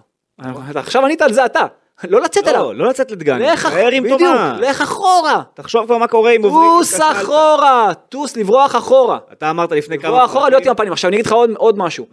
עכשיו 0.75 1.05
ענית 1.05 1.23
על 1.23 1.33
זה 1.33 1.45
אתה. 1.45 1.67
לא 2.05 2.21
לצאת 2.21 2.49
אליו. 2.49 2.63
לא, 2.63 2.75
לא 2.75 2.89
לצאת 2.89 3.11
לדגני. 3.11 3.47
לך, 3.47 3.69
עם 3.93 4.03
בדיוק. 4.03 4.21
לך 4.61 4.81
אחורה. 4.81 5.43
תחשוב 5.55 5.87
כבר 5.87 5.99
מה 5.99 6.07
קורה 6.07 6.31
אם 6.31 6.45
עוברים... 6.45 6.71
טוס. 6.79 7.01
אחורה, 7.01 7.93
טוס 8.09 8.37
לברוח 8.37 8.77
אחורה. 8.77 9.19
אתה 9.33 9.51
אמרת 9.51 9.73
לפני 9.73 9.99
כמה... 9.99 10.11
לברוח 10.11 10.31
אחורה, 10.31 10.49
להיות 10.49 10.67
עם 10.67 10.73
הפנים. 10.73 10.93
עכשיו 10.93 11.09
אני 11.09 11.17
אגיד 11.17 11.27
לך 11.27 11.33
עוד, 11.57 11.79
משהו. 11.79 12.07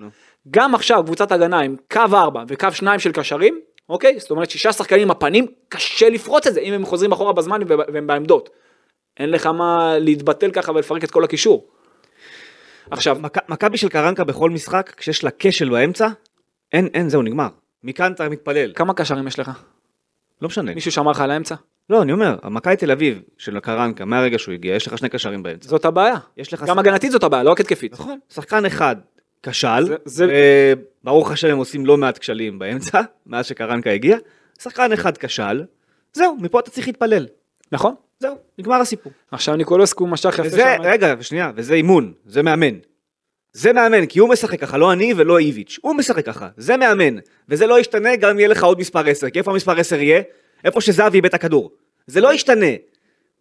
גם 0.51 0.75
עכשיו 0.75 1.03
קבוצת 1.05 1.31
הגנה 1.31 1.59
עם 1.59 1.75
קו 1.91 2.01
4 2.13 2.43
וקו 2.47 2.67
2 2.71 2.99
של 2.99 3.11
קשרים, 3.11 3.59
אוקיי? 3.89 4.19
זאת 4.19 4.31
אומרת 4.31 4.49
שישה 4.49 4.73
שחקנים 4.73 5.01
עם 5.01 5.11
הפנים, 5.11 5.47
קשה 5.69 6.09
לפרוץ 6.09 6.47
את 6.47 6.53
זה 6.53 6.59
אם 6.59 6.73
הם 6.73 6.85
חוזרים 6.85 7.11
אחורה 7.11 7.33
בזמן 7.33 7.59
והם 7.93 8.07
בעמדות. 8.07 8.49
אין 9.19 9.29
לך 9.29 9.45
מה 9.45 9.97
להתבטל 9.99 10.51
ככה 10.51 10.71
ולפרק 10.71 11.03
את 11.03 11.11
כל 11.11 11.23
הקישור. 11.23 11.67
עכשיו, 12.91 13.17
מכ- 13.21 13.49
מכבי 13.49 13.77
של 13.77 13.89
קרנקה 13.89 14.23
בכל 14.23 14.49
משחק, 14.49 14.93
כשיש 14.97 15.23
לה 15.23 15.29
כשל 15.39 15.69
באמצע, 15.69 16.07
אין, 16.73 16.87
אין, 16.93 17.09
זהו, 17.09 17.21
נגמר. 17.21 17.47
מכאן 17.83 18.11
אתה 18.11 18.29
מתפלל. 18.29 18.71
כמה 18.75 18.93
קשרים 18.93 19.27
יש 19.27 19.39
לך? 19.39 19.51
לא 20.41 20.47
משנה. 20.47 20.73
מישהו 20.75 20.91
שמר 20.91 21.11
לך 21.11 21.21
על 21.21 21.31
האמצע? 21.31 21.55
לא, 21.89 22.01
אני 22.01 22.11
אומר, 22.11 22.35
מכבי 22.43 22.75
תל 22.75 22.91
אביב 22.91 23.21
של 23.37 23.59
קרנקה, 23.59 24.05
מהרגע 24.05 24.39
שהוא 24.39 24.53
הגיע, 24.53 24.75
יש 24.75 24.87
לך 24.87 24.97
שני 24.97 25.09
קשרים 25.09 25.43
באמצע. 25.43 25.69
זאת 25.69 25.85
הבעיה. 25.85 26.15
יש 26.37 26.53
לך... 26.53 26.63
גם 26.67 26.79
הגנתית 26.79 27.11
זאת 27.11 27.23
הבעיה, 27.23 27.43
לא 27.43 27.51
רק 27.51 27.59
התקפית. 27.59 27.93
נכון. 27.93 28.19
שחקן 28.29 28.65
אחד 28.65 28.95
כשל, 29.43 29.97
זה- 30.05 30.73
ברוך 31.03 31.31
השם 31.31 31.47
הם 31.47 31.57
עושים 31.57 31.85
לא 31.85 31.97
מעט 31.97 32.17
כשלים 32.17 32.59
באמצע, 32.59 33.01
מאז 33.25 33.45
שקרנקה 33.45 33.89
הגיע. 33.91 34.17
שחקן 34.61 34.91
אחד 34.91 35.17
כשל, 35.17 35.63
זהו, 36.13 36.37
מפה 36.41 36.59
אתה 36.59 36.69
צריך 36.71 36.87
להתפלל. 36.87 37.27
נכון? 37.71 37.95
זהו, 38.21 38.35
נגמר 38.57 38.75
הסיפור. 38.75 39.11
עכשיו 39.31 39.55
ניקולסקו 39.55 40.07
משך 40.07 40.33
יפה 40.33 40.41
וזה, 40.43 40.75
שם. 40.77 40.81
רגע, 40.83 41.15
שנייה, 41.21 41.51
וזה 41.55 41.73
אימון, 41.73 42.13
זה 42.25 42.43
מאמן. 42.43 42.77
זה 43.53 43.73
מאמן, 43.73 44.05
כי 44.05 44.19
הוא 44.19 44.29
משחק 44.29 44.61
ככה, 44.61 44.77
לא 44.77 44.93
אני 44.93 45.13
ולא 45.17 45.39
איביץ', 45.39 45.79
הוא 45.81 45.95
משחק 45.95 46.25
ככה, 46.25 46.49
זה 46.57 46.77
מאמן, 46.77 47.15
וזה 47.49 47.67
לא 47.67 47.79
ישתנה 47.79 48.15
גם 48.15 48.29
אם 48.29 48.39
יהיה 48.39 48.47
לך 48.47 48.63
עוד 48.63 48.79
מספר 48.79 49.07
10, 49.09 49.29
כי 49.29 49.39
איפה 49.39 49.51
המספר 49.51 49.79
10 49.79 50.01
יהיה? 50.01 50.21
איפה 50.63 50.81
שזהבי 50.81 51.17
איבד 51.17 51.25
את 51.25 51.33
הכדור. 51.33 51.71
זה 52.07 52.21
לא 52.21 52.33
ישתנה. 52.33 52.65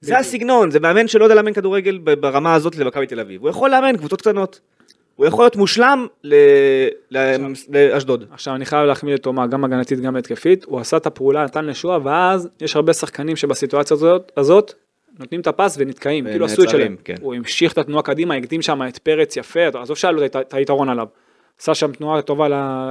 זה 0.00 0.18
הסגנון, 0.18 0.70
זה 0.70 0.80
מאמן 0.80 1.08
שלא 1.08 1.24
יודע 1.24 1.34
לאמן 1.34 1.52
כדורגל 1.52 1.98
ברמה 1.98 2.54
הזאת 2.54 2.76
למכבי 2.76 3.06
תל 3.06 3.20
אביב. 3.20 3.40
הוא 3.40 3.50
יכול 3.50 3.70
לאמן 3.70 3.96
קבוצות 3.96 4.20
קטנות. 4.20 4.60
הוא 5.20 5.26
יכול 5.26 5.44
להיות 5.44 5.56
מושלם 5.56 6.06
לאשדוד. 7.70 8.24
עכשיו 8.32 8.54
אני 8.54 8.64
חייב 8.64 8.86
להחמיא 8.86 9.14
לתומה, 9.14 9.46
גם 9.46 9.64
הגנתית 9.64 10.00
גם 10.00 10.16
התקפית, 10.16 10.64
הוא 10.64 10.80
עשה 10.80 10.96
את 10.96 11.06
הפעולה, 11.06 11.44
נתן 11.44 11.64
לשועה, 11.64 11.98
ואז 12.04 12.48
יש 12.60 12.76
הרבה 12.76 12.92
שחקנים 12.92 13.36
שבסיטואציה 13.36 13.94
הזאת, 13.94 14.32
הזאת 14.36 14.72
נותנים 15.18 15.40
את 15.40 15.46
הפס 15.46 15.76
ונתקעים, 15.78 16.24
כאילו 16.24 16.44
עשו 16.44 16.62
את 16.62 16.70
שלהם. 16.70 16.96
כן. 17.04 17.14
הוא 17.20 17.34
המשיך 17.34 17.72
את 17.72 17.78
התנועה 17.78 18.02
קדימה, 18.02 18.34
הקדים 18.34 18.62
שם 18.62 18.82
את 18.88 18.98
פרץ 18.98 19.36
יפה, 19.36 19.60
עזוב 19.74 19.96
שהיה 19.96 20.12
לו 20.12 20.24
את 20.24 20.54
היתרון 20.54 20.88
עליו. 20.88 21.06
עשה 21.60 21.74
שם 21.74 21.92
תנועה 21.92 22.22
טובה 22.22 22.48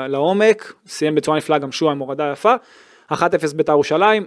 לעומק, 0.07 0.73
סיים 0.87 1.15
בצורה 1.15 1.37
נפלאה 1.37 1.57
גם 1.57 1.71
שועה 1.71 1.91
עם 1.91 1.99
הורדה 1.99 2.29
יפה, 2.33 2.55
1-0 3.11 3.15
בית"ר 3.55 3.71
ירושלים. 3.71 4.25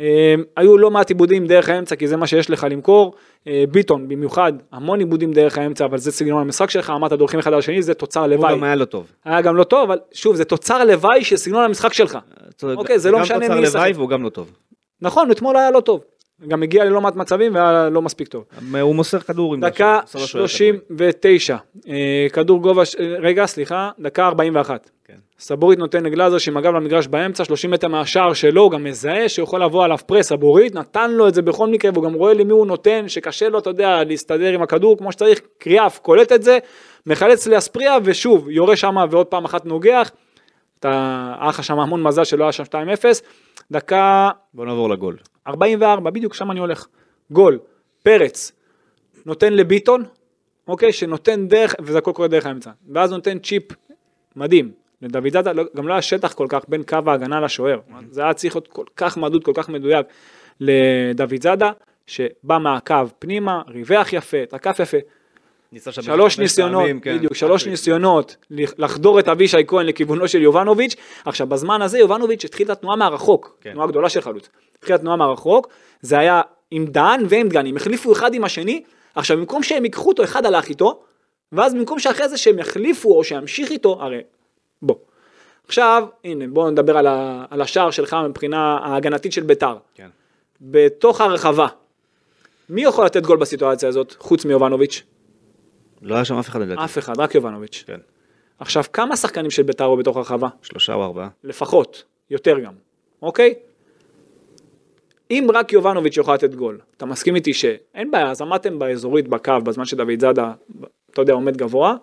אה, 0.00 0.34
היו 0.56 0.78
לא 0.78 0.90
מעט 0.90 1.08
עיבודים 1.08 1.46
דרך 1.46 1.68
האמצע 1.68 1.96
כי 1.96 2.08
זה 2.08 2.16
מה 2.16 2.26
שיש 2.26 2.50
לך 2.50 2.66
למכור, 2.70 3.14
אה, 3.46 3.64
ביטון 3.70 4.08
במיוחד, 4.08 4.52
המון 4.72 4.98
עיבודים 4.98 5.32
דרך 5.32 5.58
האמצע 5.58 5.84
אבל 5.84 5.98
זה 5.98 6.12
סגנון 6.12 6.40
המשחק 6.42 6.70
שלך, 6.70 6.90
אמרת 6.90 7.12
דורכים 7.12 7.40
אחד 7.40 7.52
על 7.52 7.58
השני, 7.58 7.82
זה 7.82 7.94
תוצר 7.94 8.20
הוא 8.20 8.28
לוואי. 8.28 8.52
גם 8.52 8.64
היה 8.64 8.74
לא 8.74 8.84
טוב. 8.84 9.06
היה 9.24 9.40
גם 9.40 9.56
לא 9.56 9.64
טוב, 9.64 9.90
אבל 9.90 9.98
שוב, 10.12 10.36
זה 10.36 10.44
תוצר 10.44 10.84
לוואי 10.84 11.24
של 11.24 11.36
סגנון 11.36 11.64
המשחק 11.64 11.92
שלך. 11.92 12.18
אוקיי, 12.62 12.98
זה 12.98 13.10
לא 13.10 13.18
משנה 13.18 13.36
גם 13.36 13.40
מי 13.40 13.48
תוצר 13.48 13.62
ישחק. 13.62 13.76
לוואי 13.76 13.92
והוא 13.92 14.08
גם 14.08 14.22
לא 14.22 14.28
טוב. 14.28 14.52
נכון, 15.00 15.30
אתמול 15.30 15.56
היה 15.56 15.70
לא 15.70 15.80
טוב. 15.80 16.00
גם 16.48 16.62
הגיע 16.62 16.84
ללא 16.84 17.00
מעט 17.00 17.16
מצבים 17.16 17.54
והיה 17.54 17.88
לא 17.88 18.02
מספיק 18.02 18.28
טוב. 18.28 18.44
הוא 18.80 18.94
מוסר 18.94 19.18
כדור 19.18 19.54
עם... 19.54 19.60
דקה 19.60 20.00
עושה 20.02 20.18
לו 20.18 20.26
שוער 20.26 20.46
39, 20.46 21.56
אה, 21.88 22.26
כדור 22.32 22.62
גובה, 22.62 22.82
אה, 23.00 23.06
רגע, 23.20 23.46
סליחה, 23.46 23.90
דקה 23.98 24.26
41. 24.26 24.90
סבורית 25.40 25.78
נותן 25.78 26.04
לגלאזר 26.04 26.38
שעם 26.38 26.56
הגב 26.56 26.74
למגרש 26.74 27.06
באמצע, 27.06 27.44
30 27.44 27.70
מטר 27.70 27.88
מהשער 27.88 28.32
שלו, 28.32 28.62
הוא 28.62 28.70
גם 28.70 28.84
מזהה 28.84 29.28
שהוא 29.28 29.44
יכול 29.44 29.62
לבוא 29.62 29.84
עליו 29.84 29.98
פרס, 30.06 30.28
סבורית 30.28 30.74
נתן 30.74 31.10
לו 31.10 31.28
את 31.28 31.34
זה 31.34 31.42
בכל 31.42 31.68
מקרה, 31.68 31.90
והוא 31.94 32.04
גם 32.04 32.12
רואה 32.12 32.34
למי 32.34 32.52
הוא 32.52 32.66
נותן, 32.66 33.08
שקשה 33.08 33.48
לו, 33.48 33.58
אתה 33.58 33.70
יודע, 33.70 34.04
להסתדר 34.04 34.52
עם 34.52 34.62
הכדור 34.62 34.98
כמו 34.98 35.12
שצריך, 35.12 35.40
קריאף, 35.58 35.98
קולט 35.98 36.32
את 36.32 36.42
זה, 36.42 36.58
מחלץ 37.06 37.46
לאספריה, 37.46 37.96
ושוב, 38.04 38.50
יורה 38.50 38.76
שם 38.76 38.96
ועוד 39.10 39.26
פעם 39.26 39.44
אחת 39.44 39.64
נוגח. 39.64 40.10
אתה, 40.78 41.34
היה 41.40 41.48
לך 41.48 41.64
שם 41.64 41.78
המון 41.78 42.02
מזל 42.02 42.24
שלא 42.24 42.44
היה 42.44 42.52
שם 42.52 42.64
2-0. 42.64 42.66
דקה 43.70 44.30
בוא 44.54 44.64
נעבור 44.64 44.90
לגול. 44.90 45.16
44, 45.46 46.10
בדיוק 46.10 46.34
שם 46.34 46.50
אני 46.50 46.60
הולך. 46.60 46.86
גול, 47.30 47.58
פרץ, 48.02 48.52
נותן 49.26 49.52
לביטון, 49.52 50.04
אוקיי, 50.68 50.92
שנותן 50.92 51.48
דרך, 51.48 51.74
וזה 51.80 51.98
הכל 51.98 52.12
קורה 52.12 52.28
דרך 52.28 52.46
האמצע. 52.46 52.70
ואז 52.94 53.12
נותן 53.12 53.38
צ'יפ 53.38 53.62
מדהים. 54.36 54.79
לדוד 55.02 55.32
זאדה, 55.32 55.52
לא- 55.52 55.64
גם 55.76 55.88
לא 55.88 55.92
היה 55.92 56.02
שטח 56.02 56.32
כל 56.32 56.46
כך 56.48 56.64
בין 56.68 56.82
קו 56.82 56.98
ההגנה 57.06 57.40
לשוער. 57.40 57.80
זה 58.10 58.22
היה 58.22 58.34
צריך 58.34 58.56
להיות 58.56 58.68
כל 58.68 58.84
כך 58.96 59.16
מדוד, 59.16 59.44
כל 59.44 59.52
כך 59.54 59.68
מדויק 59.68 60.06
לדוד 60.60 61.42
זאדה, 61.42 61.70
שבא 62.06 62.58
מהקו 62.58 62.94
פנימה, 63.18 63.62
ריווח 63.68 64.12
יפה, 64.12 64.46
תקף 64.48 64.80
יפה. 64.80 64.98
שלוש 65.78 66.38
ניסיונות, 66.38 66.82
פעמים, 66.82 67.00
כן. 67.00 67.16
בדיוק, 67.16 67.34
שלוש 67.34 67.66
ניסיונות 67.66 68.36
לחדור 68.50 69.18
את 69.18 69.28
אבישי 69.28 69.56
כהן 69.66 69.86
לכיוונו 69.86 70.28
של 70.28 70.42
יובנוביץ'. 70.42 70.96
עכשיו 71.24 71.46
בזמן 71.46 71.82
הזה 71.82 71.98
יובנוביץ' 71.98 72.44
התחיל 72.44 72.66
את 72.66 72.70
התנועה 72.70 72.96
מהרחוק, 72.96 73.56
כן. 73.60 73.72
תנועה 73.72 73.86
גדולה 73.86 74.08
של 74.08 74.20
חלוץ. 74.20 74.48
התחיל 74.78 74.94
את 74.94 75.00
התנועה 75.00 75.16
מהרחוק, 75.16 75.68
זה 76.02 76.18
היה 76.18 76.42
עם 76.70 76.86
דהן 76.86 77.20
ועם 77.28 77.48
דגני, 77.48 77.70
הם 77.70 77.76
החליפו 77.76 78.12
אחד 78.12 78.34
עם 78.34 78.44
השני, 78.44 78.82
עכשיו 79.14 79.36
במקום 79.36 79.62
שהם 79.62 79.84
ייקחו 79.84 80.08
אותו, 80.08 80.24
אחד 80.24 80.46
הלך 80.46 80.68
איתו, 80.68 81.02
ואז 81.52 81.74
במקום 81.74 81.98
שאחרי 81.98 82.28
זה 82.28 82.36
שהם 82.36 82.58
יחליפו 82.58 83.14
או 83.14 83.24
שימשיך 83.24 83.70
איתו, 83.70 83.98
הרי 84.02 84.20
בוא. 84.82 84.96
עכשיו, 85.66 86.06
הנה 86.24 86.44
בואו 86.48 86.70
נדבר 86.70 86.96
על, 86.96 87.06
ה, 87.06 87.44
על 87.50 87.60
השער 87.60 87.90
שלך 87.90 88.16
מבחינה 88.28 88.78
ההגנתית 88.82 89.32
של 89.32 89.42
ביתר. 89.42 89.76
כן. 89.94 90.08
בתוך 90.60 91.20
הרחבה, 91.20 91.66
מי 92.70 92.82
יכול 92.82 93.04
לתת 93.04 93.22
גול 93.22 93.36
בסיטואציה 93.36 93.88
הזאת, 93.88 94.14
חוץ 94.18 94.44
מיובנוביץ'? 94.44 95.02
לא 96.02 96.14
היה 96.14 96.24
שם 96.24 96.38
אף 96.38 96.48
אחד 96.48 96.60
לדעתי. 96.60 96.84
אף 96.84 96.98
אחד, 96.98 97.20
רק 97.20 97.34
יובנוביץ'. 97.34 97.84
כן. 97.86 98.00
עכשיו, 98.58 98.84
כמה 98.92 99.16
שחקנים 99.16 99.50
של 99.50 99.62
בית"ר 99.62 99.84
היו 99.84 99.96
בתוך 99.96 100.16
הרחבה? 100.16 100.48
שלושה 100.62 100.94
או 100.94 101.04
ארבעה. 101.04 101.28
לפחות, 101.44 102.04
יותר 102.30 102.58
גם, 102.58 102.72
אוקיי? 103.22 103.54
אם 105.30 105.46
רק 105.54 105.72
יובנוביץ' 105.72 106.16
יכול 106.16 106.34
לתת 106.34 106.54
גול, 106.54 106.80
אתה 106.96 107.06
מסכים 107.06 107.34
איתי 107.34 107.54
שאין 107.54 108.10
בעיה, 108.10 108.30
אז 108.30 108.42
עמדתם 108.42 108.78
באזורית 108.78 109.28
בקו 109.28 109.60
בזמן 109.64 109.84
שדוד 109.84 110.20
זאדה, 110.20 110.52
אתה 111.10 111.22
יודע, 111.22 111.32
עומד 111.32 111.56
גבוה, 111.56 111.96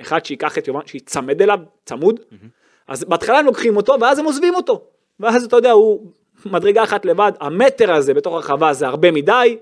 אחד 0.00 0.24
שייקח 0.24 0.58
את 0.58 0.68
יובנוביץ', 0.68 0.90
שיצמד 0.90 1.42
אליו, 1.42 1.58
צמוד, 1.84 2.20
אז 2.88 3.04
בהתחלה 3.04 3.38
הם 3.38 3.46
לוקחים 3.46 3.76
אותו, 3.76 3.94
ואז 4.00 4.18
הם 4.18 4.24
עוזבים 4.24 4.54
אותו. 4.54 4.82
ואז 5.20 5.44
אתה 5.44 5.56
יודע, 5.56 5.70
הוא 5.70 6.06
מדרגה 6.46 6.84
אחת 6.84 7.04
לבד, 7.04 7.32
המטר 7.40 7.92
הזה 7.92 8.14
בתוך 8.14 8.34
הרחבה 8.34 8.72
זה 8.72 8.86
הרבה 8.86 9.10
מדי, 9.10 9.56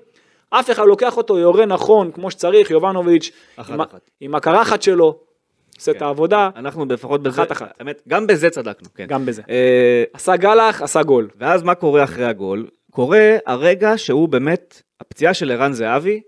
אף 0.51 0.70
אחד 0.70 0.82
לא 0.82 0.89
לוקח 0.89 1.16
אותו, 1.16 1.39
יורה 1.39 1.66
נכון, 1.66 2.12
כמו 2.12 2.30
שצריך, 2.30 2.70
יובנוביץ', 2.70 3.30
אחת 3.57 3.74
עם, 3.74 3.80
אחת. 3.80 4.11
עם 4.20 4.34
הקרחת 4.34 4.82
שלו, 4.82 5.18
עושה 5.76 5.93
כן. 5.93 5.97
את 5.97 6.03
העבודה, 6.03 6.51
אנחנו 6.57 6.84
לפחות 6.84 7.22
בזה, 7.22 7.43
אחת 7.43 7.53
אחת. 7.53 7.74
האמת, 7.78 8.03
גם 8.09 8.26
בזה 8.26 8.51
צדקנו, 8.51 8.89
כן. 8.95 9.07
גם 9.07 9.26
בזה. 9.26 9.43
אה, 9.51 10.05
עשה 10.12 10.36
גלח, 10.36 10.82
עשה 10.82 11.03
גול. 11.03 11.28
ואז 11.39 11.62
מה 11.62 11.74
קורה 11.74 12.05
אחרי 12.05 12.24
הגול? 12.24 12.68
קורה 12.91 13.36
הרגע 13.47 13.93
שהוא 13.99 14.28
באמת, 14.28 14.82
הפציעה 15.01 15.34
של 15.34 15.51
ערן 15.51 15.72
זהבי, 15.72 16.20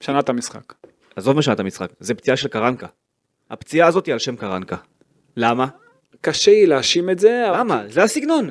שנה 0.00 0.18
את 0.20 0.28
המשחק. 0.28 0.74
עזוב 1.16 1.36
משנת 1.36 1.60
המשחק, 1.60 1.90
זה 2.00 2.14
פציעה 2.14 2.36
של 2.36 2.48
קרנקה. 2.48 2.86
הפציעה 3.50 3.88
הזאת 3.88 4.06
היא 4.06 4.12
על 4.12 4.18
שם 4.18 4.36
קרנקה. 4.36 4.76
למה? 5.36 5.66
קשה 6.20 6.50
לי 6.50 6.66
להאשים 6.66 7.10
את 7.10 7.18
זה. 7.18 7.50
אבל- 7.50 7.58
למה? 7.58 7.82
זה 7.88 8.02
הסגנון. 8.02 8.50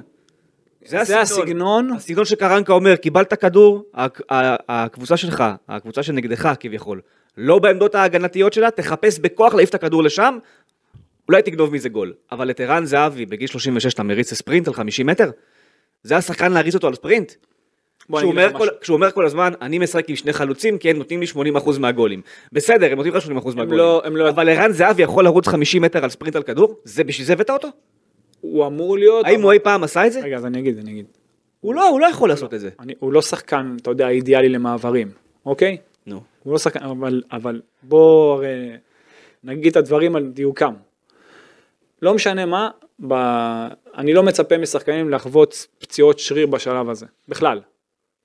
זה 0.86 1.22
הסגנון. 1.22 1.92
הסגנון 1.92 2.26
שקרנקה 2.26 2.74
אומר, 2.74 2.96
קיבלת 2.96 3.34
כדור, 3.34 3.84
הקבוצה 4.70 5.18
שלך, 5.18 5.44
הקבוצה 5.70 6.04
שנגדך 6.04 6.54
כביכול, 6.60 7.02
לא 7.38 7.60
בעמדות 7.60 7.96
ההגנתיות 7.96 8.54
שלה, 8.54 8.72
תחפש 8.72 9.20
בכוח 9.20 9.54
להעיף 9.54 9.70
את 9.70 9.76
הכדור 9.76 10.04
לשם, 10.04 10.38
אולי 11.28 11.42
תגנוב 11.42 11.74
מזה 11.74 11.90
גול. 11.90 12.14
אבל 12.32 12.50
את 12.50 12.60
ערן 12.60 12.86
זהבי 12.86 13.26
בגיל 13.26 13.48
36 13.48 13.94
אתה 13.94 14.04
מריץ 14.04 14.32
לספרינט 14.32 14.68
על 14.68 14.74
50 14.74 15.06
מטר? 15.08 15.32
זה 16.04 16.18
השחקן 16.18 16.52
להריץ 16.52 16.76
אותו 16.76 16.88
על 16.88 16.96
ספרינט? 16.96 17.32
כשהוא 18.16 18.32
אומר, 18.32 18.50
כל, 18.58 18.68
כשהוא 18.82 18.96
אומר 18.96 19.12
כל 19.12 19.26
הזמן, 19.26 19.52
אני 19.62 19.80
משחק 19.80 20.10
עם 20.10 20.16
שני 20.16 20.34
חלוצים 20.34 20.78
כי 20.78 20.90
הם 20.90 20.98
נותנים 20.98 21.20
לי 21.22 21.28
80% 21.56 21.80
מהגולים. 21.80 22.22
בסדר, 22.52 22.92
הם 22.92 22.98
נותנים 22.98 23.16
לך 23.16 23.26
80% 23.26 23.30
מהגולים. 23.56 23.72
לא- 23.72 24.02
הם 24.06 24.16
לא- 24.18 24.30
אבל 24.30 24.50
ערן 24.50 24.72
זהבי 24.72 25.04
יכול 25.04 25.24
לרוץ 25.24 25.48
50 25.48 25.82
מטר 25.82 26.04
על 26.04 26.10
ספרינט 26.10 26.36
על 26.36 26.44
כדור? 26.44 26.76
זה 26.84 27.04
בשביל 27.04 27.28
זה 27.28 27.34
הבאת 27.34 27.50
אותו? 27.50 27.68
הוא 28.42 28.68
אמור 28.68 28.98
להיות... 28.98 29.26
האם 29.26 29.42
הוא 29.42 29.52
אי 29.52 29.60
פעם 29.60 29.84
עשה 29.84 30.08
את 30.08 30.12
זה? 30.14 30.20
רגע, 30.20 30.38
אז 30.38 30.46
אני 30.46 30.60
אגיד, 30.60 30.78
אני 30.80 30.92
אגיד. 30.92 31.06
הוא 31.62 31.76
לא, 31.76 31.90
הוא 31.90 32.00
לא 32.00 32.06
יכול 32.06 32.30
לעשות 32.30 32.54
את 32.54 32.60
זה. 32.60 32.70
אני, 32.80 32.94
הוא 33.00 33.14
לא 33.14 33.22
שחקן, 33.22 33.76
אתה 33.82 33.92
יודע, 33.92 34.10
אידיאלי 34.10 34.50
למעברים, 34.50 35.08
אוקיי? 35.46 35.78
נו. 36.08 36.22
הוא 36.44 36.54
לא 36.54 36.60
שחקן, 36.60 36.80
אבל, 36.84 37.22
אבל 37.32 37.62
בוא 37.84 38.34
הרי 38.34 38.70
נגיד 39.44 39.72
את 39.72 39.78
הדברים 39.78 40.16
על 40.16 40.28
דיוקם. 40.28 40.74
לא 42.02 42.14
משנה 42.14 42.46
מה, 42.46 42.70
ב... 43.08 43.14
אני 43.98 44.14
לא 44.14 44.24
מצפה 44.24 44.58
משחקנים 44.58 45.10
לחוות 45.10 45.68
פציעות 45.80 46.20
שריר 46.20 46.48
בשלב 46.48 46.90
הזה, 46.90 47.06
בכלל. 47.30 47.62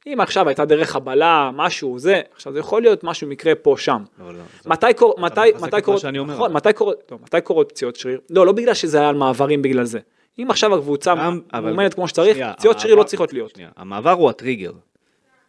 אם 0.07 0.21
עכשיו 0.21 0.49
הייתה 0.49 0.65
דרך 0.65 0.91
חבלה, 0.91 1.51
משהו, 1.55 1.99
זה, 1.99 2.21
עכשיו 2.35 2.53
זה 2.53 2.59
יכול 2.59 2.83
להיות 2.83 3.05
משהו 3.05 3.29
מקרה 3.29 3.55
פה, 3.55 3.75
שם. 3.79 4.03
לא, 4.19 4.35
לא, 4.35 4.41
מתי 4.67 5.83
קורות... 5.83 6.05
נכון, 6.35 6.53
מתי 6.53 6.73
קורות... 6.73 7.03
לא, 7.11 7.19
מתי 7.23 7.41
קורות 7.41 7.69
פציעות 7.69 7.97
שריר? 7.97 8.21
לא, 8.31 8.47
לא 8.47 8.53
בגלל 8.53 8.75
שזה 8.75 8.99
היה 8.99 9.09
על 9.09 9.15
מעברים 9.15 9.63
בגלל 9.63 9.85
זה. 9.85 9.99
אם 10.39 10.51
עכשיו 10.51 10.75
הקבוצה 10.75 11.15
מאומנת 11.15 11.95
כמו 11.95 12.09
שצריך, 12.09 12.37
שנייה, 12.37 12.53
פציעות 12.53 12.81
שריר 12.81 12.95
לא 12.95 13.03
צריכות 13.03 13.33
להיות. 13.33 13.51
שנייה, 13.51 13.71
המעבר 13.77 14.11
הוא 14.11 14.31
הטריגר. 14.31 14.73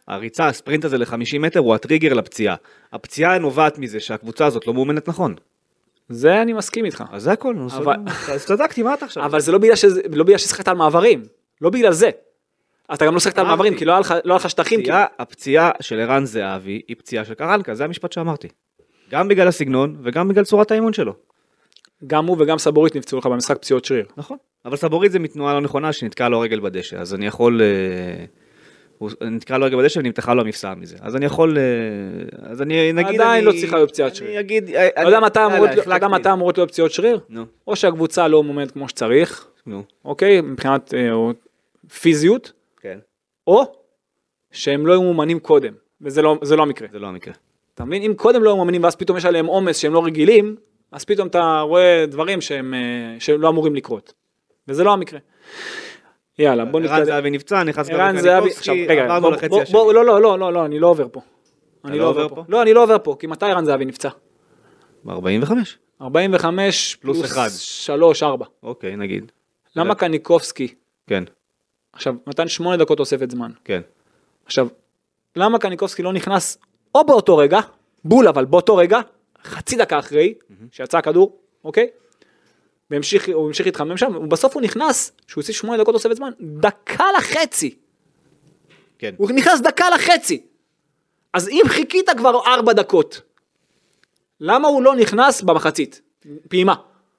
הריצה, 0.08 0.46
הספרינט 0.46 0.84
הזה 0.84 0.98
ל-50 0.98 1.38
מטר 1.40 1.60
הוא 1.60 1.74
הטריגר 1.74 2.12
לפציעה. 2.12 2.56
הפציעה 2.92 3.38
נובעת 3.38 3.78
מזה 3.78 4.00
שהקבוצה 4.00 4.46
הזאת 4.46 4.66
לא 4.66 4.74
מאומנת 4.74 5.08
נכון. 5.08 5.34
זה 6.08 6.42
אני 6.42 6.52
מסכים 6.52 6.84
איתך. 6.84 7.04
אז 7.12 7.22
זה 7.22 7.32
הכל, 7.32 7.54
נו. 7.54 7.66
אז 8.32 8.44
צדקתי, 8.46 8.82
מה 8.82 8.94
אתה 8.94 9.04
עכשיו? 9.04 9.24
אבל 9.24 9.40
זה 9.40 9.52
לא 9.52 9.58
בגלל 9.58 9.74
לא 10.12 10.24
בגלל 10.24 10.38
ששיחקת 10.38 10.68
על 10.68 10.76
מעברים, 10.76 11.22
לא 11.60 11.70
בגלל 11.70 11.92
זה. 11.92 12.10
אתה 12.94 13.06
גם 13.06 13.14
לא 13.14 13.20
אמרתי. 13.38 13.42
מעברים, 13.50 13.74
כי 13.74 13.84
לא 13.84 13.92
היה 13.92 14.00
לך- 14.00 14.14
לא 14.24 14.38
שטחים. 14.38 14.82
כי- 14.82 14.90
הפציעה- 15.18 15.70
של 15.80 16.00
ערן 16.00 16.24
זהבי 16.24 16.80
היא 16.88 16.96
פציעה 16.98 17.24
של 17.24 17.34
קרנקה, 17.34 17.74
זה 17.74 17.84
המשפט 17.84 18.12
שאמרתי. 18.12 18.48
גם 19.10 19.28
בגלל 19.28 19.48
הסגנון 19.48 19.96
וגם 20.02 20.28
בגלל 20.28 20.44
צורת 20.44 20.70
האימון 20.70 20.92
שלו. 20.92 21.12
גם 22.06 22.26
הוא 22.26 22.36
וגם 22.40 22.58
סבורית 22.58 22.96
נפצעו 22.96 23.18
לך 23.18 23.26
במשחק 23.26 23.56
פציעות 23.58 23.84
שריר. 23.84 24.06
נכון. 24.16 24.36
אבל 24.64 24.76
סבורית 24.76 25.12
זה 25.12 25.18
מתנועה 25.18 25.54
לא 25.54 25.60
נכונה 25.60 25.92
שנתקע 25.92 26.28
לו 26.28 26.40
רגל 26.40 26.60
בדשא, 26.60 26.96
אז 26.96 27.14
אני 27.14 27.26
יכול... 27.26 27.60
אה, 27.62 28.24
הוא 28.98 29.10
נתקע 29.22 29.58
לו 29.58 29.66
רגל 29.66 29.76
בדשא 29.78 29.98
ונמתחה 29.98 30.34
לו 30.34 30.40
המפסעה 30.42 30.74
מזה. 30.74 30.96
אז 31.00 31.16
אני 31.16 31.24
יכול... 31.26 31.58
אה, 31.58 31.62
אז 32.50 32.62
אני 32.62 32.92
נגיד... 32.92 33.20
עדיין 33.20 33.44
לא 33.44 33.52
צריכה 33.52 33.76
להיות 33.76 33.90
פציעת 33.90 34.14
שריר. 34.16 34.30
אני 34.30 34.40
אגיד... 34.40 34.70
אתה 34.70 35.02
יודע 35.02 35.20
מתי 35.20 35.40
אמורות- 35.46 35.70
אתה 35.70 35.94
יודע 35.94 36.08
מתי 36.08 36.32
אמורות 36.32 36.58
להיות 36.58 36.70
פציעות 36.70 36.92
שריר? 36.92 37.20
נו, 37.28 37.44
או 37.66 37.76
שהקבוצה 37.76 38.28
לא 38.28 38.42
מומנת 38.42 38.70
כמו 38.70 38.88
שצריך, 38.88 39.46
נו, 39.66 39.82
אוקיי? 40.04 40.40
מבחינת 40.40 40.94
אה, 40.94 41.10
פיזיות. 42.00 42.52
או 43.46 43.64
שהם 44.52 44.86
לא 44.86 44.92
היו 44.92 45.02
מאומנים 45.02 45.40
קודם, 45.40 45.72
וזה 46.00 46.22
לא, 46.22 46.38
זה 46.42 46.56
לא 46.56 46.62
המקרה. 46.62 46.88
זה 46.92 46.98
לא 46.98 47.06
המקרה. 47.06 47.34
אתה 47.74 47.84
מבין? 47.84 48.02
אם 48.02 48.14
קודם 48.16 48.42
לא 48.42 48.50
היו 48.50 48.56
מאמנים 48.56 48.84
ואז 48.84 48.96
פתאום 48.96 49.18
יש 49.18 49.24
עליהם 49.24 49.46
עומס 49.46 49.76
שהם 49.76 49.92
לא 49.94 50.04
רגילים, 50.04 50.56
אז 50.92 51.04
פתאום 51.04 51.28
אתה 51.28 51.60
רואה 51.60 52.04
דברים 52.08 52.40
שהם, 52.40 52.74
אה, 52.74 53.16
שהם 53.20 53.40
לא 53.40 53.48
אמורים 53.48 53.74
לקרות. 53.74 54.12
וזה 54.68 54.84
לא 54.84 54.92
המקרה. 54.92 55.18
יאללה, 56.38 56.64
בוא 56.64 56.80
ערן 56.80 56.90
נתקדם. 56.90 57.04
זהבי 57.04 57.30
נפצע, 57.30 57.62
נכנס 57.62 57.90
ערן 57.90 58.10
גבי 58.12 58.22
זהבי, 58.22 58.40
קניקובסקי, 58.40 58.58
עכשיו 58.58 58.74
רגע, 58.88 59.04
עברנו 59.04 59.30
לחצי 59.30 59.60
השני. 59.62 59.74
לא, 59.74 59.94
לא, 59.94 60.20
לא, 60.20 60.38
לא, 60.38 60.52
לא, 60.52 60.64
אני 60.64 60.78
לא 60.78 60.88
עובר 60.88 61.06
פה. 61.12 61.20
אני 61.84 61.98
לא 61.98 62.04
לא 62.04 62.10
עובר 62.10 62.28
פה? 62.28 62.44
לא, 62.48 62.62
אני 62.62 62.74
לא 62.74 62.82
עובר 62.82 62.96
פה, 63.02 63.16
כי 63.18 63.26
מתי 63.26 63.46
ערן 63.46 63.64
זהבי 63.64 63.84
נפצע? 63.84 64.08
ב-45. 65.04 65.52
45 66.00 66.94
פלוס 66.94 67.18
פלוס 67.18 67.32
אחד. 67.32 67.48
3, 67.58 68.22
4. 68.22 68.46
אוקיי, 68.62 68.96
נגיד. 68.96 69.32
למה 69.76 69.94
קניקובסקי, 69.94 70.74
כן, 71.06 71.24
עכשיו, 71.94 72.14
נתן 72.26 72.48
8 72.48 72.76
דקות 72.76 72.98
תוספת 72.98 73.30
זמן. 73.30 73.50
כן. 73.64 73.80
עכשיו, 74.46 74.68
למה 75.36 75.58
קניקובסקי 75.58 76.02
לא 76.02 76.12
נכנס 76.12 76.58
או 76.94 77.06
באותו 77.06 77.36
רגע, 77.36 77.60
בול 78.04 78.28
אבל 78.28 78.44
באותו 78.44 78.76
רגע, 78.76 79.00
חצי 79.44 79.76
דקה 79.76 79.98
אחרי 79.98 80.34
שיצא 80.70 80.98
הכדור, 80.98 81.38
אוקיי? 81.64 81.88
והמשיך, 82.90 83.28
הוא 83.32 83.46
המשיך 83.46 83.66
להתחמם 83.66 83.96
שם, 83.96 84.16
ובסוף 84.16 84.54
הוא 84.54 84.62
נכנס, 84.62 85.12
שהוא 85.26 85.42
הוסיף 85.42 85.56
8 85.56 85.82
דקות 85.82 85.94
תוספת 85.94 86.16
זמן, 86.16 86.30
דקה 86.40 87.04
לחצי. 87.18 87.74
כן. 88.98 89.14
הוא 89.16 89.30
נכנס 89.30 89.60
דקה 89.60 89.90
לחצי. 89.90 90.42
אז 91.32 91.48
אם 91.48 91.62
חיכית 91.68 92.10
כבר 92.16 92.40
4 92.46 92.72
דקות, 92.72 93.20
למה 94.40 94.68
הוא 94.68 94.82
לא 94.82 94.96
נכנס 94.96 95.42
במחצית? 95.42 96.00
פעימה. 96.48 96.74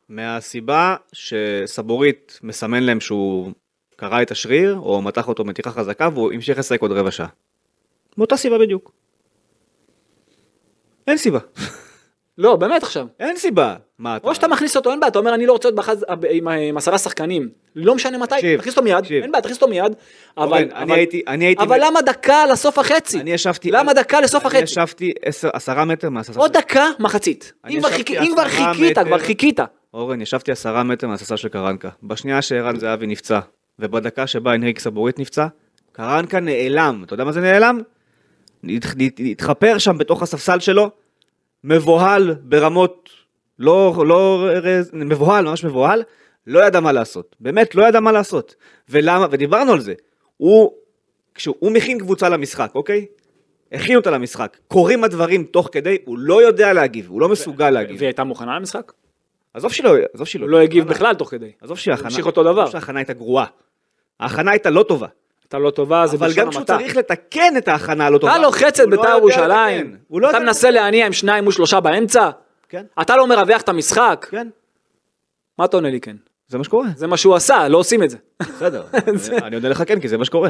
מהסיבה 0.10 0.96
שסבורית 1.14 2.40
מסמן 2.44 2.84
להם 2.84 3.00
שהוא 3.00 3.52
קרע 3.96 4.22
את 4.22 4.32
השריר, 4.32 4.76
או 4.82 5.02
מתח 5.02 5.28
אותו 5.28 5.44
מתיחה 5.46 5.72
חזקה, 5.72 6.10
והוא 6.14 6.32
המשיך 6.34 6.60
לשחק 6.60 6.82
עוד 6.82 6.92
רבע 6.92 7.12
שעה. 7.12 7.28
מאותה 8.18 8.38
סיבה 8.38 8.58
בדיוק. 8.60 8.92
אין 11.08 11.18
סיבה. 11.18 11.40
לא, 12.38 12.56
באמת 12.56 12.84
עכשיו. 12.84 13.08
אין 13.20 13.38
סיבה. 13.38 13.76
מה 14.00 14.18
אתה... 14.18 14.28
או 14.28 14.36
שאתה 14.36 14.48
מכניס 14.48 14.76
אותו, 14.78 14.92
אין 14.92 15.00
בעיה, 15.00 15.08
אתה 15.10 15.20
אומר 15.20 15.34
אני 15.34 15.46
לא 15.46 15.52
רוצה 15.52 15.68
להיות 15.68 15.76
בחז... 15.76 16.06
עם, 16.30 16.48
עם 16.48 16.78
עשרה 16.78 16.98
שחקנים, 16.98 17.50
לא 17.76 17.96
משנה 17.96 18.18
מתי, 18.18 18.36
תקשיב, 18.36 18.60
תכניס 18.60 18.78
אותו 18.78 18.84
מיד, 18.84 19.00
תקשיב. 19.00 19.22
אין 19.24 19.32
בעיה, 19.32 19.42
תכניס 19.42 19.58
אותו 19.58 19.68
מיד, 19.68 19.94
אבל, 20.38 20.48
אורן, 20.64 20.72
אני 20.72 20.94
הייתי- 20.94 21.22
אני 21.28 21.46
הייתי... 21.46 21.64
אבל 21.64 21.80
למה 21.84 22.02
דקה 22.02 22.46
לסוף 22.46 22.80
החצי? 22.80 23.20
אני 23.20 23.32
ישבתי... 23.34 23.72
למה 23.72 23.94
דקה 23.94 24.22
לסוף 24.22 24.42
אני 24.46 24.48
החצי? 24.48 24.64
ישבתי 24.64 25.12
עשר- 25.22 25.50
עשרה 25.54 25.86
מטר 25.86 26.10
מהספסל... 26.10 26.40
עוד 26.40 26.54
דקה 26.54 26.86
מחצית. 27.00 27.54
אני 27.64 27.76
אם 27.76 27.80
כבר 27.80 27.90
חיכית. 27.90 29.00
כבר 29.00 29.18
חיכית. 29.20 29.60
אורן, 29.94 30.22
ישבתי 30.22 30.52
עשרה 30.52 30.84
מטר 30.84 31.08
מהספסל 31.08 31.36
של 31.36 31.48
קרנקה. 31.50 31.90
בשנייה 32.04 32.42
שערן 32.42 32.80
זהבי 32.80 33.08
נפצע, 33.08 33.40
ובדקה 33.80 34.28
שבה 34.28 34.54
הנריק 34.54 34.80
סבורית 34.80 35.20
נפצע, 35.20 35.48
קרנקה 35.92 36.40
נעלם. 36.40 37.04
אתה 37.06 37.14
יודע 37.14 37.24
מה 37.24 37.32
זה 37.32 37.42
נעלם? 37.42 37.80
התחפר 39.32 39.78
שם 39.78 39.98
בתוך 39.98 40.24
הספסל 40.24 40.60
שלו, 40.60 40.90
מבוהל 41.64 42.36
ברמות 42.42 43.10
לא, 43.60 44.04
לא, 44.08 44.50
מבוהל, 44.94 45.46
ממש 45.46 45.64
מבוהל, 45.64 46.04
לא 46.48 46.66
ידע 46.66 46.80
מה 46.80 46.92
לעשות. 46.92 47.36
באמת, 47.40 47.76
לא 47.76 47.88
ידע 47.88 48.00
מה 48.00 48.12
לעשות. 48.12 48.56
ולמה, 48.90 49.28
ודיברנו 49.32 49.74
על 49.74 49.80
זה. 49.80 49.94
הוא, 50.38 50.72
כשהוא 51.36 51.72
מכין 51.72 52.00
קבוצה 52.00 52.30
למשחק, 52.30 52.72
אוקיי? 52.76 53.06
הכין 53.72 53.96
אותה 53.96 54.12
למשחק. 54.12 54.58
קורים 54.68 55.04
הדברים 55.04 55.44
תוך 55.44 55.70
כדי, 55.72 55.98
הוא 56.06 56.18
לא 56.18 56.42
יודע 56.42 56.74
להגיב, 56.74 57.08
הוא 57.10 57.22
לא 57.22 57.30
מסוגל 57.30 57.70
להגיב. 57.70 57.96
והיא 57.98 58.08
הייתה 58.08 58.24
מוכנה 58.24 58.56
למשחק? 58.56 58.92
עזוב 59.54 59.74
שלא, 59.74 59.96
עזוב 60.14 60.28
שלא. 60.28 60.50
לא 60.50 60.62
הגיב 60.62 60.88
בכלל 60.88 61.16
תוך 61.16 61.32
כדי. 61.32 61.52
עזוב 61.62 61.78
שההכנה, 61.78 62.08
המשיך 62.08 62.26
אותו 62.26 62.44
דבר. 62.44 62.62
עזוב 62.62 62.72
שההכנה 62.72 63.00
הייתה 63.00 63.14
גרועה. 63.14 63.46
ההכנה 64.20 64.52
הייתה 64.52 64.70
לא 64.70 64.84
טובה. 64.84 65.08
הייתה 65.44 65.58
לא 65.60 65.70
טובה, 65.70 66.08
זה 66.08 66.18
אבל 66.18 66.28
בלשון 66.28 66.44
גם 66.44 66.50
כשהוא 66.50 66.60
המעטה. 66.62 66.78
צריך 66.78 66.98
לתקן 66.98 67.58
את 67.58 67.68
ההכנה 67.68 68.06
הלא 68.06 68.18
טובה. 68.18 68.36
אתה 68.36 68.42
לוחץ 68.42 68.80
את 68.80 68.86
לא 68.88 68.98
בית"ר 68.98 69.18
ירושלים, 69.18 69.98
לא 70.12 70.30
אתה 70.30 70.40
מנסה. 70.40 70.70
להניע 70.72 71.06
עם 71.06 71.14
שניים 71.14 71.44
מול 71.44 71.54
שלושה 71.54 71.80
באמצע, 71.80 72.30
כן, 72.70 72.86
אתה 73.02 73.16
לא 73.18 73.28
מרווח 73.28 73.62
את 73.62 73.70
המשחק, 73.70 74.26
כן, 74.30 74.48
מה 75.60 75.66
אתה 75.66 75.78
עונה 75.78 75.90
לי 75.90 76.00
כן? 76.02 76.16
זה 76.48 76.58
מה 76.58 76.64
שקורה. 76.64 76.88
זה 76.96 77.08
מה 77.08 77.18
שהוא 77.18 77.36
עשה, 77.36 77.68
לא 77.68 77.78
עושים 77.78 78.04
את 78.04 78.10
זה. 78.10 78.18
בסדר. 78.42 78.84
אני- 79.44 79.56
עונה 79.56 79.70
לך 79.70 79.84
כן, 79.88 80.00
כי 80.00 80.08
זה 80.08 80.18
מה 80.18 80.26
שקורה. 80.26 80.50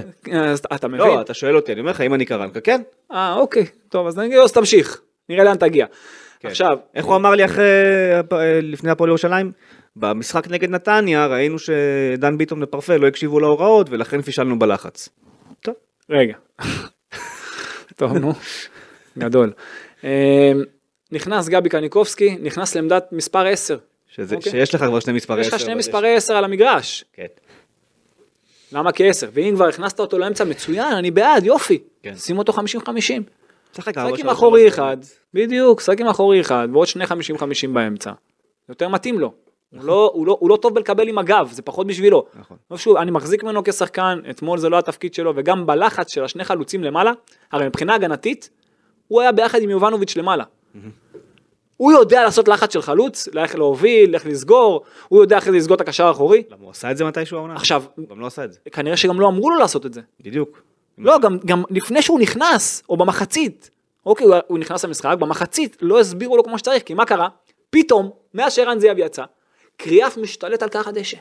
אתה 0.75 0.87
מבין? 0.87 0.99
לא, 1.07 1.21
אתה 1.21 1.33
שואל 1.33 1.55
אותי, 1.55 1.71
אני 1.71 1.79
אומר 1.79 1.91
לך, 1.91 2.01
אם 2.01 2.13
אני 2.13 2.25
קרנקה, 2.25 2.59
כן. 2.61 2.81
אה, 3.11 3.35
אוקיי, 3.35 3.65
טוב, 3.89 4.07
אז 4.07 4.17
נגיד, 4.17 4.37
אז 4.37 4.51
תמשיך, 4.51 5.01
נראה 5.29 5.43
לאן 5.43 5.57
תגיע. 5.57 5.85
כן. 6.39 6.47
עכשיו, 6.47 6.77
איך 6.95 7.05
הוא 7.05 7.15
אמר 7.15 7.31
לי 7.31 7.45
אחרי, 7.45 7.65
הפ- 8.19 8.33
לפני 8.61 8.91
הפועל 8.91 9.09
ירושלים? 9.09 9.51
במשחק 9.95 10.47
נגד 10.47 10.69
נתניה 10.69 11.27
ראינו 11.27 11.59
שדן 11.59 12.37
ביטון 12.37 12.63
ופרפה 12.63 12.97
לא 12.97 13.07
הקשיבו 13.07 13.39
להוראות 13.39 13.87
ולכן 13.89 14.21
פישלנו 14.21 14.59
בלחץ. 14.59 15.09
טוב. 15.61 15.75
רגע. 16.09 16.35
טוב, 17.95 18.17
נו, 18.17 18.33
גדול. 19.17 19.53
אה, 20.03 20.51
נכנס 21.11 21.49
גבי 21.49 21.69
קניקובסקי, 21.69 22.37
נכנס 22.41 22.75
לעמדת 22.75 23.07
מספר 23.11 23.47
10. 23.47 23.77
שזה, 24.07 24.35
אוקיי. 24.35 24.51
שיש 24.51 24.75
לך 24.75 24.83
כבר 24.83 24.99
שני 24.99 25.13
מספרי 25.13 25.41
יש 25.41 25.53
לך 25.53 25.59
שני. 25.59 25.75
מספרי 25.75 26.15
10 26.15 26.33
על 26.33 26.43
המגרש. 26.43 27.05
כן. 27.13 27.25
למה 28.71 28.91
כ-10? 28.91 29.27
ואם 29.33 29.53
כבר 29.55 29.67
הכנסת 29.67 29.99
אותו 29.99 30.17
לאמצע 30.17 30.43
מצוין, 30.43 30.93
אני 30.93 31.11
בעד, 31.11 31.45
יופי. 31.45 31.79
כן. 32.03 32.15
שים 32.15 32.37
אותו 32.37 32.53
50-50. 32.53 32.57
שחק 33.77 33.97
עם 33.97 34.29
אחורי 34.29 34.67
אחד, 34.67 34.97
בדיוק, 35.33 35.81
שחק 35.81 35.99
עם 35.99 36.07
אחורי 36.07 36.41
אחד, 36.41 36.67
ועוד 36.73 36.87
שני 36.87 37.05
50-50 37.05 37.07
באמצע. 37.73 38.11
יותר 38.69 38.89
מתאים 38.89 39.19
לו. 39.19 39.33
הוא 39.75 39.83
לא, 39.83 40.11
הוא, 40.13 40.27
לא, 40.27 40.37
הוא 40.39 40.49
לא 40.49 40.57
טוב 40.57 40.75
בלקבל 40.75 41.07
עם 41.07 41.17
הגב, 41.17 41.49
זה 41.51 41.61
פחות 41.61 41.87
בשבילו. 41.87 42.25
נכון. 42.39 42.57
שוב, 42.75 42.97
אני 42.97 43.11
מחזיק 43.11 43.43
ממנו 43.43 43.63
כשחקן, 43.63 44.19
אתמול 44.29 44.57
זה 44.57 44.69
לא 44.69 44.77
התפקיד 44.79 45.13
שלו, 45.13 45.33
וגם 45.35 45.65
בלחץ 45.65 46.13
של 46.13 46.23
השני 46.23 46.43
חלוצים 46.43 46.83
למעלה, 46.83 47.11
הרי 47.51 47.67
מבחינה 47.67 47.95
הגנתית, 47.95 48.49
הוא 49.07 49.21
היה 49.21 49.31
ביחד 49.31 49.61
עם 49.61 49.69
יובנוביץ' 49.69 50.17
למעלה. 50.17 50.43
הוא 51.77 51.91
יודע 51.91 52.23
לעשות 52.23 52.47
לחץ 52.47 52.73
של 52.73 52.81
חלוץ, 52.81 53.27
איך 53.37 53.55
להוביל, 53.55 54.15
איך 54.15 54.25
לסגור, 54.25 54.83
הוא 55.07 55.21
יודע 55.21 55.37
אחרי 55.37 55.51
זה 55.51 55.57
לסגור 55.57 55.75
את 55.75 55.81
הקשר 55.81 56.07
האחורי. 56.07 56.43
למה 56.49 56.63
הוא 56.63 56.71
עשה 56.71 56.91
את 56.91 56.97
זה 56.97 57.05
מתישהו 57.05 57.37
העונה? 57.37 57.55
עכשיו, 57.55 57.83
הוא 57.95 58.09
גם 58.09 58.19
לא 58.19 58.25
עשה 58.25 58.43
את 58.43 58.53
זה. 58.53 58.59
כנראה 58.71 58.97
שגם 58.97 59.19
לא 59.19 59.27
אמרו 59.27 59.49
לו 59.49 59.59
לעשות 59.59 59.85
את 59.85 59.93
זה. 59.93 60.01
בדיוק. 60.21 60.61
לא, 60.97 61.19
גם, 61.19 61.37
גם 61.45 61.63
לפני 61.69 62.01
שהוא 62.01 62.19
נכנס, 62.19 62.83
או 62.89 62.97
במחצית, 62.97 63.69
אוקיי, 64.05 64.27
הוא, 64.27 64.35
הוא 64.47 64.59
נכנס 64.59 64.85
למשחק, 64.85 65.15
במחצית 65.19 65.77
לא 65.81 65.99
הסבירו 65.99 66.37
לו 66.37 66.43
כמו 66.43 66.57
שצריך, 66.57 66.83
כי 66.83 66.93
מה 66.93 67.05
קרה? 67.05 67.27
פתאום, 67.69 68.09
מאז 68.33 68.53
שערן 68.53 68.79
זיאבי 68.79 69.01
יצא, 69.01 69.23
קריאף 69.77 70.17
משתלט 70.17 70.63
על 70.63 70.69
כר 70.69 70.81
הדשא. 70.85 71.17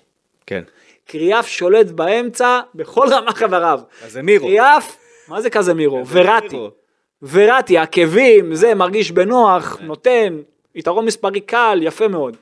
כן. 0.47 0.63
קריאף 1.07 1.49
שולט 1.49 1.87
באמצע 1.87 2.61
בכל 2.75 3.07
רמה 3.11 3.33
חבריו. 3.33 3.81
קזמירו. 4.07 4.47
קריאף, 4.47 4.97
מה 5.29 5.41
זה 5.41 5.51
קזמירו? 5.51 6.03
וראטי. 6.09 6.47
קזמירו. 6.47 6.71
וראטי, 7.23 7.79
עקבים, 7.79 8.55
זה, 8.55 8.75
מרגיש 8.75 9.11
בנוח, 9.11 9.79
נותן, 9.81 10.41
יתרון 10.75 11.05
מספרי 11.05 11.41
קל, 11.41 11.79
יפה 11.83 12.09
מאוד. 12.09 12.37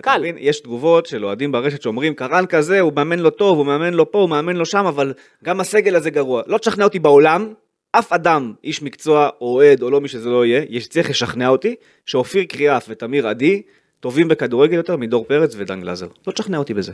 קל. 0.00 0.18
מבין, 0.18 0.36
יש 0.38 0.60
תגובות 0.60 1.06
של 1.06 1.24
אוהדים 1.24 1.52
ברשת 1.52 1.82
שאומרים, 1.82 2.14
קרן 2.14 2.46
כזה, 2.46 2.80
הוא 2.80 2.92
מאמן 2.96 3.18
לא 3.18 3.30
טוב, 3.30 3.58
הוא 3.58 3.66
מאמן 3.66 3.94
לא 3.94 4.06
פה, 4.10 4.18
הוא 4.18 4.28
מאמן 4.28 4.56
לא 4.56 4.64
שם, 4.64 4.86
אבל 4.86 5.12
גם 5.44 5.60
הסגל 5.60 5.96
הזה 5.96 6.10
גרוע. 6.10 6.42
לא 6.46 6.58
תשכנע 6.58 6.84
אותי 6.84 6.98
בעולם, 6.98 7.52
אף 7.92 8.12
אדם, 8.12 8.52
איש 8.64 8.82
מקצוע, 8.82 9.28
או 9.40 9.46
אוהד, 9.54 9.82
או 9.82 9.90
לא 9.90 10.00
מי 10.00 10.08
שזה 10.08 10.28
לא 10.28 10.46
יהיה, 10.46 10.62
יש 10.68 10.88
צריך 10.88 11.10
לשכנע 11.10 11.48
אותי, 11.48 11.74
שאופיר 12.06 12.44
קריאף 12.44 12.86
ותמיר 12.88 13.28
עדי 13.28 13.62
טובים 14.02 14.28
בכדורגל 14.28 14.76
יותר 14.76 14.96
מדור 14.96 15.24
פרץ 15.24 15.54
ודן 15.58 15.80
גלזר. 15.80 16.06
לא 16.26 16.32
תשכנע 16.32 16.58
אותי 16.58 16.74
בזה. 16.74 16.92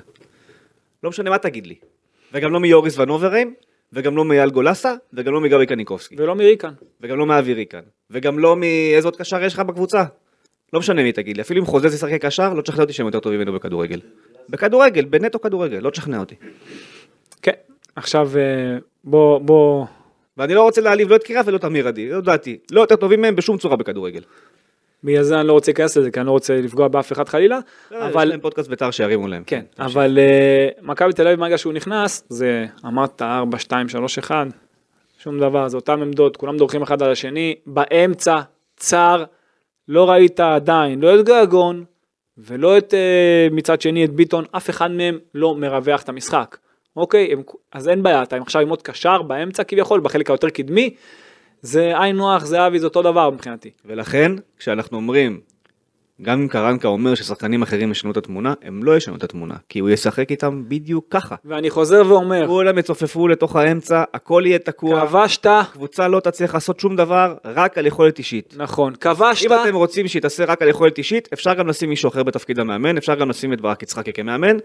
לא 1.04 1.10
משנה 1.10 1.30
מה 1.30 1.38
תגיד 1.38 1.66
לי. 1.66 1.74
וגם 2.32 2.52
לא 2.52 2.60
מיוריס 2.60 2.98
ונוברים, 2.98 3.54
וגם 3.92 4.16
לא 4.16 4.24
מאייל 4.24 4.50
גולסה, 4.50 4.94
וגם 5.12 5.32
לא 5.32 5.40
מגבי 5.40 5.66
קניקובסקי, 5.66 6.14
ולא 6.18 6.34
מריקן. 6.34 6.72
וגם 7.00 7.18
לא 7.18 7.26
מאווירי 7.26 7.66
כאן, 7.66 7.80
וגם 8.10 8.38
לא 8.38 8.56
מאיזה 8.56 9.08
עוד 9.08 9.16
קשר 9.16 9.42
יש 9.42 9.54
לך 9.54 9.60
בקבוצה. 9.60 10.04
לא 10.72 10.80
משנה 10.80 11.02
מי 11.02 11.12
תגיד 11.12 11.36
לי, 11.36 11.42
אפילו 11.42 11.60
אם 11.60 11.66
חוזז 11.66 11.94
ישחק 11.94 12.24
קשר, 12.24 12.54
לא 12.54 12.62
תשכנע 12.62 12.82
אותי 12.82 12.92
שהם 12.92 13.06
יותר 13.06 13.20
טובים 13.20 13.40
ממנו 13.40 13.52
בכדורגל. 13.52 14.00
בכדורגל, 14.48 15.04
בנטו 15.04 15.40
כדורגל, 15.40 15.78
לא 15.78 15.90
תשכנע 15.90 16.20
אותי. 16.20 16.34
כן, 17.42 17.52
עכשיו 17.96 18.30
אה, 18.36 18.78
בוא, 19.04 19.38
בוא, 19.38 19.86
ואני 20.36 20.54
לא 20.54 20.62
רוצה 20.62 20.80
להעליב 20.80 21.08
לא 21.08 21.16
את 21.16 21.22
קירה 21.22 21.42
ולא 21.46 21.56
את 21.56 21.64
אמיר 21.64 21.88
עדי, 21.88 22.10
זו 22.10 22.20
דעתי. 22.20 22.58
לא 22.70 22.80
יותר 22.80 22.96
טובים 22.96 23.20
מהם 23.20 23.36
בשום 23.36 23.58
צורה 23.58 23.76
בכדורגל. 23.76 24.22
בגלל 25.04 25.22
זה 25.22 25.40
אני 25.40 25.48
לא 25.48 25.52
רוצה 25.52 25.70
להיכנס 25.70 25.96
לזה, 25.96 26.10
כי 26.10 26.20
אני 26.20 26.26
לא 26.26 26.32
רוצה 26.32 26.60
לפגוע 26.60 26.88
באף 26.88 27.12
אחד 27.12 27.28
חלילה, 27.28 27.58
אבל... 27.90 28.02
אבל 28.02 28.24
יש 28.24 28.30
להם 28.30 28.40
פודקאסט 28.40 28.68
בית"ר 28.68 28.90
שירימו 28.90 29.28
להם. 29.28 29.42
כן, 29.46 29.64
אבל 29.78 30.18
אה, 30.18 30.68
מכבי 30.82 31.12
תל 31.12 31.26
אביב 31.26 31.40
ברגע 31.40 31.58
שהוא 31.58 31.72
נכנס, 31.72 32.24
זה 32.28 32.66
אמרת 32.86 33.22
4, 33.22 33.58
2, 33.58 33.88
3, 33.88 34.18
1, 34.18 34.46
שום 35.18 35.40
דבר, 35.40 35.68
זה 35.68 35.76
אותם 35.76 36.02
עמדות, 36.02 36.36
כולם 36.36 36.56
דורכים 36.56 36.82
אחד 36.82 37.02
על 37.02 37.10
השני, 37.10 37.54
באמצע, 37.66 38.40
צר, 38.76 39.24
לא 39.88 40.10
ראית 40.10 40.40
עדיין, 40.40 41.00
לא 41.00 41.20
את 41.20 41.26
געגון, 41.26 41.84
ולא 42.38 42.78
את 42.78 42.94
אה, 42.94 43.48
מצד 43.50 43.80
שני 43.80 44.04
את 44.04 44.10
ביטון, 44.10 44.44
אף 44.52 44.70
אחד 44.70 44.90
מהם 44.90 45.18
לא 45.34 45.54
מרווח 45.54 46.02
את 46.02 46.08
המשחק, 46.08 46.56
אוקיי? 46.96 47.34
אז 47.72 47.88
אין 47.88 48.02
בעיה, 48.02 48.22
אתה 48.22 48.36
עכשיו 48.36 48.62
עם 48.62 48.68
עוד 48.68 48.82
קשר 48.82 49.22
באמצע 49.22 49.64
כביכול, 49.64 50.00
בחלק 50.00 50.30
היותר 50.30 50.48
קדמי, 50.48 50.94
זה 51.62 51.92
היינו 52.00 52.34
הך, 52.34 52.44
זה 52.44 52.66
אבי, 52.66 52.78
זה 52.78 52.86
אותו 52.86 53.02
דבר 53.02 53.30
מבחינתי. 53.30 53.70
ולכן, 53.84 54.32
כשאנחנו 54.58 54.96
אומרים, 54.96 55.40
גם 56.22 56.40
אם 56.40 56.48
קרנקה 56.48 56.88
אומר 56.88 57.14
ששחקנים 57.14 57.62
אחרים 57.62 57.90
ישנו 57.90 58.10
את 58.10 58.16
התמונה, 58.16 58.54
הם 58.62 58.84
לא 58.84 58.96
ישנו 58.96 59.16
את 59.16 59.24
התמונה, 59.24 59.54
כי 59.68 59.78
הוא 59.78 59.90
ישחק 59.90 60.30
איתם 60.30 60.64
בדיוק 60.68 61.06
ככה. 61.10 61.34
ואני 61.44 61.70
חוזר 61.70 62.02
ואומר, 62.08 62.46
כולם 62.46 62.78
יצופפו 62.78 63.28
לתוך 63.28 63.56
האמצע, 63.56 64.04
הכל 64.14 64.42
יהיה 64.46 64.58
תקוע, 64.58 65.06
כבשת, 65.06 65.46
קבוצה 65.72 66.08
לא 66.08 66.20
תצליח 66.20 66.54
לעשות 66.54 66.80
שום 66.80 66.96
דבר, 66.96 67.34
רק 67.44 67.78
על 67.78 67.86
יכולת 67.86 68.18
אישית. 68.18 68.54
נכון, 68.56 68.94
כבשת, 68.94 69.46
אם 69.46 69.52
אתם 69.52 69.74
רוצים 69.74 70.08
שהיא 70.08 70.22
תעשה 70.22 70.44
רק 70.44 70.62
על 70.62 70.68
יכולת 70.68 70.98
אישית, 70.98 71.28
אפשר 71.32 71.54
גם 71.54 71.68
לשים 71.68 71.88
מישהו 71.88 72.08
אחר 72.08 72.22
בתפקיד 72.22 72.58
המאמן, 72.58 72.96
אפשר 72.96 73.14
גם 73.14 73.30
לשים 73.30 73.52
את 73.52 73.60
ברק 73.60 73.82
יצחקי 73.82 74.12
כמאמן, 74.12 74.56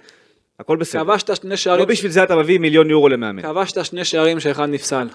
הכל 0.59 0.77
בסדר. 0.77 1.03
כבשת 1.03 1.35
שני 1.35 1.49
לא 1.49 1.55
שערים, 1.55 1.87
בשביל 1.87 2.11
זה 2.11 2.23
אתה 2.23 2.35
מביא 2.35 2.59
מיליון 2.59 2.89
יורו 2.89 3.09
למאמן. 3.09 3.41
כבשת 3.41 3.85
שני 3.85 4.05
שערים 4.05 4.39
שאחד 4.39 4.69
נפסל. 4.69 5.07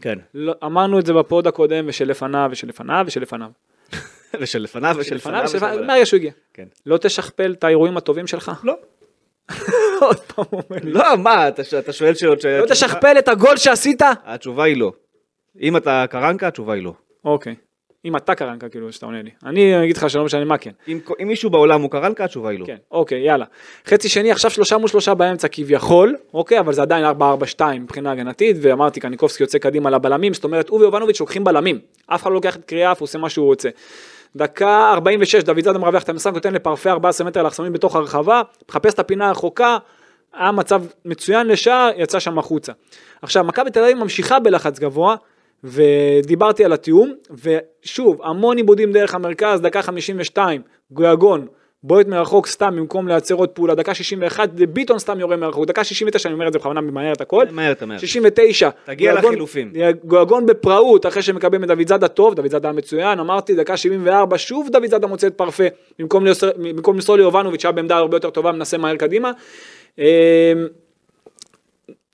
כן. 0.00 0.18
לא, 0.34 0.54
אמרנו 0.64 0.98
את 0.98 1.06
זה 1.06 1.12
בפוד 1.12 1.46
הקודם 1.46 1.84
ושלפניו 1.88 2.48
ושלפניו 2.52 3.04
ושלפניו. 3.06 3.50
ושלפניו 4.40 4.94
ושלפניו 4.98 4.98
שלפניו 4.98 5.42
ושלפניו. 5.44 5.86
מהרגע 5.86 6.06
שהוא 6.06 6.18
הגיע. 6.18 6.32
כן. 6.54 6.66
לא 6.86 6.98
תשכפל 6.98 7.52
את 7.52 7.64
האירועים 7.64 7.96
הטובים 7.96 8.26
שלך? 8.26 8.52
לא. 8.64 8.74
עוד 10.00 10.20
פעם 10.20 10.44
אומר 10.52 10.80
לי. 10.84 10.92
לא, 10.92 11.16
מה, 11.16 11.48
אתה 11.48 11.92
שואל 11.92 12.14
שאלות 12.14 12.40
ש... 12.40 12.44
לא 12.44 12.66
תשכפל 12.66 13.18
את 13.18 13.28
הגול 13.28 13.56
שעשית? 13.56 14.02
התשובה 14.24 14.64
היא 14.64 14.76
לא. 14.76 14.92
אם 15.60 15.76
אתה 15.76 16.04
קרנקה, 16.10 16.48
התשובה 16.48 16.74
היא 16.74 16.82
לא. 16.82 16.94
אוקיי. 17.24 17.54
אם 18.04 18.16
אתה 18.16 18.34
קרנקה 18.34 18.68
כאילו 18.68 18.92
שאתה 18.92 19.06
עונה 19.06 19.22
לי. 19.22 19.30
אני 19.44 19.84
אגיד 19.84 19.96
לך 19.96 20.10
שלא 20.10 20.24
משנה 20.24 20.44
מה 20.44 20.58
כן. 20.58 20.70
אם 20.88 21.00
אם 21.22 21.28
מישהו 21.28 21.50
בעולם 21.50 21.82
הוא 21.82 21.90
קרנקה, 21.90 22.24
התשובה 22.24 22.50
היא 22.50 22.58
לא. 22.58 22.66
כן, 22.66 22.76
אוקיי, 22.90 23.26
יאללה. 23.26 23.44
חצי 23.86 24.08
שני, 24.08 24.32
עכשיו 24.32 24.50
שלושה 24.50 24.78
מול 24.78 24.88
שלושה 24.88 25.14
באמצע 25.14 25.48
כביכול, 25.48 26.16
אוקיי, 26.34 26.60
אבל 26.60 26.72
זה 26.72 26.82
עדיין 26.82 27.04
4-4-2 27.58 27.62
מבחינה 27.80 28.12
הגנתית, 28.12 28.56
ואמרתי, 28.60 29.00
קניקובסקי 29.00 29.42
יוצא 29.42 29.58
קדימה 29.58 29.90
לבלמים, 29.90 30.34
זאת 30.34 30.44
אומרת, 30.44 30.68
הוא 30.68 30.80
ויובנוביץ' 30.80 31.20
לוקחים 31.20 31.44
בלמים. 31.44 31.78
אף 32.06 32.22
אחד 32.22 32.30
לא 32.30 32.34
לוקח 32.34 32.56
את 32.56 32.64
קריאף, 32.64 33.00
הוא 33.00 33.04
עושה 33.04 33.18
מה 33.18 33.28
שהוא 33.30 33.46
רוצה. 33.46 33.68
דקה 34.36 34.90
46, 34.94 35.42
דוד 35.42 35.60
זאדה 35.60 35.78
מרווח 35.78 36.02
את 36.02 36.08
המשחק, 36.08 36.32
נותן 36.34 36.54
לפרפה 36.54 36.90
14 36.90 37.26
מטר 37.26 37.42
לאחסונים 37.42 37.72
בתוך 37.72 37.96
הרחבה, 37.96 38.42
מחפש 38.68 38.94
את 38.94 38.98
הפינה 38.98 39.28
הרחוקה, 39.28 39.78
היה 40.34 40.52
מצב 40.52 40.82
מצוין 41.04 41.46
לשער, 41.46 41.90
יצא 41.96 42.20
שם 42.20 42.38
החוצה. 42.38 42.72
עכשיו, 43.22 43.44
מכבי 43.44 43.70
תל 43.70 43.84
אביב 43.84 43.98
ממשיכה 43.98 44.38
בלחץ 44.38 44.78
גבוה, 44.78 45.16
ודיברתי 45.64 46.64
על 46.64 46.72
התיאום, 46.72 47.12
ושוב, 47.44 48.20
המון 48.24 48.56
עיבודים 48.56 48.92
דרך 48.92 49.14
המרכז, 49.14 49.60
דקה 49.60 49.82
52, 49.82 50.62
גויגון, 50.90 51.46
בועט 51.82 52.06
מרחוק 52.06 52.46
סתם 52.46 52.76
במקום 52.76 53.08
לייצר 53.08 53.34
עוד 53.34 53.48
פעולה, 53.48 53.74
דקה 53.74 53.94
61, 53.94 54.48
ביטון 54.48 54.98
סתם 54.98 55.20
יורה 55.20 55.36
מרחוק, 55.36 55.64
דקה 55.66 55.84
69, 55.84 56.28
אני 56.28 56.34
אומר 56.34 56.48
את 56.48 56.52
זה 56.52 56.58
בכוונה 56.58 56.80
ממהר 56.80 57.12
את 57.12 57.20
הכל, 57.20 57.44
מהר, 57.50 57.72
אתה 57.72 57.86
מהר. 57.86 57.98
69, 57.98 58.68
תגיע 58.84 59.12
גויגון- 59.12 59.30
לחילופים. 59.32 59.72
גויגון 60.04 60.46
בפראות, 60.46 61.06
אחרי 61.06 61.22
שמקבל 61.22 61.58
מדוד 61.58 61.88
זאדה 61.88 62.08
טוב, 62.08 62.34
דוד 62.34 62.50
זאדה 62.50 62.72
מצוין, 62.72 63.18
אמרתי, 63.20 63.54
דקה 63.54 63.76
74, 63.76 64.38
שוב 64.38 64.68
דוד 64.72 64.86
זאדה 64.86 65.06
מוצא 65.06 65.26
את 65.26 65.34
פרפה, 65.34 65.64
במקום 65.98 66.26
למסור- 66.26 66.50
במקום 66.58 66.94
למסור 66.94 67.16
ליובנוביץ' 67.16 67.62
שהיה 67.62 67.72
בעמדה 67.72 67.96
הרבה 67.96 68.16
יותר 68.16 68.30
טובה, 68.30 68.52
מנסה 68.52 68.78
מהר 68.78 68.96
קדימה. 68.96 69.30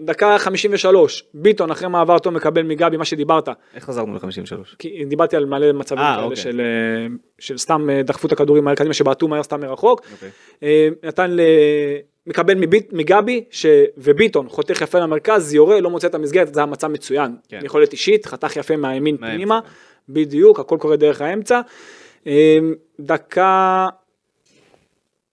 דקה 0.02 0.38
53, 0.38 1.24
ביטון 1.34 1.70
אחרי 1.70 1.88
מעבר 1.88 2.18
טוב 2.18 2.34
מקבל 2.34 2.62
מגבי, 2.62 2.96
מה 2.96 3.04
שדיברת, 3.04 3.48
איך 3.74 3.84
חזרנו 3.84 4.14
ל-53? 4.14 4.76
כי 4.78 5.04
דיברתי 5.04 5.36
על 5.36 5.44
מלא 5.44 5.72
מצבים 5.72 5.98
אה, 5.98 6.14
כאלה 6.14 6.24
אוקיי. 6.24 6.36
של, 6.36 6.60
אה, 6.60 7.06
של 7.38 7.58
סתם 7.58 7.90
אה, 7.90 8.02
דחפו 8.02 8.26
את 8.26 8.32
הכדורים 8.32 8.64
מהר 8.64 8.74
קדימה 8.74 8.94
שבעטו 8.94 9.28
מהר 9.28 9.42
סתם 9.42 9.60
מרחוק. 9.60 10.02
אוקיי. 10.12 10.30
נתן 11.02 11.30
ל... 11.30 11.40
מקבל 12.26 12.54
מביט, 12.54 12.92
מגבי 12.92 13.44
ש... 13.50 13.66
וביטון 13.96 14.48
חותך 14.48 14.80
יפה 14.80 14.98
למרכז, 14.98 15.54
יורה, 15.54 15.80
לא 15.80 15.90
מוצא 15.90 16.06
את 16.06 16.14
המסגרת, 16.14 16.54
זה 16.54 16.60
היה 16.60 16.66
מצב 16.66 16.86
מצוין. 16.86 17.36
כן. 17.48 17.60
יכולת 17.62 17.92
אישית, 17.92 18.26
חתך 18.26 18.56
יפה 18.56 18.76
מהימין 18.76 19.16
מהאמצע, 19.20 19.36
פנימה. 19.36 19.60
בדיוק, 20.08 20.60
הכל 20.60 20.76
קורה 20.80 20.96
דרך 20.96 21.20
האמצע. 21.20 21.60
דקה 23.00 23.86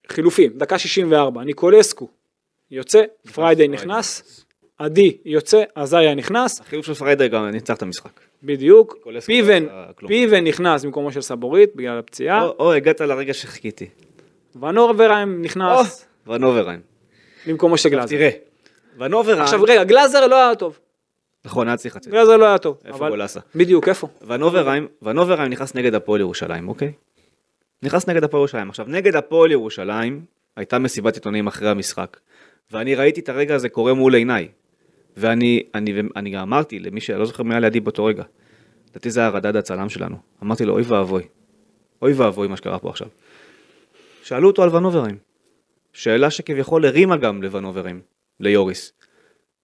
חילופים, 0.08 0.52
דקה 0.56 0.78
64, 0.78 1.44
ניקולסקו 1.44 2.08
יוצא, 2.70 3.02
פריידי 3.34 3.68
נכנס, 3.68 4.43
עדי 4.78 5.16
יוצא, 5.24 5.62
עזאיה 5.74 6.14
נכנס, 6.14 6.60
החילוף 6.60 6.86
של 6.86 6.94
פריידי 6.94 7.26
גם 7.26 7.46
ניצח 7.46 7.76
את 7.76 7.82
המשחק. 7.82 8.10
בדיוק, 8.42 8.96
פיבן. 9.26 9.64
פיבן 10.06 10.44
נכנס 10.46 10.84
במקומו 10.84 11.12
של 11.12 11.20
סבורית 11.20 11.76
בגלל 11.76 11.98
הפציעה, 11.98 12.42
או, 12.44 12.54
או, 12.58 12.72
הגעת 12.72 13.00
לרגע 13.00 13.34
שחיכיתי. 13.34 13.88
ונורברהיים 14.60 15.42
נכנס 15.42 16.06
ונוברהיים. 16.26 16.80
במקומו 17.46 17.78
של 17.78 17.88
גלאזר. 17.88 18.16
תראה, 18.16 18.30
ונוברהיים, 18.98 19.42
עכשיו 19.42 19.62
רגע, 19.62 19.84
גלאזר 19.84 20.26
לא 20.26 20.36
היה 20.36 20.54
טוב, 20.54 20.78
נכון, 21.44 21.68
היה 21.68 21.76
צריך 21.76 21.96
לצאת. 21.96 22.12
גלאזר 22.12 22.36
לא 22.36 22.44
היה 22.44 22.58
טוב. 22.58 22.76
איפה 22.84 22.96
אבל- 22.98 23.08
גולסה? 23.08 23.40
בדיוק, 23.54 23.88
איפה? 23.88 24.08
ונוברהיים, 24.26 24.86
ונוברהיים 25.02 25.52
נכנס 25.52 25.74
נגד 25.74 25.94
הפועל 25.94 26.20
ירושלים, 26.20 26.68
אוקיי? 26.68 26.92
נכנס 27.82 28.08
נגד 28.08 28.24
הפועל 28.24 28.40
ירושלים. 28.40 28.68
עכשיו, 28.70 28.86
נגד 28.88 29.16
הפועל 29.16 29.52
ירושלים, 29.52 30.24
הייתה 30.56 30.78
מסיבת 30.78 31.14
עיתונאים 31.14 31.46
אחרי 31.46 31.68
המשחק, 31.68 32.16
ואני 32.70 32.94
ראיתי 32.94 33.20
את 33.20 33.28
הרגע 33.28 33.54
הזה 33.54 33.68
קורה 33.68 33.94
מול 33.94 34.14
עיניי. 34.14 34.48
ואני 35.16 35.62
אני, 35.74 35.92
אני 36.16 36.30
גם 36.30 36.40
אמרתי 36.40 36.78
למי 36.78 37.00
שלא 37.00 37.24
זוכר 37.24 37.42
מי 37.42 37.54
היה 37.54 37.60
לידי 37.60 37.80
באותו 37.80 38.04
רגע, 38.04 38.24
לדעתי 38.90 39.10
זה 39.10 39.20
היה 39.20 39.28
רדד 39.28 39.56
הצלם 39.56 39.88
שלנו, 39.88 40.16
אמרתי 40.42 40.64
לו 40.64 40.72
אוי 40.74 40.82
ואבוי, 40.82 41.22
אוי 42.02 42.12
ואבוי 42.12 42.48
מה 42.48 42.56
שקרה 42.56 42.78
פה 42.78 42.88
עכשיו. 42.88 43.08
שאלו 44.22 44.48
אותו 44.48 44.62
על 44.62 44.76
ונוברהיים, 44.76 45.16
שאלה 45.92 46.30
שכביכול 46.30 46.86
הרימה 46.86 47.16
גם 47.16 47.42
לוונוברהיים, 47.42 48.00
ליוריס. 48.40 48.92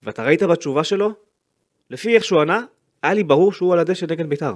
ואתה 0.03 0.25
ראית 0.25 0.43
בתשובה 0.43 0.85
שלו, 0.85 1.13
לפי 1.91 2.15
איך 2.15 2.25
שהוא 2.25 2.41
ענה, 2.41 2.65
היה 3.03 3.15
לי 3.15 3.25
ברור 3.25 3.53
שהוא 3.53 3.73
על 3.73 3.79
הדשא 3.79 4.05
נגד 4.05 4.29
בית"ר. 4.29 4.55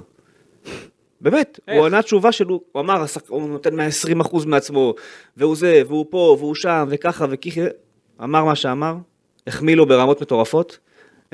באמת, 1.20 1.60
איך? 1.68 1.76
הוא 1.78 1.86
ענה 1.86 2.02
תשובה 2.02 2.32
שלו, 2.32 2.60
הוא 2.72 2.80
אמר, 2.80 3.04
הוא 3.28 3.48
נותן 3.48 3.80
120% 4.20 4.46
מעצמו, 4.46 4.94
והוא 5.36 5.56
זה, 5.56 5.82
והוא 5.86 6.06
פה, 6.10 6.36
והוא 6.38 6.54
שם, 6.54 6.86
וככה, 6.90 7.26
וככה, 7.30 7.60
אמר 8.22 8.44
מה 8.44 8.54
שאמר, 8.54 8.94
החמיא 9.46 9.76
לו 9.76 9.86
ברמות 9.86 10.22
מטורפות. 10.22 10.78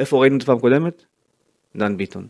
איפה 0.01 0.21
ראינו 0.21 0.37
את 0.37 0.43
פעם 0.43 0.59
קודמת? 0.59 1.05
דן 1.77 1.97
ביטון. 1.97 2.27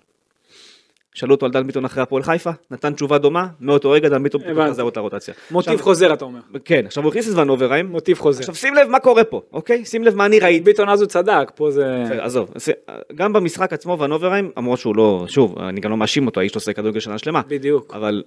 שאלו 1.14 1.34
אותו 1.34 1.46
על 1.46 1.52
דן 1.52 1.66
ביטון 1.66 1.84
אחרי 1.84 2.02
הפועל 2.02 2.22
חיפה, 2.22 2.50
נתן 2.70 2.92
תשובה 2.94 3.18
דומה, 3.18 3.46
מאותו 3.60 3.90
רגע 3.90 4.08
דן 4.08 4.22
ביטון 4.22 4.40
פתאום. 4.42 4.68
חזר 4.70 4.82
אותה 4.82 5.00
רוטציה. 5.00 5.34
מוטיב 5.50 5.72
עכשיו- 5.72 5.84
חוזר 5.84 6.12
אתה 6.14 6.24
אומר. 6.24 6.40
כן, 6.64 6.86
עכשיו 6.86 7.02
הוא 7.04 7.10
הכניס 7.10 7.28
את 7.32 7.36
ונוברהיים, 7.36 7.86
מוטיב 7.86 8.18
חוזר. 8.18 8.40
עכשיו 8.40 8.54
שים 8.54 8.74
לב 8.74 8.88
מה 8.88 9.00
קורה 9.00 9.24
פה, 9.24 9.42
אוקיי? 9.52 9.84
שים 9.84 10.04
לב 10.04 10.14
מה 10.14 10.26
אני 10.26 10.38
ראיתי. 10.38 10.64
ביטון 10.64 10.88
אז 10.88 11.00
הוא 11.00 11.08
צדק, 11.08 11.52
פה 11.54 11.70
זה... 11.70 12.04
עזוב, 12.20 12.50
זה- 12.54 12.72
גם 13.14 13.32
במשחק 13.32 13.72
עצמו 13.72 13.98
ונוברהיים, 13.98 14.50
למרות 14.56 14.78
שהוא 14.78 14.96
לא, 14.96 15.24
שוב, 15.28 15.58
אני 15.58 15.80
גם 15.80 15.90
לא 15.90 15.96
מאשים 15.96 16.26
אותו, 16.26 16.40
האיש 16.40 16.54
עושה 16.54 16.72
כדורגל 16.72 17.00
שנה 17.00 17.18
שלמה, 17.18 17.42
בדיוק. 17.48 17.94
אבל 17.94 18.22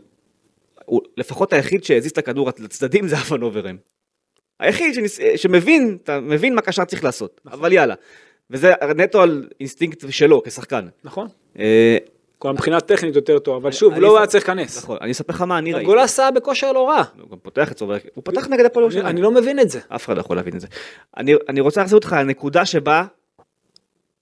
הוא, 0.85 1.01
לפחות 1.17 1.53
היחיד 1.53 1.83
שהזיז 1.83 2.11
את 2.11 2.17
הכדור 2.17 2.49
לצדדים 2.59 3.07
זה 3.07 3.17
הוונוברהיים. 3.17 3.77
היחיד 4.59 4.93
שניס, 4.93 5.19
שמבין, 5.35 5.97
מבין 6.21 6.55
מה 6.55 6.61
קשר 6.61 6.85
צריך 6.85 7.03
לעשות, 7.03 7.41
אבל 7.51 7.71
יאללה. 7.73 7.95
וזה 8.53 8.73
נטו 8.95 9.21
על 9.21 9.47
אינסטינקט 9.59 10.05
שלו 10.09 10.43
כשחקן. 10.43 10.87
נכון. 11.03 11.27
אה, 11.59 11.97
כל 12.37 12.51
מבחינה 12.51 12.81
טכנית 12.81 13.15
יותר 13.15 13.39
טוב, 13.39 13.55
אבל 13.55 13.71
שוב, 13.71 13.93
לא 13.93 14.17
היה 14.17 14.27
צריך 14.27 14.49
להיכנס. 14.49 14.77
נכון, 14.77 14.97
אני 15.01 15.11
אספר 15.11 15.33
לך 15.33 15.41
מה 15.41 15.57
אני 15.57 15.73
ראיתי. 15.73 15.85
גולס 15.85 16.19
היה 16.19 16.31
בכושר 16.31 16.71
לא 16.71 16.89
רע. 16.89 17.03
הוא 17.21 17.29
גם 17.31 17.37
פותח 17.37 17.71
את 17.71 17.77
צובר, 17.77 17.97
הוא 18.13 18.23
פתח 18.23 18.47
נגד 18.47 18.65
הפועל 18.65 18.83
ירושלים. 18.83 19.05
אני 19.05 19.21
לא 19.21 19.31
מבין 19.31 19.59
את 19.59 19.69
זה. 19.69 19.79
אף 19.87 20.05
אחד 20.05 20.15
לא 20.15 20.21
יכול 20.21 20.35
להבין 20.35 20.55
את 20.55 20.61
זה. 20.61 20.67
אני, 21.17 21.59
רוצה 21.59 21.81
להחזיר 21.81 21.95
אותך 21.95 22.15
לנקודה 22.19 22.65
שבה 22.65 23.05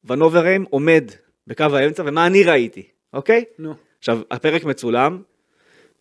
ון 0.06 0.21
אוברים 0.21 0.66
עומד 0.70 1.12
בקו 1.48 1.66
האמצע 1.74 2.04
ומה 2.06 2.28
אני 2.28 2.44
ראיתי, 2.44 2.84
אוקיי? 3.14 3.44
נו. 3.60 3.74
עכשיו, 4.00 4.20
הפרק 4.32 4.64
מצולם, 4.64 5.22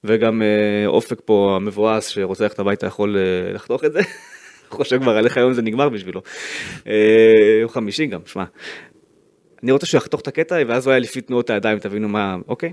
וגם 0.04 0.42
אה, 0.42 0.86
אופק 0.86 1.20
פה 1.24 1.52
המבואס 1.56 2.08
שרוצה 2.08 2.44
ללכת 2.44 2.58
הביתה 2.58 2.86
יכול 2.86 3.16
אה, 3.16 3.52
לחתוך 3.52 3.84
את 3.84 3.92
זה. 3.92 4.00
חושב 4.70 5.02
כבר 5.02 5.16
על 5.16 5.24
איך 5.24 5.36
היום 5.36 5.52
זה 5.52 5.62
נגמר 5.62 5.88
בשבילו. 5.88 6.22
אה, 6.86 6.92
יום 7.60 7.68
חמישי 7.70 8.06
גם, 8.06 8.20
שמע. 8.26 8.44
אני 9.62 9.72
רוצה 9.72 9.86
שהוא 9.86 9.98
יחתוך 9.98 10.20
את 10.20 10.28
הקטע 10.28 10.56
ואז 10.68 10.86
הוא 10.86 10.90
היה 10.90 10.98
לפי 11.00 11.20
תנועות 11.20 11.50
הידיים, 11.50 11.78
תבינו 11.78 12.08
מה, 12.08 12.36
אוקיי? 12.48 12.72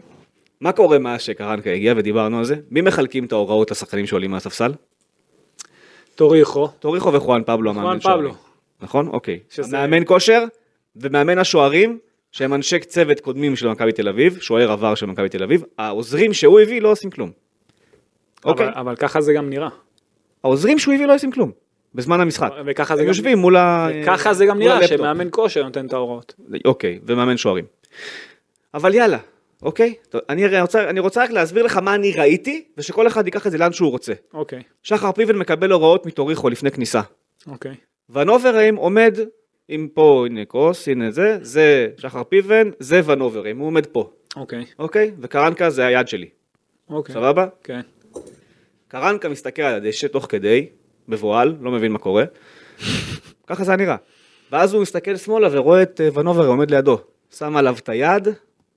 מה 0.62 0.72
קורה 0.72 1.00
מאז 1.00 1.22
שקרנקה 1.22 1.70
הגיע 1.72 1.94
ודיברנו 1.98 2.38
על 2.40 2.46
זה? 2.46 2.56
מי 2.72 2.82
מחלקים 2.82 3.26
את 3.26 3.32
ההוראות 3.32 3.72
לשחקנים 3.72 4.08
שעולים 4.08 4.32
מהספסל? 4.32 4.72
טוריחו. 6.16 6.68
טוריחו 6.68 7.14
וחואן 7.14 7.42
פבלו 7.46 7.70
המאמן 7.70 8.00
שוערים. 8.02 8.32
נכון? 8.82 9.08
אוקיי. 9.08 9.40
שזה- 9.50 9.78
מאמן 9.78 10.04
כושר 10.06 10.44
ומאמן 10.96 11.38
השוערים 11.38 12.00
שהם 12.32 12.54
אנשי 12.54 12.80
צוות 12.80 13.20
קודמים 13.20 13.56
של 13.56 13.68
מכבי 13.70 13.92
תל 13.92 14.08
אביב, 14.10 14.38
שוער 14.40 14.72
עבר 14.72 14.96
של 14.96 15.06
מכבי 15.06 15.30
תל 15.30 15.44
אביב, 15.44 15.64
העוזרים 15.78 16.34
שהוא 16.34 16.60
הביא 16.60 16.82
לא 16.82 16.92
עושים 16.92 17.10
כלום. 17.10 17.32
אוקיי? 18.46 18.66
אבל- 18.68 18.74
אבל 18.78 18.96
ככה 18.96 19.22
זה 19.22 19.34
גם 19.34 19.50
נראה. 19.50 19.70
העוזרים 20.44 20.80
שהוא 20.80 20.94
הביא 20.94 21.06
לא 21.06 21.16
עושים 21.16 21.32
כלום. 21.32 21.52
בזמן 21.98 22.22
המשחק. 22.22 22.50
וככה 22.66 22.96
זה 22.96 23.02
גם- 23.02 23.08
יושבים 23.08 23.38
מול 23.38 23.56
ה... 23.56 23.88
ככה 24.06 24.34
זה 24.34 24.46
גם 24.46 24.60
נראה. 24.60 24.88
שמאמן 24.88 25.28
כושר 25.32 25.64
נותן 25.64 25.86
את 25.86 25.94
ההוראות. 25.94 26.36
אוקיי, 26.66 27.00
ומאמן 27.06 27.38
שוערים. 27.38 27.66
אבל 28.74 28.94
יאללה, 28.94 29.18
אוקיי? 29.62 29.94
אני 30.30 30.62
רוצה, 30.62 30.90
אני 30.90 31.00
רוצה 31.00 31.24
רק 31.24 31.30
להסביר 31.32 31.64
לך 31.64 31.78
מה 31.78 31.96
אני 31.96 32.12
ראיתי, 32.12 32.64
ושכל 32.78 33.08
אחד 33.08 33.26
ייקח 33.26 33.48
את 33.48 33.52
זה 33.52 33.58
לאן 33.58 33.74
שהוא 33.74 33.92
רוצה. 33.92 34.14
אוקיי, 34.34 34.62
שחר 34.84 35.12
פיבן 35.12 35.36
מקבל 35.36 35.72
הוראות 35.72 36.06
מטוריחו 36.06 36.50
לפני 36.50 36.72
כניסה. 36.72 37.02
אוקיי. 37.48 37.76
ונוברהיים 38.10 38.76
עומד 38.76 39.18
עם 39.68 39.88
פה, 39.94 40.24
הנה 40.26 40.46
כוס, 40.46 40.88
הנה 40.88 41.12
זה, 41.12 41.38
זה 41.42 41.88
שחר 41.98 42.24
פיבן, 42.24 42.70
זה 42.80 43.02
ונוברהיים, 43.06 43.58
הוא 43.58 43.68
עומד 43.68 43.86
פה, 43.86 44.10
אוקיי, 44.36 44.66
אוקיי? 44.80 45.12
וקרנקה 45.22 45.70
זה 45.70 45.86
היד 45.86 46.08
שלי, 46.08 46.30
אוקיי. 46.90 47.14
סבבה? 47.16 47.48
כן. 47.64 47.82
קרנקה 48.88 49.30
מסתכל 49.30 49.62
על 49.62 49.76
הדשא 49.76 50.08
תוך 50.08 50.26
כדי, 50.30 50.66
מבוהל, 51.08 51.56
לא 51.62 51.72
מבין 51.72 51.92
מה 51.92 52.00
קורה. 52.00 52.24
ככה 53.48 53.64
זה 53.64 53.72
היה 53.72 53.78
נראה. 53.78 53.96
ואז 54.52 54.74
הוא 54.74 54.82
מסתכל 54.82 55.18
שמאלה 55.18 55.48
ורואה 55.52 55.82
את 55.82 56.02
אה, 56.02 56.20
ונוברהיים 56.20 56.52
עומד 56.52 56.72
לידו, 56.72 57.00
שם 57.38 57.56
עליו 57.56 57.76
את 57.80 57.90
היד 57.90 58.28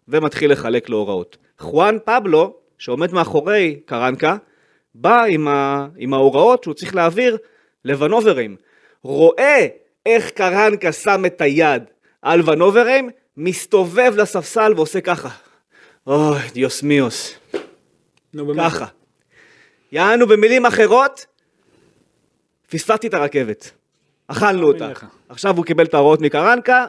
ומתחיל 0.08 0.52
לחלק 0.52 0.88
לו 0.88 0.96
הוראות. 0.96 1.36
חואן 1.58 1.96
פבלו, 2.04 2.54
שעומד 2.78 3.12
מאחורי 3.12 3.80
קרנקה, 3.84 4.36
בא 4.94 5.24
עם, 5.24 5.48
ה... 5.48 5.86
עם 5.96 6.14
ההוראות 6.14 6.62
שהוא 6.62 6.74
צריך 6.74 6.94
להעביר 6.94 7.36
לוונוברהיים. 7.84 8.56
רואה 9.02 9.66
איך 10.06 10.30
קרנקה 10.30 10.92
שם 10.92 11.22
את 11.26 11.40
היד 11.40 11.82
על 12.22 12.48
ונוברהיים, 12.48 13.10
מסתובב 13.36 14.12
לספסל 14.16 14.72
ועושה 14.76 15.00
ככה. 15.00 15.28
אוי, 16.06 16.38
דיוס 16.52 16.82
מיוס. 16.82 17.34
נו 18.34 18.46
באמת. 18.46 18.60
ככה. 18.60 18.86
יענו 19.92 20.26
במילים 20.26 20.66
אחרות, 20.66 21.26
פספסתי 22.70 23.06
את 23.06 23.14
הרכבת. 23.14 23.70
אכלנו 24.28 24.66
אותה. 24.68 24.88
לך. 24.88 25.06
עכשיו 25.28 25.56
הוא 25.56 25.64
קיבל 25.64 25.84
את 25.84 25.94
ההוראות 25.94 26.20
מקרנקה, 26.20 26.86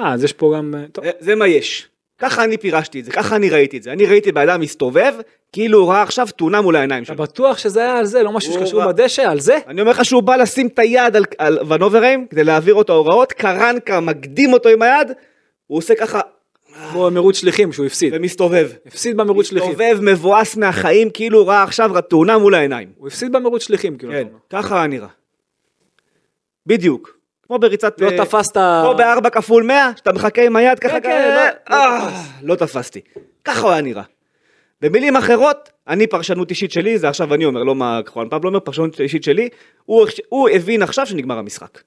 אה, 0.00 0.12
אז 0.12 0.24
יש 0.24 0.32
פה 0.32 0.54
גם... 0.56 0.74
אה, 0.78 0.84
טוב. 0.92 1.04
זה- 1.04 1.10
זה 1.20 1.34
מה 1.34 1.46
יש. 1.48 1.88
ככה 2.18 2.44
אני 2.44 2.58
פירשתי 2.58 3.00
את 3.00 3.04
זה, 3.04 3.12
ככה 3.12 3.36
אני 3.36 3.50
ראיתי 3.50 3.76
את 3.78 3.82
זה. 3.82 3.92
אני 3.92 4.06
ראיתי 4.06 4.32
בן 4.32 4.48
אדם 4.48 4.60
מסתובב, 4.60 5.14
כאילו 5.52 5.78
הוא 5.78 5.88
ראה 5.92 6.02
עכשיו 6.02 6.26
תאונה 6.36 6.60
מול 6.60 6.76
העיניים 6.76 7.02
אתה 7.04 7.14
שלו. 7.14 7.22
בטוח 7.22 7.58
שזה 7.58 7.80
היה 7.80 7.98
על 7.98 8.04
זה, 8.06 8.22
לא 8.22 8.32
משהו 8.32 8.52
שקשור 8.52 8.86
בדשא, 8.86 9.22
על 9.22 9.40
זה? 9.40 9.58
אני 9.66 9.80
אומר 9.80 9.90
לך 9.92 10.04
שהוא 10.04 10.22
בא 10.22 10.36
לשים 10.36 10.66
את 10.66 10.78
היד 10.78 11.16
על, 11.16 11.24
על 11.38 11.58
ונוברהיים 11.68 12.26
כדי 12.26 12.44
להעביר 12.44 12.74
אותו 12.74 12.92
הוראות, 12.92 13.32
קרנקה 13.32 14.00
מקדים 14.00 14.52
אותו 14.52 14.68
עם 14.68 14.82
היד, 14.82 15.12
הוא 15.66 15.78
עושה 15.78 15.94
ככה 15.94 16.20
כמו 16.90 17.10
מרוץ 17.10 17.36
שליחים 17.36 17.72
שהוא 17.72 17.86
הפסיד. 17.86 18.12
ומסתובב. 18.16 18.70
הפסיד 18.86 19.16
במרוץ 19.16 19.46
שליחים. 19.46 19.70
מסתובב 19.70 19.98
מבואס 20.02 20.56
מהחיים, 20.56 21.10
כאילו 21.10 21.38
הוא 21.38 21.48
ראה 21.48 21.62
עכשיו 21.62 22.00
תאונה 22.08 22.38
מול 22.38 22.54
העיניים. 22.54 22.88
הוא 22.96 23.08
הפסיד 23.08 23.32
במרוץ 23.32 23.62
שליחים, 23.62 23.98
כאילו. 23.98 24.12
כן. 24.12 24.26
ככה 24.50 24.86
נראה. 24.86 25.08
בדיוק. 26.66 27.18
כמו 27.46 27.58
בריצת... 27.58 28.00
לא 28.00 28.10
אה, 28.10 28.24
תפסת... 28.24 28.56
כמו 28.56 28.94
בארבע 28.96 29.30
כפול 29.30 29.62
מאה, 29.62 29.90
שאתה 29.96 30.12
מחכה 30.12 30.42
עם 30.46 30.56
היד 30.56 30.78
ככה, 30.78 31.00
כן, 31.00 31.00
ככה, 31.00 31.50
לא- 31.70 31.76
לא 31.76 31.76
אה, 31.76 32.22
לא 32.42 32.54
תפסתי. 32.54 33.00
ככה 33.44 33.60
הוא 33.60 33.70
היה 33.70 33.80
נראה. 33.80 34.02
במילים 34.80 35.16
אחרות, 35.16 35.70
אני 35.88 36.06
פרשנות 36.06 36.50
אישית 36.50 36.72
שלי, 36.72 36.98
זה 36.98 37.08
עכשיו 37.08 37.34
אני 37.34 37.44
אומר, 37.44 37.62
לא 37.62 37.74
מה 37.74 38.00
חואן 38.06 38.28
פבלו 38.28 38.48
אומר, 38.48 38.60
פרשנות 38.60 39.00
אישית 39.00 39.24
שלי, 39.24 39.48
הוא 40.28 40.48
הבין 40.48 40.82
עכשיו 40.82 41.06
שנגמר 41.06 41.38
המשחק. 41.38 41.78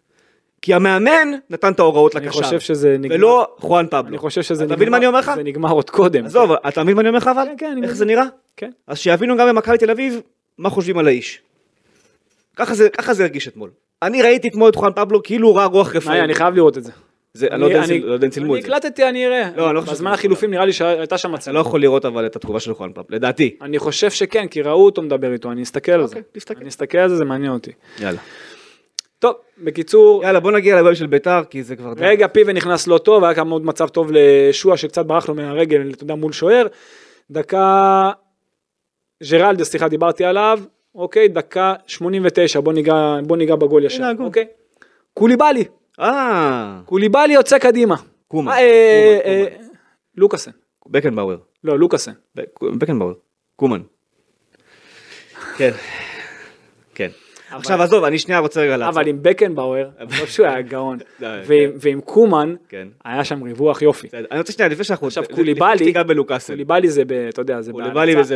כי 0.66 0.74
המאמן 0.74 1.32
נתן 1.50 1.72
את 1.74 1.80
ההוראות 1.80 2.16
אני 2.16 2.26
לקשר, 2.26 2.42
חושב 2.42 2.60
שזה 2.60 2.96
נגמר... 3.00 3.16
ולא 3.16 3.48
חואן 3.58 3.86
פבלו. 3.92 4.08
אני 4.10 4.18
חושב 4.18 4.42
שזה 4.42 4.64
אתה 4.64 4.76
מבין 4.76 4.90
מה 4.90 4.98
אני 4.98 5.08
אומר 5.08 5.20
לך? 5.20 5.32
זה 5.36 5.44
נגמר 5.44 5.72
עוד 5.72 5.90
קודם. 5.90 6.26
עזוב, 6.26 6.52
אתה 6.52 6.84
מבין 6.84 6.96
מה 6.96 7.02
אני 7.02 7.10
אומר 7.10 7.18
לך 7.18 7.28
אבל? 7.28 7.44
כן, 7.46 7.54
כן, 7.58 7.72
אני 7.72 7.84
איך. 7.88 7.96
זה 7.96 8.06
נראה? 8.06 8.24
כן. 8.58 8.72
אז 8.88 8.98
שיבינו 8.98 9.38
גם 9.38 9.48
במכבי 9.48 9.78
תל 9.78 9.92
אביב 9.92 10.22
מה 10.58 10.70
חושבים 10.70 10.98
על 10.98 11.08
האיש. 11.08 11.42
ככה 12.56 12.74
זה, 13.14 13.24
הרגיש 13.24 13.48
אתמול. 13.48 13.70
אני 14.02 14.22
ראיתי 14.22 14.48
אתמול 14.48 14.70
את 14.70 14.76
חואן 14.76 14.92
פבלו 14.96 15.24
כאילו 15.24 15.48
הוא 15.48 15.58
ראה 15.58 15.66
רוח 15.66 15.96
רפאים. 15.96 16.12
מאי, 16.12 16.22
אני 16.22 16.34
חייב 16.36 16.54
לראות 16.56 16.78
את 16.78 16.84
זה. 16.84 16.92
זה, 17.34 17.48
אני 17.52 17.62
לא 17.62 17.66
יודע 17.66 17.80
אם 17.80 17.86
צל- 17.86 17.94
לא 18.06 18.14
יודע 18.14 18.26
אם 18.28 18.32
צילמו 18.32 18.56
את 18.58 18.62
זה. 18.62 18.68
אני 18.68 18.76
הקלטתי, 18.78 19.10
אני 19.10 19.26
אראה. 19.26 19.50
לא, 19.56 19.68
אני 19.68 19.76
לא 19.76 19.82
חושב 19.82 19.94
בזמן 19.94 20.12
החילופים 20.12 20.52
נראה 20.52 20.66
לי 20.66 20.74
שהייתה 20.74 21.18
שם 21.18 21.30
אתה 21.30 21.38
מצלמה. 21.38 21.56
לא 21.56 21.60
יכול 21.60 21.82
לראות 21.82 22.06
אבל 22.06 22.26
את 22.26 22.36
התגובה 22.36 22.60
של 22.60 22.74
חואן 22.74 22.90
פבלו, 22.94 23.06
לדעתי. 23.10 23.58
אני 23.62 23.80
חושב 23.80 24.12
שכן, 24.12 24.48
כי 24.48 24.62
ראו 24.62 24.86
אותו 24.86 25.02
מדבר 25.02 25.34
איתו, 25.34 25.52
אני 25.52 25.64
אסתכל 25.64 25.92
על 25.92 26.08
זה. 26.08 26.16
אוקיי. 26.16 26.56
אני 26.62 26.70
אסתכל 26.70 26.98
על 26.98 27.10
זה, 27.10 27.16
זה 27.16 27.26
מעניין 27.26 27.52
אותי. 27.52 27.72
יאללה. 28.00 28.20
טוב, 29.26 29.36
בקיצור, 29.58 30.24
יאללה 30.24 30.40
בוא 30.40 30.52
נגיע 30.52 30.80
לגול 30.80 30.96
של 30.96 31.08
ביתר 31.08 31.44
כי 31.50 31.64
זה 31.64 31.76
כבר... 31.76 31.94
רגע 31.98 32.28
פיבן 32.28 32.58
נכנס 32.58 32.88
לא 32.88 32.98
טוב, 32.98 33.24
היה 33.24 33.34
גם 33.34 33.50
עוד 33.50 33.66
מצב 33.66 33.88
טוב 33.88 34.12
לשועה 34.12 34.78
שקצת 34.78 35.06
ברח 35.06 35.30
לו 35.30 35.36
מהרגל, 35.36 35.92
אתה 35.94 36.04
יודע, 36.04 36.16
מול 36.16 36.32
שוער. 36.32 36.68
דקה... 37.32 38.12
ג'רלדה, 39.32 39.64
סליחה, 39.64 39.88
דיברתי 39.88 40.26
עליו. 40.26 40.60
אוקיי, 40.96 41.28
דקה 41.28 41.74
89, 41.88 42.60
בוא 42.60 42.74
ניגע, 42.74 43.18
בוא 43.28 43.38
ניגע 43.38 43.56
בגול 43.56 43.86
ישר. 43.86 44.12
אוקיי. 44.20 44.46
קוליבאלי, 45.14 45.64
אה, 46.00 46.80
קוליבאלי 46.86 47.34
יוצא 47.34 47.58
קדימה. 47.58 47.96
קומן. 48.28 48.52
אה, 48.52 48.58
אה, 48.58 49.20
אה, 49.26 49.46
לוקאסן. 50.16 50.52
בקנבאואר. 50.88 51.38
לא, 51.64 51.80
לוקאסן. 51.80 52.12
בקנבאואר. 52.62 53.14
קומן. 53.56 53.82
כן. 55.58 55.72
כן. 56.96 57.10
עכשיו 57.52 57.82
עזוב, 57.82 58.04
אני 58.04 58.20
שנייה 58.20 58.40
רוצה 58.40 58.62
רגע 58.62 58.78
לעצור. 58.78 58.94
אבל 59.02 59.10
עם 59.10 59.18
בקנבאואר, 59.22 59.90
לא 60.00 60.26
שהוא 60.26 60.46
היה 60.48 60.62
גאון, 60.62 60.98
די, 61.20 61.26
ועם- 61.48 61.72
ועם 61.82 62.02
קומן, 62.02 62.56
כן. 62.70 62.88
היה 63.06 63.24
שם 63.24 63.44
ריווח 63.44 63.82
יופי. 63.82 64.08
אני 64.32 64.40
רוצה 64.40 64.54
שנייה, 64.54 64.70
לפני 64.70 64.84
שאנחנו... 64.84 65.08
עכשיו, 65.08 65.24
קוליבאלי-. 65.34 65.94
קוליבאלי 66.48 66.90
זה, 66.90 67.04
אתה 67.30 67.42
יודע, 67.42 67.62
זה 67.62 67.72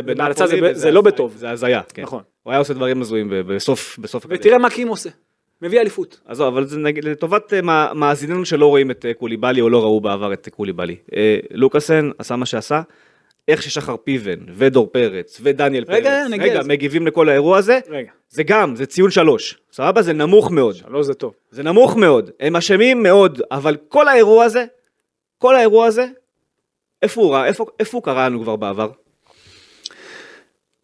בהלצה- 0.02 0.46
זה 0.72 0.90
לא 0.90 1.00
בטוב. 1.02 1.34
זה 1.36 1.50
הזיה, 1.50 1.80
כן. 1.94 2.02
נכון. 2.02 2.22
הוא 2.42 2.50
היה 2.50 2.58
עושה 2.58 2.74
דברים 2.74 3.00
הזויים 3.00 3.32
בסוף. 3.46 3.98
ותראה 4.28 4.58
מה 4.58 4.70
קים 4.70 4.88
עושה. 4.88 5.10
מביא 5.62 5.80
אליפות. 5.80 6.20
עזוב, 6.26 6.46
אבל 6.46 6.66
זה 6.66 6.78
נגיד 6.78 7.04
לטובת 7.04 7.54
אה, 7.54 7.62
מא- 7.62 7.92
מאזיננו 7.94 8.44
שלא 8.44 8.66
רואים 8.66 8.90
את 8.90 9.06
אה, 9.06 9.14
קוליבאלי 9.14 9.60
או 9.60 9.68
לא 9.70 9.82
ראו 9.82 10.00
בעבר 10.00 10.32
את 10.32 10.46
אה, 10.46 10.52
קוליבאלי. 10.52 10.96
לוקאסן 11.50 12.10
עשה 12.18 12.36
מה 12.36 12.46
שעשה, 12.46 12.80
איך 13.48 13.62
ששחר 13.62 13.96
פיבן 13.96 14.38
ודור 14.54 14.86
פרץ 14.92 15.40
ודניאל 15.42 15.84
פרץ, 15.84 15.96
רגע, 15.96 16.28
נגיע 16.30 16.46
רגע, 16.46 16.60
לזה. 16.60 16.68
מגיבים 16.68 17.06
לכל 17.06 17.28
האירוע 17.28 17.58
הזה, 17.58 17.78
רגע, 17.88 18.10
זה 18.28 18.42
גם, 18.42 18.76
זה 18.76 18.86
ציון 18.86 19.10
שלוש, 19.10 19.58
סבבה? 19.72 20.02
זה 20.02 20.12
נמוך 20.12 20.50
מאוד, 20.50 20.74
שלוש 20.74 21.06
זה 21.06 21.14
טוב. 21.14 21.34
זה 21.50 21.62
נמוך 21.62 21.96
מאוד, 21.96 22.30
הם 22.40 22.56
אשמים 22.56 23.02
מאוד, 23.02 23.42
אבל 23.50 23.76
כל 23.88 24.08
האירוע 24.08 24.44
הזה, 24.44 24.64
כל 25.38 25.56
האירוע 25.56 25.86
הזה, 25.86 26.06
איפה 27.02 27.20
הוא 27.20 27.34
ראה, 27.34 27.46
איפה, 27.46 27.66
איפה 27.80 27.96
הוא 27.96 28.04
קרא 28.04 28.26
לנו 28.26 28.42
כבר 28.42 28.56
בעבר? 28.56 28.90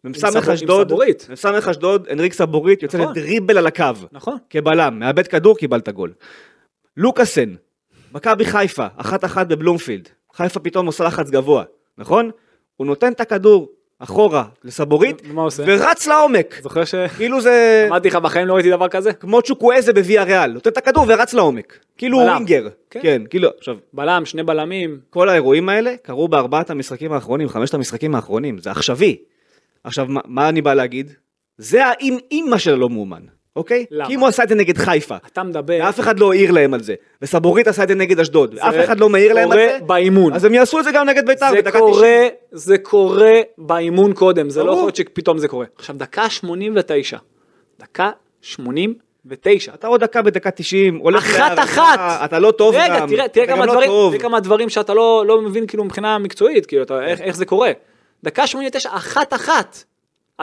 מ"ס 0.03 0.23
אשדוד. 0.23 0.93
מ"ס 1.29 1.45
אשדוד, 1.45 2.07
הנריק 2.09 2.33
סבורית 2.33 2.83
יוצא 2.83 2.97
נכון. 2.97 3.11
לדריבל 3.11 3.57
על 3.57 3.67
הקו, 3.67 3.85
נכון. 4.11 4.37
כבלם, 4.49 4.99
מאבד 4.99 5.27
כדור, 5.27 5.57
קיבלת 5.57 5.89
גול. 5.89 6.13
לוקאסן, 6.97 7.55
מכבי 8.13 8.45
חיפה, 8.45 8.87
אחת 8.97 9.25
אחת 9.25 9.47
בבלומפילד, 9.47 10.09
חיפה 10.33 10.59
פתאום 10.59 10.85
עושה 10.85 11.03
לחץ 11.03 11.29
גבוה, 11.29 11.63
נכון? 11.97 12.31
הוא 12.77 12.87
נותן 12.87 13.11
את 13.11 13.21
הכדור 13.21 13.69
אחורה 13.99 14.43
לסבורית, 14.63 15.21
ומה 15.29 15.41
הוא 15.41 15.47
עושה? 15.47 15.63
ורץ 15.67 16.07
לעומק. 16.07 16.59
זוכר 16.61 16.85
ש... 16.85 16.95
כאילו 16.95 17.41
זה 17.41 17.85
אמרתי 17.87 18.07
לך 18.07 18.15
בחיים 18.15 18.47
לא 18.47 18.53
ראיתי 18.53 18.69
דבר 18.69 18.87
כזה? 18.87 19.13
כמו 19.13 19.41
צ'וקוויזה 19.41 19.93
בוויה 19.93 20.23
ריאל, 20.23 20.51
נותן 20.51 20.69
את 20.69 20.77
הכדור 20.77 21.05
ורץ 21.07 21.33
לעומק. 21.33 21.79
כאילו 21.97 22.17
הוא 22.17 22.25
בלם. 22.25 22.33
ווינגר. 22.33 22.69
כן. 22.89 22.99
כן, 23.03 23.21
כאילו, 23.29 23.49
עכשיו, 23.57 23.77
בלם, 23.93 24.25
שני 24.25 24.43
בלמים. 24.43 24.99
כל 25.09 25.29
האירועים 25.29 25.69
האלה 25.69 25.95
קרו 26.01 26.27
בארבעת 26.27 26.69
המשחקים 26.69 27.11
האחרונים, 27.11 27.49
חמשת 27.49 27.73
המשחקים 27.73 28.15
האחרונים, 28.15 28.57
זה 28.57 28.71
עכשווי. 28.71 29.17
עכשיו, 29.83 30.05
מה, 30.09 30.21
מה 30.25 30.49
אני 30.49 30.61
בא 30.61 30.73
להגיד? 30.73 31.11
זה 31.57 31.85
האם 31.85 32.17
אימא 32.31 32.57
של 32.57 32.73
הלא 32.73 32.89
מאומן, 32.89 33.21
אוקיי? 33.57 33.85
למה? 33.91 34.07
כי 34.07 34.15
אם 34.15 34.19
הוא 34.19 34.27
עשה 34.27 34.43
את 34.43 34.49
זה 34.49 34.55
נגד 34.55 34.77
חיפה, 34.77 35.15
אתה 35.27 35.43
מדבר... 35.43 35.79
ואף 35.81 35.99
אחד 35.99 36.19
לא 36.19 36.31
העיר 36.31 36.51
להם 36.51 36.73
על 36.73 36.83
זה, 36.83 36.95
וסבורית 37.21 37.67
עשה 37.67 37.83
את 37.83 37.87
זה 37.87 37.95
נגד 37.95 38.19
אשדוד, 38.19 38.55
ואף 38.57 38.73
זה 38.73 38.83
אחד 38.83 38.99
לא 38.99 39.09
מעיר 39.09 39.33
להם 39.33 39.51
על 39.51 39.57
זה, 39.57 39.67
קורה 39.67 39.87
באימון. 39.87 40.33
אז 40.33 40.45
הם 40.45 40.53
יעשו 40.53 40.79
את 40.79 40.83
זה 40.83 40.91
גם 40.91 41.09
נגד 41.09 41.25
בית"ר 41.25 41.49
זה 41.51 41.57
בדקה 41.57 41.79
קורה, 41.79 42.27
זה 42.51 42.77
קורה 42.77 43.33
באימון 43.57 44.13
קודם, 44.13 44.49
זה 44.49 44.59
לא 44.59 44.65
ברור. 44.65 44.77
יכול 44.77 44.87
להיות 44.87 44.95
שפתאום 44.95 45.37
זה 45.37 45.47
קורה. 45.47 45.65
עכשיו 45.75 45.95
דקה 45.99 46.29
89, 46.29 47.17
דקה 47.79 48.09
89. 48.41 49.73
אתה 49.73 49.87
עוד 49.87 50.01
דקה 50.01 50.21
בדקה 50.21 50.51
90, 50.51 50.97
הולך 50.97 51.35
אחת 51.35 51.59
אחת. 51.59 51.99
אתה 52.25 52.39
לא 52.39 52.51
טוב 52.51 52.75
רגע, 52.75 52.99
גם, 52.99 53.09
תראה, 53.09 53.27
תראה 53.27 53.47
כמה 53.47 53.65
לא 53.65 53.71
דברים, 53.73 53.87
טוב. 53.87 54.11
תראה 54.11 54.21
כמה 54.21 54.39
דברים 54.39 54.69
שאתה 54.69 54.93
לא, 54.93 55.23
לא 55.27 55.41
מבין 55.41 55.67
כאילו 55.67 55.83
מבחינה 55.83 56.17
מקצועית, 56.17 56.65
כאילו, 56.65 56.83
אתה, 56.83 57.05
איך, 57.05 57.21
איך 57.21 57.35
זה 57.35 57.45
קורה. 57.45 57.71
דקה 58.23 58.47
89, 58.47 58.89
אחת 58.93 59.33
אחת. 59.33 59.83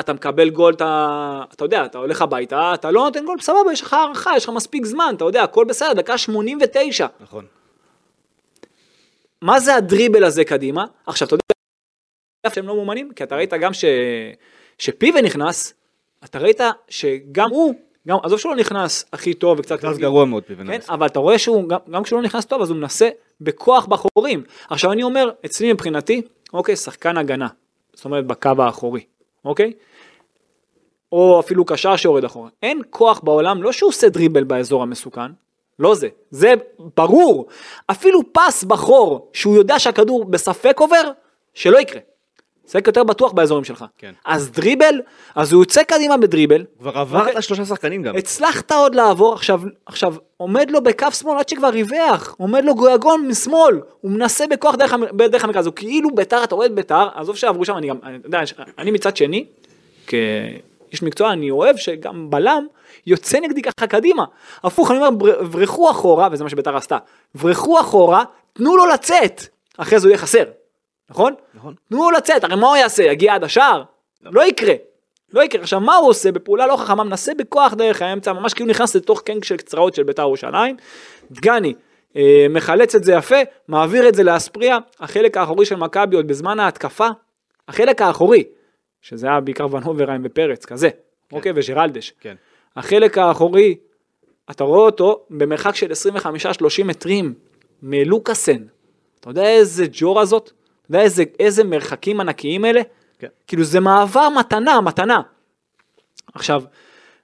אתה 0.01 0.13
מקבל 0.13 0.51
גול, 0.51 0.75
אתה, 0.75 1.43
אתה 1.53 1.65
יודע, 1.65 1.85
אתה 1.85 1.99
הולך 1.99 2.23
הביתה, 2.23 2.75
אתה 2.75 2.91
לא 2.91 3.05
נותן 3.05 3.25
גול, 3.25 3.41
סבבה, 3.41 3.73
יש 3.73 3.83
לך 3.83 3.93
הערכה, 3.93 4.31
יש 4.37 4.45
לך 4.45 4.51
מספיק 4.51 4.85
זמן, 4.85 5.15
אתה 5.17 5.25
יודע, 5.25 5.43
הכל 5.43 5.65
בסדר, 5.65 5.93
דקה 5.93 6.19
89. 6.19 7.07
נכון. 7.21 7.47
מה 9.43 9.61
זה 9.61 9.75
הדריבל 9.75 10.25
הזה 10.25 10.45
קדימה? 10.45 10.85
עכשיו, 11.07 11.29
אתה 11.29 11.35
יודע 11.35 12.55
שהם 12.55 12.69
לא 12.69 12.75
מאומנים? 12.75 13.13
כי 13.17 13.25
אתה 13.25 13.37
ראית 13.37 13.53
גם 13.55 13.73
ש... 13.73 13.85
שפיבה 14.79 15.23
נכנס, 15.23 15.75
אתה 16.25 16.39
ראית 16.39 16.61
שגם 16.89 17.51
הוא, 17.51 17.75
גם, 18.09 18.19
עזוב 18.23 18.39
שהוא 18.39 18.53
לא 18.55 18.61
נכנס 18.61 19.05
הכי 19.13 19.35
טוב 19.35 19.59
וקצת... 19.59 19.85
נכנס 19.85 19.99
גרוע 19.99 20.25
מאוד 20.25 20.43
פיבן. 20.43 20.67
כן, 20.67 20.79
אבל 20.89 21.07
אתה 21.07 21.19
רואה 21.19 21.39
שהוא, 21.39 21.69
גם, 21.69 21.79
גם 21.91 22.03
כשהוא 22.03 22.21
לא 22.21 22.25
נכנס 22.25 22.45
טוב, 22.45 22.63
אז 22.63 22.71
הוא 22.71 22.79
מנסה 22.79 23.09
בכוח 23.41 23.87
בחורים. 23.87 24.43
עכשיו 24.71 24.93
אני 24.93 25.03
אומר, 25.03 25.31
אצלי 25.45 25.73
מבחינתי, 25.73 26.23
אוקיי, 26.53 26.77
שחקן 26.77 27.17
הגנה, 27.17 27.49
זאת 27.95 28.05
אומרת 28.05 28.27
בקו 28.27 28.51
האחורי, 28.59 29.05
אוקיי? 29.45 29.73
או 31.13 31.41
אפילו 31.41 31.65
קשר 31.65 31.97
שיורד 31.97 32.25
אחורה. 32.25 32.49
אין 32.63 32.83
כוח 32.91 33.21
בעולם, 33.21 33.63
לא 33.63 33.73
שהוא 33.73 33.89
עושה 33.89 34.09
דריבל 34.09 34.45
באזור 34.45 34.83
המסוכן, 34.83 35.33
לא 35.79 35.95
זה, 35.95 36.09
זה 36.31 36.55
ברור. 36.97 37.47
אפילו 37.87 38.21
פס 38.33 38.65
בחור, 38.65 39.31
שהוא 39.33 39.57
יודע 39.57 39.79
שהכדור 39.79 40.25
בספק 40.25 40.81
עובר, 40.81 41.11
שלא 41.55 41.79
יקרה. 41.79 42.01
שחק 42.71 42.87
יותר 42.87 43.05
בטוח 43.05 43.33
באזורים 43.33 43.65
שלך. 43.65 43.85
כן. 43.99 44.13
אז 44.25 44.51
דריבל, 44.51 45.01
אז 45.35 45.53
הוא 45.53 45.63
יוצא 45.63 45.83
קדימה 45.83 46.17
בדריבל, 46.17 46.65
כבר 46.79 46.99
עברת 46.99 47.27
אוקיי. 47.27 47.43
שלושה 47.43 47.65
שחקנים 47.65 48.03
גם. 48.03 48.17
הצלחת 48.17 48.73
עוד 48.73 48.95
לעבור, 48.95 49.35
עכשיו, 49.35 49.61
עכשיו 49.87 50.15
עומד 50.37 50.71
לו 50.71 50.83
בקו 50.83 51.13
שמאל 51.13 51.39
עד 51.39 51.49
שכבר 51.49 51.69
ריווח, 51.69 52.35
עומד 52.39 52.65
לו 52.65 52.75
גויגון 52.75 53.29
משמאל, 53.29 53.81
הוא 54.01 54.11
מנסה 54.11 54.47
בכוח 54.47 54.75
דרך, 54.75 54.95
דרך 55.31 55.45
המרכז, 55.45 55.67
הוא 55.67 55.75
כאילו 55.75 56.15
ביתר, 56.15 56.45
אתה 56.45 56.55
רואה 56.55 56.67
את 56.67 56.75
ביתר, 56.75 57.09
עזוב 57.15 57.37
שעברו 57.37 57.65
שם, 57.65 57.77
אני 57.77 57.89
גם, 57.89 57.97
אני, 58.03 58.19
יודע, 58.25 58.41
יש- 58.43 58.55
אני 58.79 58.91
מצד 58.91 59.17
שני, 59.17 59.45
כאיש 60.07 61.03
מקצוע, 61.03 61.33
אני 61.33 61.51
אוהב 61.51 61.77
שגם 61.77 62.31
בלם 62.31 62.67
יוצא 63.07 63.39
נגדי 63.41 63.63
ככה 63.63 63.87
קדימה. 63.87 64.25
הפוך, 64.65 64.91
אני 64.91 64.99
אומר, 64.99 65.11
בר- 65.11 65.43
ברחו 65.45 65.91
אחורה, 65.91 66.29
וזה 66.33 66.45
מה 66.45 66.51
שביתר 66.51 66.77
עשתה, 66.77 66.99
ברחו 67.35 67.81
אחורה, 67.81 68.25
תנו 68.53 68.77
לו 68.77 68.87
לצאת, 68.87 69.43
אחרי 69.79 69.99
זה 70.01 70.07
הוא 70.07 70.11
יהיה 70.11 70.19
חסר, 70.19 70.45
נכון? 71.11 71.35
נכון. 71.55 71.75
תנו 71.89 72.11
לו 72.11 72.11
לצאת, 72.11 72.45
הרי 72.45 72.57
מה 72.57 72.69
הוא 72.69 72.77
יעשה, 72.77 73.03
יגיע 73.03 73.35
עד 73.35 73.45
השער? 73.45 73.83
לא 74.23 74.47
יקרה. 74.47 74.75
לא 75.33 75.43
יקרה. 75.43 75.63
עכשיו 75.63 75.81
מה 75.81 75.97
הוא 75.97 76.09
עושה 76.09 76.33
בפעולה 76.33 76.67
לא 76.67 76.77
חכמה, 76.77 77.05
מנסה 77.05 77.33
בכוח 77.35 77.75
דרך 77.75 78.03
האמצע, 78.03 78.33
ממש 78.33 78.55
כאילו 78.55 78.71
נכנס 78.71 78.97
לתוך 78.97 79.23
קנק 79.23 79.45
של 79.45 79.57
קצראות 79.57 79.95
של 79.95 80.03
בית"ר 80.03 80.23
ירושלים. 80.23 80.77
דגני 81.31 81.75
אה, 82.17 82.47
מחלץ 82.51 82.95
את 82.95 83.05
זה 83.05 83.13
יפה, 83.13 83.37
מעביר 83.69 84.09
את 84.09 84.15
זה 84.15 84.23
לאספריה, 84.23 84.79
החלק 85.01 85.37
האחורי 85.37 85.67
של 85.67 85.77
מכבי 85.77 86.17
עוד 86.17 86.29
בזמן 86.29 86.61
ההתקפה, 86.61 87.09
החלק 87.69 88.03
האחורי, 88.03 88.45
שזה 89.03 89.27
היה 89.27 89.41
בעיקר 89.41 89.75
ונוברהיים 89.75 90.23
ופרץ, 90.25 90.65
כזה, 90.65 90.89
אוקיי, 91.33 91.53
וג'רלדש. 91.55 92.13
כן. 92.21 92.35
החלק 92.77 93.19
האחורי, 93.19 93.77
אתה 94.51 94.65
רואה 94.65 94.81
אותו 94.81 95.27
במרחק 95.31 95.75
של 95.75 95.93
25-30 96.81 96.85
מטרים 96.85 97.35
מלוקאסן. 97.83 98.63
אתה 99.21 99.31
יודע 99.31 99.49
איזה 99.49 99.87
ג'ורה 99.93 100.25
זאת? 100.25 100.53
אתה 100.87 100.97
יודע 100.97 101.05
איזה, 101.05 101.25
איזה 101.41 101.65
מרחקים 101.65 102.21
ענקיים 102.21 102.65
אלה? 102.65 102.81
כן. 103.19 103.27
כאילו 103.47 103.65
זה 103.65 103.81
מעבר 103.81 104.29
מתנה, 104.29 104.81
מתנה. 104.81 105.21
עכשיו, 106.35 106.63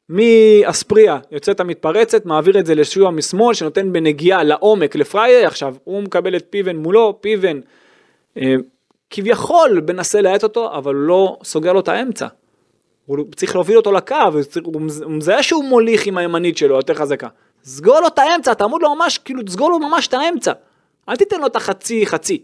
מאספריה 0.09 1.19
יוצאת 1.31 1.61
המתפרצת, 1.61 2.27
מעביר 2.27 2.59
את 2.59 2.67
זה 2.67 2.75
לשועה 2.75 3.11
משמאל, 3.11 3.55
שנותן 3.55 3.93
בנגיעה 3.93 4.45
לעומק 4.45 4.97
לפרייר, 4.97 5.47
עכשיו 5.47 5.75
הוא 5.85 6.03
מקבל 6.03 6.37
את 6.37 6.47
פיבן 6.51 6.77
מולו, 6.77 7.19
פיבן 7.21 7.61
אה, 8.37 8.55
כביכול 9.11 9.83
מנסה 9.89 10.21
להאט 10.21 10.43
אותו, 10.43 10.75
אבל 10.77 10.95
הוא 10.95 11.03
לא 11.03 11.39
סוגר 11.45 11.73
לו 11.73 11.81
את 11.81 11.89
האמצע. 11.89 12.27
הוא 13.07 13.19
צריך 13.37 13.55
להוביל 13.55 13.77
אותו 13.77 13.93
לקו, 13.93 14.15
הוא 14.33 14.43
צריך- 14.43 14.67
הוא 14.67 14.81
מז- 14.81 15.03
הוא 15.03 15.13
מזהה 15.13 15.43
שהוא 15.43 15.65
מוליך 15.65 16.07
עם 16.07 16.19
הימנית 16.19 16.57
שלו, 16.59 16.77
יותר 16.77 16.95
חזקה. 16.95 17.29
סגור 17.65 18.01
לו 18.01 18.07
את 18.07 18.19
האמצע, 18.19 18.55
תעמוד 18.55 18.83
לו 18.83 18.95
ממש, 18.95 19.19
כאילו 19.19 19.43
תסגור 19.43 19.71
לו 19.71 19.79
ממש 19.79 20.09
את 20.09 20.15
האמצע. 20.15 20.53
אל 21.09 21.17
תיתן 21.17 21.41
לו 21.41 21.47
את 21.47 21.57
החצי 21.57 22.07
חצי. 22.07 22.43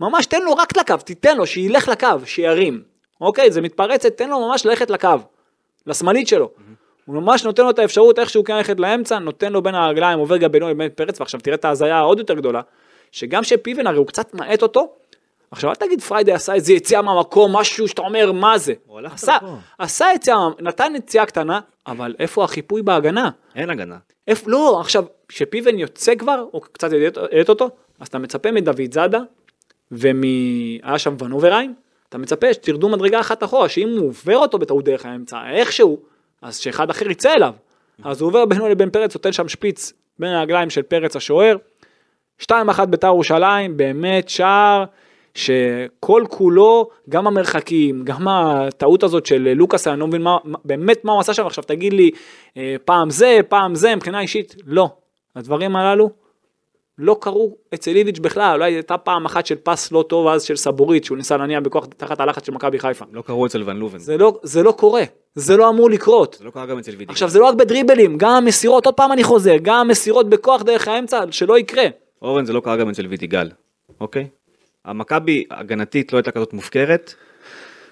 ממש 0.00 0.26
תן 0.26 0.42
לו 0.42 0.52
רק 0.52 0.76
לקו, 0.76 0.96
תיתן 0.96 1.36
לו, 1.36 1.46
שילך 1.46 1.88
לקו, 1.88 2.08
שירים. 2.24 2.82
אוקיי, 3.20 3.52
זה 3.52 3.60
מתפרצת, 3.60 4.16
תן 4.16 4.30
לו 4.30 4.48
ממש 4.48 4.66
ללכת 4.66 4.90
לקו, 4.90 5.08
לשמאלית 5.86 6.28
שלו. 6.28 6.50
הוא 7.04 7.14
ממש 7.14 7.44
נותן 7.44 7.62
לו 7.62 7.70
את 7.70 7.78
האפשרות 7.78 8.18
איכשהו 8.18 8.44
כן 8.44 8.56
ללכת 8.56 8.80
לאמצע, 8.80 9.18
נותן 9.18 9.52
לו 9.52 9.62
בין 9.62 9.74
הרגליים, 9.74 10.18
עובר 10.18 10.36
גם 10.36 10.52
בינו 10.52 10.68
לבין 10.68 10.90
פרץ, 10.94 11.20
ועכשיו 11.20 11.40
תראה 11.40 11.54
את 11.54 11.64
ההזיה 11.64 11.96
העוד 11.96 12.18
יותר 12.18 12.34
גדולה, 12.34 12.60
שגם 13.12 13.44
שפיבן 13.44 13.86
הרי 13.86 13.96
הוא 13.96 14.06
קצת 14.06 14.34
מאט 14.34 14.62
אותו, 14.62 14.92
עכשיו 15.50 15.70
אל 15.70 15.74
תגיד 15.74 16.00
פריידי 16.00 16.32
עשה 16.32 16.54
איזה 16.54 16.72
יציאה 16.72 17.02
מהמקום, 17.02 17.56
משהו 17.56 17.88
שאתה 17.88 18.02
אומר 18.02 18.32
מה 18.32 18.58
זה. 18.58 18.72
הוא 18.86 18.98
הלך 18.98 19.14
עשה. 19.14 19.36
עשה 19.78 20.06
יציאה, 20.14 20.36
נתן 20.60 20.92
יציאה 20.96 21.26
קטנה, 21.26 21.60
אבל 21.86 22.14
איפה 22.18 22.44
החיפוי 22.44 22.82
בהגנה? 22.82 23.30
אין 23.54 23.70
הגנה. 23.70 23.96
איפה, 24.28 24.50
לא, 24.50 24.80
עכשיו, 24.80 25.04
כשפיבן 25.28 25.78
יוצא 25.78 26.14
כבר, 26.14 26.44
או 26.54 26.60
קצת 26.60 26.90
האט 27.32 27.48
אותו, 27.48 27.70
אז 28.00 28.08
אתה 28.08 28.18
מצפה 28.18 28.52
מדוד 28.52 28.92
זאדה, 28.92 29.20
ומ... 29.92 30.22
שם 30.96 31.14
ונוברהיים, 31.18 31.74
אתה 32.08 32.18
מצפה 32.18 32.54
שתרדו 32.54 32.88
מדרגה 32.88 33.20
אחת 33.20 33.44
אחורה, 33.44 33.68
שאם 33.68 33.88
הוא 33.98 34.08
עובר 34.08 34.36
אותו 34.36 34.58
בטעות 34.58 34.84
דרך 34.84 35.06
האמצע, 35.06 35.36
איכשהו, 35.50 35.98
אז 36.42 36.56
שאחד 36.56 36.90
אחר 36.90 37.10
יצא 37.10 37.32
אליו. 37.34 37.54
אז 38.04 38.20
הוא 38.20 38.28
עובר 38.28 38.44
בינו 38.46 38.68
לבין 38.68 38.90
פרץ, 38.90 39.14
נותן 39.14 39.32
שם 39.32 39.48
שפיץ 39.48 39.92
בין 40.18 40.32
הרגליים 40.32 40.70
של 40.70 40.82
פרץ 40.82 41.16
השוער. 41.16 41.56
2-1 42.42 42.52
בית"ר 42.88 43.06
ירושלים, 43.06 43.76
באמת 43.76 44.28
שער 44.28 44.84
שכל 45.34 46.24
כולו, 46.28 46.88
גם 47.08 47.26
המרחקים, 47.26 48.04
גם 48.04 48.28
הטעות 48.28 49.02
הזאת 49.02 49.26
של 49.26 49.52
לוקאס, 49.56 49.88
אני 49.88 50.00
לא 50.00 50.06
מבין 50.06 50.22
מה- 50.22 50.38
באמת 50.64 51.04
מה 51.04 51.12
הוא 51.12 51.20
עשה 51.20 51.34
שם, 51.34 51.46
עכשיו 51.46 51.64
תגיד 51.64 51.92
לי, 51.92 52.10
אה, 52.56 52.76
פעם 52.84 53.10
זה, 53.10 53.38
פעם 53.48 53.74
זה, 53.74 53.96
מבחינה 53.96 54.20
אישית, 54.20 54.54
לא. 54.66 54.88
הדברים 55.36 55.76
הללו 55.76 56.10
לא 56.98 57.16
קרו 57.20 57.56
אצל 57.74 57.96
איביץ' 57.96 58.18
בכלל, 58.18 58.54
אולי 58.54 58.72
הייתה 58.72 58.98
פעם 58.98 59.24
אחת 59.24 59.46
של 59.46 59.54
פס 59.54 59.92
לא 59.92 60.04
טוב 60.08 60.28
אז 60.28 60.42
של 60.42 60.56
סבורית, 60.56 61.04
שהוא 61.04 61.18
ניסה 61.18 61.36
להניע 61.36 61.60
בכוח 61.60 61.86
תחת 61.96 62.20
הלחץ 62.20 62.46
של 62.46 62.52
מכבי 62.52 62.78
חיפה. 62.78 63.04
לא 63.12 63.22
קראו 63.22 63.46
אצל 63.46 63.62
ון 63.66 63.76
לובן. 63.76 63.98
זה 63.98 64.16
לא, 64.16 64.40
זה 64.42 64.62
לא 64.62 64.72
קורה, 64.72 65.02
זה 65.34 65.56
לא 65.56 65.68
אמור 65.68 65.90
לקרות. 65.90 66.36
זה 66.38 66.44
לא 66.44 66.50
קרה 66.50 66.66
גם 66.66 66.78
אצל 66.78 66.90
וידיגל. 66.90 67.12
עכשיו 67.12 67.28
זה 67.28 67.38
לא 67.38 67.46
רק 67.46 67.54
בדריבלים, 67.54 68.18
גם 68.18 68.30
המסירות, 68.30 68.86
עוד 68.86 68.94
פעם 68.94 69.12
אני 69.12 69.24
חוזר, 69.24 69.56
גם 69.62 69.76
המסירות 69.80 70.28
בכוח 70.28 70.62
דרך 70.62 70.88
האמצע, 70.88 71.20
שלא 71.30 71.58
יקרה. 71.58 71.84
אורן 72.22 72.44
זה 72.44 72.52
לא 72.52 72.60
קרה 72.60 72.76
גם 72.76 72.88
אצל 72.88 73.06
וידיגל, 73.06 73.50
אוקיי? 74.00 74.28
המכבי 74.84 75.44
הגנתית 75.50 76.12
לא 76.12 76.18
הייתה 76.18 76.30
כזאת 76.30 76.52
מופקרת, 76.52 77.14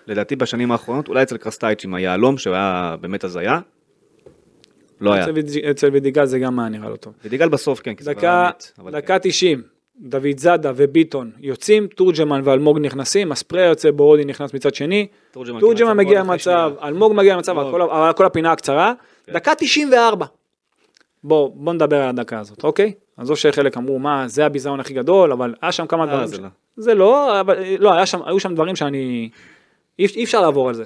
לדעתי 0.07 0.37
בשנים 0.37 0.73
האחרונות, 0.73 1.09
אולי 1.09 1.23
אצל 1.23 1.37
קרסטייץ' 1.37 1.85
עם 1.85 1.95
היהלום, 1.95 2.39
שהוא 2.39 2.55
היה 2.55 2.97
באמת 3.01 3.25
הזיה, 3.25 3.61
לא 5.01 5.13
היה. 5.13 5.23
אצל 5.25 5.31
ויד- 5.33 5.65
אצל 5.71 5.89
וידיגל 5.93 6.25
זה 6.27 6.39
גם 6.39 6.59
היה 6.59 6.69
נראה 6.69 6.89
לא 6.89 6.97
טוב. 6.97 7.13
וידיגל 7.25 7.49
בסוף 7.49 7.81
כן, 7.81 7.95
כי 7.95 8.05
זה 8.05 8.15
כבר 8.15 8.21
דקה, 8.21 8.41
היה 8.41 8.49
מת, 8.49 8.73
אבל 8.79 8.93
דקה 8.93 9.19
90, 9.19 9.63
דוד 10.01 10.39
זאדה 10.39 10.73
וביטון 10.77 11.31
יוצאים, 11.41 11.87
תורג'מן 11.87 12.41
ואלמוג 12.45 12.79
נכנסים, 12.79 13.33
אספריה 13.33 13.65
יוצא, 13.67 13.91
בורודי 13.91 14.25
נכנס 14.25 14.55
מצד 14.55 14.75
שני, 14.75 15.07
תורג'מן 15.61 15.97
מגיע 15.97 16.21
למצב. 16.21 16.73
אלמוג 16.83 17.13
מגיע 17.15 17.35
למצב. 17.35 17.59
על 17.91 18.13
כל 18.13 18.27
הפינה 18.27 18.53
הקצרה, 18.53 18.93
דקה 19.31 19.55
94. 19.55 20.27
בוא, 21.25 21.51
בוא 21.55 21.73
נדבר 21.73 21.97
על 22.03 22.09
הדקה 22.09 22.41
הזאת, 22.41 22.65
אוקיי? 22.65 22.93
עזוב 23.17 23.37
שחלק 23.37 23.77
אמרו, 23.77 23.99
מה, 23.99 24.29
זה 24.29 24.47
הביזיון 24.47 24.81
הכי 24.81 24.95
גדול, 24.95 25.33
אבל 25.33 25.55
היה 25.63 25.73
שם 25.73 25.87
כמה 25.87 26.03
אה, 26.03 26.07
דברים. 26.09 26.27
זה 26.27 26.39
לא. 26.43 26.49
זה 26.77 26.95
לא, 26.95 27.41
אבל 27.41 27.57
לא, 27.79 27.93
היה 27.93 28.07
שם, 28.07 28.21
היו 28.27 28.41
שם 28.41 28.55
דברים 28.55 28.77
שאני, 28.77 29.31
אי, 29.99 30.07
אי 30.17 30.25
אפשר 30.25 30.41
לעבור 30.41 30.69
על 30.69 30.75
זה. 30.75 30.85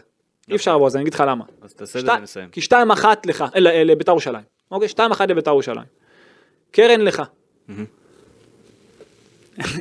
אי 0.51 0.57
אפשר 0.57 0.71
לעבור 0.71 0.87
על 0.87 0.91
זה, 0.91 0.99
אני 0.99 1.03
אגיד 1.03 1.15
לך 1.15 1.25
למה. 1.27 1.45
אז 1.63 1.75
תעשה 1.75 1.99
את 1.99 2.05
זה 2.05 2.13
ונסיים. 2.13 2.49
כי 2.51 2.61
שתיים 2.61 2.91
אחת 2.91 3.27
לך, 3.27 3.45
ל- 3.55 3.67
אה, 3.67 3.85
לביתר 3.85 4.13
ירושלים. 4.13 4.43
אוקיי, 4.71 4.89
שתיים 4.89 5.11
אחת 5.11 5.29
לביתר 5.29 5.51
ירושלים. 5.51 5.85
קרן 6.71 7.01
לך. 7.01 7.23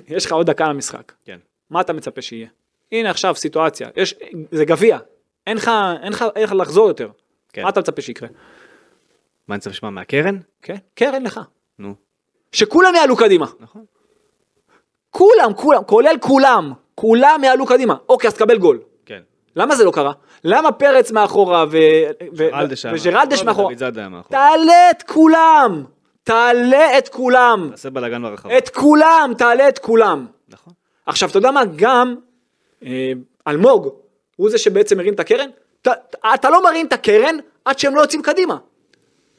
יש 0.07 0.25
לך 0.25 0.31
עוד 0.31 0.45
דקה 0.49 0.69
למשחק. 0.69 1.11
כן. 1.25 1.39
מה 1.69 1.81
אתה 1.81 1.93
מצפה 1.93 2.21
שיהיה? 2.21 2.47
הנה 2.91 3.09
עכשיו 3.09 3.35
סיטואציה, 3.35 3.87
יש, 3.95 4.15
זה 4.51 4.65
גביע, 4.65 4.97
אין 5.47 5.57
לך, 5.57 5.71
אין 6.03 6.11
לך 6.13 6.25
איך 6.35 6.53
לחזור 6.53 6.87
יותר. 6.87 7.09
כן. 7.53 7.63
מה 7.63 7.69
אתה 7.69 7.79
מצפה 7.79 8.01
שיקרה? 8.01 8.29
מה 9.47 9.55
אני 9.55 9.61
צריך 9.61 9.75
לשמוע 9.75 9.91
מהקרן? 9.91 10.37
כן? 10.61 10.75
קרן 10.93 11.23
לך. 11.23 11.39
נו, 11.79 11.95
שכולם 12.51 12.95
יעלו 12.95 13.17
קדימה. 13.17 13.45
נכון. 13.59 13.85
כולם, 15.09 15.53
כולם, 15.55 15.83
כולל 15.83 16.15
כולם. 16.21 16.73
כולם 16.95 17.41
יעלו 17.43 17.65
קדימה. 17.65 17.95
אוקיי, 18.09 18.27
אז 18.27 18.33
תקבל 18.33 18.57
גול. 18.57 18.79
כן. 19.55 19.61
למה 19.61 19.75
זה 19.75 19.83
לא 19.83 19.91
קרה? 19.91 20.11
למה 20.43 20.71
פרץ 20.71 21.11
מאחורה 21.11 21.65
ו... 21.71 21.77
וג'רלדש 22.33 23.43
מאחורה, 23.43 23.43
מאחורה? 23.43 23.73
תעלה 24.29 24.91
את 24.91 25.03
כולם! 25.03 25.83
תעלה 26.23 26.97
את 26.97 27.09
כולם! 27.09 27.67
תעשה 27.71 27.89
בלאגן 27.89 28.21
ברחבה. 28.21 28.57
את 28.57 28.69
כולם! 28.69 29.31
תעלה 29.37 29.69
את 29.69 29.79
כולם! 29.79 30.25
נכון. 30.49 30.73
עכשיו, 31.05 31.29
אתה 31.29 31.37
יודע 31.37 31.51
מה? 31.51 31.61
גם 31.75 32.15
אה, 32.85 33.11
אלמוג, 33.47 33.89
הוא 34.35 34.49
זה 34.49 34.57
שבעצם 34.57 34.99
הרים 34.99 35.13
את 35.13 35.19
הקרן. 35.19 35.49
ת, 35.81 35.87
אתה 36.33 36.49
לא 36.49 36.63
מרים 36.63 36.85
את 36.85 36.93
הקרן 36.93 37.37
עד 37.65 37.79
שהם 37.79 37.95
לא 37.95 38.01
יוצאים 38.01 38.21
קדימה. 38.21 38.57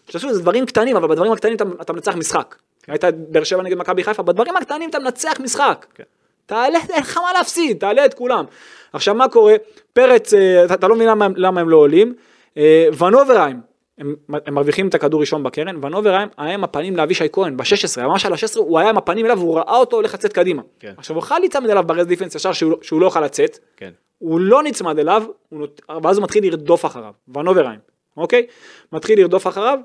שתעשו, 0.09 0.35
זה 0.35 0.41
דברים 0.41 0.67
קטנים, 0.67 0.97
אבל 0.97 1.09
בדברים 1.09 1.33
הקטנים 1.33 1.57
אתה, 1.57 1.65
אתה 1.81 1.93
מנצח 1.93 2.15
משחק. 2.15 2.57
ראית 2.89 3.05
את 3.05 3.15
באר 3.19 3.45
שבע 3.45 3.63
נגד 3.63 3.79
מכבי 3.79 4.05
חיפה? 4.05 4.23
בדברים 4.23 4.57
הקטנים 4.57 4.91
אתה 4.91 4.99
מנצח 4.99 5.41
משחק. 5.41 5.87
כן. 5.95 6.05
תעלה, 6.47 6.79
אין 6.91 7.01
לך 7.03 7.17
מה 7.17 7.33
להפסיד, 7.33 7.79
תעלה 7.79 8.05
את 8.05 8.15
כולם. 8.15 8.45
עכשיו, 8.93 9.15
מה 9.15 9.29
קורה? 9.29 9.55
פרץ, 9.93 10.35
אה, 10.35 10.65
אתה, 10.65 10.75
אתה 10.75 10.89
לא 10.89 10.95
מבין 10.95 11.09
למה, 11.09 11.25
הם- 11.25 11.35
למה 11.37 11.61
הם 11.61 11.69
לא 11.69 11.77
עולים. 11.77 12.15
אה, 12.57 12.89
ונוברהיים, 12.99 13.61
הם, 13.99 14.15
הם 14.47 14.55
מרוויחים 14.55 14.89
את 14.89 14.95
הכדור 14.95 15.21
ראשון 15.21 15.43
בקרן, 15.43 15.85
ונוברהיים 15.85 16.29
היה 16.39 16.55
עם 16.55 16.65
הפנים 16.65 16.97
לאבישי 16.97 17.25
כהן, 17.33 17.57
ב-16, 17.57 18.01
ממש 18.03 18.27
על 18.27 18.33
ה-16, 18.33 18.59
הוא 18.59 18.79
היה 18.79 18.89
עם 18.89 18.97
הפנים 18.99 19.27
אליו, 19.27 19.39
והוא 19.39 19.57
ראה 19.59 19.77
אותו 19.77 19.97
הולך 19.97 20.15
לצאת 20.15 20.33
קדימה. 20.33 20.63
כן. 20.81 20.93
עכשיו, 20.97 21.17
הוא 21.17 21.23
יכול 21.25 21.39
להיצמד 21.39 21.71
אליו 21.71 21.83
ברז 21.87 22.07
דיפנס 22.07 22.35
ישר 22.35 22.53
שהוא, 22.53 22.71
לא- 22.71 22.79
שהוא 22.83 23.01
לא 23.01 23.07
יוכל 23.07 23.21
לצאת, 23.21 23.59
כן. 23.77 23.91
הוא 24.19 24.41
לא 24.41 24.63
נצמד 24.63 24.99
אליו, 24.99 25.23
הוא 25.49 25.61
נות... 25.61 25.81
ואז 26.03 26.17
הוא 26.17 26.25
מתחיל 26.25 26.45
לרדוף 26.47 26.85
אחריו, 26.87 27.13
ונוברהיים, 27.35 27.79
אוקיי? 28.17 28.47
מתחיל 28.93 29.21
לרדוף 29.21 29.47
אחריו, 29.47 29.79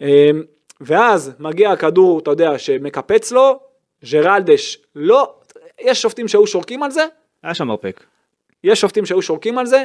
אמ, 0.00 0.06
ואז 0.80 1.32
מגיע 1.38 1.70
הכדור, 1.70 2.18
אתה 2.18 2.30
יודע, 2.30 2.58
שמקפץ 2.58 3.32
לו, 3.32 3.58
ג'רלדש, 4.12 4.78
לא, 4.96 5.34
יש 5.80 6.02
שופטים 6.02 6.28
שהיו 6.28 6.46
שורקים 6.46 6.82
על 6.82 6.90
זה, 6.90 7.06
היה 7.42 7.54
שם 7.54 7.66
מרפק. 7.68 8.00
יש 8.64 8.80
שופטים 8.80 9.06
שהיו 9.06 9.22
שורקים 9.22 9.58
על 9.58 9.66
זה, 9.66 9.84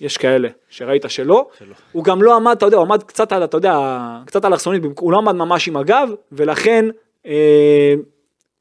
יש 0.00 0.16
כאלה 0.16 0.48
שראית 0.68 1.04
שלא, 1.08 1.48
שלא. 1.58 1.74
הוא 1.92 2.04
גם 2.04 2.22
לא 2.22 2.36
עמד, 2.36 2.56
אתה 2.56 2.66
יודע, 2.66 2.76
הוא 2.76 2.84
עמד 2.84 3.02
קצת 3.02 3.32
על, 3.32 3.44
אתה 3.44 3.56
יודע, 3.56 3.78
קצת 4.26 4.44
אלכסונית, 4.44 4.82
הוא 4.98 5.12
לא 5.12 5.18
עמד 5.18 5.32
ממש 5.32 5.68
עם 5.68 5.76
הגב, 5.76 6.08
ולכן 6.32 6.84
אה, 7.26 7.94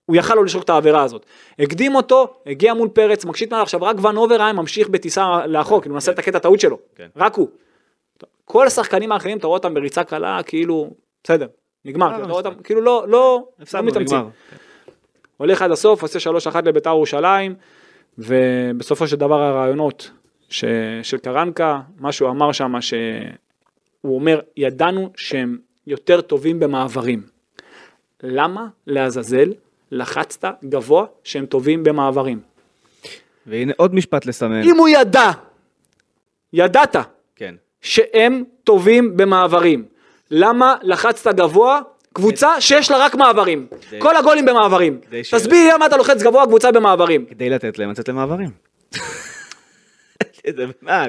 הוא 0.05 0.15
יכל 0.15 0.35
לו 0.35 0.43
לשרוק 0.43 0.63
את 0.63 0.69
העבירה 0.69 1.03
הזאת. 1.03 1.25
הקדים 1.59 1.95
אותו, 1.95 2.33
הגיע 2.45 2.73
מול 2.73 2.89
פרץ, 2.89 3.25
מקשיט 3.25 3.51
מעל, 3.51 3.61
עכשיו 3.61 3.81
רק 3.81 3.95
ון 4.03 4.17
אוברהיים 4.17 4.55
ממשיך 4.55 4.89
בטיסה 4.89 5.45
לאחור, 5.45 5.81
כאילו 5.81 5.95
מנסה 5.95 6.11
לתקן 6.11 6.31
את 6.31 6.35
הטעות 6.35 6.59
שלו, 6.59 6.77
כן. 6.95 7.07
רק 7.15 7.35
הוא. 7.35 7.47
כל 8.45 8.67
השחקנים 8.67 9.11
האחרים, 9.11 9.37
אתה 9.37 9.47
רואה 9.47 9.57
אותם 9.57 9.73
בריצה 9.73 10.03
קלה, 10.03 10.43
כאילו, 10.45 10.89
בסדר, 11.23 11.47
נגמר, 11.85 12.11
אה, 12.11 12.17
אתה 12.17 12.25
רואה 12.25 12.37
אותם. 12.37 12.53
כאילו 12.63 12.81
לא, 12.81 13.05
לא, 13.07 13.43
לא 13.73 13.81
מתאמצים. 13.81 14.17
נגמר. 14.17 14.29
הולך 15.37 15.61
עד 15.61 15.71
הסוף, 15.71 16.01
עושה 16.01 16.19
3-1 16.51 16.55
לביתר 16.65 16.89
ירושלים, 16.89 17.55
ובסופו 18.17 19.07
של 19.07 19.15
דבר 19.15 19.41
הרעיונות 19.41 20.11
ש... 20.49 20.65
של 21.03 21.17
קרנקה, 21.17 21.79
מה 21.99 22.11
שהוא 22.11 22.29
אמר 22.29 22.51
שם, 22.51 22.81
שהוא 22.81 24.15
אומר, 24.15 24.39
ידענו 24.57 25.09
שהם 25.15 25.57
יותר 25.87 26.21
טובים 26.21 26.59
במעברים. 26.59 27.23
למה 28.23 28.67
לעזאזל 28.87 29.53
לחצת 29.91 30.45
גבוה 30.63 31.05
שהם 31.23 31.45
טובים 31.45 31.83
במעברים? 31.83 32.39
והנה 33.47 33.73
עוד 33.77 33.95
משפט 33.95 34.25
לסמן. 34.25 34.61
אם 34.63 34.77
הוא 34.77 34.89
ידע, 34.89 35.31
ידעת 36.53 36.95
כן. 37.35 37.55
שהם 37.81 38.43
טובים 38.63 39.17
במעברים, 39.17 39.85
למה 40.31 40.75
לחצת 40.81 41.35
גבוה 41.35 41.81
קבוצה 42.13 42.61
שיש 42.61 42.91
לה 42.91 42.97
רק 42.97 43.15
מעברים? 43.15 43.67
כל 43.99 44.15
הגולים 44.15 44.45
במעברים. 44.45 44.99
תסביר 45.31 45.65
לי 45.65 45.73
למה 45.73 45.85
אתה 45.85 45.97
לוחץ 45.97 46.23
גבוה 46.23 46.45
קבוצה 46.45 46.71
במעברים. 46.71 47.25
כדי 47.25 47.49
לתת 47.49 47.79
להם 47.79 47.91
לצאת 47.91 48.09
למעברים. 48.09 48.49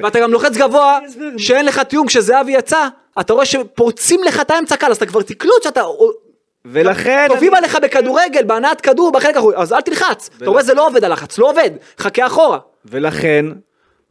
ואתה 0.03 0.21
גם 0.21 0.33
לוחץ 0.33 0.57
גבוה 0.57 0.99
שאין 1.37 1.67
לך 1.67 1.79
תיאום 1.79 2.07
כשזהבי 2.07 2.53
יצא, 2.53 2.89
אתה 3.21 3.33
רואה 3.33 3.45
שפורצים 3.45 4.21
לך 4.25 4.41
את 4.41 4.51
האמצע 4.51 4.77
קל, 4.77 4.91
אז 4.91 4.97
אתה 4.97 5.07
כבר 5.07 5.23
תקלוט 5.23 5.63
שאתה... 5.63 5.83
ולכן... 6.65 7.27
טובים 7.29 7.55
עליך 7.55 7.79
בכדורגל, 7.83 8.45
בהנעת 8.45 8.81
כדור, 8.81 9.13
בחלק 9.13 9.37
האחורי, 9.37 9.57
אז 9.57 9.73
אל 9.73 9.81
תלחץ. 9.81 10.31
אתה 10.37 10.51
רואה 10.51 10.63
זה 10.63 10.75
לא 10.75 10.87
עובד 10.87 11.05
הלחץ, 11.05 11.39
לא 11.39 11.51
עובד, 11.51 11.71
חכה 11.99 12.27
אחורה. 12.27 12.59
ולכן, 12.85 13.47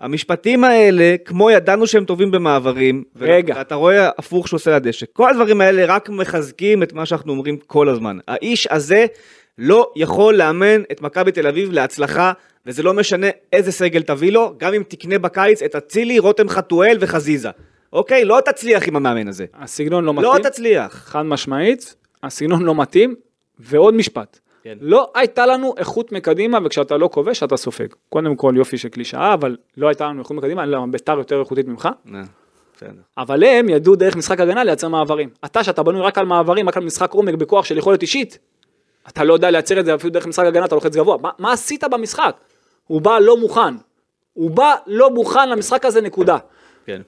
המשפטים 0.01 0.63
האלה, 0.63 1.15
כמו 1.25 1.51
ידענו 1.51 1.87
שהם 1.87 2.05
טובים 2.05 2.31
במעברים, 2.31 3.03
רגע. 3.19 3.53
ואתה 3.57 3.75
רואה 3.75 4.09
הפוך 4.17 4.47
שהוא 4.47 4.57
עושה 4.57 4.75
לדשא, 4.75 5.05
כל 5.13 5.29
הדברים 5.29 5.61
האלה 5.61 5.85
רק 5.85 6.09
מחזקים 6.09 6.83
את 6.83 6.93
מה 6.93 7.05
שאנחנו 7.05 7.31
אומרים 7.31 7.57
כל 7.57 7.89
הזמן. 7.89 8.17
האיש 8.27 8.67
הזה 8.67 9.05
לא 9.57 9.91
יכול 9.95 10.33
לאמן 10.33 10.81
את 10.91 11.01
מכבי 11.01 11.31
תל 11.31 11.47
אביב 11.47 11.71
להצלחה, 11.71 12.31
וזה 12.65 12.83
לא 12.83 12.93
משנה 12.93 13.27
איזה 13.53 13.71
סגל 13.71 14.01
תביא 14.01 14.31
לו, 14.31 14.53
גם 14.57 14.73
אם 14.73 14.83
תקנה 14.87 15.19
בקיץ 15.19 15.61
את 15.61 15.75
אצילי, 15.75 16.19
רותם 16.19 16.49
חתואל 16.49 16.97
וחזיזה. 16.99 17.49
אוקיי? 17.93 18.25
לא 18.25 18.39
תצליח 18.45 18.87
עם 18.87 18.95
המאמן 18.95 19.27
הזה. 19.27 19.45
הסגנון 19.53 20.05
לא 20.05 20.13
לא 20.15 20.35
מתאים, 20.35 20.51
תצליח. 20.51 20.93
חד 20.93 21.21
משמעית, 21.21 21.95
הסגנון 22.23 22.63
לא 22.63 22.75
מתאים, 22.75 23.15
ועוד 23.59 23.93
משפט. 23.93 24.39
כן. 24.63 24.77
לא 24.81 25.11
הייתה 25.15 25.45
לנו 25.45 25.73
איכות 25.77 26.11
מקדימה, 26.11 26.59
וכשאתה 26.65 26.97
לא 26.97 27.09
כובש 27.13 27.43
אתה 27.43 27.57
סופג. 27.57 27.87
קודם 28.09 28.35
כל 28.35 28.53
יופי 28.57 28.77
של 28.77 28.89
קלישאה, 28.89 29.33
אבל 29.33 29.57
לא 29.77 29.87
הייתה 29.87 30.05
לנו 30.05 30.19
איכות 30.19 30.37
מקדימה, 30.37 30.65
למה 30.65 30.87
ביתר 30.87 31.17
יותר 31.17 31.39
איכותית 31.39 31.67
ממך, 31.67 31.89
אה. 32.13 32.21
אבל 33.17 33.43
הם 33.43 33.69
ידעו 33.69 33.95
דרך 33.95 34.15
משחק 34.15 34.39
הגנה 34.39 34.63
לייצר 34.63 34.87
מעברים. 34.87 35.29
אתה 35.45 35.63
שאתה 35.63 35.83
בנוי 35.83 36.01
רק 36.01 36.17
על 36.17 36.25
מעברים, 36.25 36.69
רק 36.69 36.77
על 36.77 36.83
משחק 36.83 37.11
עומק 37.11 37.33
בכוח 37.33 37.65
של 37.65 37.77
יכולת 37.77 38.01
אישית, 38.01 38.39
אתה 39.07 39.23
לא 39.23 39.33
יודע 39.33 39.51
לייצר 39.51 39.79
את 39.79 39.85
זה 39.85 39.95
אפילו 39.95 40.13
דרך 40.13 40.27
משחק 40.27 40.45
הגנה, 40.45 40.65
אתה 40.65 40.75
לוחץ 40.75 40.95
גבוה. 40.95 41.17
מה, 41.17 41.29
מה 41.39 41.53
עשית 41.53 41.83
במשחק? 41.83 42.35
הוא 42.87 43.01
בא 43.01 43.19
לא 43.19 43.37
מוכן. 43.37 43.75
הוא 44.33 44.51
בא 44.51 44.75
לא 44.87 45.09
מוכן 45.09 45.49
למשחק 45.49 45.85
הזה, 45.85 46.01
נקודה. 46.01 46.37
כן. 46.85 47.01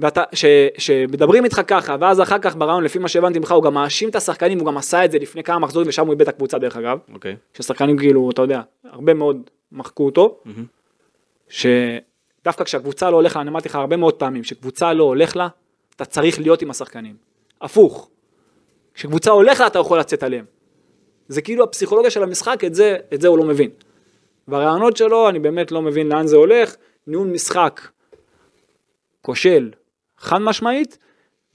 ואתה, 0.00 0.22
ש, 0.32 0.44
שמדברים 0.78 1.44
איתך 1.44 1.60
ככה, 1.66 1.96
ואז 2.00 2.20
אחר 2.20 2.38
כך 2.38 2.56
ברעיון, 2.56 2.84
לפי 2.84 2.98
מה 2.98 3.08
שהבנתי 3.08 3.38
ממך, 3.38 3.52
הוא 3.52 3.62
גם 3.62 3.74
מאשים 3.74 4.08
את 4.08 4.16
השחקנים, 4.16 4.58
הוא 4.58 4.66
גם 4.66 4.76
עשה 4.76 5.04
את 5.04 5.10
זה 5.10 5.18
לפני 5.18 5.42
כמה 5.42 5.58
מחזורים, 5.58 5.88
ושם 5.88 6.06
הוא 6.06 6.12
איבד 6.12 6.22
את 6.22 6.28
הקבוצה 6.28 6.58
דרך 6.58 6.76
אגב. 6.76 6.98
אוקיי. 7.12 7.36
ששחקנים 7.54 7.98
כאילו, 7.98 8.30
אתה 8.30 8.42
יודע, 8.42 8.60
הרבה 8.84 9.14
מאוד 9.14 9.50
מחקו 9.72 10.06
אותו. 10.06 10.40
שדווקא 11.48 12.64
כשהקבוצה 12.64 13.10
לא 13.10 13.16
הולך 13.16 13.36
לה, 13.36 13.42
אני 13.42 13.50
אמרתי 13.50 13.68
לך 13.68 13.74
הרבה 13.74 13.96
מאוד 13.96 14.14
פעמים, 14.14 14.42
כשקבוצה 14.42 14.92
לא 14.92 15.04
הולך 15.04 15.36
לה, 15.36 15.48
אתה 15.96 16.04
צריך 16.04 16.40
להיות 16.40 16.62
עם 16.62 16.70
השחקנים. 16.70 17.16
הפוך. 17.60 18.10
כשקבוצה 18.94 19.30
הולך 19.30 19.60
לה, 19.60 19.66
אתה 19.66 19.78
יכול 19.78 19.98
לצאת 19.98 20.22
עליהם. 20.22 20.44
זה 21.28 21.42
כאילו 21.42 21.64
הפסיכולוגיה 21.64 22.10
של 22.10 22.22
המשחק, 22.22 22.64
את 22.66 22.74
זה, 22.74 22.96
את 23.14 23.20
זה 23.20 23.28
הוא 23.28 23.38
לא 23.38 23.44
מבין. 23.44 23.70
והרעיונות 24.48 24.96
שלו, 24.96 25.28
אני 25.28 25.38
באמת 25.38 25.72
לא 25.72 25.82
מבין 25.82 26.08
לאן 26.08 26.26
זה 26.26 26.36
הולך. 26.36 26.76
ניהול 27.06 27.28
משחק 27.28 27.80
כושל, 29.22 29.70
חד 30.20 30.38
משמעית, 30.38 30.98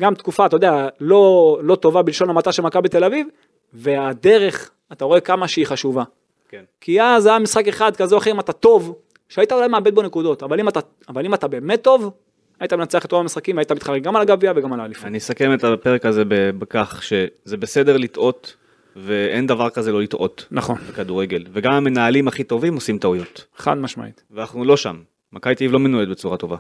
גם 0.02 0.16
תקופה, 0.16 0.46
אתה 0.46 0.56
יודע, 0.56 0.88
לא, 1.00 1.58
לא 1.62 1.76
טובה 1.76 2.02
בלשון 2.02 2.30
המעטה 2.30 2.52
של 2.52 2.62
מכבי 2.62 2.90
תל 2.90 3.04
אביב, 3.04 3.28
והדרך, 3.74 4.72
אתה 4.92 5.06
רואה 5.06 5.20
כמה 5.20 5.48
שהיא 5.48 5.66
חשובה. 5.66 6.04
כן. 6.50 6.64
כי 6.82 7.02
אז 7.02 7.26
היה 7.26 7.40
משחק 7.40 7.68
אחד 7.68 7.96
כזה 7.96 8.16
או 8.16 8.20
אחר, 8.20 8.32
אם 8.32 8.40
אתה 8.40 8.54
טוב, 8.54 8.96
שהיית 9.30 9.52
אולי 9.52 9.68
מאבד 9.68 9.96
בו 9.96 10.02
נקודות, 10.02 10.44
אבל 10.44 10.60
אם 10.60 10.68
אתה, 10.68 10.80
אבל 11.10 11.26
אם 11.26 11.34
אתה 11.34 11.48
באמת 11.48 11.84
טוב, 11.84 12.12
היית 12.60 12.74
מנצח 12.74 13.06
את 13.06 13.12
רוב 13.12 13.22
המשחקים, 13.22 13.58
היית 13.58 13.72
מתחרג 13.72 14.04
גם 14.04 14.16
על 14.16 14.22
הגביע 14.22 14.54
וגם 14.56 14.74
על 14.74 14.80
האליפות. 14.80 15.06
אני 15.06 15.18
אסכם 15.18 15.54
את 15.54 15.64
הפרק 15.64 16.06
הזה 16.06 16.24
בכך 16.60 17.04
שזה 17.04 17.58
בסדר 17.58 17.98
לטעות, 17.98 18.56
ואין 18.96 19.48
דבר 19.48 19.70
כזה 19.70 19.92
לא 19.92 20.02
לטעות 20.02 20.46
נכון, 20.52 20.78
בכדורגל. 20.90 21.46
וגם 21.54 21.74
המנהלים 21.74 22.28
הכי 22.28 22.44
טובים 22.44 22.76
עושים 22.76 22.98
טעויות. 22.98 23.46
חד 23.56 23.78
משמעית. 23.78 24.24
ואנחנו 24.32 24.66
לא 24.66 24.78
שם. 24.78 25.02
מכבי 25.34 25.56
תל 25.56 25.64
אביב 25.64 25.72
לא 25.72 25.80
מנוהלת 25.80 26.10
בצורה 26.10 26.38
טובה. 26.38 26.58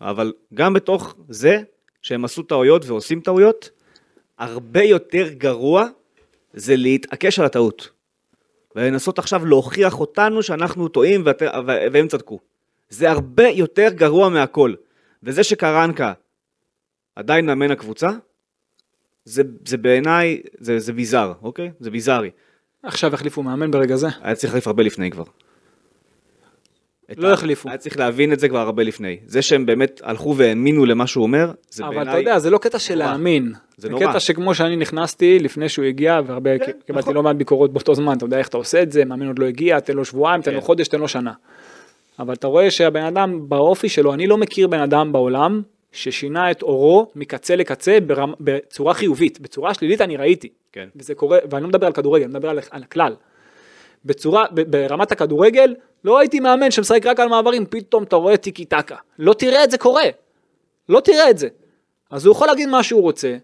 אבל 0.00 0.32
גם 0.54 0.72
בתוך 0.72 1.14
זה 1.28 1.62
שהם 2.02 2.24
עשו 2.24 2.42
טעויות 2.42 2.84
ועושים 2.84 3.20
טעויות, 3.20 3.70
הרבה 4.38 4.82
יותר 4.82 5.28
גרוע 5.28 5.86
זה 6.52 6.76
להתעקש 6.76 7.38
על 7.38 7.44
הטעות. 7.44 7.90
ולנסות 8.76 9.18
עכשיו 9.18 9.46
להוכיח 9.46 10.00
אותנו 10.00 10.42
שאנחנו 10.42 10.88
טועים 10.88 11.22
ואת, 11.26 11.42
והם 11.92 12.08
צדקו. 12.08 12.38
זה 12.88 13.10
הרבה 13.10 13.48
יותר 13.48 13.88
גרוע 13.94 14.28
מהכל. 14.28 14.74
וזה 15.22 15.44
שקרנקה 15.44 16.12
עדיין 17.16 17.46
מאמן 17.46 17.70
הקבוצה, 17.70 18.10
זה, 19.24 19.42
זה 19.66 19.76
בעיניי, 19.76 20.42
זה, 20.58 20.78
זה 20.78 20.92
ביזאר, 20.92 21.32
אוקיי? 21.42 21.70
זה 21.80 21.90
ביזארי. 21.90 22.30
עכשיו 22.82 23.14
החליפו 23.14 23.42
מאמן 23.42 23.70
ברגע 23.70 23.96
זה. 23.96 24.06
היה 24.22 24.34
צריך 24.34 24.44
להחליף 24.44 24.66
הרבה 24.66 24.82
לפני 24.82 25.10
כבר. 25.10 25.24
את 27.12 27.18
לא 27.18 27.28
ה- 27.28 27.32
החליפו. 27.32 27.68
היה 27.68 27.78
צריך 27.78 27.98
להבין 27.98 28.32
את 28.32 28.40
זה 28.40 28.48
כבר 28.48 28.58
הרבה 28.58 28.82
לפני. 28.82 29.16
זה 29.26 29.42
שהם 29.42 29.66
באמת 29.66 30.00
הלכו 30.04 30.34
והאמינו 30.36 30.86
למה 30.86 31.06
שהוא 31.06 31.22
אומר, 31.22 31.50
זה 31.70 31.84
אבל 31.84 31.94
בעיניי... 31.94 32.12
אתה 32.14 32.20
יודע, 32.20 32.38
זה 32.38 32.50
לא 32.50 32.58
קטע 32.58 32.78
של 32.78 32.94
נורא. 32.94 33.06
להאמין. 33.06 33.52
זה 33.76 33.82
זה 33.82 33.88
נורא. 33.88 34.06
קטע 34.06 34.20
שכמו 34.20 34.54
שאני 34.54 34.76
נכנסתי 34.76 35.38
לפני 35.38 35.68
שהוא 35.68 35.84
הגיע, 35.84 36.20
והרבה, 36.26 36.58
כן, 36.58 36.72
קיבלתי 36.86 37.02
נכון. 37.02 37.14
לא 37.14 37.22
מעט 37.22 37.36
ביקורות 37.36 37.72
באותו 37.72 37.94
זמן, 37.94 38.16
אתה 38.16 38.24
יודע 38.24 38.38
איך 38.38 38.48
אתה 38.48 38.56
עושה 38.56 38.82
את 38.82 38.92
זה, 38.92 39.04
מאמן 39.04 39.26
עוד 39.26 39.38
לא 39.38 39.46
הגיע, 39.46 39.80
תן 39.80 39.96
לו 39.96 40.04
שבועיים, 40.04 40.42
תן 40.42 40.54
לו 40.54 40.60
כן. 40.60 40.66
חודש, 40.66 40.88
תן 40.88 40.98
לו 41.00 41.08
שנה. 41.08 41.32
אבל 42.18 42.34
אתה 42.34 42.46
רואה 42.46 42.70
שהבן 42.70 43.02
אדם 43.04 43.48
באופי 43.48 43.88
שלו, 43.88 44.14
אני 44.14 44.26
לא 44.26 44.36
מכיר 44.36 44.66
בן 44.68 44.80
אדם 44.80 45.12
בעולם 45.12 45.62
ששינה 45.92 46.50
את 46.50 46.62
אורו 46.62 47.10
מקצה 47.16 47.56
לקצה 47.56 47.98
ברמ, 48.06 48.32
בצורה 48.40 48.94
חיובית, 48.94 49.40
בצורה 49.40 49.74
שלילית 49.74 50.00
אני 50.00 50.16
ראיתי. 50.16 50.48
כן. 50.72 50.88
וזה 50.96 51.14
קורה, 51.14 51.38
ואני 51.50 51.62
לא 51.62 51.68
מדבר 51.68 51.86
על 51.86 51.92
כדורגל, 51.92 52.24
אני 52.24 52.30
מדבר 52.32 52.48
על, 52.50 52.58
על 52.70 52.82
הכלל. 52.82 53.14
בצורה, 54.04 54.44
ב- 54.54 54.60
ברמת 54.70 55.12
הכדורגל, 55.12 55.74
לא 56.04 56.16
ראיתי 56.16 56.40
מאמן 56.40 56.70
שמשחק 56.70 57.06
רק 57.06 57.20
על 57.20 57.28
מעברים, 57.28 57.66
פתאום 57.66 58.02
אתה 58.02 58.16
רואה 58.16 58.36
טיקי 58.36 58.64
טקה. 58.64 58.96
לא 59.18 59.32
תראה 59.32 59.64
את 59.64 59.70
זה 59.70 59.78
קורה. 59.78 60.04
לא 60.88 61.00
תראה 61.00 61.30
את 61.30 61.38
זה. 61.38 61.48
אז 62.10 62.26
הוא 62.26 62.32
יכול 62.32 62.46
להגיד 62.46 62.68
מה 62.68 62.82
שהוא 62.82 63.02
רוצה, 63.02 63.36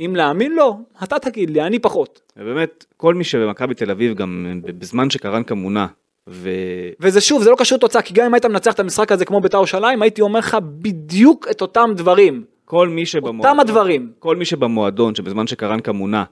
אם 0.00 0.16
להאמין 0.16 0.52
לו, 0.52 0.78
אתה 1.04 1.18
תגיד 1.18 1.50
לי, 1.50 1.62
אני 1.62 1.78
פחות. 1.78 2.20
ובאמת, 2.36 2.84
כל 2.96 3.14
מי 3.14 3.24
שבמכבי 3.24 3.74
תל 3.74 3.90
אביב, 3.90 4.14
גם 4.14 4.60
בזמן 4.64 5.10
שקרנקה 5.10 5.54
מונה, 5.54 5.86
ו... 6.28 6.50
וזה 7.00 7.20
שוב, 7.20 7.42
זה 7.42 7.50
לא 7.50 7.56
קשור 7.56 7.78
לתוצאה, 7.78 8.02
כי 8.02 8.14
גם 8.14 8.26
אם 8.26 8.34
היית 8.34 8.46
מנצח 8.46 8.74
את 8.74 8.80
המשחק 8.80 9.12
הזה 9.12 9.24
כמו 9.24 9.40
בית"ר 9.40 9.56
ירושלים, 9.56 10.02
הייתי 10.02 10.22
אומר 10.22 10.38
לך 10.38 10.56
בדיוק 10.62 11.46
את 11.50 11.60
אותם 11.60 11.90
דברים. 11.96 12.44
כל 12.64 12.88
מי 12.88 13.06
שבמועדון, 13.06 13.38
אותם 13.38 13.60
הדברים. 13.60 14.12
כל 14.18 14.36
מי 14.36 14.44
שבמועדון, 14.44 15.14
שבזמן 15.14 15.46
שקרנקה 15.46 15.92
מונה, 15.92 16.24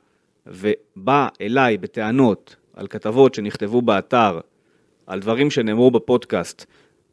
ובא 0.46 1.28
אליי 1.40 1.78
בטענות 1.78 2.56
על 2.76 2.86
כתבות 2.86 3.34
שנכתבו 3.34 3.82
באתר, 3.82 4.40
על 5.08 5.20
דברים 5.20 5.50
שנאמרו 5.50 5.90
בפודקאסט, 5.90 6.66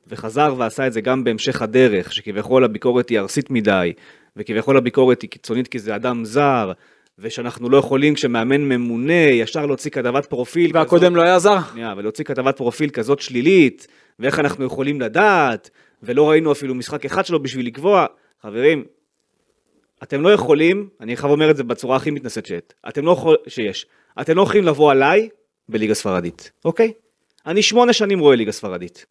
וחזר 0.08 0.56
ועשה 0.58 0.88
את 0.88 0.94
זה 0.94 1.02
גם 1.02 1.24
בהמשך 1.24 1.62
הדרך, 1.62 2.14
שכביכול 2.14 2.64
הביקורת 2.64 3.10
היא 3.10 3.20
ארסית 3.20 3.50
מדי, 3.50 3.94
וכביכול 4.36 4.78
הביקורת 4.78 5.22
היא 5.22 5.30
קיצונית 5.30 5.68
כי 5.68 5.80
זה 5.80 5.96
אדם 5.96 6.26
זר, 6.26 6.72
ושאנחנו 7.20 7.70
לא 7.70 7.78
יכולים 7.78 8.14
כשמאמן 8.14 8.62
ממונה 8.62 9.14
ישר 9.14 9.66
להוציא 9.66 9.92
כתבת 9.92 10.26
פרופיל 10.26 10.72
והקודם 10.74 11.16
לא 11.16 11.22
היה 11.22 11.40
זר. 11.40 11.58
שנייה, 11.72 11.94
ולהוציא 11.98 12.26
כתבת 12.26 12.58
פרופיל 12.58 12.90
כזאת 12.90 13.20
שלילית, 13.20 13.88
ואיך 14.20 14.40
אנחנו 14.40 14.66
יכולים 14.66 15.02
לדעת, 15.02 15.70
ולא 16.04 16.30
ראינו 16.30 16.52
אפילו 16.52 16.76
משחק 16.76 17.06
אחד 17.06 17.26
שלו 17.26 17.44
בשביל 17.44 17.68
לקבוע. 17.68 18.06
חברים, 18.42 18.84
אתם 20.04 20.22
לא 20.22 20.34
יכולים, 20.34 20.90
אני 21.02 21.18
חייב 21.18 21.32
אומר 21.32 21.52
את 21.52 21.58
זה 21.58 21.64
בצורה 21.64 21.96
הכי 21.96 22.12
מתנשאת 22.12 22.46
שאת, 22.46 22.74
אתם 22.90 23.06
לא 23.06 23.12
יכול, 23.12 23.36
שיש, 23.48 23.86
אתם 24.22 24.38
לא 24.38 24.42
יכולים 24.42 24.64
לבוא 24.64 24.92
עליי 24.92 25.30
בליגה 25.70 25.94
ספרדית, 25.94 26.52
אוקיי? 26.66 26.92
אני 27.46 27.62
שמונה 27.62 27.94
שנים 27.94 28.20
רואה 28.20 28.36
ליגה 28.36 28.52
ספרדית. 28.52 29.06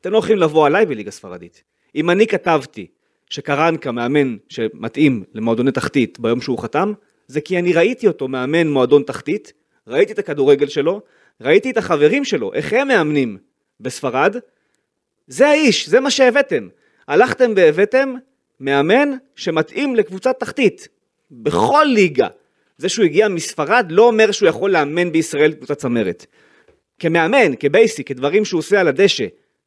אתם 0.00 0.12
לא 0.12 0.18
יכולים 0.18 0.38
לבוא 0.38 0.66
עליי 0.66 0.86
בליגה 0.86 1.10
ספרדית. 1.10 1.62
אם 1.94 2.10
אני 2.10 2.26
כתבתי 2.26 2.86
שקרנקה 3.30 3.92
מאמן 3.92 4.36
שמתאים 4.48 5.24
למועדוני 5.34 5.72
תחתית 5.72 6.20
ביום 6.20 6.40
שהוא 6.40 6.58
חתם, 6.58 6.92
זה 7.26 7.40
כי 7.40 7.58
אני 7.58 7.72
ראיתי 7.72 8.08
אותו 8.08 8.28
מאמן 8.28 8.68
מועדון 8.68 9.02
תחתית, 9.02 9.52
ראיתי 9.86 10.12
את 10.12 10.18
הכדורגל 10.18 10.68
שלו, 10.68 11.00
ראיתי 11.40 11.70
את 11.70 11.76
החברים 11.76 12.24
שלו, 12.24 12.52
איך 12.52 12.72
הם 12.72 12.88
מאמנים 12.88 13.38
בספרד, 13.80 14.36
זה 15.26 15.48
האיש, 15.48 15.88
זה 15.88 16.00
מה 16.00 16.10
שהבאתם. 16.10 16.68
הלכתם 17.08 17.52
והבאתם 17.56 18.14
מאמן 18.60 19.08
שמתאים 19.36 19.96
לקבוצת 19.96 20.40
תחתית, 20.40 20.88
בכל 21.30 21.86
ליגה. 21.88 22.28
זה 22.78 22.88
שהוא 22.88 23.04
הגיע 23.04 23.28
מספרד 23.28 23.86
לא 23.90 24.02
אומר 24.02 24.30
שהוא 24.30 24.48
יכול 24.48 24.70
לאמן 24.70 25.12
בישראל 25.12 25.52
קבוצת 25.52 25.78
צמרת. 25.78 26.26
כמאמן, 27.00 27.56
כבייסיק, 27.60 28.08
כדברים 28.08 28.44
שהוא 28.44 28.58
עושה 28.58 28.80
על 28.80 28.88
הדשא, 28.88 29.26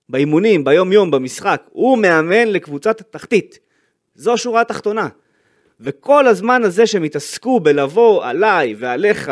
באימונים, 0.10 0.64
ביום 0.64 0.92
יום, 0.92 1.12
במשחק, 1.12 1.64
הוא 1.70 1.98
מאמן 1.98 2.48
לקבוצת 2.48 3.02
תחתית. 3.02 3.60
זו 4.16 4.34
השורה 4.34 4.62
התחתונה. 4.62 5.08
וכל 5.80 6.28
הזמן 6.28 6.64
הזה 6.64 6.88
שהם 6.88 7.04
התעסקו 7.04 7.60
בלבוא 7.60 8.26
עליי 8.26 8.76
ועליך, 8.78 9.32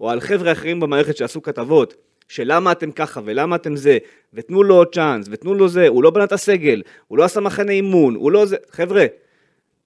או 0.00 0.10
על 0.10 0.20
חבר'ה 0.20 0.52
אחרים 0.52 0.80
במערכת 0.80 1.16
שעשו 1.16 1.42
כתבות, 1.42 1.94
שלמה 2.28 2.72
אתם 2.72 2.92
ככה 2.92 3.20
ולמה 3.24 3.56
אתם 3.56 3.76
זה, 3.76 3.98
ותנו 4.34 4.62
לו 4.62 4.74
עוד 4.74 4.94
צ'אנס, 4.94 5.26
ותנו 5.30 5.54
לו 5.54 5.68
זה, 5.68 5.88
הוא 5.88 6.02
לא 6.02 6.10
בנה 6.10 6.24
את 6.24 6.32
הסגל, 6.32 6.82
הוא 7.08 7.18
לא 7.18 7.24
עשה 7.24 7.40
מחנה 7.40 7.72
אימון, 7.72 8.14
הוא 8.14 8.32
לא 8.32 8.46
זה, 8.46 8.56
חבר'ה, 8.70 9.06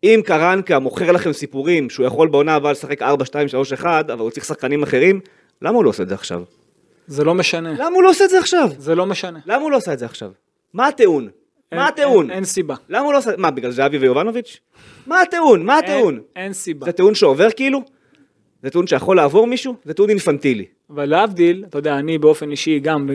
אם 0.02 0.20
קרנקה 0.24 0.78
מוכר 0.78 1.12
לכם 1.12 1.32
סיפורים 1.32 1.90
שהוא 1.90 2.06
יכול 2.06 2.28
בעונה 2.28 2.54
הבאה 2.54 2.72
לשחק 2.72 3.02
4, 3.02 3.24
2, 3.24 3.48
3, 3.48 3.72
1, 3.72 4.10
אבל 4.10 4.20
הוא 4.20 4.30
צריך 4.30 4.46
שחקנים 4.46 4.82
אחרים, 4.82 5.20
למה 5.62 5.76
הוא 5.76 5.84
לא 5.84 5.90
עושה 5.90 6.02
את 6.02 6.08
זה 6.08 6.14
עכשיו? 6.14 6.42
זה 7.06 7.24
לא 7.24 7.34
משנה. 7.34 7.72
למה 7.72 7.94
הוא 7.94 8.02
לא 8.02 8.10
עושה 8.10 8.24
את 8.24 8.30
זה 8.30 8.38
עכשיו? 8.38 8.68
זה 8.78 8.94
לא 8.94 9.06
משנה. 9.06 9.38
למה 9.46 9.62
הוא 9.62 9.70
לא 9.70 9.76
עושה 9.76 9.92
את 9.92 9.98
זה 9.98 10.04
עכשיו? 10.04 10.30
מה 10.74 10.86
הטיעון? 10.88 11.28
אין- 11.72 11.80
מה 11.80 11.88
הטיעון? 11.88 12.24
אין- 12.30 12.36
אין 12.36 12.44
סיבה. 12.44 12.74
למה 12.88 13.04
הוא 13.04 13.12
לא 13.12 13.18
עושה... 13.18 13.30
מה, 13.38 13.50
בגלל 13.50 13.70
זהבי 13.70 13.98
ויובנוביץ'? 13.98 14.60
מה 15.06 15.20
הטיעון? 15.20 15.64
מה 15.66 15.78
הטיעון? 15.78 16.14
אין- 16.14 16.22
אין 16.44 16.52
סיבה. 16.52 16.86
זה 16.86 16.92
טיעון 16.92 17.14
שעובר 17.14 17.48
כאילו? 17.56 17.80
זה 18.62 18.70
טיעון 18.70 18.86
שיכול 18.86 19.16
לעבור 19.16 19.46
מישהו? 19.46 19.74
זה 19.84 19.94
טיעון 19.94 20.10
אינפנטילי. 20.10 20.64
אבל 20.90 21.04
להבדיל, 21.04 21.64
אתה 21.68 21.78
יודע, 21.78 21.98
אני 21.98 22.18
באופן 22.18 22.50
אישי 22.50 22.78
גם, 22.78 23.10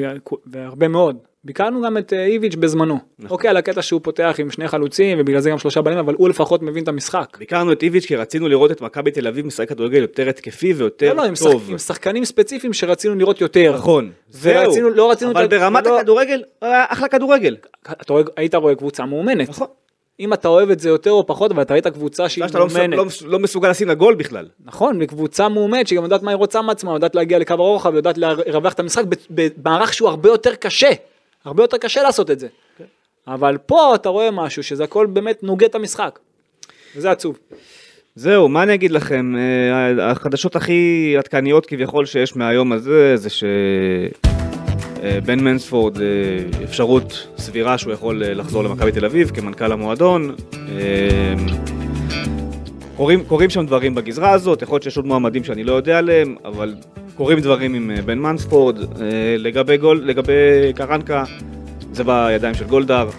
והרבה 0.46 0.88
מאוד, 0.88 1.18
ביקרנו 1.44 1.82
גם 1.82 1.98
את 1.98 2.14
אה, 2.14 2.26
איביץ' 2.26 2.56
בזמנו. 2.56 2.98
נכון. 3.20 3.32
אוקיי, 3.32 3.50
על 3.50 3.58
הקטע 3.58 3.82
שהוא 3.82 4.02
פותח 4.04 4.36
עם 4.40 4.52
שני 4.52 4.68
חלוצים, 4.68 5.18
ובגלל 5.22 5.40
זה 5.40 5.50
גם 5.50 5.58
שלושה 5.58 5.82
בלמים, 5.82 6.00
אבל 6.00 6.14
הוא 6.18 6.30
לפחות 6.30 6.62
מבין 6.62 6.84
את 6.84 6.88
המשחק. 6.88 7.38
ביקרנו 7.40 7.72
את 7.72 7.84
איביץ' 7.84 8.06
כי 8.06 8.16
רצינו 8.16 8.48
לראות 8.48 8.72
את 8.72 8.82
מכבי 8.82 9.12
תל 9.12 9.28
אביב 9.28 9.46
משחק 9.46 9.70
כדורגל 9.70 10.02
יותר 10.02 10.30
התקפי 10.30 10.74
ויותר 10.74 11.10
לא, 11.10 11.16
לא, 11.16 11.24
עם, 11.28 11.34
טוב. 11.36 11.62
שחק, 11.62 11.72
עם 11.72 11.78
שחקנים 11.78 12.26
ספציפיים 12.26 12.74
שרצינו 12.74 13.16
לראות 13.16 13.42
יותר. 13.42 13.74
נכון. 13.76 14.12
ורצינו, 14.42 14.72
זהו. 14.74 14.90
לא 14.90 15.12
רצינו... 15.12 15.32
אבל 15.32 15.46
את- 15.46 15.50
ברמת 15.50 15.86
לא- 15.86 16.00
הכדורגל, 16.00 16.44
היה 16.62 16.86
אחלה 16.90 17.08
כדורגל. 17.08 17.56
אתה 17.92 18.14
היית 18.38 18.56
רואה 18.56 18.76
קבוצה 18.76 19.06
מאומנת. 19.06 19.50
נכון. 19.50 19.68
אם 20.22 20.34
אתה 20.34 20.48
אוהב 20.48 20.70
את 20.70 20.80
זה 20.80 20.90
יותר 20.90 21.12
או 21.12 21.28
פחות, 21.28 21.52
אבל 21.52 21.62
אתה 21.62 21.74
ראית 21.74 21.88
קבוצה 21.88 22.30
שהיא 22.30 22.46
לא 22.54 22.68
מאומנת. 22.68 22.98
לא 22.98 23.06
לא 23.26 23.40
מסוגל 23.40 23.70
לשים 23.70 23.88
לה 23.88 23.94
גול 23.94 24.16
בכלל. 24.16 24.48
נכון, 24.66 24.98
וקבוצה 25.02 25.50
מאומנת 25.50 25.88
שהיא 25.88 25.98
גם 25.98 26.04
יודעת 26.04 26.24
מה 26.24 26.32
היא 26.32 26.36
רוצה 26.36 26.62
מעצמה, 26.62 26.94
יודעת 26.94 27.16
להגיע 27.16 27.40
לקו 27.40 27.54
הרוחב, 27.54 27.96
יודעת 27.96 28.18
לרווח 28.18 28.74
את 28.74 28.80
המשחק 28.80 29.04
במערך 29.30 29.94
שהוא 29.94 30.10
הרבה 30.10 30.30
יותר 30.30 30.56
קשה. 30.56 30.90
הרבה 31.46 31.64
יותר 31.64 31.78
קשה 31.78 32.04
לעשות 32.04 32.32
את 32.32 32.40
זה. 32.40 32.48
כן. 32.78 32.84
אבל 33.28 33.58
פה 33.66 33.96
אתה 33.96 34.10
רואה 34.10 34.32
משהו 34.32 34.64
שזה 34.64 34.84
הכל 34.84 35.06
באמת 35.06 35.44
נוגד 35.44 35.68
את 35.70 35.76
המשחק. 35.76 36.20
וזה 36.96 37.12
עצוב. 37.12 37.38
זהו, 38.16 38.50
מה 38.50 38.64
אני 38.64 38.74
אגיד 38.74 38.92
לכם, 38.92 39.36
אה, 39.36 40.12
החדשות 40.12 40.56
הכי 40.56 41.16
עדכניות 41.18 41.66
כביכול 41.66 42.06
שיש 42.06 42.36
מהיום 42.36 42.72
הזה, 42.72 43.18
זה 43.18 43.30
שבן 45.02 45.40
מנספורד, 45.40 46.02
אה, 46.02 46.08
אפשרות 46.64 47.28
סבירה 47.38 47.78
שהוא 47.78 47.94
יכול 47.94 48.24
אה, 48.24 48.34
לחזור 48.34 48.64
למכבי 48.64 48.92
תל 48.92 49.06
אביב 49.06 49.30
כמנכ"ל 49.30 49.72
המועדון. 49.72 50.36
אה, 50.54 51.34
קורים, 52.96 53.24
קורים 53.24 53.50
שם 53.50 53.66
דברים 53.66 53.96
בגזרה 53.96 54.32
הזאת, 54.32 54.62
יכול 54.62 54.76
להיות 54.76 54.84
שיש 54.84 54.98
עוד 54.98 55.06
מועמדים 55.06 55.44
שאני 55.44 55.64
לא 55.64 55.74
יודע 55.74 55.98
עליהם, 55.98 56.36
אבל 56.46 56.76
קורים 57.16 57.40
דברים 57.40 57.74
עם 57.74 57.92
אה, 57.92 58.02
בן 58.02 58.20
מנספורד. 58.20 58.80
אה, 58.80 58.86
לגבי, 59.38 59.78
גול, 59.78 60.02
לגבי 60.06 60.74
קרנקה, 60.76 61.24
זה 61.92 62.04
בידיים 62.04 62.54
של 62.54 62.66
גולדהר. 62.66 63.10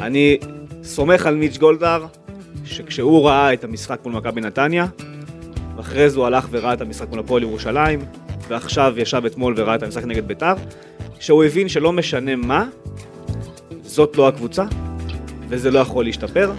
אני 0.00 0.38
סומך 0.82 1.26
על 1.26 1.34
מיץ' 1.34 1.58
גולדהר, 1.58 2.06
שכשהוא 2.64 3.28
ראה 3.28 3.52
את 3.52 3.64
המשחק 3.64 3.98
מול 4.04 4.14
מכבי 4.14 4.40
נתניה, 4.40 4.86
ואחרי 5.76 6.10
זה 6.10 6.18
הוא 6.18 6.26
הלך 6.26 6.48
וראה 6.50 6.72
את 6.72 6.80
המשחק 6.80 7.08
מול 7.10 7.18
הפועל 7.18 7.42
ירושלים, 7.42 7.98
ועכשיו 8.48 8.94
ישב 8.96 9.22
אתמול 9.26 9.54
וראה 9.56 9.74
את 9.74 9.82
המשחק 9.82 10.04
נגד 10.04 10.28
ביתר, 10.28 10.54
שהוא 11.20 11.44
הבין 11.44 11.68
שלא 11.68 11.92
משנה 11.92 12.36
מה, 12.36 12.66
זאת 13.82 14.16
לא 14.16 14.28
הקבוצה, 14.28 14.64
וזה 15.48 15.70
לא 15.70 15.78
יכול 15.78 16.04
להשתפר, 16.04 16.52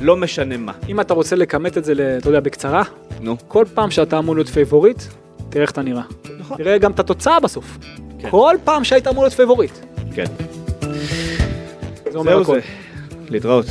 לא 0.00 0.16
משנה 0.16 0.56
מה. 0.56 0.72
אם 0.88 1.00
אתה 1.00 1.14
רוצה 1.14 1.36
לכמת 1.36 1.78
את 1.78 1.84
זה, 1.84 2.16
אתה 2.18 2.28
יודע, 2.28 2.40
בקצרה, 2.40 2.82
נו. 3.20 3.36
כל 3.48 3.64
פעם 3.74 3.90
שאתה 3.90 4.18
אמור 4.18 4.34
להיות 4.34 4.48
פייבוריט, 4.48 5.02
תראה 5.48 5.62
איך 5.62 5.70
אתה 5.70 5.82
נראה. 5.82 6.02
נכון. 6.38 6.56
תראה 6.56 6.78
גם 6.78 6.92
את 6.92 7.00
התוצאה 7.00 7.40
בסוף. 7.40 7.78
כן. 8.18 8.30
כל 8.30 8.56
פעם 8.64 8.84
שהיית 8.84 9.06
אמור 9.06 9.22
להיות 9.24 9.34
פייבוריט. 9.34 9.72
כן. 10.14 10.24
זה 12.12 12.18
אומר 12.18 12.32
זהו 12.32 12.42
הכל. 12.42 12.54
זה. 12.54 12.66
להתראות. 13.30 13.66